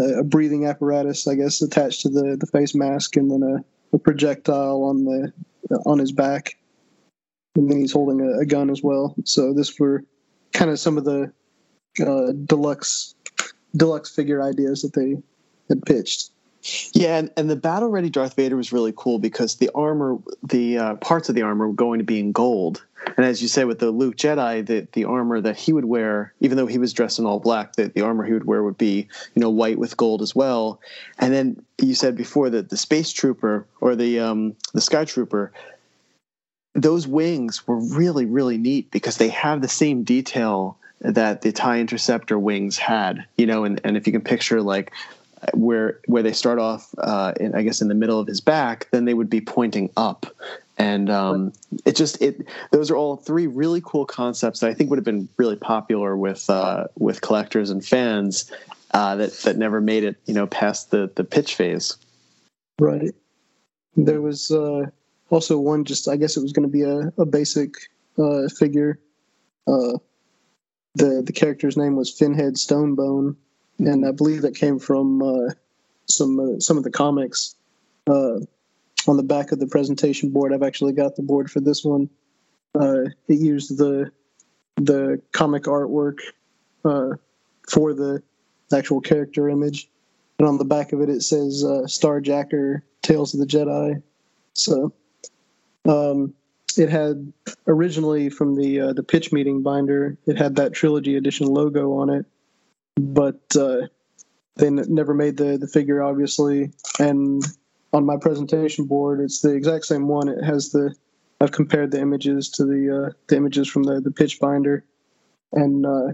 a 0.00 0.24
breathing 0.24 0.64
apparatus, 0.64 1.28
I 1.28 1.34
guess, 1.34 1.60
attached 1.60 2.02
to 2.02 2.08
the 2.08 2.36
the 2.40 2.46
face 2.46 2.74
mask, 2.74 3.16
and 3.16 3.30
then 3.30 3.42
a 3.42 3.64
a 3.94 3.98
projectile 3.98 4.84
on 4.84 5.04
the 5.04 5.32
on 5.84 5.98
his 5.98 6.12
back, 6.12 6.56
and 7.56 7.70
then 7.70 7.78
he's 7.78 7.92
holding 7.92 8.22
a, 8.22 8.38
a 8.38 8.46
gun 8.46 8.70
as 8.70 8.82
well. 8.82 9.14
So 9.24 9.52
this 9.52 9.78
were 9.78 10.04
kind 10.54 10.70
of 10.70 10.78
some 10.78 10.96
of 10.96 11.04
the 11.04 11.30
uh, 12.00 12.32
deluxe 12.44 13.14
deluxe 13.76 14.14
figure 14.14 14.42
ideas 14.42 14.82
that 14.82 14.94
they 14.94 15.16
had 15.68 15.82
pitched. 15.84 16.30
Yeah, 16.92 17.18
and, 17.18 17.30
and 17.36 17.48
the 17.48 17.56
battle 17.56 17.88
ready 17.88 18.10
Darth 18.10 18.34
Vader 18.34 18.56
was 18.56 18.72
really 18.72 18.92
cool 18.96 19.18
because 19.18 19.56
the 19.56 19.70
armor, 19.74 20.18
the 20.42 20.78
uh, 20.78 20.94
parts 20.96 21.28
of 21.28 21.34
the 21.34 21.42
armor 21.42 21.68
were 21.68 21.74
going 21.74 21.98
to 21.98 22.04
be 22.04 22.18
in 22.18 22.32
gold. 22.32 22.84
And 23.16 23.24
as 23.24 23.40
you 23.40 23.48
say, 23.48 23.64
with 23.64 23.78
the 23.78 23.90
Luke 23.90 24.16
Jedi, 24.16 24.66
the, 24.66 24.86
the 24.92 25.04
armor 25.04 25.40
that 25.40 25.56
he 25.56 25.72
would 25.72 25.84
wear, 25.84 26.34
even 26.40 26.56
though 26.56 26.66
he 26.66 26.78
was 26.78 26.92
dressed 26.92 27.18
in 27.18 27.26
all 27.26 27.38
black, 27.38 27.74
the, 27.74 27.88
the 27.88 28.02
armor 28.02 28.24
he 28.24 28.32
would 28.32 28.44
wear 28.44 28.62
would 28.64 28.76
be, 28.76 29.08
you 29.34 29.40
know, 29.40 29.50
white 29.50 29.78
with 29.78 29.96
gold 29.96 30.20
as 30.20 30.34
well. 30.34 30.80
And 31.18 31.32
then 31.32 31.64
you 31.80 31.94
said 31.94 32.16
before 32.16 32.50
that 32.50 32.70
the 32.70 32.76
space 32.76 33.12
trooper 33.12 33.64
or 33.80 33.94
the 33.94 34.18
um, 34.18 34.56
the 34.74 34.80
sky 34.80 35.04
trooper, 35.04 35.52
those 36.74 37.06
wings 37.06 37.66
were 37.66 37.78
really, 37.78 38.26
really 38.26 38.58
neat 38.58 38.90
because 38.90 39.16
they 39.16 39.28
have 39.28 39.62
the 39.62 39.68
same 39.68 40.02
detail 40.02 40.76
that 41.00 41.42
the 41.42 41.52
tie 41.52 41.78
interceptor 41.78 42.38
wings 42.38 42.76
had 42.76 43.24
you 43.36 43.46
know 43.46 43.64
and, 43.64 43.80
and 43.84 43.96
if 43.96 44.06
you 44.06 44.12
can 44.12 44.22
picture 44.22 44.60
like 44.60 44.92
where 45.54 46.00
where 46.06 46.22
they 46.22 46.32
start 46.32 46.58
off, 46.58 46.94
uh, 46.98 47.32
in, 47.38 47.54
I 47.54 47.62
guess 47.62 47.80
in 47.80 47.88
the 47.88 47.94
middle 47.94 48.18
of 48.18 48.26
his 48.26 48.40
back, 48.40 48.88
then 48.90 49.04
they 49.04 49.14
would 49.14 49.30
be 49.30 49.40
pointing 49.40 49.90
up, 49.96 50.26
and 50.76 51.10
um, 51.10 51.52
it 51.84 51.96
just 51.96 52.20
it 52.22 52.46
those 52.70 52.90
are 52.90 52.96
all 52.96 53.16
three 53.16 53.46
really 53.46 53.80
cool 53.84 54.04
concepts 54.04 54.60
that 54.60 54.68
I 54.68 54.74
think 54.74 54.90
would 54.90 54.98
have 54.98 55.04
been 55.04 55.28
really 55.36 55.56
popular 55.56 56.16
with 56.16 56.48
uh, 56.50 56.88
with 56.98 57.20
collectors 57.20 57.70
and 57.70 57.84
fans 57.84 58.50
uh, 58.92 59.16
that 59.16 59.32
that 59.40 59.56
never 59.56 59.80
made 59.80 60.04
it 60.04 60.16
you 60.26 60.34
know 60.34 60.46
past 60.46 60.90
the 60.90 61.10
the 61.14 61.24
pitch 61.24 61.54
phase. 61.54 61.96
Right. 62.78 63.14
There 63.96 64.20
was 64.20 64.50
uh, 64.50 64.86
also 65.30 65.58
one 65.58 65.84
just 65.84 66.08
I 66.08 66.16
guess 66.16 66.36
it 66.36 66.42
was 66.42 66.52
going 66.52 66.68
to 66.68 66.72
be 66.72 66.82
a, 66.82 67.12
a 67.20 67.26
basic 67.26 67.74
uh, 68.18 68.48
figure. 68.48 68.98
The 70.94 71.22
the 71.24 71.32
character's 71.32 71.76
name 71.76 71.96
was 71.96 72.16
Finhead 72.16 72.56
Stonebone 72.56 73.36
and 73.78 74.06
I 74.06 74.12
believe 74.12 74.42
that 74.42 74.56
came 74.56 74.78
from 74.78 75.22
uh, 75.22 75.52
some 76.06 76.38
uh, 76.38 76.60
some 76.60 76.76
of 76.76 76.84
the 76.84 76.90
comics 76.90 77.54
uh, 78.06 78.38
on 79.06 79.16
the 79.16 79.22
back 79.22 79.52
of 79.52 79.58
the 79.58 79.66
presentation 79.66 80.30
board. 80.30 80.52
I've 80.52 80.62
actually 80.62 80.92
got 80.92 81.16
the 81.16 81.22
board 81.22 81.50
for 81.50 81.60
this 81.60 81.84
one. 81.84 82.10
Uh, 82.74 83.04
it 83.28 83.38
used 83.38 83.76
the 83.78 84.10
the 84.76 85.20
comic 85.32 85.64
artwork 85.64 86.18
uh, 86.84 87.16
for 87.68 87.94
the 87.94 88.22
actual 88.72 89.00
character 89.00 89.48
image, 89.48 89.88
and 90.38 90.48
on 90.48 90.58
the 90.58 90.64
back 90.64 90.92
of 90.92 91.00
it 91.00 91.08
it 91.08 91.22
says 91.22 91.64
uh, 91.64 91.82
Starjacker 91.86 92.82
Tales 93.02 93.34
of 93.34 93.40
the 93.40 93.46
Jedi. 93.46 94.02
So. 94.54 94.92
Um, 95.84 96.34
it 96.78 96.88
had 96.88 97.32
originally 97.66 98.30
from 98.30 98.54
the 98.54 98.92
the 98.94 99.02
pitch 99.02 99.32
meeting 99.32 99.62
binder. 99.62 100.16
It 100.26 100.38
had 100.38 100.56
that 100.56 100.72
trilogy 100.72 101.16
edition 101.16 101.46
logo 101.46 101.98
on 101.98 102.10
it, 102.10 102.26
but 102.96 103.40
uh, 103.56 103.88
they 104.56 104.66
n- 104.66 104.84
never 104.88 105.14
made 105.14 105.36
the 105.36 105.58
the 105.58 105.68
figure 105.68 106.02
obviously. 106.02 106.72
And 106.98 107.42
on 107.92 108.04
my 108.04 108.16
presentation 108.16 108.84
board, 108.86 109.20
it's 109.20 109.40
the 109.40 109.54
exact 109.54 109.86
same 109.86 110.08
one. 110.08 110.28
It 110.28 110.44
has 110.44 110.70
the 110.70 110.94
I've 111.40 111.52
compared 111.52 111.92
the 111.92 112.00
images 112.00 112.50
to 112.50 112.64
the 112.64 113.06
uh, 113.06 113.12
the 113.28 113.36
images 113.36 113.68
from 113.68 113.84
the 113.84 114.00
the 114.00 114.10
pitch 114.10 114.40
binder, 114.40 114.84
and 115.52 115.86
uh, 115.86 116.08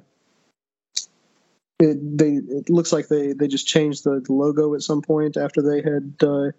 it 1.81 2.19
they 2.19 2.33
it 2.35 2.71
looks 2.71 2.93
like 2.93 3.09
they 3.09 3.33
they 3.33 3.49
just 3.49 3.67
changed 3.67 4.05
the, 4.05 4.21
the 4.21 4.33
logo 4.33 4.75
at 4.75 4.83
some 4.83 5.03
point 5.03 5.37
after 5.37 5.63
they 5.63 5.81
had 5.83 6.15
uh, 6.23 6.51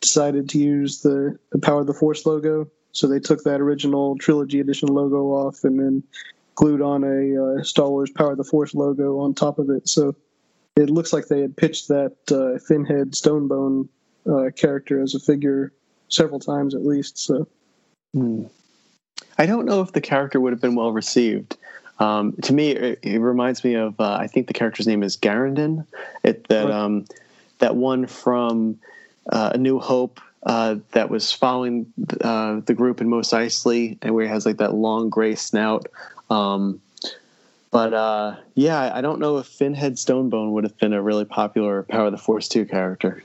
decided 0.00 0.48
to 0.50 0.58
use 0.58 1.00
the 1.02 1.38
the 1.52 1.58
Power 1.58 1.80
of 1.80 1.86
the 1.86 1.94
Force 1.94 2.24
logo. 2.24 2.70
So 2.96 3.06
they 3.06 3.20
took 3.20 3.44
that 3.44 3.60
original 3.60 4.16
trilogy 4.16 4.58
edition 4.58 4.88
logo 4.88 5.26
off 5.26 5.64
and 5.64 5.78
then 5.78 6.02
glued 6.54 6.80
on 6.80 7.04
a 7.04 7.60
uh, 7.60 7.62
Star 7.62 7.90
Wars 7.90 8.10
Power 8.10 8.30
of 8.30 8.38
the 8.38 8.44
Force 8.44 8.74
logo 8.74 9.20
on 9.20 9.34
top 9.34 9.58
of 9.58 9.68
it. 9.68 9.86
So 9.86 10.16
it 10.76 10.88
looks 10.88 11.12
like 11.12 11.26
they 11.26 11.42
had 11.42 11.54
pitched 11.54 11.88
that 11.88 12.16
uh, 12.30 12.58
Finhead 12.66 13.14
Stonebone 13.14 13.88
uh, 14.26 14.50
character 14.56 15.02
as 15.02 15.14
a 15.14 15.20
figure 15.20 15.74
several 16.08 16.40
times 16.40 16.74
at 16.74 16.86
least. 16.86 17.18
So 17.18 17.46
hmm. 18.14 18.44
I 19.36 19.44
don't 19.44 19.66
know 19.66 19.82
if 19.82 19.92
the 19.92 20.00
character 20.00 20.40
would 20.40 20.54
have 20.54 20.62
been 20.62 20.74
well 20.74 20.92
received. 20.92 21.58
Um, 21.98 22.32
to 22.42 22.54
me, 22.54 22.70
it, 22.70 22.98
it, 23.02 23.18
reminds 23.18 23.62
me 23.62 23.74
of 23.74 24.00
uh, 24.00 24.16
I 24.18 24.26
think 24.26 24.46
the 24.46 24.54
character's 24.54 24.86
name 24.86 25.02
is 25.02 25.18
Garindan. 25.18 25.86
It, 26.22 26.48
that 26.48 26.70
um, 26.70 27.04
that 27.58 27.76
one 27.76 28.06
from 28.06 28.78
uh, 29.30 29.52
A 29.54 29.58
New 29.58 29.78
Hope 29.78 30.20
uh, 30.46 30.76
that 30.92 31.10
was 31.10 31.32
following 31.32 31.92
uh, 32.20 32.60
the 32.60 32.72
group 32.72 33.00
in 33.00 33.08
Mos 33.08 33.30
Eisley, 33.30 33.98
and 34.00 34.14
where 34.14 34.24
he 34.24 34.30
has 34.30 34.46
like 34.46 34.58
that 34.58 34.74
long 34.74 35.10
gray 35.10 35.34
snout. 35.34 35.86
Um, 36.30 36.80
but 37.72 37.92
uh, 37.92 38.36
yeah, 38.54 38.92
I 38.94 39.00
don't 39.00 39.18
know 39.18 39.38
if 39.38 39.48
Finhead 39.48 39.98
Stonebone 39.98 40.52
would 40.52 40.64
have 40.64 40.78
been 40.78 40.92
a 40.92 41.02
really 41.02 41.24
popular 41.24 41.82
Power 41.82 42.06
of 42.06 42.12
the 42.12 42.18
Force 42.18 42.48
2 42.48 42.64
character. 42.64 43.24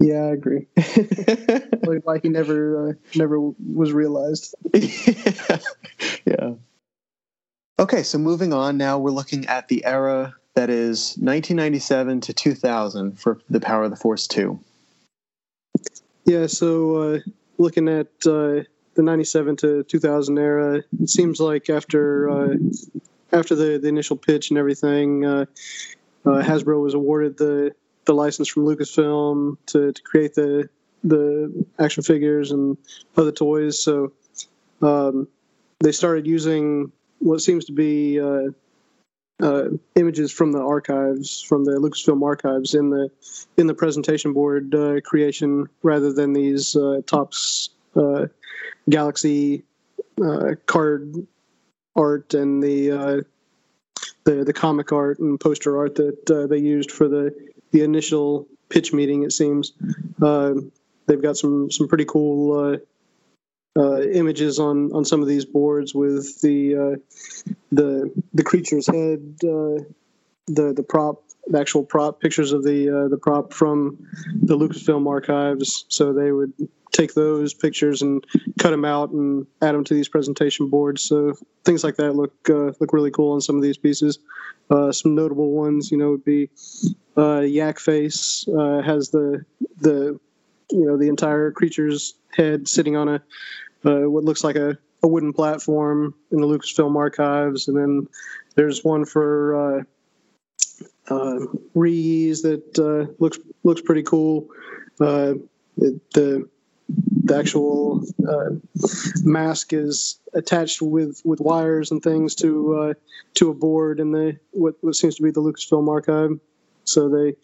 Yeah, 0.00 0.24
I 0.24 0.32
agree. 0.32 0.66
like 0.76 2.04
why 2.04 2.18
he 2.18 2.28
never 2.28 2.90
uh, 2.90 2.92
never 3.14 3.38
was 3.38 3.92
realized. 3.92 4.54
yeah. 4.74 6.54
Okay, 7.78 8.02
so 8.02 8.18
moving 8.18 8.52
on 8.52 8.76
now, 8.76 8.98
we're 8.98 9.10
looking 9.10 9.46
at 9.46 9.68
the 9.68 9.84
era 9.84 10.34
that 10.54 10.70
is 10.70 11.16
1997 11.18 12.20
to 12.22 12.32
2000 12.32 13.18
for 13.18 13.38
the 13.48 13.60
Power 13.60 13.84
of 13.84 13.90
the 13.90 13.96
Force 13.96 14.26
2. 14.26 14.58
Yeah, 16.24 16.46
so 16.46 16.96
uh, 16.96 17.18
looking 17.58 17.88
at 17.88 18.08
uh, 18.26 18.64
the 18.94 19.02
97 19.02 19.56
to 19.56 19.82
2000 19.84 20.38
era 20.38 20.82
it 21.00 21.08
seems 21.08 21.40
like 21.40 21.70
after 21.70 22.28
uh, 22.28 22.56
after 23.32 23.54
the, 23.54 23.78
the 23.78 23.88
initial 23.88 24.16
pitch 24.16 24.50
and 24.50 24.58
everything 24.58 25.24
uh, 25.24 25.46
uh, 26.26 26.42
hasbro 26.42 26.82
was 26.82 26.94
awarded 26.94 27.36
the 27.38 27.74
the 28.04 28.14
license 28.14 28.48
from 28.48 28.64
lucasfilm 28.64 29.56
to, 29.66 29.92
to 29.92 30.02
create 30.02 30.34
the 30.34 30.68
the 31.02 31.66
action 31.78 32.02
figures 32.02 32.50
and 32.50 32.76
other 33.16 33.32
toys. 33.32 33.82
So 33.82 34.12
um, 34.82 35.28
they 35.78 35.92
started 35.92 36.26
using 36.26 36.92
what 37.20 37.40
seems 37.40 37.66
to 37.66 37.72
be 37.72 38.18
uh, 39.42 39.68
images 39.96 40.32
from 40.32 40.52
the 40.52 40.60
archives, 40.60 41.42
from 41.42 41.64
the 41.64 41.72
Lucasfilm 41.72 42.22
archives, 42.22 42.74
in 42.74 42.90
the 42.90 43.10
in 43.56 43.66
the 43.66 43.74
presentation 43.74 44.32
board 44.32 44.74
uh, 44.74 45.00
creation, 45.00 45.68
rather 45.82 46.12
than 46.12 46.32
these 46.32 46.76
uh, 46.76 47.00
Topps 47.06 47.70
uh, 47.96 48.26
Galaxy 48.88 49.64
uh, 50.22 50.54
card 50.66 51.14
art 51.96 52.34
and 52.34 52.62
the 52.62 52.90
uh, 52.90 53.20
the 54.24 54.44
the 54.44 54.52
comic 54.52 54.92
art 54.92 55.18
and 55.18 55.40
poster 55.40 55.78
art 55.78 55.94
that 55.96 56.48
they 56.50 56.58
used 56.58 56.90
for 56.90 57.08
the 57.08 57.34
the 57.72 57.82
initial 57.82 58.46
pitch 58.68 58.92
meeting. 58.92 59.22
It 59.22 59.32
seems 59.32 59.72
they've 60.18 61.22
got 61.22 61.36
some 61.36 61.70
some 61.70 61.88
pretty 61.88 62.04
cool. 62.04 62.78
Uh, 63.78 63.82
uh, 63.82 64.00
images 64.00 64.58
on, 64.58 64.92
on 64.92 65.04
some 65.04 65.22
of 65.22 65.28
these 65.28 65.44
boards 65.44 65.94
with 65.94 66.40
the 66.40 66.98
the 67.70 68.12
the 68.34 68.42
creature's 68.42 68.86
head, 68.86 69.38
the 69.38 69.86
the 70.46 70.84
prop 70.86 71.22
the 71.46 71.58
actual 71.58 71.84
prop 71.84 72.20
pictures 72.20 72.52
of 72.52 72.62
the 72.64 72.88
uh, 72.88 73.08
the 73.08 73.16
prop 73.16 73.52
from 73.52 74.06
the 74.42 74.56
Lucasfilm 74.56 75.06
archives. 75.08 75.84
So 75.88 76.12
they 76.12 76.32
would 76.32 76.52
take 76.92 77.14
those 77.14 77.54
pictures 77.54 78.02
and 78.02 78.24
cut 78.58 78.70
them 78.70 78.84
out 78.84 79.10
and 79.10 79.46
add 79.62 79.74
them 79.74 79.84
to 79.84 79.94
these 79.94 80.08
presentation 80.08 80.68
boards. 80.68 81.02
So 81.02 81.34
things 81.64 81.84
like 81.84 81.96
that 81.96 82.14
look 82.14 82.34
uh, 82.48 82.72
look 82.80 82.92
really 82.92 83.10
cool 83.10 83.32
on 83.32 83.40
some 83.40 83.56
of 83.56 83.62
these 83.62 83.78
pieces. 83.78 84.18
Uh, 84.70 84.92
some 84.92 85.14
notable 85.14 85.50
ones, 85.50 85.90
you 85.90 85.98
know, 85.98 86.10
would 86.10 86.24
be 86.24 86.50
uh, 87.16 87.40
Yak 87.40 87.78
Face 87.78 88.46
uh, 88.48 88.82
has 88.82 89.10
the 89.10 89.44
the 89.80 90.18
you 90.70 90.86
know 90.86 90.96
the 90.96 91.08
entire 91.08 91.50
creature's 91.50 92.14
head 92.32 92.68
sitting 92.68 92.96
on 92.96 93.08
a 93.08 93.22
uh, 93.84 94.08
what 94.08 94.24
looks 94.24 94.44
like 94.44 94.56
a, 94.56 94.76
a 95.02 95.08
wooden 95.08 95.32
platform 95.32 96.14
in 96.30 96.40
the 96.40 96.46
Lucasfilm 96.46 96.96
archives, 96.96 97.68
and 97.68 97.76
then 97.76 98.06
there's 98.54 98.84
one 98.84 99.04
for 99.04 99.78
uh, 99.78 99.82
uh, 101.08 101.38
that 101.74 102.78
uh, 102.78 103.12
looks 103.18 103.38
looks 103.64 103.80
pretty 103.80 104.02
cool. 104.02 104.48
Uh, 105.00 105.34
it, 105.78 106.12
the 106.12 106.48
the 107.24 107.36
actual 107.36 108.04
uh, 108.28 108.50
mask 109.22 109.72
is 109.72 110.18
attached 110.34 110.82
with, 110.82 111.20
with 111.24 111.40
wires 111.40 111.90
and 111.90 112.02
things 112.02 112.34
to 112.34 112.76
uh, 112.76 112.94
to 113.34 113.50
a 113.50 113.54
board 113.54 114.00
in 114.00 114.10
the 114.10 114.38
what, 114.50 114.74
what 114.80 114.94
seems 114.94 115.16
to 115.16 115.22
be 115.22 115.30
the 115.30 115.40
Lucasfilm 115.40 115.88
archive. 115.88 116.38
So 116.84 117.08
they 117.08 117.36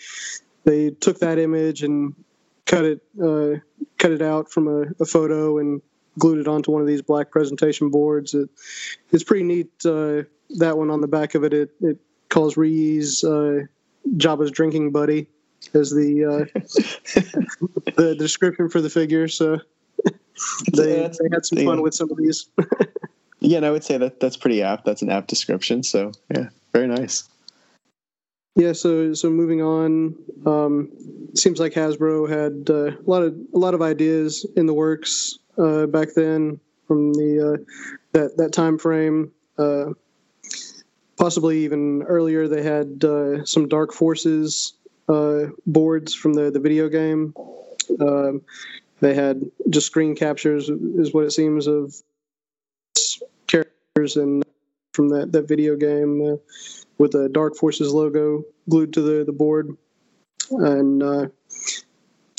they 0.64 0.90
took 0.90 1.20
that 1.20 1.38
image 1.38 1.82
and 1.82 2.14
cut 2.66 2.84
it 2.84 3.00
uh, 3.22 3.58
cut 3.98 4.12
it 4.12 4.22
out 4.22 4.50
from 4.50 4.68
a, 4.68 4.82
a, 5.00 5.06
photo 5.06 5.58
and 5.58 5.80
glued 6.18 6.38
it 6.38 6.48
onto 6.48 6.70
one 6.70 6.80
of 6.80 6.86
these 6.86 7.02
black 7.02 7.30
presentation 7.30 7.90
boards. 7.90 8.34
It, 8.34 8.50
it's 9.12 9.24
pretty 9.24 9.44
neat. 9.44 9.70
Uh, 9.84 10.22
that 10.58 10.76
one 10.76 10.90
on 10.90 11.00
the 11.00 11.08
back 11.08 11.34
of 11.34 11.44
it, 11.44 11.52
it, 11.52 11.70
it 11.80 11.98
calls 12.28 12.56
Ree-Yees 12.56 13.24
uh, 13.24 13.66
Jabba's 14.16 14.50
drinking 14.50 14.92
buddy, 14.92 15.26
as 15.74 15.90
the 15.90 16.24
uh, 16.24 16.60
the 17.96 18.14
description 18.16 18.68
for 18.68 18.80
the 18.80 18.90
figure. 18.90 19.28
So 19.28 19.60
they, 20.72 20.96
That's- 20.96 21.18
they 21.18 21.28
had 21.32 21.46
some 21.46 21.58
fun 21.58 21.76
yeah. 21.76 21.82
with 21.82 21.94
some 21.94 22.10
of 22.10 22.18
these. 22.18 22.48
Yeah, 23.40 23.58
and 23.58 23.66
I 23.66 23.70
would 23.70 23.84
say 23.84 23.98
that 23.98 24.18
that's 24.18 24.36
pretty 24.36 24.62
apt. 24.62 24.84
That's 24.84 25.02
an 25.02 25.10
apt 25.10 25.28
description. 25.28 25.82
So 25.82 26.12
yeah, 26.34 26.48
very 26.72 26.86
nice. 26.88 27.28
Yeah, 28.56 28.72
so 28.72 29.12
so 29.12 29.28
moving 29.28 29.60
on, 29.60 30.14
um, 30.46 30.90
seems 31.34 31.60
like 31.60 31.74
Hasbro 31.74 32.26
had 32.26 32.70
uh, 32.70 32.96
a 32.96 33.04
lot 33.08 33.22
of 33.22 33.36
a 33.54 33.58
lot 33.58 33.74
of 33.74 33.82
ideas 33.82 34.46
in 34.56 34.64
the 34.64 34.72
works 34.72 35.38
uh, 35.58 35.84
back 35.84 36.08
then 36.16 36.58
from 36.88 37.12
the 37.12 37.52
uh, 37.52 37.90
that 38.12 38.38
that 38.38 38.52
time 38.54 38.78
frame. 38.78 39.30
Uh, 39.58 39.90
possibly 41.18 41.64
even 41.64 42.02
earlier, 42.04 42.48
they 42.48 42.62
had 42.62 43.04
uh, 43.04 43.44
some 43.44 43.68
Dark 43.68 43.92
Forces 43.92 44.72
uh, 45.06 45.48
boards 45.66 46.14
from 46.14 46.32
the 46.32 46.50
the 46.50 46.60
video 46.60 46.88
game. 46.88 47.34
Um, 48.00 48.40
they 49.00 49.12
had 49.12 49.42
just 49.68 49.86
screen 49.86 50.16
captures, 50.16 50.70
is 50.70 51.12
what 51.12 51.26
it 51.26 51.32
seems 51.32 51.66
of 51.66 51.94
characters 53.46 54.16
and 54.16 54.42
from 54.94 55.10
that 55.10 55.32
that 55.32 55.46
video 55.46 55.76
game. 55.76 56.38
With 56.98 57.14
a 57.14 57.28
Dark 57.28 57.56
Forces 57.56 57.92
logo 57.92 58.44
glued 58.68 58.94
to 58.94 59.02
the, 59.02 59.24
the 59.24 59.32
board. 59.32 59.76
And 60.50 61.02
uh, 61.02 61.26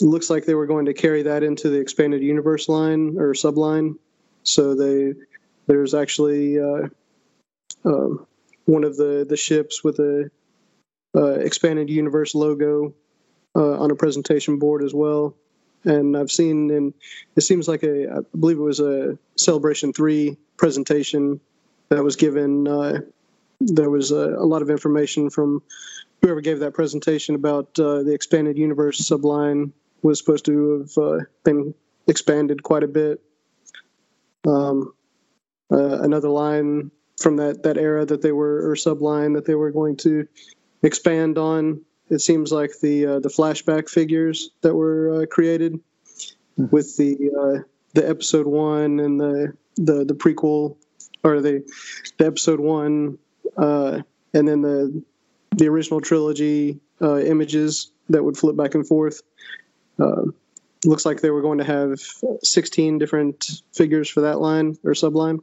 looks 0.01 0.29
like 0.29 0.45
they 0.45 0.55
were 0.55 0.65
going 0.65 0.85
to 0.85 0.93
carry 0.93 1.23
that 1.23 1.43
into 1.43 1.69
the 1.69 1.79
expanded 1.79 2.21
universe 2.21 2.69
line 2.69 3.15
or 3.17 3.33
subline. 3.33 3.95
So 4.43 4.75
they 4.75 5.13
there's 5.67 5.93
actually 5.93 6.59
uh, 6.59 6.87
um, 7.85 8.25
one 8.65 8.83
of 8.83 8.97
the, 8.97 9.25
the 9.27 9.37
ships 9.37 9.83
with 9.83 9.99
a 9.99 10.29
uh, 11.15 11.39
expanded 11.39 11.89
universe 11.89 12.35
logo 12.35 12.93
uh, 13.55 13.79
on 13.79 13.91
a 13.91 13.95
presentation 13.95 14.59
board 14.59 14.83
as 14.83 14.93
well. 14.93 15.35
And 15.83 16.17
I've 16.17 16.31
seen, 16.31 16.71
and 16.71 16.93
it 17.35 17.41
seems 17.41 17.67
like 17.67 17.83
a, 17.83 18.11
I 18.11 18.19
believe 18.37 18.57
it 18.57 18.61
was 18.61 18.79
a 18.79 19.17
Celebration 19.35 19.93
3 19.93 20.37
presentation 20.57 21.39
that 21.89 22.03
was 22.03 22.15
given 22.15 22.67
uh, 22.67 22.99
there 23.59 23.89
was 23.89 24.11
a, 24.11 24.35
a 24.37 24.45
lot 24.45 24.61
of 24.61 24.69
information 24.69 25.29
from 25.29 25.61
whoever 26.21 26.41
gave 26.41 26.59
that 26.59 26.73
presentation 26.73 27.35
about 27.35 27.77
uh, 27.79 28.03
the 28.03 28.13
expanded 28.13 28.57
universe 28.57 28.99
subline 28.99 29.71
was 30.01 30.19
supposed 30.19 30.45
to 30.45 30.79
have 30.79 30.97
uh, 30.97 31.19
been 31.43 31.73
expanded 32.07 32.63
quite 32.63 32.83
a 32.83 32.87
bit. 32.87 33.21
Um, 34.47 34.93
uh, 35.71 36.01
another 36.01 36.29
line 36.29 36.91
from 37.19 37.37
that, 37.37 37.63
that 37.63 37.77
era 37.77 38.05
that 38.05 38.21
they 38.21 38.31
were, 38.31 38.69
or 38.69 38.75
subline 38.75 39.35
that 39.35 39.45
they 39.45 39.55
were 39.55 39.71
going 39.71 39.97
to 39.97 40.27
expand 40.83 41.37
on. 41.37 41.81
It 42.09 42.19
seems 42.19 42.51
like 42.51 42.71
the 42.81 43.05
uh, 43.05 43.19
the 43.19 43.29
flashback 43.29 43.89
figures 43.89 44.51
that 44.61 44.73
were 44.73 45.23
uh, 45.23 45.25
created 45.25 45.79
with 46.55 46.95
the 46.95 47.31
uh, 47.37 47.63
the 47.93 48.07
episode 48.07 48.47
one 48.47 49.01
and 49.01 49.19
the 49.19 49.53
the 49.75 50.05
the 50.05 50.13
prequel 50.13 50.77
or 51.23 51.41
the 51.41 51.69
the 52.17 52.25
episode 52.25 52.61
one 52.61 53.17
uh, 53.57 54.01
and 54.33 54.47
then 54.47 54.61
the 54.61 55.03
the 55.55 55.67
original 55.67 56.01
trilogy 56.01 56.79
uh, 57.01 57.19
images 57.19 57.91
that 58.09 58.23
would 58.23 58.37
flip 58.37 58.55
back 58.55 58.75
and 58.75 58.87
forth. 58.87 59.21
Uh, 59.99 60.23
looks 60.85 61.05
like 61.05 61.21
they 61.21 61.31
were 61.31 61.41
going 61.41 61.57
to 61.57 61.63
have 61.63 61.99
16 62.43 62.99
different 62.99 63.61
figures 63.73 64.09
for 64.09 64.21
that 64.21 64.39
line 64.39 64.77
or 64.83 64.91
subline. 64.91 65.39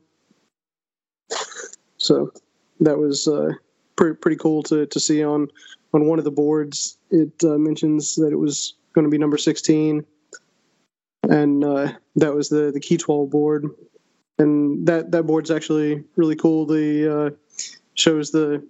So 1.96 2.32
that 2.80 2.98
was 2.98 3.26
uh, 3.26 3.52
pretty 3.96 4.16
pretty 4.16 4.36
cool 4.36 4.62
to 4.64 4.86
to 4.86 5.00
see 5.00 5.24
on 5.24 5.48
on 5.92 6.06
one 6.06 6.18
of 6.18 6.24
the 6.24 6.30
boards. 6.30 6.98
It 7.10 7.32
uh, 7.42 7.58
mentions 7.58 8.16
that 8.16 8.32
it 8.32 8.36
was 8.36 8.74
going 8.92 9.04
to 9.04 9.10
be 9.10 9.18
number 9.18 9.38
16, 9.38 10.04
and 11.28 11.64
uh, 11.64 11.92
that 12.16 12.34
was 12.34 12.48
the 12.48 12.70
the 12.72 12.80
Keytwall 12.80 13.30
board. 13.30 13.66
And 14.38 14.86
that 14.88 15.12
that 15.12 15.22
board's 15.22 15.50
actually 15.50 16.04
really 16.16 16.36
cool. 16.36 16.66
The 16.66 17.16
uh, 17.18 17.30
shows 17.94 18.30
the 18.30 18.66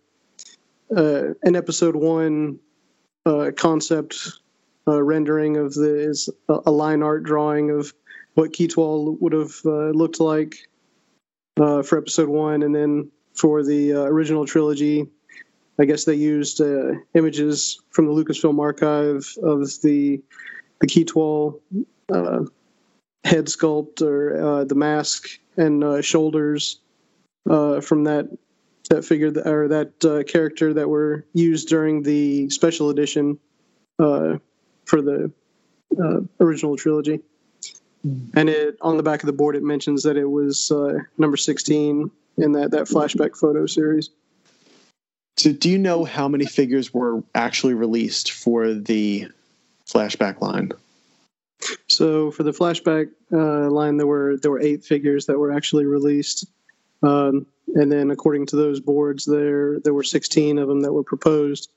uh, 0.94 1.34
an 1.42 1.56
episode 1.56 1.96
one 1.96 2.58
uh, 3.26 3.50
concept 3.56 4.40
uh, 4.86 5.02
rendering 5.02 5.56
of 5.56 5.74
the 5.74 6.10
is 6.10 6.28
a 6.48 6.70
line 6.70 7.02
art 7.02 7.24
drawing 7.24 7.70
of 7.70 7.92
what 8.34 8.52
Keatwall 8.52 9.16
would 9.20 9.32
have 9.32 9.54
uh, 9.64 9.90
looked 9.90 10.20
like 10.20 10.56
uh, 11.58 11.82
for 11.82 11.98
episode 11.98 12.28
one, 12.28 12.62
and 12.62 12.74
then 12.74 13.10
for 13.32 13.62
the 13.62 13.94
uh, 13.94 14.00
original 14.02 14.44
trilogy, 14.44 15.06
I 15.78 15.84
guess 15.84 16.04
they 16.04 16.14
used 16.14 16.60
uh, 16.60 16.92
images 17.14 17.80
from 17.90 18.06
the 18.06 18.12
Lucasfilm 18.12 18.58
archive 18.60 19.26
of 19.42 19.70
the 19.82 20.20
the 20.80 20.86
Keatwall 20.86 21.60
uh, 22.12 22.44
head 23.24 23.46
sculpt 23.46 24.02
or 24.02 24.60
uh, 24.60 24.64
the 24.64 24.74
mask 24.74 25.28
and 25.56 25.82
uh, 25.82 26.02
shoulders 26.02 26.80
uh, 27.48 27.80
from 27.80 28.04
that 28.04 28.28
that 28.90 29.04
figure 29.04 29.30
that, 29.30 29.46
or 29.46 29.68
that 29.68 30.04
uh, 30.04 30.22
character 30.24 30.74
that 30.74 30.88
were 30.88 31.24
used 31.32 31.68
during 31.68 32.02
the 32.02 32.50
special 32.50 32.90
edition 32.90 33.38
uh, 33.98 34.38
for 34.84 35.00
the 35.02 35.32
uh, 35.98 36.20
original 36.40 36.76
trilogy. 36.76 37.20
And 38.34 38.50
it 38.50 38.76
on 38.82 38.98
the 38.98 39.02
back 39.02 39.22
of 39.22 39.26
the 39.26 39.32
board 39.32 39.56
it 39.56 39.62
mentions 39.62 40.02
that 40.02 40.18
it 40.18 40.26
was 40.26 40.70
uh, 40.70 40.98
number 41.16 41.38
sixteen 41.38 42.10
in 42.36 42.52
that 42.52 42.72
that 42.72 42.84
flashback 42.84 43.36
photo 43.38 43.64
series. 43.64 44.10
So 45.38 45.52
do 45.52 45.70
you 45.70 45.78
know 45.78 46.04
how 46.04 46.28
many 46.28 46.44
figures 46.44 46.92
were 46.92 47.22
actually 47.34 47.74
released 47.74 48.32
for 48.32 48.74
the 48.74 49.28
flashback 49.86 50.40
line? 50.42 50.72
So 51.88 52.30
for 52.30 52.42
the 52.42 52.52
flashback 52.52 53.08
uh, 53.32 53.70
line, 53.70 53.96
there 53.96 54.06
were 54.06 54.36
there 54.36 54.50
were 54.50 54.60
eight 54.60 54.84
figures 54.84 55.26
that 55.26 55.38
were 55.38 55.52
actually 55.52 55.86
released, 55.86 56.46
um, 57.04 57.46
and 57.74 57.90
then 57.90 58.10
according 58.10 58.46
to 58.46 58.56
those 58.56 58.80
boards, 58.80 59.24
there 59.24 59.80
there 59.80 59.94
were 59.94 60.02
16 60.02 60.58
of 60.58 60.68
them 60.68 60.80
that 60.80 60.92
were 60.92 61.02
proposed. 61.02 61.70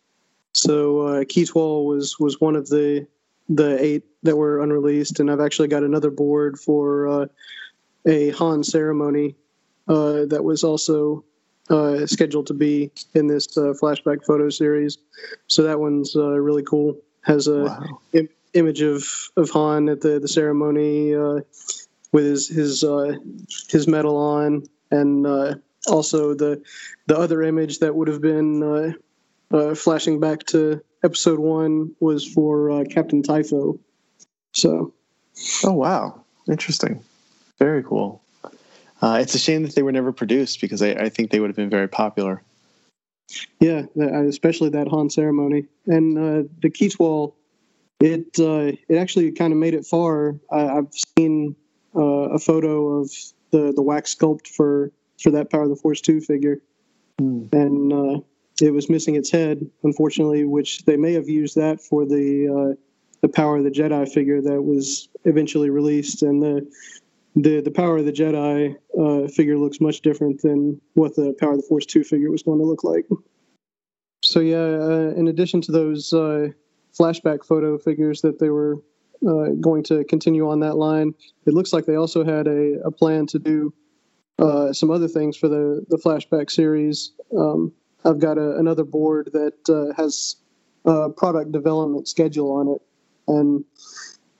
So 0.53 1.01
uh, 1.01 1.23
Keatwall 1.23 1.85
was 1.85 2.19
was 2.19 2.39
one 2.39 2.55
of 2.55 2.67
the 2.67 3.07
the 3.49 3.81
eight 3.81 4.03
that 4.23 4.35
were 4.35 4.61
unreleased, 4.61 5.19
and 5.19 5.31
I've 5.31 5.39
actually 5.39 5.69
got 5.69 5.83
another 5.83 6.11
board 6.11 6.59
for 6.59 7.07
uh, 7.07 7.25
a 8.05 8.29
Han 8.31 8.63
ceremony 8.63 9.35
uh, 9.87 10.25
that 10.25 10.43
was 10.43 10.63
also 10.63 11.23
uh, 11.69 12.05
scheduled 12.05 12.47
to 12.47 12.53
be 12.53 12.91
in 13.13 13.27
this 13.27 13.57
uh, 13.57 13.73
flashback 13.81 14.25
photo 14.25 14.49
series. 14.49 14.97
So 15.47 15.63
that 15.63 15.79
one's 15.79 16.15
uh, 16.15 16.39
really 16.39 16.63
cool. 16.63 16.97
Has 17.21 17.47
a 17.47 17.77
im- 18.13 18.29
image 18.53 18.81
of, 18.81 19.05
of 19.35 19.49
Han 19.49 19.89
at 19.89 20.01
the 20.01 20.19
the 20.19 20.27
ceremony 20.27 21.13
uh, 21.13 21.41
with 22.11 22.25
his 22.25 22.47
his 22.47 22.83
uh, 22.83 23.15
his 23.69 23.87
medal 23.87 24.17
on, 24.17 24.67
and 24.91 25.25
uh, 25.25 25.55
also 25.87 26.33
the 26.33 26.61
the 27.07 27.17
other 27.17 27.43
image 27.43 27.79
that 27.79 27.95
would 27.95 28.07
have 28.07 28.21
been 28.21 28.63
uh, 28.63 29.55
uh, 29.55 29.75
flashing 29.75 30.19
back 30.19 30.43
to 30.47 30.81
episode 31.03 31.39
one 31.39 31.95
was 31.99 32.25
for 32.25 32.69
uh, 32.71 32.83
Captain 32.89 33.23
Typho. 33.23 33.79
So, 34.53 34.93
oh 35.63 35.73
wow, 35.73 36.23
interesting, 36.49 37.03
very 37.59 37.83
cool. 37.83 38.21
Uh, 39.01 39.19
it's 39.21 39.35
a 39.35 39.39
shame 39.39 39.63
that 39.63 39.75
they 39.75 39.83
were 39.83 39.91
never 39.91 40.11
produced 40.11 40.59
because 40.59 40.81
I, 40.81 40.89
I 40.91 41.09
think 41.09 41.29
they 41.29 41.39
would 41.39 41.49
have 41.49 41.55
been 41.55 41.69
very 41.69 41.87
popular. 41.87 42.41
Yeah, 43.59 43.83
especially 43.95 44.69
that 44.69 44.87
Han 44.87 45.09
ceremony 45.09 45.65
and 45.85 46.17
uh, 46.17 46.47
the 46.61 46.69
Keats 46.69 46.97
Wall. 46.97 47.35
It 47.99 48.39
uh, 48.39 48.77
it 48.87 48.95
actually 48.95 49.31
kind 49.31 49.51
of 49.51 49.59
made 49.59 49.73
it 49.73 49.85
far. 49.85 50.35
I, 50.51 50.67
I've 50.67 50.93
seen 51.17 51.55
uh, 51.95 52.01
a 52.01 52.39
photo 52.39 52.99
of 52.99 53.11
the 53.51 53.73
the 53.75 53.81
wax 53.81 54.15
sculpt 54.15 54.47
for 54.47 54.91
for 55.21 55.31
that 55.31 55.49
Power 55.49 55.63
of 55.63 55.69
the 55.69 55.75
Force 55.75 56.01
two 56.01 56.21
figure, 56.21 56.61
and 57.19 57.93
uh, 57.93 58.19
it 58.61 58.73
was 58.73 58.89
missing 58.89 59.15
its 59.15 59.31
head, 59.31 59.69
unfortunately. 59.83 60.45
Which 60.45 60.85
they 60.85 60.97
may 60.97 61.13
have 61.13 61.27
used 61.27 61.55
that 61.55 61.81
for 61.81 62.05
the 62.05 62.47
uh, 62.47 62.75
the 63.21 63.29
Power 63.29 63.57
of 63.57 63.63
the 63.63 63.71
Jedi 63.71 64.07
figure 64.11 64.41
that 64.41 64.61
was 64.61 65.09
eventually 65.25 65.69
released, 65.69 66.21
and 66.23 66.41
the 66.41 66.71
the 67.35 67.61
the 67.61 67.71
Power 67.71 67.97
of 67.97 68.05
the 68.05 68.11
Jedi 68.11 68.75
uh, 68.99 69.27
figure 69.29 69.57
looks 69.57 69.79
much 69.81 70.01
different 70.01 70.41
than 70.41 70.79
what 70.93 71.15
the 71.15 71.35
Power 71.39 71.51
of 71.51 71.57
the 71.57 71.67
Force 71.67 71.85
two 71.85 72.03
figure 72.03 72.31
was 72.31 72.43
going 72.43 72.59
to 72.59 72.65
look 72.65 72.83
like. 72.83 73.05
So 74.23 74.39
yeah, 74.39 74.57
uh, 74.57 75.13
in 75.15 75.27
addition 75.27 75.61
to 75.61 75.71
those 75.71 76.13
uh, 76.13 76.49
flashback 76.97 77.45
photo 77.45 77.77
figures 77.77 78.21
that 78.21 78.39
they 78.39 78.49
were 78.49 78.81
uh, 79.25 79.49
going 79.61 79.83
to 79.83 80.03
continue 80.05 80.49
on 80.49 80.59
that 80.59 80.75
line, 80.75 81.13
it 81.45 81.53
looks 81.53 81.73
like 81.73 81.85
they 81.85 81.95
also 81.95 82.23
had 82.23 82.47
a, 82.47 82.79
a 82.85 82.91
plan 82.91 83.25
to 83.27 83.39
do 83.39 83.73
uh, 84.39 84.71
some 84.71 84.91
other 84.91 85.07
things 85.07 85.35
for 85.35 85.47
the 85.47 85.85
the 85.89 85.97
flashback 85.97 86.51
series. 86.51 87.11
Um, 87.35 87.71
I've 88.05 88.19
got 88.19 88.37
a, 88.37 88.57
another 88.57 88.83
board 88.83 89.29
that 89.33 89.69
uh, 89.69 89.93
has 90.01 90.35
a 90.85 91.09
product 91.09 91.51
development 91.51 92.07
schedule 92.07 92.51
on 92.51 92.67
it, 92.67 92.81
and 93.27 93.65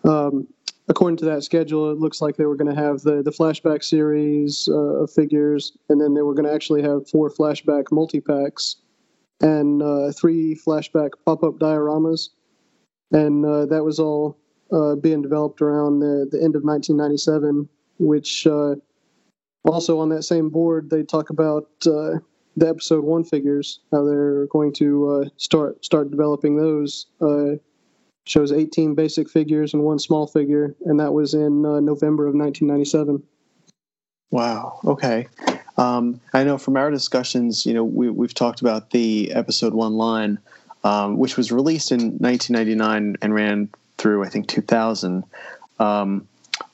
um, 0.03 0.47
according 0.87 1.17
to 1.17 1.25
that 1.25 1.43
schedule, 1.43 1.91
it 1.91 1.97
looks 1.97 2.21
like 2.21 2.37
they 2.37 2.45
were 2.45 2.55
going 2.55 2.73
to 2.73 2.81
have 2.81 3.01
the 3.01 3.23
the 3.23 3.31
flashback 3.31 3.83
series 3.83 4.69
uh, 4.71 5.03
of 5.03 5.11
figures, 5.11 5.77
and 5.89 5.99
then 5.99 6.13
they 6.13 6.21
were 6.21 6.33
going 6.33 6.45
to 6.47 6.53
actually 6.53 6.83
have 6.83 7.09
four 7.09 7.29
flashback 7.29 7.85
multi 7.91 8.21
packs 8.21 8.77
and 9.41 9.81
uh, 9.81 10.11
three 10.11 10.55
flashback 10.55 11.11
pop 11.25 11.43
up 11.43 11.55
dioramas. 11.59 12.29
and 13.11 13.45
uh, 13.45 13.65
that 13.65 13.83
was 13.83 13.99
all 13.99 14.37
uh, 14.71 14.95
being 14.95 15.21
developed 15.21 15.61
around 15.61 15.99
the, 15.99 16.27
the 16.31 16.41
end 16.43 16.55
of 16.55 16.63
1997. 16.63 17.67
Which 17.99 18.45
uh, 18.45 18.75
also 19.63 19.99
on 19.99 20.09
that 20.09 20.23
same 20.23 20.49
board 20.49 20.89
they 20.89 21.03
talk 21.03 21.31
about 21.31 21.67
uh, 21.85 22.19
the 22.55 22.67
episode 22.67 23.03
one 23.03 23.23
figures, 23.23 23.79
how 23.91 24.05
they're 24.05 24.45
going 24.47 24.73
to 24.73 25.09
uh, 25.09 25.29
start 25.37 25.83
start 25.83 26.11
developing 26.11 26.57
those. 26.57 27.07
shows 28.25 28.51
18 28.51 28.93
basic 28.93 29.29
figures 29.29 29.73
and 29.73 29.83
one 29.83 29.97
small 29.97 30.27
figure, 30.27 30.75
and 30.85 30.99
that 30.99 31.13
was 31.13 31.33
in 31.33 31.61
November 31.61 32.27
of 32.27 32.35
1997. 32.35 33.23
Wow. 34.31 34.79
Okay. 34.85 35.27
Um, 35.77 36.19
I 36.33 36.43
know 36.43 36.57
from 36.57 36.75
our 36.75 36.91
discussions, 36.91 37.65
you 37.65 37.73
know, 37.73 37.83
we, 37.83 38.09
we've 38.09 38.33
talked 38.33 38.61
about 38.61 38.89
the 38.89 39.31
episode 39.31 39.73
one 39.73 39.93
line, 39.93 40.39
um, 40.83 41.17
which 41.17 41.37
was 41.37 41.51
released 41.51 41.91
in 41.91 42.17
1999 42.17 43.17
and 43.21 43.33
ran 43.33 43.69
through, 43.97 44.23
I 44.23 44.29
think, 44.29 44.47
2000. 44.47 45.23
Um, 45.79 46.27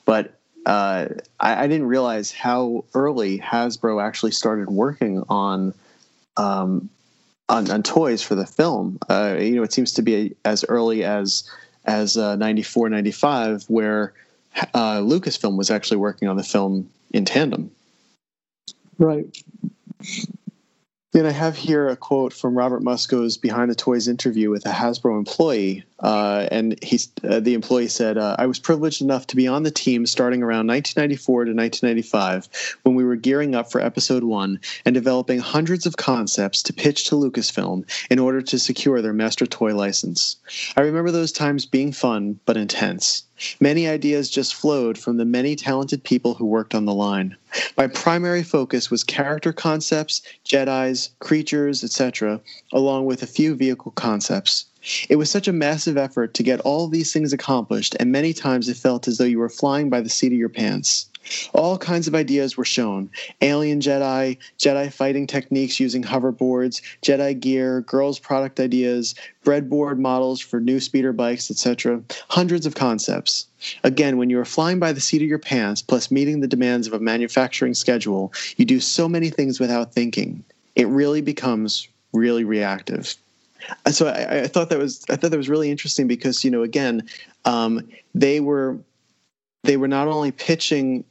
but 0.04 0.38
uh, 0.66 1.06
I, 1.40 1.64
I, 1.64 1.66
didn't 1.66 1.88
realize 1.88 2.32
how 2.32 2.84
early 2.94 3.38
Hasbro 3.38 4.02
actually 4.02 4.32
started 4.32 4.70
working 4.70 5.22
on 5.28 5.74
um, 6.38 6.88
on, 7.50 7.70
on, 7.70 7.82
toys 7.82 8.22
for 8.22 8.34
the 8.34 8.46
film. 8.46 8.98
Uh, 9.10 9.36
you 9.38 9.56
know, 9.56 9.62
it 9.62 9.74
seems 9.74 9.92
to 9.92 10.02
be 10.02 10.34
as 10.46 10.64
early 10.64 11.04
as 11.04 11.48
as 11.84 12.16
uh, 12.16 12.34
94, 12.36 12.88
95, 12.88 13.64
where 13.64 14.14
uh, 14.72 15.00
Lucasfilm 15.00 15.58
was 15.58 15.70
actually 15.70 15.98
working 15.98 16.28
on 16.28 16.36
the 16.36 16.42
film 16.42 16.88
in 17.12 17.26
tandem. 17.26 17.70
Right. 18.98 19.26
And 21.12 21.26
I 21.26 21.30
have 21.30 21.56
here 21.56 21.88
a 21.88 21.96
quote 21.96 22.32
from 22.32 22.56
Robert 22.56 22.82
Musko's 22.82 23.36
Behind 23.36 23.70
the 23.70 23.74
Toys 23.74 24.08
interview 24.08 24.50
with 24.50 24.66
a 24.66 24.70
Hasbro 24.70 25.16
employee. 25.16 25.84
Uh, 26.00 26.48
and 26.50 26.76
he's, 26.82 27.10
uh, 27.28 27.40
the 27.40 27.54
employee 27.54 27.88
said, 27.88 28.18
uh, 28.18 28.36
I 28.38 28.46
was 28.46 28.58
privileged 28.58 29.00
enough 29.00 29.26
to 29.28 29.36
be 29.36 29.46
on 29.46 29.62
the 29.62 29.70
team 29.70 30.06
starting 30.06 30.42
around 30.42 30.66
1994 30.66 31.44
to 31.44 31.52
1995 31.52 32.78
when 32.82 32.94
we 32.94 33.04
were 33.04 33.16
gearing 33.16 33.54
up 33.54 33.70
for 33.70 33.80
episode 33.80 34.24
one 34.24 34.60
and 34.84 34.94
developing 34.94 35.38
hundreds 35.38 35.86
of 35.86 35.96
concepts 35.96 36.62
to 36.64 36.72
pitch 36.72 37.04
to 37.08 37.14
Lucasfilm 37.14 37.84
in 38.10 38.18
order 38.18 38.42
to 38.42 38.58
secure 38.58 39.00
their 39.00 39.12
master 39.12 39.46
toy 39.46 39.74
license. 39.74 40.36
I 40.76 40.80
remember 40.82 41.10
those 41.10 41.32
times 41.32 41.64
being 41.64 41.92
fun 41.92 42.40
but 42.44 42.56
intense. 42.56 43.22
Many 43.60 43.88
ideas 43.88 44.30
just 44.30 44.54
flowed 44.54 44.96
from 44.96 45.16
the 45.16 45.24
many 45.24 45.56
talented 45.56 46.04
people 46.04 46.34
who 46.34 46.44
worked 46.46 46.74
on 46.74 46.84
the 46.84 46.94
line. 46.94 47.36
My 47.76 47.86
primary 47.86 48.42
focus 48.42 48.90
was 48.90 49.04
character 49.04 49.52
concepts, 49.52 50.22
Jedi's, 50.44 51.10
creatures, 51.18 51.82
etc., 51.82 52.40
along 52.72 53.06
with 53.06 53.22
a 53.22 53.26
few 53.26 53.54
vehicle 53.54 53.92
concepts. 53.92 54.66
It 55.08 55.16
was 55.16 55.30
such 55.30 55.48
a 55.48 55.52
massive 55.52 55.96
effort 55.96 56.34
to 56.34 56.42
get 56.42 56.60
all 56.60 56.88
these 56.88 57.12
things 57.12 57.32
accomplished, 57.32 57.96
and 57.98 58.12
many 58.12 58.34
times 58.34 58.68
it 58.68 58.76
felt 58.76 59.08
as 59.08 59.16
though 59.16 59.24
you 59.24 59.38
were 59.38 59.48
flying 59.48 59.88
by 59.88 60.02
the 60.02 60.10
seat 60.10 60.32
of 60.32 60.38
your 60.38 60.50
pants. 60.50 61.06
All 61.54 61.78
kinds 61.78 62.06
of 62.06 62.14
ideas 62.14 62.58
were 62.58 62.66
shown 62.66 63.08
alien 63.40 63.80
Jedi, 63.80 64.36
Jedi 64.58 64.92
fighting 64.92 65.26
techniques 65.26 65.80
using 65.80 66.02
hoverboards, 66.02 66.82
Jedi 67.00 67.40
gear, 67.40 67.80
girls' 67.80 68.18
product 68.18 68.60
ideas, 68.60 69.14
breadboard 69.42 69.98
models 69.98 70.40
for 70.40 70.60
new 70.60 70.80
speeder 70.80 71.14
bikes, 71.14 71.50
etc. 71.50 72.02
Hundreds 72.28 72.66
of 72.66 72.74
concepts. 72.74 73.46
Again, 73.84 74.18
when 74.18 74.28
you 74.28 74.38
are 74.38 74.44
flying 74.44 74.78
by 74.78 74.92
the 74.92 75.00
seat 75.00 75.22
of 75.22 75.28
your 75.28 75.38
pants, 75.38 75.80
plus 75.80 76.10
meeting 76.10 76.40
the 76.40 76.46
demands 76.46 76.86
of 76.86 76.92
a 76.92 77.00
manufacturing 77.00 77.72
schedule, 77.72 78.30
you 78.58 78.66
do 78.66 78.80
so 78.80 79.08
many 79.08 79.30
things 79.30 79.58
without 79.58 79.94
thinking. 79.94 80.44
It 80.76 80.88
really 80.88 81.22
becomes 81.22 81.88
really 82.12 82.44
reactive 82.44 83.16
so 83.90 84.08
I, 84.08 84.42
I, 84.42 84.46
thought 84.46 84.70
that 84.70 84.78
was 84.78 85.04
I 85.08 85.16
thought 85.16 85.30
that 85.30 85.36
was 85.36 85.48
really 85.48 85.70
interesting 85.70 86.06
because 86.06 86.44
you 86.44 86.50
know 86.50 86.62
again 86.62 87.08
um, 87.44 87.88
they 88.14 88.40
were 88.40 88.78
they 89.62 89.76
were 89.76 89.88
not 89.88 90.08
only 90.08 90.32
pitching 90.32 91.04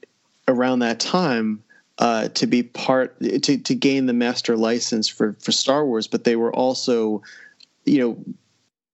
around 0.48 0.80
that 0.80 1.00
time 1.00 1.64
uh, 2.00 2.28
to 2.30 2.48
be 2.48 2.64
part 2.64 3.20
to 3.20 3.58
to 3.58 3.76
gain 3.76 4.06
the 4.06 4.14
master 4.14 4.58
license 4.58 5.08
for 5.08 5.36
for 5.40 5.52
Star 5.52 5.86
Wars, 5.86 6.08
but 6.08 6.24
they 6.24 6.36
were 6.36 6.54
also 6.54 7.22
you 7.86 8.00
know 8.00 8.18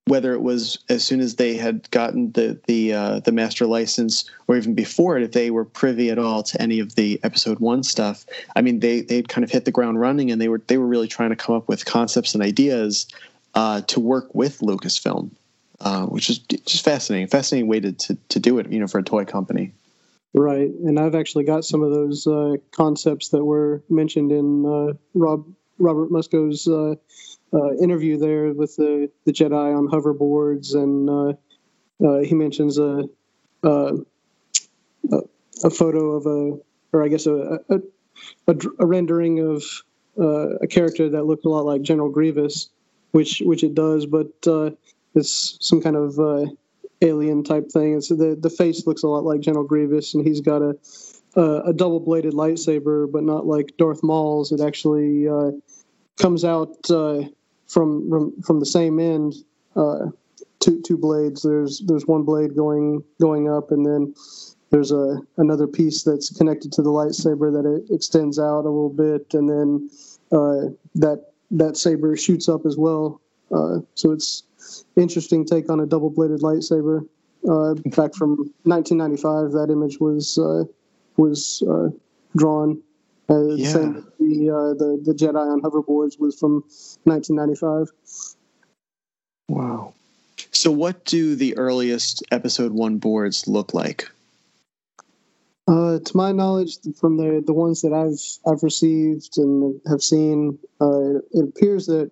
whether 0.09 0.33
it 0.33 0.41
was 0.41 0.79
as 0.89 1.03
soon 1.03 1.19
as 1.19 1.35
they 1.35 1.55
had 1.55 1.89
gotten 1.91 2.31
the 2.31 2.59
the 2.67 2.93
uh, 2.93 3.19
the 3.19 3.31
master 3.31 3.65
license 3.67 4.29
or 4.47 4.57
even 4.57 4.73
before 4.73 5.17
it, 5.17 5.23
if 5.23 5.31
they 5.33 5.51
were 5.51 5.63
privy 5.63 6.09
at 6.09 6.17
all 6.17 6.41
to 6.41 6.59
any 6.61 6.79
of 6.79 6.95
the 6.95 7.19
episode 7.23 7.59
one 7.59 7.83
stuff, 7.83 8.25
I 8.55 8.61
mean 8.61 8.79
they 8.79 9.01
they 9.01 9.21
kind 9.21 9.43
of 9.43 9.51
hit 9.51 9.65
the 9.65 9.71
ground 9.71 9.99
running 9.99 10.31
and 10.31 10.41
they 10.41 10.49
were 10.49 10.61
they 10.67 10.77
were 10.77 10.87
really 10.87 11.07
trying 11.07 11.29
to 11.29 11.35
come 11.35 11.55
up 11.55 11.67
with 11.67 11.85
concepts 11.85 12.33
and 12.33 12.43
ideas 12.43 13.07
uh, 13.55 13.81
to 13.81 13.99
work 13.99 14.33
with 14.33 14.59
Lucasfilm, 14.59 15.31
uh, 15.81 16.05
which 16.05 16.29
is 16.29 16.39
just 16.39 16.83
fascinating. 16.83 17.27
Fascinating 17.27 17.67
way 17.67 17.79
to, 17.79 17.91
to, 17.91 18.17
to 18.29 18.39
do 18.39 18.59
it, 18.59 18.71
you 18.71 18.79
know, 18.79 18.87
for 18.87 18.99
a 18.99 19.03
toy 19.03 19.25
company. 19.25 19.73
Right, 20.33 20.69
and 20.69 20.99
I've 20.99 21.15
actually 21.15 21.45
got 21.45 21.65
some 21.65 21.81
of 21.81 21.89
those 21.89 22.27
uh, 22.27 22.57
concepts 22.71 23.29
that 23.29 23.43
were 23.43 23.81
mentioned 23.89 24.31
in 24.31 24.65
uh, 24.65 24.93
Rob 25.15 25.45
Robert 25.79 26.11
Musko's 26.11 26.67
uh, 26.67 26.95
uh, 27.51 27.73
interview 27.77 28.17
there 28.17 28.53
with 28.53 28.75
the, 28.75 29.09
the 29.25 29.31
Jedi 29.31 29.75
on 29.75 29.87
hoverboards, 29.87 30.75
and 30.75 31.37
he 32.27 32.35
mentions 32.35 32.77
a, 32.77 33.05
a, 33.63 33.93
a 35.63 35.69
photo 35.69 36.11
of 36.11 36.25
a, 36.27 36.59
or 36.93 37.03
I 37.03 37.07
guess 37.07 37.25
a, 37.25 37.59
a, 37.69 38.53
a 38.77 38.85
rendering 38.85 39.39
of 39.39 39.63
a 40.61 40.67
character 40.67 41.09
that 41.09 41.23
looked 41.23 41.45
a 41.45 41.49
lot 41.49 41.65
like 41.65 41.81
General 41.81 42.09
Grievous, 42.09 42.69
which 43.11 43.41
which 43.45 43.63
it 43.63 43.75
does, 43.75 44.05
but 44.05 44.31
uh, 44.47 44.71
it's 45.15 45.57
some 45.61 45.81
kind 45.81 45.95
of 45.95 46.19
uh, 46.19 46.45
alien 47.01 47.43
type 47.43 47.69
thing. 47.71 47.95
It's 47.95 48.09
the 48.09 48.37
the 48.39 48.49
face 48.49 48.85
looks 48.87 49.03
a 49.03 49.07
lot 49.07 49.23
like 49.23 49.41
General 49.41 49.65
Grievous, 49.65 50.13
and 50.13 50.25
he's 50.25 50.41
got 50.41 50.61
a 50.61 50.77
a, 51.35 51.61
a 51.67 51.73
double 51.73 51.99
bladed 51.99 52.33
lightsaber, 52.33 53.11
but 53.11 53.23
not 53.23 53.45
like 53.45 53.77
Darth 53.77 54.03
Maul's. 54.03 54.51
It 54.51 54.61
actually 54.61 55.27
uh, 55.27 55.51
comes 56.19 56.43
out 56.43 56.89
uh, 56.89 57.23
from, 57.67 58.09
from 58.09 58.41
from 58.41 58.59
the 58.59 58.65
same 58.65 58.99
end. 58.99 59.35
Uh, 59.75 60.07
two 60.59 60.81
two 60.81 60.97
blades. 60.97 61.43
There's 61.43 61.79
there's 61.85 62.05
one 62.05 62.23
blade 62.23 62.55
going 62.55 63.03
going 63.21 63.49
up, 63.49 63.71
and 63.71 63.85
then 63.85 64.13
there's 64.71 64.91
a 64.91 65.19
another 65.37 65.67
piece 65.67 66.03
that's 66.03 66.35
connected 66.35 66.71
to 66.73 66.81
the 66.81 66.89
lightsaber 66.89 67.51
that 67.53 67.65
it 67.67 67.93
extends 67.93 68.39
out 68.39 68.61
a 68.61 68.69
little 68.69 68.89
bit, 68.89 69.33
and 69.33 69.49
then 69.49 69.89
uh, 70.31 70.73
that 70.95 71.28
that 71.51 71.77
saber 71.77 72.15
shoots 72.15 72.49
up 72.49 72.65
as 72.65 72.77
well. 72.77 73.21
Uh, 73.51 73.79
so 73.95 74.11
it's 74.11 74.43
interesting 74.95 75.45
take 75.45 75.69
on 75.69 75.79
a 75.79 75.85
double 75.85 76.09
bladed 76.09 76.41
lightsaber. 76.41 77.07
Uh, 77.47 77.71
in 77.85 77.91
fact, 77.91 78.15
from 78.15 78.51
1995, 78.63 79.51
that 79.53 79.71
image 79.71 79.99
was 79.99 80.37
uh, 80.37 80.63
was 81.17 81.63
uh, 81.69 81.89
drawn. 82.35 82.81
Uh, 83.29 83.55
yeah. 83.55 83.69
Same 83.69 84.05
the, 84.19 84.49
uh, 84.49 84.73
the 84.73 85.01
the 85.03 85.13
Jedi 85.13 85.35
on 85.35 85.61
hoverboards 85.61 86.19
was 86.19 86.37
from 86.37 86.63
1995. 87.03 87.87
Wow. 89.47 89.93
So, 90.51 90.71
what 90.71 91.05
do 91.05 91.35
the 91.35 91.57
earliest 91.57 92.23
Episode 92.31 92.71
One 92.71 92.97
boards 92.97 93.47
look 93.47 93.73
like? 93.73 94.09
Uh, 95.69 95.99
to 95.99 96.17
my 96.17 96.31
knowledge, 96.31 96.79
from 96.99 97.17
the 97.17 97.43
the 97.45 97.53
ones 97.53 97.83
that 97.83 97.93
I've 97.93 98.51
I've 98.51 98.63
received 98.63 99.37
and 99.37 99.79
have 99.87 100.01
seen, 100.01 100.57
uh, 100.81 101.19
it 101.31 101.43
appears 101.43 101.85
that 101.85 102.09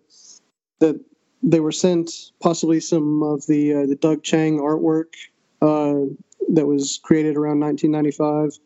that 0.79 1.03
they 1.41 1.59
were 1.59 1.71
sent 1.71 2.11
possibly 2.39 2.79
some 2.79 3.23
of 3.23 3.47
the 3.47 3.73
uh, 3.73 3.85
the 3.87 3.95
Doug 3.95 4.21
Chiang 4.21 4.59
artwork 4.59 5.15
uh, 5.63 6.05
that 6.53 6.67
was 6.67 6.99
created 7.01 7.35
around 7.35 7.59
1995, 7.59 8.59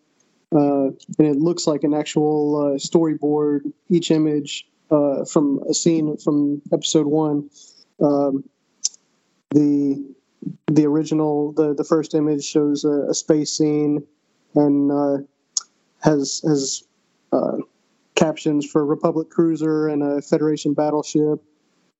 uh, 0.54 0.88
and 1.20 1.28
it 1.28 1.38
looks 1.38 1.68
like 1.68 1.86
an 1.86 1.94
actual 1.94 2.58
uh, 2.58 2.78
storyboard. 2.78 3.72
Each 3.88 4.12
image 4.12 4.68
from 4.90 5.62
a 5.70 5.74
scene 5.74 6.18
from 6.18 6.62
episode 6.74 7.08
one. 7.08 7.50
Um, 8.04 8.44
the 9.52 10.14
the 10.68 10.86
original 10.86 11.54
the 11.54 11.76
the 11.76 11.86
first 11.86 12.14
image 12.14 12.44
shows 12.44 12.84
a, 12.84 13.06
a 13.12 13.14
space 13.14 13.56
scene 13.58 14.06
and 14.56 14.92
uh, 14.92 15.18
has 16.02 16.42
has 16.48 16.84
uh, 17.32 17.58
captions 18.16 18.66
for 18.66 18.86
Republic 18.86 19.30
cruiser 19.30 19.88
and 19.88 20.04
a 20.04 20.22
Federation 20.22 20.74
battleship. 20.74 21.42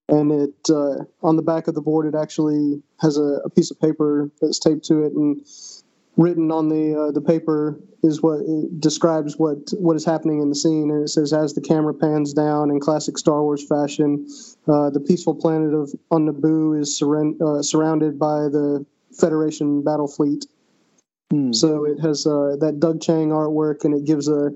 And 0.10 0.32
it 0.32 0.70
uh, 0.70 1.06
on 1.24 1.36
the 1.38 1.42
back 1.42 1.68
of 1.68 1.76
the 1.76 1.82
board, 1.82 2.06
it 2.06 2.18
actually 2.18 2.82
has 3.00 3.18
a, 3.18 3.42
a, 3.46 3.50
piece 3.50 3.72
of 3.72 3.80
paper 3.80 4.30
that's 4.42 4.60
taped 4.60 4.84
to 4.86 5.04
it, 5.04 5.14
and 5.14 5.46
written 6.18 6.52
on 6.52 6.68
the 6.68 7.00
uh, 7.00 7.12
the 7.12 7.22
paper 7.22 7.80
is 8.04 8.22
what 8.22 8.42
describes 8.80 9.38
what 9.38 9.72
what 9.80 9.96
is 9.96 10.04
happening 10.04 10.42
in 10.42 10.50
the 10.50 10.56
scene. 10.56 10.92
And 10.92 11.04
it 11.04 11.10
says, 11.10 11.32
as 11.32 11.54
the 11.54 11.62
camera 11.62 11.94
pans 11.94 12.34
down 12.34 12.72
in 12.72 12.80
classic 12.82 13.18
Star 13.18 13.42
Wars 13.42 13.66
fashion, 13.66 14.28
uh, 14.68 14.90
the 14.90 15.00
peaceful 15.00 15.36
planet 15.36 15.74
of 15.74 15.94
on 16.10 16.28
Naboo 16.28 16.80
is 16.80 17.00
surren- 17.00 17.40
uh, 17.42 17.64
surrounded 17.64 18.20
by 18.20 18.50
the 18.50 18.86
Federation 19.14 19.82
battle 19.82 20.08
fleet. 20.08 20.46
Hmm. 21.32 21.54
So 21.54 21.86
it 21.86 21.98
has 22.02 22.28
uh, 22.28 22.58
that 22.60 22.82
Doug 22.82 23.00
Chiang 23.02 23.30
artwork, 23.30 23.86
and 23.86 23.96
it 23.96 24.04
gives 24.04 24.28
a, 24.28 24.52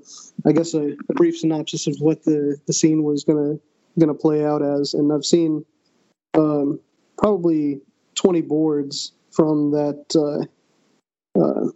I 0.46 0.52
guess, 0.52 0.74
a, 0.74 0.90
a 1.10 1.14
brief 1.14 1.38
synopsis 1.38 1.88
of 1.88 1.96
what 2.00 2.24
the, 2.26 2.58
the 2.68 2.74
scene 2.74 3.02
was 3.04 3.24
gonna 3.24 3.56
gonna 3.98 4.14
play 4.14 4.46
out 4.46 4.62
as. 4.62 4.94
And 4.94 5.12
I've 5.14 5.24
seen 5.24 5.64
um, 6.34 6.82
probably 7.18 7.80
20 8.16 8.42
boards 8.42 9.14
from 9.32 9.72
that 9.72 10.06
uh, 10.16 11.40
uh, 11.40 11.70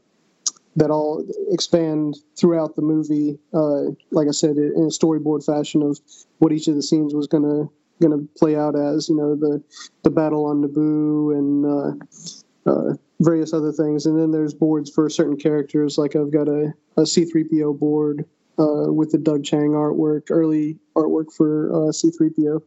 that 0.75 0.91
all 0.91 1.25
expand 1.49 2.17
throughout 2.37 2.75
the 2.75 2.81
movie. 2.81 3.39
Uh, 3.53 3.91
like 4.11 4.27
I 4.27 4.31
said, 4.31 4.57
in 4.57 4.83
a 4.83 4.91
storyboard 4.91 5.45
fashion 5.45 5.81
of 5.81 5.97
what 6.39 6.51
each 6.51 6.67
of 6.67 6.75
the 6.75 6.83
scenes 6.83 7.13
was 7.13 7.27
gonna 7.27 7.69
gonna 8.01 8.23
play 8.37 8.57
out 8.57 8.75
as. 8.75 9.07
You 9.07 9.15
know, 9.15 9.35
the 9.35 9.63
the 10.03 10.09
battle 10.09 10.45
on 10.45 10.61
Naboo 10.61 11.37
and 11.37 11.65
uh, 11.65 12.69
uh, 12.69 12.95
various 13.21 13.53
other 13.53 13.71
things. 13.71 14.05
And 14.05 14.17
then 14.17 14.31
there's 14.31 14.53
boards 14.53 14.89
for 14.89 15.09
certain 15.09 15.37
characters. 15.37 15.97
Like 15.97 16.15
I've 16.15 16.31
got 16.31 16.47
a 16.47 16.73
a 16.97 17.01
C3PO 17.01 17.79
board 17.79 18.25
uh, 18.57 18.91
with 18.91 19.11
the 19.11 19.17
Doug 19.17 19.43
Chiang 19.43 19.71
artwork, 19.71 20.23
early 20.29 20.77
artwork 20.95 21.31
for 21.35 21.71
uh, 21.71 21.91
C3PO. 21.91 22.61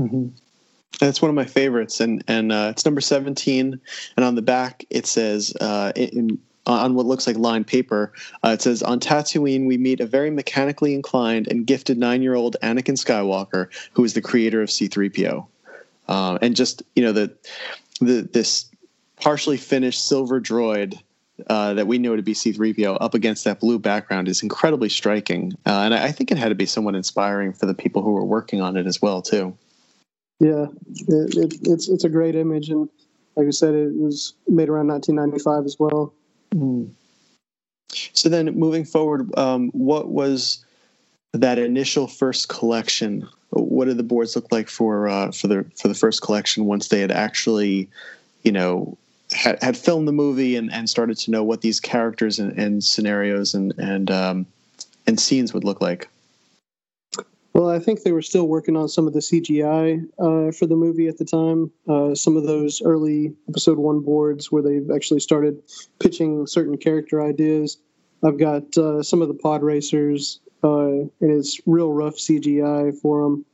Mm-hmm. 0.00 0.28
That's 1.00 1.20
one 1.20 1.28
of 1.28 1.34
my 1.34 1.44
favorites, 1.44 2.00
and 2.00 2.24
and 2.26 2.50
uh, 2.50 2.68
it's 2.70 2.84
number 2.84 3.00
seventeen. 3.00 3.80
And 4.16 4.24
on 4.24 4.34
the 4.34 4.42
back 4.42 4.84
it 4.90 5.06
says 5.06 5.54
uh, 5.60 5.92
in 5.94 6.38
on 6.68 6.94
what 6.94 7.06
looks 7.06 7.26
like 7.26 7.36
lined 7.36 7.66
paper. 7.66 8.12
Uh, 8.44 8.50
it 8.50 8.62
says, 8.62 8.82
On 8.82 9.00
Tatooine, 9.00 9.66
we 9.66 9.78
meet 9.78 10.00
a 10.00 10.06
very 10.06 10.30
mechanically 10.30 10.94
inclined 10.94 11.48
and 11.48 11.66
gifted 11.66 11.98
nine 11.98 12.22
year 12.22 12.34
old 12.34 12.56
Anakin 12.62 13.02
Skywalker, 13.02 13.68
who 13.92 14.04
is 14.04 14.12
the 14.12 14.20
creator 14.20 14.60
of 14.60 14.68
C3PO. 14.68 15.46
Um, 16.08 16.38
and 16.42 16.54
just, 16.54 16.82
you 16.94 17.02
know, 17.02 17.12
the, 17.12 17.34
the 18.00 18.28
this 18.32 18.70
partially 19.20 19.56
finished 19.56 20.06
silver 20.06 20.40
droid 20.40 21.00
uh, 21.46 21.74
that 21.74 21.86
we 21.86 21.98
know 21.98 22.16
to 22.16 22.22
be 22.22 22.34
C3PO 22.34 22.98
up 23.00 23.14
against 23.14 23.44
that 23.44 23.60
blue 23.60 23.78
background 23.78 24.28
is 24.28 24.42
incredibly 24.42 24.88
striking. 24.88 25.52
Uh, 25.64 25.82
and 25.82 25.94
I 25.94 26.10
think 26.10 26.30
it 26.30 26.38
had 26.38 26.48
to 26.48 26.54
be 26.54 26.66
somewhat 26.66 26.94
inspiring 26.94 27.52
for 27.52 27.66
the 27.66 27.74
people 27.74 28.02
who 28.02 28.12
were 28.12 28.24
working 28.24 28.60
on 28.60 28.76
it 28.76 28.86
as 28.86 29.00
well, 29.00 29.22
too. 29.22 29.56
Yeah, 30.40 30.66
it, 31.08 31.36
it, 31.36 31.54
it's 31.62 31.88
it's 31.88 32.04
a 32.04 32.08
great 32.08 32.36
image, 32.36 32.70
and 32.70 32.88
like 33.34 33.48
I 33.48 33.50
said, 33.50 33.74
it 33.74 33.92
was 33.94 34.34
made 34.46 34.68
around 34.68 34.86
1995 34.86 35.64
as 35.64 35.76
well. 35.80 36.12
Mm. 36.54 36.90
So 38.12 38.28
then, 38.28 38.46
moving 38.54 38.84
forward, 38.84 39.36
um, 39.36 39.70
what 39.70 40.10
was 40.10 40.64
that 41.32 41.58
initial 41.58 42.06
first 42.06 42.48
collection? 42.48 43.28
What 43.50 43.86
did 43.86 43.96
the 43.96 44.04
boards 44.04 44.36
look 44.36 44.52
like 44.52 44.68
for 44.68 45.08
uh, 45.08 45.32
for 45.32 45.48
the 45.48 45.64
for 45.76 45.88
the 45.88 45.94
first 45.94 46.22
collection 46.22 46.66
once 46.66 46.86
they 46.86 47.00
had 47.00 47.10
actually, 47.10 47.90
you 48.42 48.52
know, 48.52 48.96
had, 49.32 49.62
had 49.62 49.76
filmed 49.76 50.08
the 50.08 50.12
movie 50.12 50.56
and, 50.56 50.72
and 50.72 50.88
started 50.88 51.18
to 51.18 51.30
know 51.30 51.42
what 51.42 51.60
these 51.60 51.80
characters 51.80 52.38
and, 52.38 52.58
and 52.58 52.82
scenarios 52.82 53.54
and 53.54 53.74
and 53.78 54.10
um, 54.10 54.46
and 55.06 55.20
scenes 55.20 55.52
would 55.52 55.64
look 55.64 55.80
like? 55.80 56.08
Well, 57.54 57.70
I 57.70 57.80
think 57.80 58.02
they 58.02 58.12
were 58.12 58.22
still 58.22 58.46
working 58.46 58.76
on 58.76 58.88
some 58.88 59.06
of 59.08 59.14
the 59.14 59.20
CGI 59.20 60.06
uh, 60.18 60.52
for 60.52 60.66
the 60.66 60.76
movie 60.76 61.08
at 61.08 61.18
the 61.18 61.24
time. 61.24 61.72
Uh, 61.88 62.14
some 62.14 62.36
of 62.36 62.44
those 62.44 62.80
early 62.82 63.34
episode 63.48 63.78
one 63.78 64.00
boards 64.00 64.52
where 64.52 64.62
they've 64.62 64.90
actually 64.94 65.20
started 65.20 65.60
pitching 65.98 66.46
certain 66.46 66.76
character 66.76 67.20
ideas. 67.20 67.78
I've 68.22 68.38
got 68.38 68.76
uh, 68.76 69.02
some 69.02 69.22
of 69.22 69.28
the 69.28 69.34
pod 69.34 69.62
racers, 69.62 70.40
uh, 70.62 70.88
and 70.88 71.10
it's 71.20 71.60
real 71.66 71.92
rough 71.92 72.14
CGI 72.14 72.96
for 73.00 73.22
them. 73.22 73.44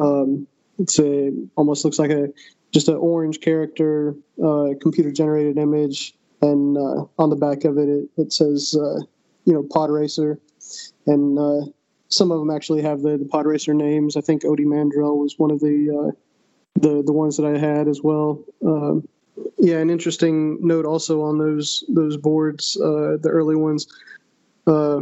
Um, 0.00 0.46
it's 0.78 0.98
a 0.98 1.32
almost 1.56 1.84
looks 1.84 1.98
like 1.98 2.10
a 2.10 2.28
just 2.72 2.88
an 2.88 2.96
orange 2.96 3.40
character, 3.40 4.14
uh, 4.42 4.70
computer 4.80 5.10
generated 5.10 5.58
image, 5.58 6.14
and 6.42 6.76
uh, 6.76 7.04
on 7.18 7.30
the 7.30 7.36
back 7.36 7.64
of 7.64 7.78
it 7.78 7.88
it, 7.88 8.08
it 8.16 8.32
says 8.32 8.74
you 8.74 9.52
know 9.52 9.62
pod 9.62 9.90
racer, 9.90 10.38
and 11.06 11.72
some 12.08 12.30
of 12.30 12.38
them 12.38 12.50
actually 12.50 12.82
have 12.82 13.02
the, 13.02 13.16
the 13.16 13.24
pod 13.24 13.46
racer 13.46 13.74
names. 13.74 14.16
I 14.16 14.20
think 14.20 14.44
Ody 14.44 14.64
Mandrell 14.64 15.16
was 15.16 15.34
one 15.38 15.50
of 15.50 15.60
the 15.60 15.90
uh, 15.90 16.80
the 16.80 17.02
the 17.02 17.12
ones 17.12 17.36
that 17.36 17.46
I 17.46 17.58
had 17.58 17.88
as 17.88 18.02
well. 18.02 18.42
Um, 18.64 19.08
yeah, 19.58 19.78
an 19.78 19.90
interesting 19.90 20.66
note 20.66 20.86
also 20.86 21.22
on 21.22 21.38
those 21.38 21.84
those 21.88 22.16
boards, 22.16 22.76
uh, 22.80 23.16
the 23.20 23.28
early 23.28 23.56
ones, 23.56 23.86
uh, 24.66 25.00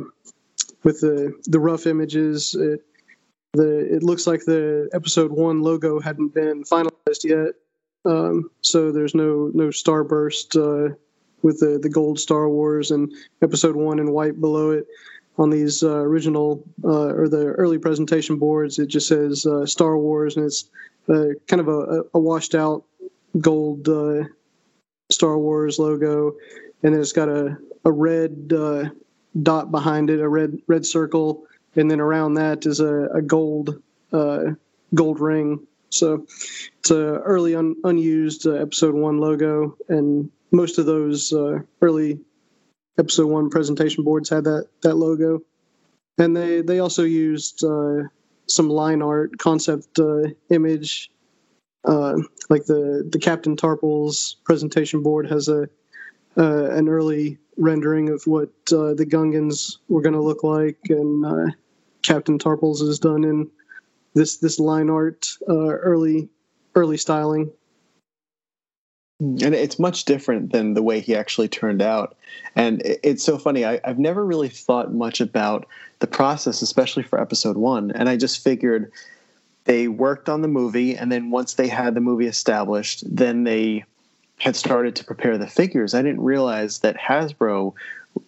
with 0.82 1.00
the 1.00 1.38
the 1.46 1.60
rough 1.60 1.86
images. 1.86 2.54
It, 2.54 2.84
the 3.52 3.94
it 3.94 4.02
looks 4.02 4.26
like 4.26 4.44
the 4.44 4.88
episode 4.92 5.30
one 5.30 5.62
logo 5.62 6.00
hadn't 6.00 6.34
been 6.34 6.64
finalized 6.64 6.90
yet, 7.22 7.54
um, 8.04 8.50
so 8.62 8.90
there's 8.90 9.14
no 9.14 9.50
no 9.54 9.68
starburst 9.68 10.56
uh, 10.56 10.94
with 11.42 11.60
the 11.60 11.78
the 11.80 11.90
gold 11.90 12.18
Star 12.18 12.48
Wars 12.48 12.90
and 12.90 13.12
episode 13.42 13.76
one 13.76 13.98
in 13.98 14.10
white 14.10 14.40
below 14.40 14.70
it 14.70 14.86
on 15.38 15.50
these 15.50 15.82
uh, 15.82 15.98
original 15.98 16.64
uh, 16.84 17.12
or 17.12 17.28
the 17.28 17.46
early 17.46 17.78
presentation 17.78 18.38
boards, 18.38 18.78
it 18.78 18.86
just 18.86 19.08
says 19.08 19.46
uh, 19.46 19.66
Star 19.66 19.98
Wars, 19.98 20.36
and 20.36 20.46
it's 20.46 20.70
uh, 21.08 21.34
kind 21.48 21.60
of 21.60 21.68
a, 21.68 22.04
a, 22.14 22.18
washed 22.18 22.54
out 22.54 22.84
gold 23.40 23.88
uh, 23.88 24.24
Star 25.10 25.36
Wars 25.36 25.78
logo, 25.78 26.34
and 26.82 26.94
then 26.94 27.00
it's 27.00 27.12
got 27.12 27.28
a 27.28 27.56
a 27.84 27.92
red 27.92 28.52
dot 29.42 29.70
behind 29.70 30.08
it, 30.08 30.20
a 30.20 30.28
red 30.28 30.58
red 30.66 30.86
circle, 30.86 31.44
and 31.74 31.90
then 31.90 32.00
around 32.00 32.34
that 32.34 32.64
is 32.64 32.80
a, 32.80 33.08
a 33.14 33.22
gold 33.22 33.82
gold 34.12 35.20
ring. 35.20 35.66
So 35.94 36.26
it's 36.78 36.90
a 36.90 37.18
early 37.20 37.54
un, 37.54 37.76
unused 37.84 38.46
episode 38.46 38.94
one 38.94 39.18
logo, 39.18 39.76
and 39.88 40.30
most 40.50 40.78
of 40.78 40.86
those 40.86 41.32
early 41.80 42.20
episode 42.98 43.26
one 43.26 43.50
presentation 43.50 44.04
boards 44.04 44.28
had 44.28 44.44
that 44.44 44.68
that 44.82 44.96
logo, 44.96 45.42
and 46.18 46.36
they 46.36 46.60
they 46.62 46.80
also 46.80 47.04
used 47.04 47.64
uh, 47.64 48.02
some 48.46 48.68
line 48.68 49.02
art 49.02 49.38
concept 49.38 49.98
uh, 49.98 50.28
image, 50.50 51.10
uh, 51.84 52.16
like 52.50 52.64
the 52.64 53.08
the 53.10 53.18
Captain 53.18 53.56
Tarpals 53.56 54.36
presentation 54.44 55.02
board 55.02 55.28
has 55.30 55.48
a 55.48 55.68
uh, 56.36 56.70
an 56.70 56.88
early 56.88 57.38
rendering 57.56 58.08
of 58.08 58.22
what 58.26 58.50
uh, 58.72 58.94
the 58.94 59.06
Gungans 59.08 59.78
were 59.88 60.02
going 60.02 60.14
to 60.14 60.20
look 60.20 60.42
like, 60.42 60.78
and 60.88 61.24
uh, 61.24 61.54
Captain 62.02 62.38
Tarpals 62.38 62.82
is 62.82 62.98
done 62.98 63.24
in 63.24 63.50
this 64.14 64.38
this 64.38 64.58
line 64.58 64.90
art 64.90 65.28
uh, 65.48 65.54
early 65.54 66.28
early 66.74 66.96
styling? 66.96 67.50
And 69.20 69.54
it's 69.54 69.78
much 69.78 70.04
different 70.04 70.52
than 70.52 70.74
the 70.74 70.82
way 70.82 71.00
he 71.00 71.14
actually 71.14 71.48
turned 71.48 71.80
out. 71.80 72.16
And 72.56 72.82
it's 72.84 73.22
so 73.22 73.38
funny 73.38 73.64
I, 73.64 73.80
have 73.84 73.98
never 73.98 74.24
really 74.24 74.48
thought 74.48 74.92
much 74.92 75.20
about 75.20 75.66
the 76.00 76.06
process 76.06 76.62
especially 76.62 77.04
for 77.04 77.20
episode 77.20 77.56
one. 77.56 77.90
And 77.92 78.08
i 78.08 78.16
just 78.16 78.42
figured 78.42 78.90
they 79.64 79.88
worked 79.88 80.28
on 80.28 80.42
the 80.42 80.48
movie 80.48 80.96
and 80.96 81.10
then 81.10 81.30
once 81.30 81.54
they 81.54 81.68
had 81.68 81.94
the 81.94 82.00
movie 82.00 82.26
established 82.26 83.04
then 83.08 83.44
they 83.44 83.84
had 84.38 84.56
started 84.56 84.96
to 84.96 85.04
prepare 85.04 85.38
the 85.38 85.46
figures. 85.46 85.94
I 85.94 86.02
didn't 86.02 86.22
realize 86.22 86.80
that 86.80 86.96
hasbro 86.96 87.72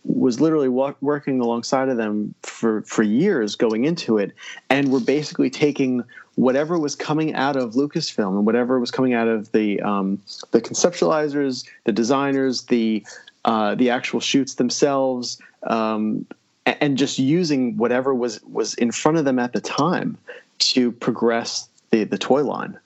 was 0.05 0.41
literally 0.41 0.69
working 0.69 1.41
alongside 1.41 1.89
of 1.89 1.97
them 1.97 2.35
for 2.43 2.83
for 2.83 3.03
years 3.03 3.55
going 3.55 3.85
into 3.85 4.19
it 4.19 4.33
and 4.71 4.91
were 4.91 5.01
basically 5.01 5.51
taking 5.51 6.03
whatever 6.37 6.79
was 6.79 6.95
coming 6.95 7.35
out 7.35 7.57
of 7.57 7.75
Lucasfilm 7.75 8.37
and 8.37 8.47
whatever 8.47 8.79
was 8.79 8.91
coming 8.91 9.15
out 9.15 9.29
of 9.29 9.53
the 9.53 9.81
um, 9.83 10.21
the 10.53 10.61
conceptualizers, 10.61 11.69
the 11.85 11.93
designers, 11.93 12.63
the 12.65 13.05
uh, 13.45 13.75
the 13.75 13.91
actual 13.91 14.21
shoots 14.21 14.55
themselves, 14.55 15.39
um, 15.65 16.27
and 16.65 16.99
just 16.99 17.19
using 17.19 17.77
whatever 17.77 18.15
was 18.15 18.43
was 18.45 18.75
in 18.75 18.91
front 18.93 19.19
of 19.19 19.25
them 19.25 19.39
at 19.39 19.53
the 19.53 19.61
time 19.61 20.17
to 20.59 20.93
progress 20.93 21.69
the 21.91 22.05
the 22.05 22.19
toy 22.19 22.43
line. 22.43 22.79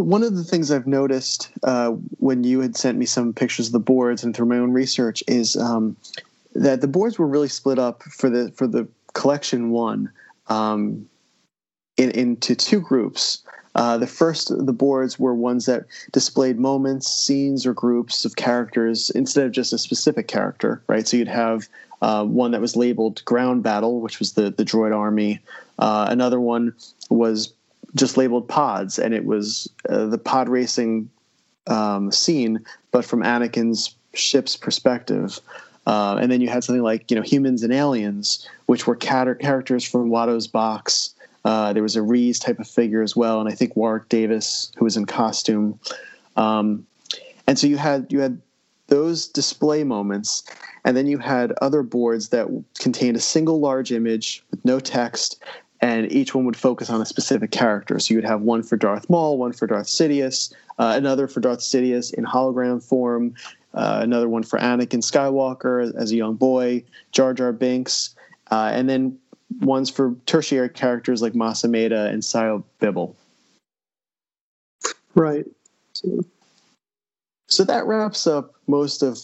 One 0.00 0.22
of 0.22 0.36
the 0.36 0.44
things 0.44 0.70
I've 0.70 0.86
noticed 0.86 1.50
uh, 1.62 1.90
when 2.18 2.44
you 2.44 2.60
had 2.60 2.76
sent 2.76 2.98
me 2.98 3.06
some 3.06 3.32
pictures 3.32 3.66
of 3.66 3.72
the 3.72 3.80
boards 3.80 4.24
and 4.24 4.34
through 4.34 4.46
my 4.46 4.58
own 4.58 4.72
research 4.72 5.22
is 5.28 5.56
um, 5.56 5.96
that 6.54 6.80
the 6.80 6.88
boards 6.88 7.18
were 7.18 7.26
really 7.26 7.48
split 7.48 7.78
up 7.78 8.02
for 8.02 8.30
the 8.30 8.50
for 8.52 8.66
the 8.66 8.88
collection 9.12 9.70
one. 9.70 10.10
Um, 10.48 11.08
in, 12.00 12.10
into 12.12 12.54
two 12.54 12.80
groups. 12.80 13.42
Uh, 13.76 13.98
the 13.98 14.06
first, 14.06 14.48
the 14.48 14.72
boards 14.72 15.18
were 15.18 15.34
ones 15.34 15.66
that 15.66 15.84
displayed 16.12 16.58
moments, 16.58 17.06
scenes, 17.06 17.66
or 17.66 17.72
groups 17.72 18.24
of 18.24 18.36
characters 18.36 19.10
instead 19.10 19.46
of 19.46 19.52
just 19.52 19.72
a 19.72 19.78
specific 19.78 20.26
character, 20.26 20.82
right? 20.88 21.06
So 21.06 21.16
you'd 21.16 21.28
have 21.28 21.68
uh, 22.02 22.24
one 22.24 22.50
that 22.50 22.60
was 22.60 22.74
labeled 22.74 23.24
Ground 23.26 23.62
Battle, 23.62 24.00
which 24.00 24.18
was 24.18 24.32
the 24.32 24.50
the 24.50 24.64
droid 24.64 24.96
army. 24.96 25.38
Uh, 25.78 26.06
another 26.08 26.40
one 26.40 26.74
was 27.10 27.52
just 27.94 28.16
labeled 28.16 28.48
Pods, 28.48 28.98
and 28.98 29.14
it 29.14 29.24
was 29.24 29.68
uh, 29.88 30.06
the 30.06 30.18
pod 30.18 30.48
racing 30.48 31.10
um, 31.66 32.10
scene, 32.10 32.64
but 32.90 33.04
from 33.04 33.22
Anakin's 33.22 33.94
ship's 34.14 34.56
perspective. 34.56 35.40
Uh, 35.86 36.18
and 36.20 36.30
then 36.30 36.40
you 36.40 36.48
had 36.48 36.62
something 36.62 36.82
like 36.82 37.10
you 37.10 37.16
know 37.16 37.22
humans 37.22 37.62
and 37.62 37.72
aliens, 37.72 38.46
which 38.66 38.86
were 38.86 38.96
characters 38.96 39.84
from 39.84 40.10
Watto's 40.10 40.46
box. 40.46 41.14
Uh, 41.44 41.72
there 41.72 41.82
was 41.82 41.96
a 41.96 42.02
Ree-Yees 42.02 42.38
type 42.38 42.58
of 42.58 42.68
figure 42.68 43.02
as 43.02 43.16
well, 43.16 43.40
and 43.40 43.48
I 43.48 43.54
think 43.54 43.74
Warwick 43.74 44.08
Davis, 44.10 44.70
who 44.76 44.84
was 44.84 44.96
in 44.96 45.06
costume. 45.06 45.80
Um, 46.36 46.86
and 47.46 47.58
so 47.58 47.66
you 47.66 47.78
had 47.78 48.06
you 48.12 48.20
had 48.20 48.40
those 48.88 49.26
display 49.26 49.84
moments, 49.84 50.44
and 50.84 50.96
then 50.96 51.06
you 51.06 51.18
had 51.18 51.52
other 51.62 51.82
boards 51.82 52.28
that 52.28 52.46
contained 52.78 53.16
a 53.16 53.20
single 53.20 53.58
large 53.58 53.90
image 53.90 54.44
with 54.50 54.62
no 54.64 54.80
text, 54.80 55.42
and 55.80 56.10
each 56.12 56.34
one 56.34 56.44
would 56.44 56.56
focus 56.56 56.90
on 56.90 57.00
a 57.00 57.06
specific 57.06 57.50
character. 57.50 57.98
So 57.98 58.12
you 58.12 58.18
would 58.18 58.28
have 58.28 58.42
one 58.42 58.62
for 58.62 58.76
Darth 58.76 59.08
Maul, 59.08 59.38
one 59.38 59.52
for 59.52 59.66
Darth 59.66 59.86
Sidious, 59.86 60.52
uh, 60.78 60.94
another 60.96 61.26
for 61.26 61.40
Darth 61.40 61.60
Sidious 61.60 62.12
in 62.12 62.24
hologram 62.24 62.82
form, 62.82 63.34
uh, 63.74 64.00
another 64.02 64.28
one 64.28 64.42
for 64.42 64.58
Anakin 64.58 65.00
Skywalker 65.00 65.94
as 65.94 66.12
a 66.12 66.16
young 66.16 66.34
boy, 66.34 66.84
Jar 67.12 67.32
Jar 67.32 67.52
Binks, 67.52 68.14
uh, 68.50 68.70
and 68.74 68.88
then 68.88 69.18
ones 69.60 69.90
for 69.90 70.14
tertiary 70.26 70.68
characters 70.68 71.22
like 71.22 71.34
Mas 71.34 71.62
Amedda 71.62 72.08
and 72.08 72.22
Sio 72.22 72.62
Bibble. 72.78 73.16
Right. 75.14 75.46
So 77.48 77.64
that 77.64 77.86
wraps 77.86 78.26
up 78.26 78.54
most 78.66 79.02
of 79.02 79.18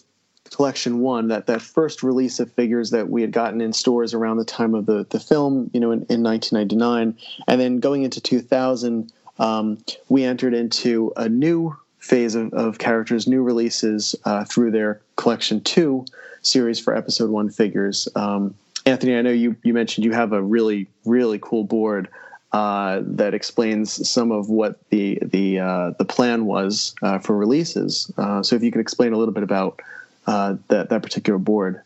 collection 0.57 1.01
one 1.01 1.29
that 1.29 1.45
that 1.45 1.61
first 1.61 2.03
release 2.03 2.41
of 2.41 2.51
figures 2.51 2.89
that 2.89 3.11
we 3.11 3.21
had 3.21 3.31
gotten 3.31 3.61
in 3.61 3.75
stores 3.75 4.15
around 4.15 4.39
the 4.39 4.45
time 4.45 4.75
of 4.75 4.87
the 4.87 5.05
the 5.11 5.21
film 5.21 5.71
you 5.75 5.79
know 5.79 5.91
in, 5.91 5.99
in 6.09 6.23
1999 6.23 7.15
and 7.47 7.61
then 7.61 7.79
going 7.79 8.05
into 8.05 8.23
2000 8.23 9.13
um, 9.39 9.77
we 10.09 10.25
entered 10.25 10.55
into 10.55 11.13
a 11.19 11.29
new 11.29 11.77
phase 11.99 12.35
of, 12.35 12.55
of 12.55 12.79
characters 12.79 13.27
new 13.27 13.43
releases 13.43 14.15
uh, 14.25 14.47
through 14.47 14.71
their 14.71 14.99
collection 15.17 15.61
two 15.61 16.07
series 16.41 16.81
for 16.81 16.97
episode 16.97 17.29
one 17.29 17.51
figures 17.51 18.09
um, 18.17 18.55
anthony 18.87 19.15
i 19.15 19.21
know 19.21 19.29
you 19.29 19.55
you 19.63 19.75
mentioned 19.75 20.07
you 20.07 20.13
have 20.13 20.33
a 20.33 20.41
really 20.41 20.87
really 21.05 21.39
cool 21.43 21.65
board 21.65 22.09
uh, 22.53 23.03
that 23.05 23.35
explains 23.35 24.09
some 24.09 24.33
of 24.33 24.49
what 24.49 24.79
the 24.89 25.19
the 25.21 25.61
uh, 25.61 25.91
the 25.99 26.05
plan 26.07 26.47
was 26.47 26.95
uh, 27.03 27.19
for 27.19 27.37
releases. 27.37 28.11
Uh, 28.17 28.43
so 28.43 28.57
if 28.57 28.63
you 28.63 28.71
could 28.71 28.81
explain 28.81 29.13
a 29.13 29.19
little 29.19 29.35
bit 29.35 29.43
about 29.43 29.83
uh, 30.27 30.57
that 30.69 30.91
that 30.91 31.03
particular 31.03 31.39
board. 31.39 31.83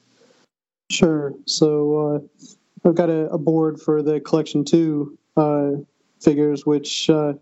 Sure. 0.90 1.34
So 1.46 2.22
uh, 2.84 2.88
I've 2.88 2.94
got 2.94 3.10
a, 3.10 3.28
a, 3.30 3.38
board 3.38 3.80
for 3.80 4.02
the 4.02 4.20
collection 4.20 4.64
two 4.64 5.16
uh, 5.36 5.72
figures, 6.20 6.66
which 6.66 7.08
uh, 7.08 7.34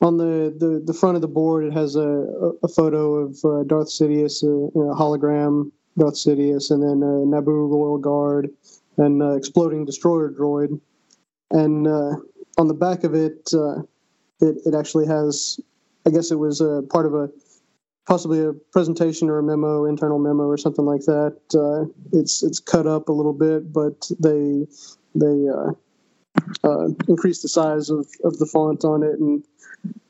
on 0.00 0.16
the, 0.18 0.54
the, 0.56 0.82
the 0.84 0.94
front 0.94 1.16
of 1.16 1.20
the 1.20 1.28
board 1.28 1.64
it 1.64 1.72
has 1.72 1.96
a, 1.96 2.52
a 2.62 2.68
photo 2.68 3.14
of 3.14 3.38
uh, 3.44 3.64
Darth 3.64 3.88
Sidious, 3.88 4.42
a, 4.44 4.46
a, 4.46 4.94
hologram 4.94 5.72
Darth 5.98 6.14
Sidious, 6.14 6.70
and 6.70 6.82
then 6.82 7.02
a 7.02 7.26
Naboo 7.26 7.68
Royal 7.68 7.98
Guard 7.98 8.50
and 8.98 9.36
exploding 9.36 9.84
destroyer 9.84 10.30
droid. 10.30 10.80
And 11.50 11.88
on 11.88 12.68
the 12.68 12.74
back 12.74 13.02
of 13.02 13.14
it, 13.14 13.50
it, 14.40 14.56
it 14.64 14.74
actually 14.78 15.06
has, 15.06 15.58
I 16.06 16.10
guess 16.10 16.30
it 16.30 16.38
was 16.38 16.60
a 16.60 16.82
part 16.88 17.06
of 17.06 17.14
a 17.14 17.30
possibly 18.10 18.44
a 18.44 18.52
presentation 18.72 19.30
or 19.30 19.38
a 19.38 19.42
memo, 19.42 19.84
internal 19.84 20.18
memo 20.18 20.42
or 20.42 20.58
something 20.58 20.84
like 20.84 21.02
that. 21.02 21.36
Uh, 21.54 21.86
it's 22.12 22.42
it's 22.42 22.58
cut 22.58 22.84
up 22.84 23.08
a 23.08 23.12
little 23.12 23.32
bit, 23.32 23.72
but 23.72 24.10
they 24.18 24.66
they 25.14 25.46
uh, 25.48 25.70
uh, 26.64 26.88
increased 27.06 27.42
the 27.42 27.48
size 27.48 27.88
of, 27.88 28.08
of 28.24 28.36
the 28.38 28.46
font 28.46 28.84
on 28.84 29.04
it 29.04 29.20
and 29.20 29.44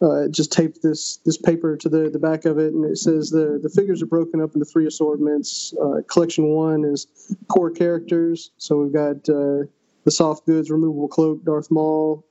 uh, 0.00 0.28
just 0.28 0.50
taped 0.50 0.82
this 0.82 1.18
this 1.26 1.36
paper 1.36 1.76
to 1.76 1.90
the, 1.90 2.08
the 2.08 2.18
back 2.18 2.46
of 2.46 2.56
it, 2.58 2.72
and 2.72 2.86
it 2.86 2.96
says 2.96 3.28
the 3.28 3.60
the 3.62 3.68
figures 3.68 4.00
are 4.00 4.06
broken 4.06 4.40
up 4.40 4.54
into 4.54 4.64
three 4.64 4.86
assortments. 4.86 5.74
Uh, 5.78 6.00
collection 6.08 6.46
one 6.46 6.84
is 6.84 7.06
core 7.48 7.70
characters, 7.70 8.50
so 8.56 8.78
we've 8.78 8.94
got 8.94 9.28
uh, 9.28 9.68
the 10.04 10.10
soft 10.10 10.46
goods 10.46 10.70
removable 10.70 11.08
cloak, 11.08 11.44
Darth 11.44 11.70
Maul. 11.70 12.24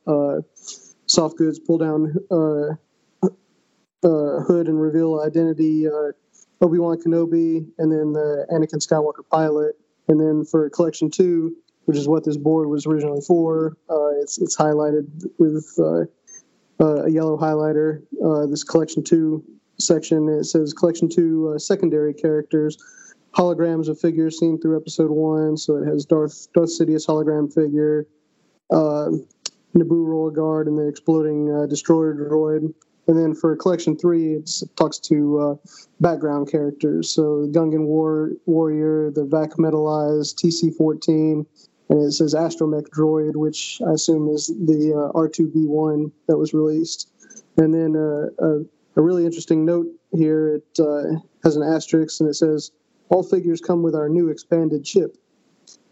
soft 1.05 1.37
goods 1.37 1.59
pull 1.59 1.77
down 1.77 2.15
uh, 4.03 4.41
hood 4.43 4.67
and 4.67 4.79
reveal 4.79 5.21
identity 5.21 5.87
uh, 5.87 6.11
Obi 6.61 6.77
Wan 6.77 6.97
Kenobi, 6.97 7.65
and 7.77 7.91
then 7.91 8.13
the 8.13 8.45
Anakin 8.51 8.85
Skywalker 8.85 9.27
pilot. 9.29 9.75
And 10.07 10.19
then 10.19 10.43
for 10.43 10.69
collection 10.69 11.09
two, 11.09 11.55
which 11.85 11.97
is 11.97 12.07
what 12.07 12.25
this 12.25 12.37
board 12.37 12.67
was 12.67 12.85
originally 12.85 13.21
for, 13.21 13.77
uh, 13.89 14.09
it's 14.21 14.37
it's 14.39 14.57
highlighted 14.57 15.07
with 15.37 15.67
uh, 15.79 16.03
uh, 16.83 17.03
a 17.05 17.09
yellow 17.09 17.37
highlighter. 17.37 18.01
Uh, 18.23 18.45
this 18.47 18.63
collection 18.63 19.03
two 19.03 19.43
section 19.79 20.27
it 20.27 20.43
says 20.43 20.73
collection 20.73 21.07
two 21.09 21.55
secondary 21.57 22.13
characters, 22.13 22.77
holograms 23.33 23.87
of 23.87 23.99
figures 23.99 24.39
seen 24.39 24.59
through 24.59 24.77
episode 24.77 25.11
one. 25.11 25.55
So 25.57 25.77
it 25.77 25.85
has 25.85 26.05
Darth 26.05 26.47
Darth 26.53 26.69
Sidious 26.69 27.07
hologram 27.07 27.53
figure. 27.53 28.05
Naboo 28.71 30.03
Royal 30.07 30.31
Guard 30.31 30.67
and 30.67 30.77
the 30.77 30.87
exploding 30.87 31.67
destroyer 31.67 32.13
droid, 32.15 32.73
and 33.09 33.17
then 33.17 33.33
for 33.33 33.55
collection 33.55 33.97
three, 33.97 34.35
it 34.35 34.51
talks 34.75 34.99
to 34.99 35.39
uh, 35.39 35.69
background 35.99 36.51
characters. 36.51 37.11
So 37.11 37.47
Gungan 37.51 37.87
War, 37.87 38.33
Warrior, 38.45 39.09
the 39.09 39.25
Vac 39.25 39.53
Metalized, 39.53 40.35
TC 40.35 40.75
14, 40.77 41.43
and 41.89 42.03
it 42.03 42.11
says 42.11 42.35
Astromech 42.35 42.87
Droid, 42.89 43.35
which 43.35 43.81
I 43.87 43.93
assume 43.93 44.29
is 44.29 44.45
the 44.45 44.93
uh, 44.93 45.17
R2B1 45.17 46.11
that 46.27 46.37
was 46.37 46.53
released. 46.53 47.09
And 47.57 47.73
then 47.73 47.95
uh, 47.95 48.45
a, 48.45 48.59
a, 48.95 49.01
really 49.01 49.25
interesting 49.25 49.65
note 49.65 49.87
here 50.11 50.57
it 50.57 50.79
uh, 50.79 51.17
has 51.43 51.55
an 51.55 51.63
asterisk 51.63 52.19
and 52.19 52.29
it 52.29 52.35
says, 52.35 52.69
All 53.09 53.23
figures 53.23 53.59
come 53.59 53.81
with 53.81 53.95
our 53.95 54.07
new 54.07 54.29
expanded 54.29 54.85
chip. 54.85 55.17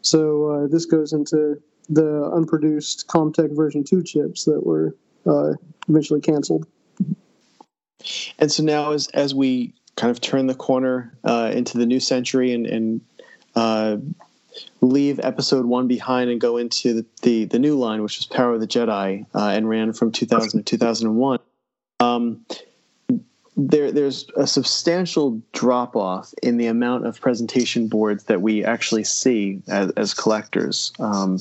So 0.04 0.52
uh, 0.52 0.68
this 0.68 0.86
goes 0.86 1.14
into 1.14 1.64
the 1.90 2.30
unproduced 2.32 3.08
CommTech 3.08 3.56
version 3.56 3.84
2 3.84 4.04
chips 4.04 4.46
that 4.46 4.64
were 4.64 4.96
uh, 5.26 5.54
eventually 5.90 6.22
canceled. 6.22 6.68
And 8.40 8.52
so 8.52 8.64
now, 8.64 8.92
as 8.92 9.08
as 9.10 9.34
we 9.34 9.74
kind 9.96 10.12
of 10.12 10.22
turn 10.22 10.48
the 10.48 10.56
corner 10.56 11.14
uh, 11.24 11.52
into 11.54 11.78
the 11.78 11.86
new 11.86 12.00
century 12.00 12.54
and, 12.54 12.68
and 12.68 13.02
uh, 13.56 13.98
leave 14.82 15.20
episode 15.20 15.66
one 15.66 15.88
behind 15.88 16.30
and 16.30 16.40
go 16.40 16.58
into 16.58 16.94
the, 16.94 17.06
the, 17.24 17.46
the 17.46 17.60
new 17.60 17.78
line, 17.78 18.02
which 18.02 18.18
was 18.18 18.26
Power 18.28 18.54
of 18.54 18.62
the 18.62 18.68
Jedi, 18.68 19.26
uh, 19.36 19.48
and 19.50 19.68
ran 19.68 19.94
from 19.94 20.12
2000 20.12 20.60
to 20.60 20.64
2001. 20.64 21.40
Um, 22.00 22.46
there, 23.58 23.92
there's 23.92 24.30
a 24.36 24.46
substantial 24.46 25.42
drop 25.52 25.96
off 25.96 26.32
in 26.44 26.58
the 26.58 26.68
amount 26.68 27.08
of 27.08 27.20
presentation 27.20 27.88
boards 27.88 28.26
that 28.26 28.42
we 28.42 28.64
actually 28.64 29.04
see 29.04 29.64
as, 29.68 29.90
as 29.92 30.14
collectors. 30.14 30.94
Um, 31.00 31.40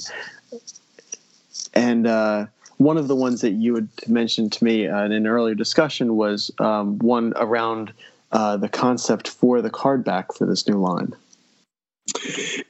and 1.74 2.06
uh, 2.06 2.46
one 2.78 2.98
of 2.98 3.08
the 3.08 3.16
ones 3.16 3.40
that 3.40 3.52
you 3.52 3.74
had 3.74 3.88
mentioned 4.06 4.52
to 4.52 4.64
me 4.64 4.86
uh, 4.86 5.04
in 5.04 5.12
an 5.12 5.26
earlier 5.26 5.54
discussion 5.54 6.16
was 6.16 6.50
um, 6.58 6.98
one 6.98 7.32
around 7.36 7.92
uh, 8.32 8.56
the 8.56 8.68
concept 8.68 9.28
for 9.28 9.62
the 9.62 9.70
card 9.70 10.04
back 10.04 10.34
for 10.34 10.46
this 10.46 10.68
new 10.68 10.76
line. 10.76 11.14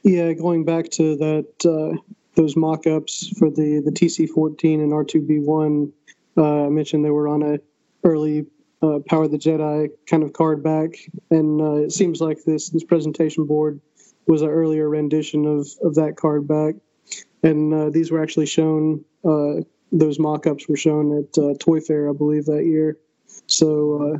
Yeah, 0.03 0.33
going 0.33 0.65
back 0.65 0.89
to 0.91 1.15
that 1.17 1.65
uh, 1.65 2.01
those 2.35 2.55
mock-ups 2.55 3.29
for 3.37 3.49
the 3.49 3.81
the 3.83 3.91
TC14 3.91 4.75
and 4.75 4.91
R2B1, 4.91 5.91
uh, 6.37 6.65
I 6.65 6.69
mentioned 6.69 7.03
they 7.03 7.09
were 7.09 7.27
on 7.27 7.43
a 7.43 7.59
early 8.03 8.45
uh, 8.81 8.99
Power 9.07 9.23
of 9.23 9.31
the 9.31 9.37
Jedi 9.37 9.89
kind 10.05 10.23
of 10.23 10.33
card 10.33 10.63
back, 10.63 10.91
and 11.29 11.61
uh, 11.61 11.75
it 11.75 11.91
seems 11.91 12.21
like 12.21 12.43
this 12.45 12.69
this 12.69 12.83
presentation 12.83 13.45
board 13.45 13.81
was 14.25 14.41
an 14.41 14.49
earlier 14.49 14.87
rendition 14.87 15.45
of 15.45 15.67
of 15.83 15.95
that 15.95 16.15
card 16.15 16.47
back, 16.47 16.75
and 17.43 17.93
these 17.93 18.11
were 18.11 18.21
actually 18.21 18.45
shown 18.47 19.03
those 19.91 20.19
mock-ups 20.19 20.67
were 20.67 20.77
shown 20.77 21.17
at 21.17 21.37
uh, 21.37 21.53
Toy 21.59 21.79
Fair, 21.79 22.09
I 22.09 22.13
believe, 22.13 22.45
that 22.45 22.65
year. 22.65 22.97
So 23.47 24.13
uh, 24.15 24.19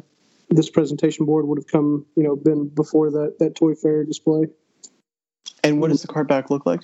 this 0.50 0.70
presentation 0.70 1.26
board 1.26 1.48
would 1.48 1.58
have 1.58 1.68
come, 1.68 2.06
you 2.16 2.24
know, 2.24 2.36
been 2.36 2.68
before 2.70 3.12
that 3.12 3.40
that 3.40 3.56
Toy 3.56 3.76
Fair 3.76 4.04
display. 4.04 4.48
And 5.64 5.82
what 5.82 5.90
does 5.90 6.02
the 6.02 6.08
card 6.08 6.28
back 6.28 6.50
look 6.50 6.66
like? 6.66 6.82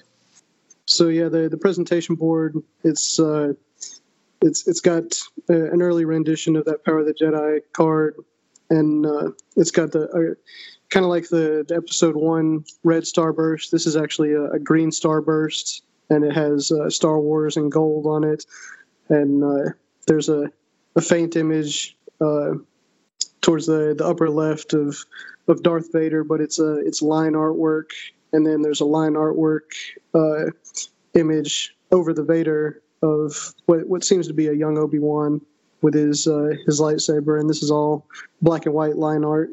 So 0.86 1.08
yeah, 1.08 1.30
the 1.30 1.50
the 1.50 1.58
presentation 1.58 2.16
board 2.16 2.58
it's 2.84 3.20
uh, 3.20 3.54
it's 4.42 4.68
it's 4.68 4.82
got 4.82 5.04
uh, 5.50 5.72
an 5.72 5.82
early 5.82 6.06
rendition 6.06 6.56
of 6.56 6.66
that 6.66 6.84
Power 6.84 7.00
of 7.00 7.06
the 7.06 7.14
Jedi 7.14 7.60
card, 7.72 8.16
and 8.70 9.06
uh, 9.06 9.32
it's 9.56 9.72
got 9.72 9.92
the 9.92 10.10
uh, 10.10 10.36
kind 10.90 11.06
of 11.06 11.10
like 11.10 11.30
the, 11.30 11.66
the, 11.68 11.76
episode 11.76 12.16
one 12.16 12.66
red 12.84 13.04
starburst. 13.04 13.72
This 13.72 13.88
is 13.88 13.96
actually 13.96 14.34
a, 14.34 14.52
a 14.52 14.60
green 14.60 14.92
starburst 14.92 15.82
and 16.14 16.24
it 16.24 16.34
has 16.34 16.72
uh, 16.72 16.90
Star 16.90 17.20
Wars 17.20 17.58
in 17.58 17.70
gold 17.70 18.06
on 18.06 18.24
it. 18.24 18.46
And 19.10 19.44
uh, 19.44 19.72
there's 20.06 20.30
a, 20.30 20.52
a 20.96 21.02
faint 21.02 21.36
image 21.36 21.98
uh, 22.22 22.54
towards 23.42 23.66
the, 23.66 23.96
the 23.98 24.06
upper 24.06 24.30
left 24.30 24.74
of 24.74 24.98
of 25.48 25.62
Darth 25.62 25.92
Vader, 25.92 26.24
but 26.24 26.40
it's 26.40 26.60
a 26.60 26.78
it's 26.86 27.02
line 27.02 27.34
artwork, 27.34 27.90
and 28.32 28.46
then 28.46 28.62
there's 28.62 28.80
a 28.80 28.86
line 28.86 29.14
artwork 29.14 29.74
uh, 30.14 30.52
image 31.16 31.76
over 31.92 32.14
the 32.14 32.24
Vader 32.24 32.82
of 33.02 33.54
what 33.66 33.86
what 33.88 34.06
seems 34.06 34.28
to 34.28 34.34
be 34.34 34.48
a 34.48 34.54
young 34.54 34.78
Obi 34.78 35.00
Wan 35.00 35.42
with 35.82 35.96
his 35.96 36.28
uh, 36.28 36.52
his 36.66 36.80
lightsaber, 36.80 37.40
and 37.40 37.50
this 37.50 37.62
is 37.62 37.72
all 37.72 38.08
black 38.42 38.66
and 38.66 38.74
white 38.74 38.96
line 38.96 39.26
art, 39.26 39.50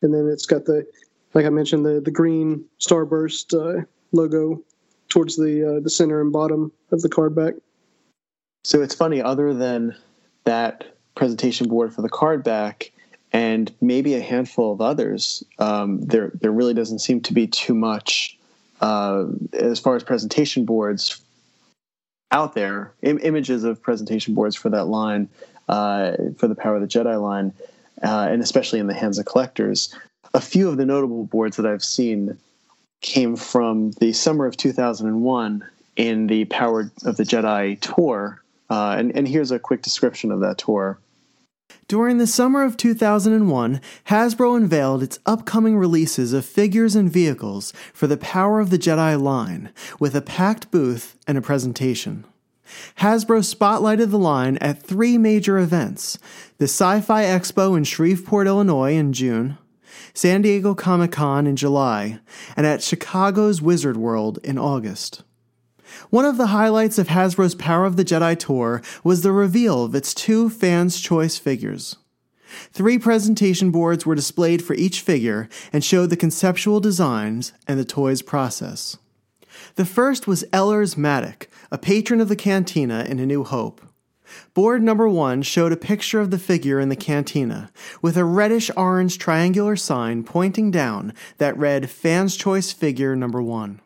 and 0.00 0.14
then 0.14 0.30
it's 0.32 0.46
got 0.46 0.64
the 0.64 0.86
like 1.34 1.44
I 1.44 1.50
mentioned 1.50 1.84
the 1.84 2.00
the 2.00 2.10
green 2.10 2.64
Starburst 2.80 3.52
uh, 3.52 3.84
logo 4.12 4.62
towards 5.08 5.36
the 5.36 5.76
uh, 5.76 5.80
the 5.80 5.90
center 5.90 6.20
and 6.20 6.32
bottom 6.32 6.72
of 6.92 7.02
the 7.02 7.08
card 7.08 7.34
back. 7.34 7.54
So 8.64 8.82
it's 8.82 8.94
funny, 8.94 9.22
other 9.22 9.54
than 9.54 9.96
that 10.44 10.84
presentation 11.14 11.68
board 11.68 11.94
for 11.94 12.02
the 12.02 12.08
card 12.08 12.42
back 12.42 12.90
and 13.32 13.72
maybe 13.80 14.14
a 14.14 14.20
handful 14.20 14.72
of 14.72 14.80
others, 14.80 15.44
um, 15.58 16.00
there 16.02 16.32
there 16.40 16.52
really 16.52 16.74
doesn't 16.74 17.00
seem 17.00 17.20
to 17.22 17.32
be 17.32 17.46
too 17.46 17.74
much 17.74 18.38
uh, 18.80 19.26
as 19.52 19.78
far 19.78 19.96
as 19.96 20.02
presentation 20.02 20.64
boards 20.64 21.20
out 22.32 22.54
there, 22.54 22.92
Im- 23.02 23.20
images 23.22 23.64
of 23.64 23.80
presentation 23.80 24.34
boards 24.34 24.56
for 24.56 24.68
that 24.70 24.86
line, 24.86 25.28
uh, 25.68 26.12
for 26.38 26.48
the 26.48 26.54
Power 26.54 26.76
of 26.76 26.80
the 26.80 26.88
Jedi 26.88 27.20
line, 27.20 27.52
uh, 28.02 28.26
and 28.30 28.42
especially 28.42 28.80
in 28.80 28.86
the 28.86 28.94
hands 28.94 29.18
of 29.18 29.26
collectors. 29.26 29.94
A 30.34 30.40
few 30.40 30.68
of 30.68 30.76
the 30.76 30.84
notable 30.84 31.24
boards 31.24 31.56
that 31.56 31.66
I've 31.66 31.84
seen 31.84 32.36
came 33.00 33.36
from 33.36 33.92
the 34.00 34.12
summer 34.12 34.46
of 34.46 34.56
2001 34.56 35.64
in 35.96 36.26
the 36.26 36.44
Power 36.46 36.90
of 37.04 37.16
the 37.16 37.24
Jedi 37.24 37.80
tour. 37.80 38.42
Uh, 38.68 38.96
and, 38.98 39.16
and 39.16 39.28
here's 39.28 39.50
a 39.50 39.58
quick 39.58 39.82
description 39.82 40.30
of 40.32 40.40
that 40.40 40.58
tour. 40.58 40.98
During 41.88 42.18
the 42.18 42.26
summer 42.26 42.62
of 42.62 42.76
2001, 42.76 43.80
Hasbro 44.08 44.56
unveiled 44.56 45.02
its 45.02 45.18
upcoming 45.24 45.76
releases 45.76 46.32
of 46.32 46.44
figures 46.44 46.96
and 46.96 47.10
vehicles 47.10 47.72
for 47.92 48.06
the 48.06 48.16
Power 48.16 48.60
of 48.60 48.70
the 48.70 48.78
Jedi 48.78 49.20
line, 49.20 49.70
with 50.00 50.14
a 50.16 50.20
packed 50.20 50.70
booth 50.70 51.16
and 51.26 51.38
a 51.38 51.42
presentation. 51.42 52.24
Hasbro 52.98 53.40
spotlighted 53.40 54.10
the 54.10 54.18
line 54.18 54.56
at 54.58 54.82
three 54.82 55.16
major 55.18 55.58
events 55.58 56.18
the 56.58 56.64
Sci 56.64 57.00
Fi 57.00 57.22
Expo 57.22 57.76
in 57.76 57.84
Shreveport, 57.84 58.46
Illinois 58.46 58.94
in 58.94 59.12
June, 59.12 59.58
San 60.14 60.42
Diego 60.42 60.74
Comic 60.74 61.12
Con 61.12 61.46
in 61.46 61.56
July, 61.56 62.18
and 62.56 62.66
at 62.66 62.82
Chicago's 62.82 63.62
Wizard 63.62 63.96
World 63.96 64.38
in 64.44 64.58
August. 64.58 65.22
One 66.10 66.24
of 66.24 66.36
the 66.36 66.48
highlights 66.48 66.98
of 66.98 67.08
Hasbro's 67.08 67.54
Power 67.54 67.84
of 67.84 67.96
the 67.96 68.04
Jedi 68.04 68.38
tour 68.38 68.82
was 69.04 69.22
the 69.22 69.32
reveal 69.32 69.84
of 69.84 69.94
its 69.94 70.12
two 70.12 70.50
fans' 70.50 71.00
choice 71.00 71.38
figures. 71.38 71.96
Three 72.72 72.98
presentation 72.98 73.70
boards 73.70 74.06
were 74.06 74.14
displayed 74.14 74.62
for 74.62 74.74
each 74.74 75.00
figure 75.00 75.48
and 75.72 75.84
showed 75.84 76.10
the 76.10 76.16
conceptual 76.16 76.80
designs 76.80 77.52
and 77.66 77.78
the 77.78 77.84
toy's 77.84 78.22
process. 78.22 78.98
The 79.76 79.84
first 79.84 80.26
was 80.26 80.44
Ellors 80.52 80.96
Madak, 80.96 81.46
a 81.70 81.78
patron 81.78 82.20
of 82.20 82.28
the 82.28 82.36
cantina 82.36 83.04
in 83.08 83.18
A 83.18 83.26
New 83.26 83.44
Hope. 83.44 83.80
Board 84.54 84.82
number 84.82 85.08
one 85.08 85.42
showed 85.42 85.72
a 85.72 85.76
picture 85.76 86.20
of 86.20 86.30
the 86.30 86.38
figure 86.38 86.80
in 86.80 86.88
the 86.88 86.96
cantina, 86.96 87.70
with 88.02 88.16
a 88.16 88.24
reddish 88.24 88.70
orange 88.76 89.18
triangular 89.18 89.76
sign 89.76 90.24
pointing 90.24 90.70
down 90.70 91.12
that 91.38 91.56
read 91.56 91.90
Fans 91.90 92.36
Choice 92.36 92.72
Figure 92.72 93.14
number 93.14 93.42
one. 93.42 93.80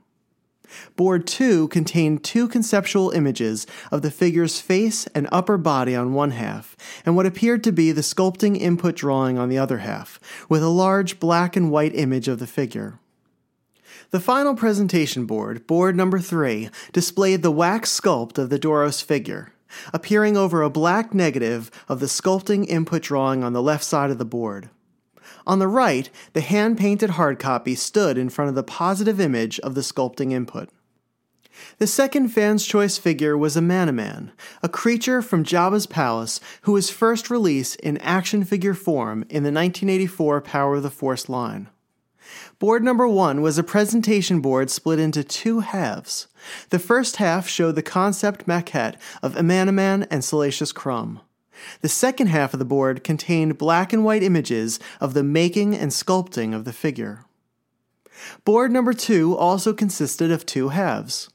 Board 0.96 1.26
2 1.26 1.68
contained 1.68 2.22
two 2.22 2.46
conceptual 2.46 3.10
images 3.10 3.66
of 3.90 4.02
the 4.02 4.10
figure's 4.10 4.60
face 4.60 5.06
and 5.08 5.28
upper 5.32 5.58
body 5.58 5.96
on 5.96 6.14
one 6.14 6.30
half, 6.30 6.76
and 7.04 7.16
what 7.16 7.26
appeared 7.26 7.64
to 7.64 7.72
be 7.72 7.92
the 7.92 8.02
sculpting 8.02 8.56
input 8.56 8.96
drawing 8.96 9.38
on 9.38 9.48
the 9.48 9.58
other 9.58 9.78
half, 9.78 10.20
with 10.48 10.62
a 10.62 10.68
large 10.68 11.18
black 11.18 11.56
and 11.56 11.70
white 11.70 11.94
image 11.94 12.28
of 12.28 12.38
the 12.38 12.46
figure. 12.46 12.98
The 14.10 14.20
final 14.20 14.54
presentation 14.54 15.26
board, 15.26 15.66
board 15.66 15.96
number 15.96 16.18
3, 16.18 16.70
displayed 16.92 17.42
the 17.42 17.52
wax 17.52 17.98
sculpt 17.98 18.38
of 18.38 18.50
the 18.50 18.58
Duros 18.58 19.02
figure, 19.02 19.52
appearing 19.92 20.36
over 20.36 20.62
a 20.62 20.70
black 20.70 21.14
negative 21.14 21.70
of 21.88 22.00
the 22.00 22.06
sculpting 22.06 22.66
input 22.66 23.02
drawing 23.02 23.44
on 23.44 23.52
the 23.52 23.62
left 23.62 23.84
side 23.84 24.10
of 24.10 24.18
the 24.18 24.24
board. 24.24 24.70
On 25.46 25.58
the 25.58 25.68
right, 25.68 26.10
the 26.32 26.40
hand 26.40 26.78
painted 26.78 27.10
hard 27.10 27.38
copy 27.38 27.74
stood 27.74 28.18
in 28.18 28.30
front 28.30 28.48
of 28.48 28.54
the 28.54 28.62
positive 28.62 29.20
image 29.20 29.58
of 29.60 29.74
the 29.74 29.80
sculpting 29.80 30.32
input. 30.32 30.68
The 31.78 31.86
second 31.86 32.28
fan's 32.28 32.66
choice 32.66 32.98
figure 32.98 33.36
was 33.36 33.56
Amanaman, 33.56 34.30
a 34.62 34.68
creature 34.68 35.20
from 35.20 35.44
Jabba's 35.44 35.86
palace 35.86 36.40
who 36.62 36.72
was 36.72 36.90
first 36.90 37.30
released 37.30 37.76
in 37.76 37.98
action 37.98 38.44
figure 38.44 38.74
form 38.74 39.22
in 39.22 39.42
the 39.42 39.52
1984 39.52 40.40
Power 40.40 40.76
of 40.76 40.82
the 40.82 40.90
Force 40.90 41.28
line. 41.28 41.68
Board 42.60 42.84
number 42.84 43.08
one 43.08 43.40
was 43.40 43.56
a 43.56 43.64
presentation 43.64 44.42
board 44.42 44.70
split 44.70 44.98
into 44.98 45.24
two 45.24 45.60
halves. 45.60 46.26
The 46.68 46.78
first 46.78 47.16
half 47.16 47.48
showed 47.48 47.74
the 47.74 47.82
concept 47.82 48.46
maquette 48.46 48.96
of 49.22 49.34
Amanaman 49.34 50.06
and 50.10 50.22
Salacious 50.22 50.70
Crumb. 50.70 51.20
The 51.80 51.88
second 51.88 52.26
half 52.26 52.52
of 52.52 52.58
the 52.58 52.66
board 52.66 53.02
contained 53.02 53.56
black 53.56 53.94
and 53.94 54.04
white 54.04 54.22
images 54.22 54.78
of 55.00 55.14
the 55.14 55.22
making 55.22 55.74
and 55.74 55.90
sculpting 55.90 56.54
of 56.54 56.66
the 56.66 56.72
figure. 56.74 57.24
Board 58.44 58.70
number 58.70 58.92
two 58.92 59.34
also 59.38 59.72
consisted 59.72 60.30
of 60.30 60.44
two 60.44 60.68
halves. 60.68 61.30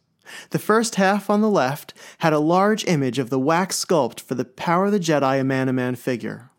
The 0.51 0.59
first 0.59 0.95
half 0.95 1.27
on 1.27 1.41
the 1.41 1.49
left 1.49 1.95
had 2.19 2.33
a 2.33 2.39
large 2.39 2.85
image 2.85 3.17
of 3.17 3.31
the 3.31 3.39
wax 3.39 3.83
sculpt 3.83 4.19
for 4.19 4.35
the 4.35 4.45
Power 4.45 4.85
of 4.85 4.91
the 4.91 4.99
Jedi 4.99 5.41
Amanaman 5.41 5.97
figure. 5.97 6.51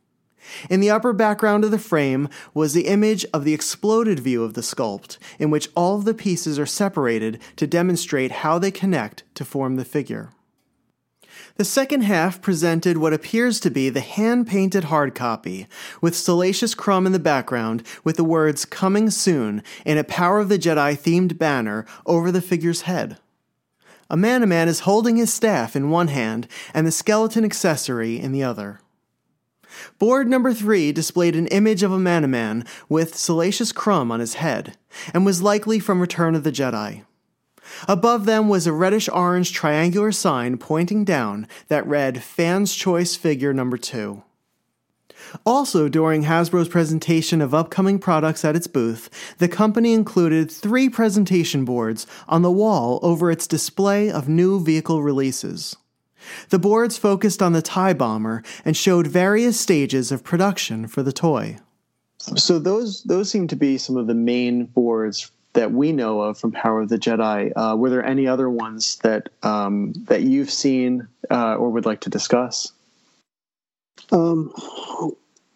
In 0.69 0.81
the 0.81 0.91
upper 0.91 1.13
background 1.13 1.65
of 1.65 1.71
the 1.71 1.79
frame 1.79 2.29
was 2.55 2.73
the 2.73 2.87
image 2.87 3.25
of 3.33 3.45
the 3.45 3.55
exploded 3.55 4.21
view 4.21 4.43
of 4.43 4.55
the 4.55 4.61
sculpt, 4.61 5.19
in 5.39 5.51
which 5.51 5.69
all 5.75 5.97
of 5.97 6.05
the 6.05 6.15
pieces 6.15 6.59
are 6.59 6.67
separated 6.67 7.41
to 7.57 7.67
demonstrate 7.67 8.31
how 8.31 8.59
they 8.59 8.71
connect 8.71 9.23
to 9.35 9.45
form 9.45 9.77
the 9.77 9.85
figure. 9.85 10.31
The 11.57 11.65
second 11.65 12.03
half 12.03 12.43
presented 12.43 12.99
what 12.99 13.13
appears 13.13 13.61
to 13.61 13.71
be 13.71 13.89
the 13.89 14.01
hand 14.01 14.47
painted 14.47 14.85
hard 14.85 15.15
copy, 15.15 15.67
with 16.01 16.17
Salacious 16.17 16.75
Crumb 16.75 17.07
in 17.07 17.13
the 17.13 17.19
background, 17.19 17.83
with 18.05 18.17
the 18.17 18.25
words 18.25 18.65
Coming 18.65 19.11
Soon 19.11 19.63
in 19.85 19.99
a 19.99 20.05
Power 20.05 20.39
of 20.39 20.49
the 20.49 20.59
Jedi 20.59 20.99
themed 20.99 21.39
banner 21.39 21.87
over 22.05 22.31
the 22.31 22.43
figure's 22.43 22.83
head. 22.83 23.19
Amanaman 24.11 24.67
is 24.67 24.81
holding 24.81 25.17
his 25.17 25.33
staff 25.33 25.75
in 25.75 25.91
one 25.91 26.09
hand 26.09 26.47
and 26.73 26.87
the 26.87 26.93
skeleton 26.93 27.45
accessory 27.45 28.21
in 28.21 28.33
the 28.33 28.43
other. 28.43 28.81
Board 29.99 30.29
number 30.29 30.53
three 30.53 30.93
displayed 30.93 31.37
an 31.37 31.47
image 31.49 31.83
of 31.83 31.91
Amanaman 31.91 32.67
with 32.89 33.17
Salacious 33.17 33.73
Crumb 33.73 34.11
on 34.11 34.21
his 34.21 34.35
head, 34.35 34.77
and 35.13 35.25
was 35.25 35.43
likely 35.43 35.79
from 35.79 36.01
Return 36.01 36.35
of 36.35 36.45
the 36.45 36.53
Jedi. 36.53 37.05
Above 37.89 38.27
them 38.27 38.49
was 38.49 38.67
a 38.67 38.73
reddish 38.73 39.09
orange 39.09 39.53
triangular 39.53 40.13
sign 40.13 40.57
pointing 40.57 41.05
down 41.05 41.47
that 41.69 41.87
read 41.87 42.23
Fans 42.23 42.75
Choice 42.75 43.17
Figure 43.17 43.53
Number 43.53 43.77
2. 43.77 44.23
Also, 45.45 45.89
during 45.89 46.25
Hasbro's 46.25 46.69
presentation 46.69 47.41
of 47.41 47.55
upcoming 47.55 47.99
products 47.99 48.45
at 48.45 48.55
its 48.55 48.67
booth, 48.67 49.11
the 49.39 49.49
company 49.49 49.93
included 49.93 50.51
three 50.51 50.89
presentation 50.89 51.65
boards 51.65 52.07
on 52.29 52.43
the 52.43 52.51
wall 52.51 53.01
over 53.03 53.31
its 53.31 53.47
display 53.47 54.11
of 54.11 54.29
new 54.29 54.63
vehicle 54.63 55.03
releases. 55.03 55.77
The 56.49 56.59
boards 56.59 56.99
focused 56.99 57.43
on 57.43 57.53
the 57.53 57.63
TIE 57.63 57.93
bomber 57.93 58.43
and 58.65 58.77
showed 58.77 59.07
various 59.07 59.59
stages 59.59 60.13
of 60.13 60.25
production 60.25 60.87
for 60.87 61.03
the 61.03 61.13
toy. 61.13 61.59
So 62.19 62.59
those 62.59 63.03
those 63.05 63.31
seem 63.31 63.47
to 63.49 63.57
be 63.57 63.79
some 63.79 63.97
of 63.97 64.07
the 64.07 64.15
main 64.15 64.65
boards 64.67 65.31
that 65.53 65.73
we 65.73 65.93
know 65.93 66.21
of 66.21 66.39
from 66.39 66.53
Power 66.53 66.83
of 66.83 66.89
the 66.89 66.99
Jedi. 66.99 67.53
Uh, 67.57 67.77
were 67.77 67.91
there 67.91 68.05
any 68.05 68.27
other 68.27 68.49
ones 68.49 68.97
that 68.97 69.29
um, 69.43 69.93
that 70.05 70.23
you've 70.23 70.51
seen 70.51 71.09
uh, 71.31 71.55
or 71.57 71.71
would 71.71 71.87
like 71.87 72.01
to 72.03 72.11
discuss? 72.11 72.73
Um, 74.13 74.53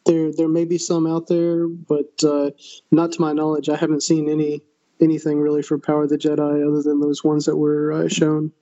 there 0.06 0.32
there 0.32 0.48
may 0.48 0.64
be 0.64 0.78
some 0.78 1.06
out 1.06 1.26
there, 1.28 1.68
but 1.68 2.24
uh, 2.24 2.50
not 2.90 3.12
to 3.12 3.20
my 3.20 3.32
knowledge. 3.32 3.68
I 3.68 3.76
haven't 3.76 4.02
seen 4.02 4.28
any 4.28 4.62
anything 5.00 5.40
really 5.40 5.62
for 5.62 5.78
Power 5.78 6.04
of 6.04 6.10
the 6.10 6.18
Jedi 6.18 6.66
other 6.66 6.82
than 6.82 7.00
those 7.00 7.24
ones 7.24 7.46
that 7.46 7.56
were 7.56 7.92
uh, 7.92 8.08
shown. 8.08 8.52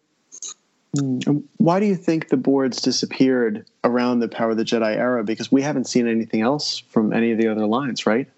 Hmm. 0.96 1.18
Why 1.58 1.80
do 1.80 1.86
you 1.86 1.96
think 1.96 2.28
the 2.28 2.36
boards 2.36 2.80
disappeared 2.80 3.66
around 3.84 4.20
the 4.20 4.28
Power 4.28 4.50
of 4.50 4.56
the 4.56 4.64
Jedi 4.64 4.96
era? 4.96 5.22
Because 5.24 5.52
we 5.52 5.62
haven't 5.62 5.86
seen 5.86 6.08
anything 6.08 6.40
else 6.40 6.78
from 6.78 7.12
any 7.12 7.32
of 7.32 7.38
the 7.38 7.48
other 7.48 7.66
lines, 7.66 8.06
right? 8.06 8.28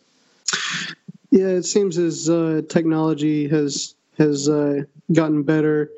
Yeah, 1.31 1.47
it 1.47 1.65
seems 1.65 1.97
as 1.97 2.29
uh, 2.29 2.63
technology 2.69 3.49
has 3.49 3.95
has 4.19 4.49
uh, 4.49 4.83
gotten 5.13 5.45
better. 5.45 5.91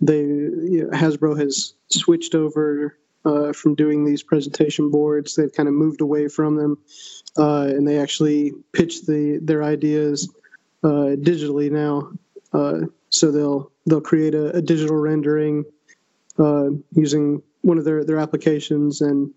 They 0.00 0.20
you 0.20 0.88
know, 0.90 0.96
Hasbro 0.96 1.38
has 1.40 1.72
switched 1.88 2.34
over 2.34 2.96
uh, 3.24 3.52
from 3.54 3.74
doing 3.74 4.04
these 4.04 4.22
presentation 4.22 4.90
boards. 4.90 5.34
They've 5.34 5.52
kind 5.52 5.68
of 5.68 5.74
moved 5.74 6.02
away 6.02 6.28
from 6.28 6.56
them, 6.56 6.78
uh, 7.38 7.62
and 7.68 7.88
they 7.88 7.98
actually 7.98 8.52
pitch 8.72 9.06
the 9.06 9.38
their 9.40 9.64
ideas 9.64 10.30
uh, 10.82 11.16
digitally 11.16 11.70
now. 11.70 12.12
Uh, 12.52 12.86
so 13.08 13.32
they'll 13.32 13.72
they'll 13.86 14.02
create 14.02 14.34
a, 14.34 14.56
a 14.56 14.60
digital 14.60 14.96
rendering 14.96 15.64
using 16.38 17.42
one 17.62 17.78
of 17.78 17.84
their 17.84 18.04
their 18.04 18.18
applications 18.18 19.00
and 19.00 19.32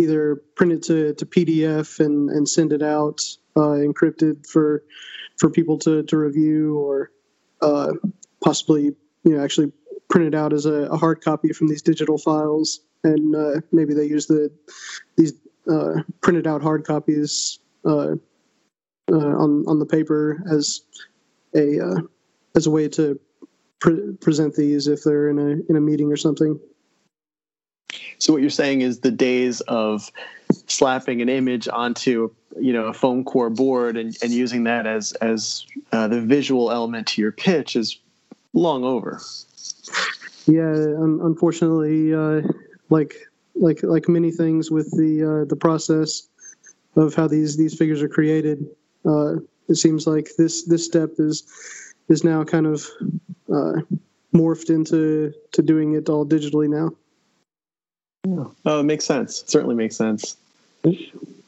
either 0.00 0.36
print 0.54 0.72
it 0.72 0.82
to, 0.84 1.14
to 1.14 1.26
PDF 1.26 2.00
and, 2.00 2.30
and 2.30 2.48
send 2.48 2.72
it 2.72 2.82
out 2.82 3.20
uh, 3.56 3.76
encrypted 3.80 4.46
for 4.46 4.84
for 5.38 5.50
people 5.50 5.78
to, 5.78 6.02
to 6.04 6.16
review 6.16 6.78
or 6.78 7.10
uh, 7.62 7.92
possibly 8.42 8.94
you 9.24 9.36
know 9.36 9.42
actually 9.42 9.72
print 10.08 10.26
it 10.26 10.34
out 10.34 10.52
as 10.52 10.66
a, 10.66 10.84
a, 10.84 10.96
hard 10.96 11.20
copy 11.20 11.52
from 11.52 11.66
these 11.66 11.82
digital 11.82 12.16
files. 12.16 12.80
And 13.02 13.34
uh, 13.34 13.60
maybe 13.72 13.92
they 13.92 14.04
use 14.04 14.26
the 14.26 14.50
these 15.16 15.32
uh, 15.70 16.02
printed 16.20 16.46
out 16.46 16.62
hard 16.62 16.84
copies 16.84 17.58
uh, 17.84 18.14
uh, 19.10 19.14
on 19.14 19.64
on 19.66 19.78
the 19.78 19.86
paper 19.86 20.42
as 20.50 20.82
a 21.54 22.02
as 22.54 22.66
a 22.66 22.70
way 22.70 22.88
to 22.88 23.18
pre- 23.80 24.12
present 24.20 24.54
these 24.54 24.86
if 24.86 25.02
they're 25.02 25.28
in 25.28 25.38
a 25.38 25.70
in 25.70 25.76
a 25.76 25.80
meeting 25.80 26.10
or 26.12 26.16
something. 26.16 26.58
So 28.18 28.32
what 28.32 28.42
you're 28.42 28.50
saying 28.50 28.80
is 28.80 29.00
the 29.00 29.10
days 29.10 29.60
of 29.62 30.10
slapping 30.66 31.22
an 31.22 31.28
image 31.28 31.68
onto 31.68 32.30
you 32.58 32.72
know 32.72 32.86
a 32.86 32.92
foam 32.92 33.24
core 33.24 33.50
board 33.50 33.96
and, 33.96 34.16
and 34.22 34.32
using 34.32 34.64
that 34.64 34.86
as 34.86 35.12
as 35.14 35.66
uh, 35.92 36.08
the 36.08 36.20
visual 36.20 36.70
element 36.70 37.06
to 37.08 37.20
your 37.20 37.32
pitch 37.32 37.76
is 37.76 37.98
long 38.52 38.84
over. 38.84 39.20
Yeah, 40.46 40.70
un- 40.70 41.20
unfortunately, 41.22 42.14
uh, 42.14 42.42
like 42.90 43.14
like 43.54 43.82
like 43.82 44.08
many 44.08 44.30
things 44.30 44.70
with 44.70 44.90
the 44.96 45.42
uh, 45.42 45.44
the 45.48 45.56
process 45.56 46.28
of 46.96 47.14
how 47.14 47.28
these 47.28 47.56
these 47.56 47.76
figures 47.76 48.02
are 48.02 48.08
created, 48.08 48.66
uh, 49.04 49.36
it 49.68 49.74
seems 49.74 50.06
like 50.06 50.30
this 50.38 50.64
this 50.64 50.84
step 50.84 51.10
is 51.18 51.44
is 52.08 52.24
now 52.24 52.44
kind 52.44 52.66
of 52.66 52.86
uh, 53.52 53.80
morphed 54.34 54.70
into 54.70 55.32
to 55.52 55.62
doing 55.62 55.94
it 55.94 56.08
all 56.08 56.26
digitally 56.26 56.68
now. 56.68 56.92
Yeah. 58.26 58.44
Oh, 58.64 58.80
it 58.80 58.84
makes 58.84 59.04
sense. 59.04 59.44
Certainly 59.46 59.76
makes 59.76 59.96
sense. 59.96 60.36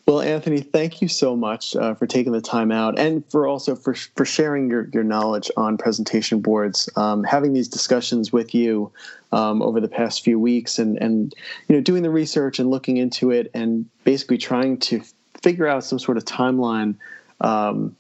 Well, 0.06 0.22
Anthony, 0.22 0.62
thank 0.62 1.02
you 1.02 1.08
so 1.08 1.36
much 1.36 1.76
uh, 1.76 1.94
for 1.94 2.06
taking 2.06 2.32
the 2.32 2.40
time 2.40 2.72
out, 2.72 2.98
and 2.98 3.22
for 3.30 3.46
also 3.46 3.76
for 3.76 3.92
for 3.92 4.24
sharing 4.24 4.70
your 4.70 4.88
your 4.92 5.04
knowledge 5.04 5.50
on 5.54 5.76
presentation 5.76 6.40
boards. 6.40 6.88
Um, 6.96 7.24
having 7.24 7.52
these 7.52 7.68
discussions 7.68 8.32
with 8.32 8.54
you 8.54 8.90
um, 9.32 9.60
over 9.60 9.80
the 9.80 9.88
past 9.88 10.24
few 10.24 10.38
weeks, 10.38 10.78
and 10.78 10.96
and 10.96 11.34
you 11.68 11.74
know 11.74 11.82
doing 11.82 12.02
the 12.02 12.10
research 12.10 12.58
and 12.58 12.70
looking 12.70 12.96
into 12.96 13.30
it, 13.32 13.50
and 13.52 13.84
basically 14.04 14.38
trying 14.38 14.78
to 14.78 15.02
figure 15.42 15.66
out 15.66 15.84
some 15.84 15.98
sort 15.98 16.16
of 16.16 16.24
timeline. 16.24 16.94
Um, 17.42 17.94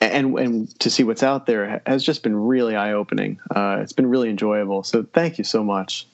and 0.00 0.38
and 0.38 0.80
to 0.80 0.90
see 0.90 1.04
what's 1.04 1.22
out 1.22 1.46
there 1.46 1.82
has 1.86 2.04
just 2.04 2.22
been 2.22 2.36
really 2.36 2.76
eye 2.76 2.92
opening. 2.92 3.38
Uh, 3.54 3.78
it's 3.80 3.92
been 3.92 4.06
really 4.06 4.30
enjoyable. 4.30 4.82
So 4.82 5.02
thank 5.02 5.38
you 5.38 5.44
so 5.44 5.64
much. 5.64 6.06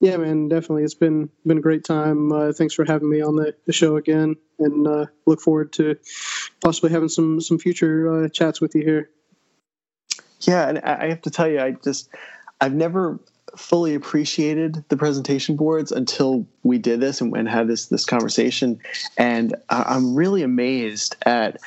Yeah, 0.00 0.16
man, 0.16 0.48
definitely. 0.48 0.82
It's 0.82 0.94
been 0.94 1.30
been 1.46 1.58
a 1.58 1.62
great 1.62 1.84
time. 1.84 2.32
Uh, 2.32 2.52
thanks 2.52 2.74
for 2.74 2.84
having 2.84 3.08
me 3.08 3.22
on 3.22 3.36
the, 3.36 3.54
the 3.66 3.72
show 3.72 3.96
again, 3.96 4.34
and 4.58 4.86
uh, 4.86 5.06
look 5.26 5.40
forward 5.40 5.72
to 5.74 5.96
possibly 6.60 6.90
having 6.90 7.08
some 7.08 7.40
some 7.40 7.58
future 7.58 8.24
uh, 8.24 8.28
chats 8.28 8.60
with 8.60 8.74
you 8.74 8.82
here. 8.82 9.10
Yeah, 10.40 10.68
and 10.68 10.80
I 10.80 11.08
have 11.08 11.22
to 11.22 11.30
tell 11.30 11.48
you, 11.48 11.60
I 11.60 11.76
just 11.84 12.08
I've 12.60 12.74
never 12.74 13.20
fully 13.56 13.94
appreciated 13.94 14.82
the 14.88 14.96
presentation 14.96 15.56
boards 15.56 15.92
until 15.92 16.46
we 16.62 16.78
did 16.78 17.00
this 17.00 17.20
and, 17.20 17.36
and 17.36 17.48
had 17.48 17.68
this 17.68 17.86
this 17.86 18.04
conversation, 18.04 18.80
and 19.16 19.54
I'm 19.68 20.16
really 20.16 20.42
amazed 20.42 21.14
at 21.26 21.58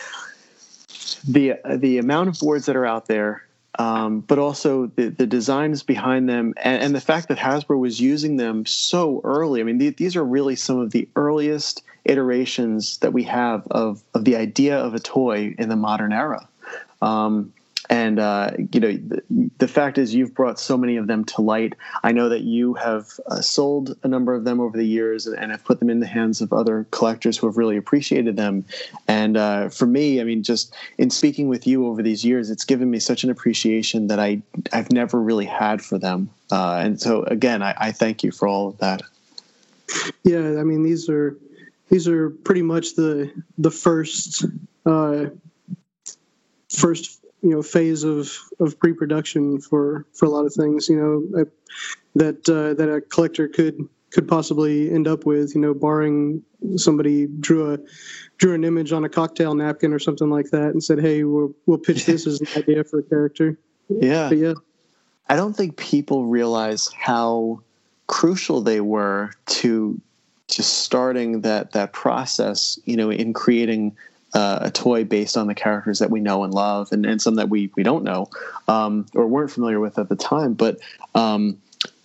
the 1.23 1.55
the 1.77 1.97
amount 1.97 2.29
of 2.29 2.39
boards 2.39 2.65
that 2.65 2.75
are 2.75 2.85
out 2.85 3.07
there 3.07 3.45
um, 3.77 4.21
but 4.21 4.39
also 4.39 4.87
the, 4.87 5.09
the 5.09 5.27
designs 5.27 5.83
behind 5.83 6.29
them 6.29 6.53
and, 6.57 6.81
and, 6.81 6.95
the 6.95 7.01
fact 7.01 7.27
that 7.27 7.37
Hasbro 7.37 7.77
was 7.77 7.99
using 7.99 8.37
them 8.37 8.65
so 8.65 9.19
early. 9.23 9.59
I 9.59 9.63
mean, 9.63 9.79
th- 9.79 9.97
these 9.97 10.15
are 10.15 10.23
really 10.23 10.55
some 10.55 10.79
of 10.79 10.91
the 10.91 11.09
earliest 11.15 11.83
iterations 12.05 12.99
that 12.99 13.11
we 13.11 13.23
have 13.23 13.67
of, 13.67 14.01
of 14.13 14.23
the 14.23 14.37
idea 14.37 14.77
of 14.77 14.93
a 14.93 14.99
toy 14.99 15.55
in 15.57 15.69
the 15.69 15.75
modern 15.75 16.13
era. 16.13 16.47
Um, 17.01 17.51
and 17.89 18.19
uh, 18.19 18.51
you 18.71 18.79
know 18.79 18.91
the, 18.91 19.23
the, 19.57 19.67
fact 19.67 19.97
is 19.97 20.13
you've 20.13 20.33
brought 20.33 20.59
so 20.59 20.77
many 20.77 20.97
of 20.97 21.07
them 21.07 21.23
to 21.25 21.41
light. 21.41 21.75
I 22.03 22.11
know 22.11 22.29
that 22.29 22.41
you 22.41 22.73
have 22.75 23.19
uh, 23.27 23.41
sold 23.41 23.97
a 24.03 24.07
number 24.07 24.33
of 24.33 24.43
them 24.43 24.59
over 24.59 24.77
the 24.77 24.85
years 24.85 25.27
and, 25.27 25.37
and, 25.37 25.51
have 25.51 25.63
put 25.63 25.79
them 25.79 25.89
in 25.89 25.99
the 25.99 26.07
hands 26.07 26.41
of 26.41 26.53
other 26.53 26.87
collectors 26.91 27.37
who 27.37 27.47
have 27.47 27.57
really 27.57 27.77
appreciated 27.77 28.35
them. 28.35 28.65
And 29.07 29.37
uh, 29.37 29.69
for 29.69 29.85
me 29.85 30.21
i 30.21 30.23
mean 30.23 30.43
just 30.43 30.73
in 30.97 31.09
speaking 31.09 31.47
with 31.47 31.67
you 31.67 31.87
over 31.87 32.01
these 32.01 32.23
years 32.23 32.49
it's 32.49 32.65
given 32.65 32.89
me 32.89 32.99
such 32.99 33.23
an 33.23 33.29
appreciation 33.29 34.07
that 34.07 34.19
i 34.19 34.41
i've 34.73 34.91
never 34.91 35.21
really 35.21 35.45
had 35.45 35.81
for 35.81 35.97
them. 35.97 36.29
Uh, 36.51 36.81
and 36.83 37.01
so 37.01 37.23
again 37.23 37.61
I, 37.61 37.73
I 37.77 37.91
thank 37.91 38.23
you 38.23 38.31
for 38.31 38.47
all 38.47 38.69
of 38.69 38.77
that. 38.79 39.01
Yeah 40.23 40.59
i 40.59 40.63
mean 40.63 40.83
these 40.83 41.09
are 41.09 41.37
these 41.89 42.07
are 42.07 42.29
pretty 42.29 42.61
much 42.61 42.95
the 42.95 43.31
the 43.57 43.71
first 43.71 44.45
uh, 44.85 45.25
first 46.69 47.24
you 47.45 47.51
know 47.51 47.61
phase 47.61 48.03
of 48.03 48.31
of 48.59 48.77
pre-production 48.79 49.61
for 49.61 50.07
for 50.13 50.25
a 50.25 50.29
lot 50.29 50.45
of 50.45 50.53
things 50.53 50.89
you 50.89 50.97
know 50.97 51.45
that 52.15 52.49
uh, 52.49 52.73
that 52.73 52.91
a 52.91 52.99
collector 53.01 53.47
could 53.47 53.87
could 54.09 54.27
possibly 54.27 54.89
end 54.89 55.07
up 55.07 55.25
with 55.25 55.53
you 55.53 55.61
know 55.61 55.73
barring 55.73 56.41
somebody 56.75 57.27
drew 57.27 57.73
a 57.73 57.77
drew 58.37 58.53
an 58.55 58.63
image 58.63 58.91
on 58.91 59.05
a 59.05 59.09
cocktail 59.09 59.53
napkin 59.53 59.93
or 59.93 59.99
something 59.99 60.31
like 60.31 60.49
that 60.49 60.69
and 60.69 60.83
said 60.83 60.99
hey 60.99 61.23
we'll 61.23 61.53
we'll 61.67 61.77
pitch 61.77 62.05
this 62.07 62.25
as 62.25 62.41
an 62.41 62.47
idea 62.57 62.83
for 62.83 62.99
a 62.99 63.03
character. 63.03 63.59
Yeah. 63.89 64.29
But 64.29 64.37
yeah. 64.39 64.53
I 65.29 65.35
don't 65.35 65.55
think 65.55 65.77
people 65.77 66.25
realize 66.25 66.89
how 66.97 67.61
crucial 68.07 68.61
they 68.61 68.81
were 68.81 69.31
to 69.47 70.01
to 70.47 70.63
starting 70.63 71.41
that 71.41 71.73
that 71.73 71.93
process 71.93 72.79
you 72.85 72.95
know 72.95 73.11
in 73.11 73.33
creating 73.33 73.95
uh, 74.35 74.59
a 74.61 74.69
toy 74.69 75.05
based 75.05 75.37
on 75.37 75.47
the 75.47 75.55
characters 75.55 75.99
that 75.99 76.11
we 76.11 76.19
know 76.19 76.43
and 76.43 76.53
love, 76.53 76.91
and, 76.91 77.05
and 77.05 77.21
some 77.21 77.35
that 77.35 77.49
we 77.49 77.71
we 77.75 77.83
don't 77.83 78.03
know 78.03 78.29
um, 78.67 79.05
or 79.15 79.25
weren't 79.27 79.49
familiar 79.49 79.79
with 79.79 79.97
at 79.97 80.09
the 80.09 80.15
time. 80.15 80.53
But 80.53 80.77
um, 81.15 81.57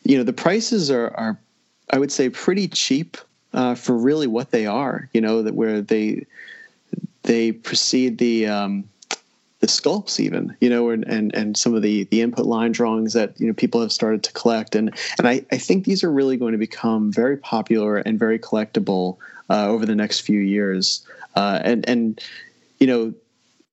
you 0.04 0.16
know, 0.16 0.22
the 0.22 0.32
prices 0.32 0.90
are 0.90 1.12
are 1.16 1.38
I 1.90 1.98
would 1.98 2.12
say 2.12 2.30
pretty 2.30 2.68
cheap 2.68 3.16
uh, 3.52 3.74
for 3.74 3.96
really 3.96 4.28
what 4.28 4.52
they 4.52 4.66
are. 4.66 5.08
You 5.12 5.20
know, 5.20 5.42
that 5.42 5.54
where 5.54 5.82
they 5.82 6.24
they 7.22 7.50
precede 7.50 8.18
the 8.18 8.46
um, 8.46 8.88
the 9.58 9.66
sculpts 9.66 10.18
even 10.18 10.56
you 10.60 10.70
know 10.70 10.90
and, 10.90 11.04
and 11.04 11.34
and 11.34 11.56
some 11.56 11.74
of 11.74 11.82
the 11.82 12.04
the 12.04 12.22
input 12.22 12.46
line 12.46 12.72
drawings 12.72 13.12
that 13.12 13.38
you 13.38 13.46
know 13.46 13.52
people 13.52 13.80
have 13.80 13.92
started 13.92 14.22
to 14.22 14.32
collect 14.32 14.74
and 14.74 14.94
and 15.18 15.28
I, 15.28 15.44
I 15.52 15.58
think 15.58 15.84
these 15.84 16.02
are 16.02 16.10
really 16.10 16.38
going 16.38 16.52
to 16.52 16.58
become 16.58 17.12
very 17.12 17.36
popular 17.36 17.98
and 17.98 18.18
very 18.18 18.38
collectible 18.38 19.18
uh, 19.50 19.66
over 19.68 19.84
the 19.84 19.94
next 19.94 20.20
few 20.20 20.40
years 20.40 21.04
uh, 21.34 21.60
and 21.62 21.88
and 21.88 22.20
you 22.78 22.86
know 22.86 23.14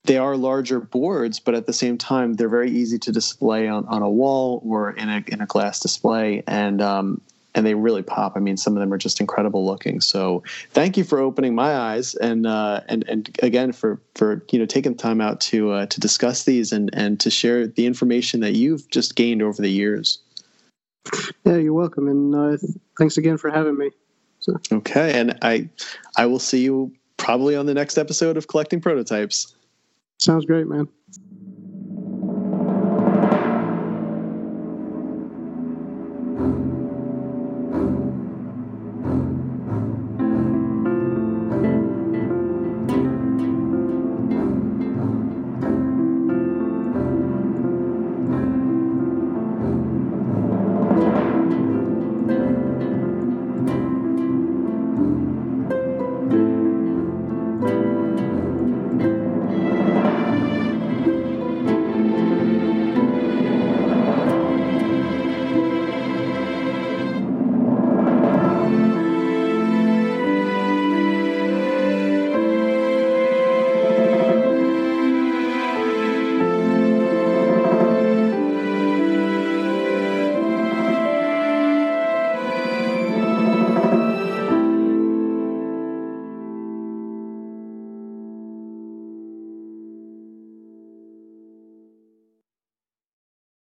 they 0.03 0.17
are 0.17 0.38
larger 0.38 0.79
boards, 0.79 1.39
but 1.39 1.53
at 1.53 1.65
the 1.65 1.73
same 1.73 1.97
time 1.97 2.34
they're 2.34 2.49
very 2.49 2.71
easy 2.71 2.97
to 2.99 3.11
display 3.11 3.67
on, 3.67 3.85
on 3.88 4.01
a 4.01 4.09
wall 4.09 4.61
or 4.65 4.91
in 4.91 5.09
a 5.09 5.23
in 5.27 5.41
a 5.41 5.45
glass 5.45 5.79
display, 5.79 6.43
and 6.47 6.81
um, 6.81 7.21
and 7.53 7.65
they 7.65 7.75
really 7.75 8.03
pop. 8.03 8.34
I 8.35 8.39
mean, 8.39 8.55
some 8.55 8.73
of 8.73 8.79
them 8.79 8.93
are 8.93 8.97
just 8.97 9.19
incredible 9.19 9.65
looking. 9.65 9.99
So 9.99 10.43
thank 10.71 10.95
you 10.95 11.03
for 11.03 11.19
opening 11.19 11.55
my 11.55 11.75
eyes 11.75 12.15
and 12.15 12.47
uh, 12.47 12.81
and 12.88 13.07
and 13.09 13.38
again 13.41 13.71
for 13.71 13.99
for 14.15 14.43
you 14.51 14.59
know 14.59 14.65
taking 14.65 14.95
time 14.95 15.21
out 15.21 15.41
to 15.41 15.71
uh, 15.71 15.85
to 15.88 15.99
discuss 15.99 16.43
these 16.43 16.71
and 16.71 16.89
and 16.93 17.19
to 17.19 17.29
share 17.29 17.67
the 17.67 17.85
information 17.85 18.39
that 18.41 18.53
you've 18.53 18.89
just 18.89 19.15
gained 19.15 19.41
over 19.41 19.61
the 19.61 19.69
years. 19.69 20.19
Yeah, 21.45 21.55
you're 21.55 21.73
welcome, 21.73 22.07
and 22.07 22.35
uh, 22.35 22.57
thanks 22.97 23.17
again 23.17 23.38
for 23.38 23.49
having 23.49 23.77
me. 23.77 23.91
So. 24.39 24.55
Okay, 24.71 25.19
and 25.19 25.38
I 25.41 25.69
I 26.15 26.27
will 26.27 26.39
see 26.39 26.63
you 26.63 26.93
probably 27.18 27.56
on 27.56 27.65
the 27.65 27.73
next 27.73 27.98
episode 27.98 28.38
of 28.38 28.48
Collecting 28.48 28.81
Prototypes. 28.81 29.56
Sounds 30.18 30.45
great, 30.45 30.68
man. 30.68 30.88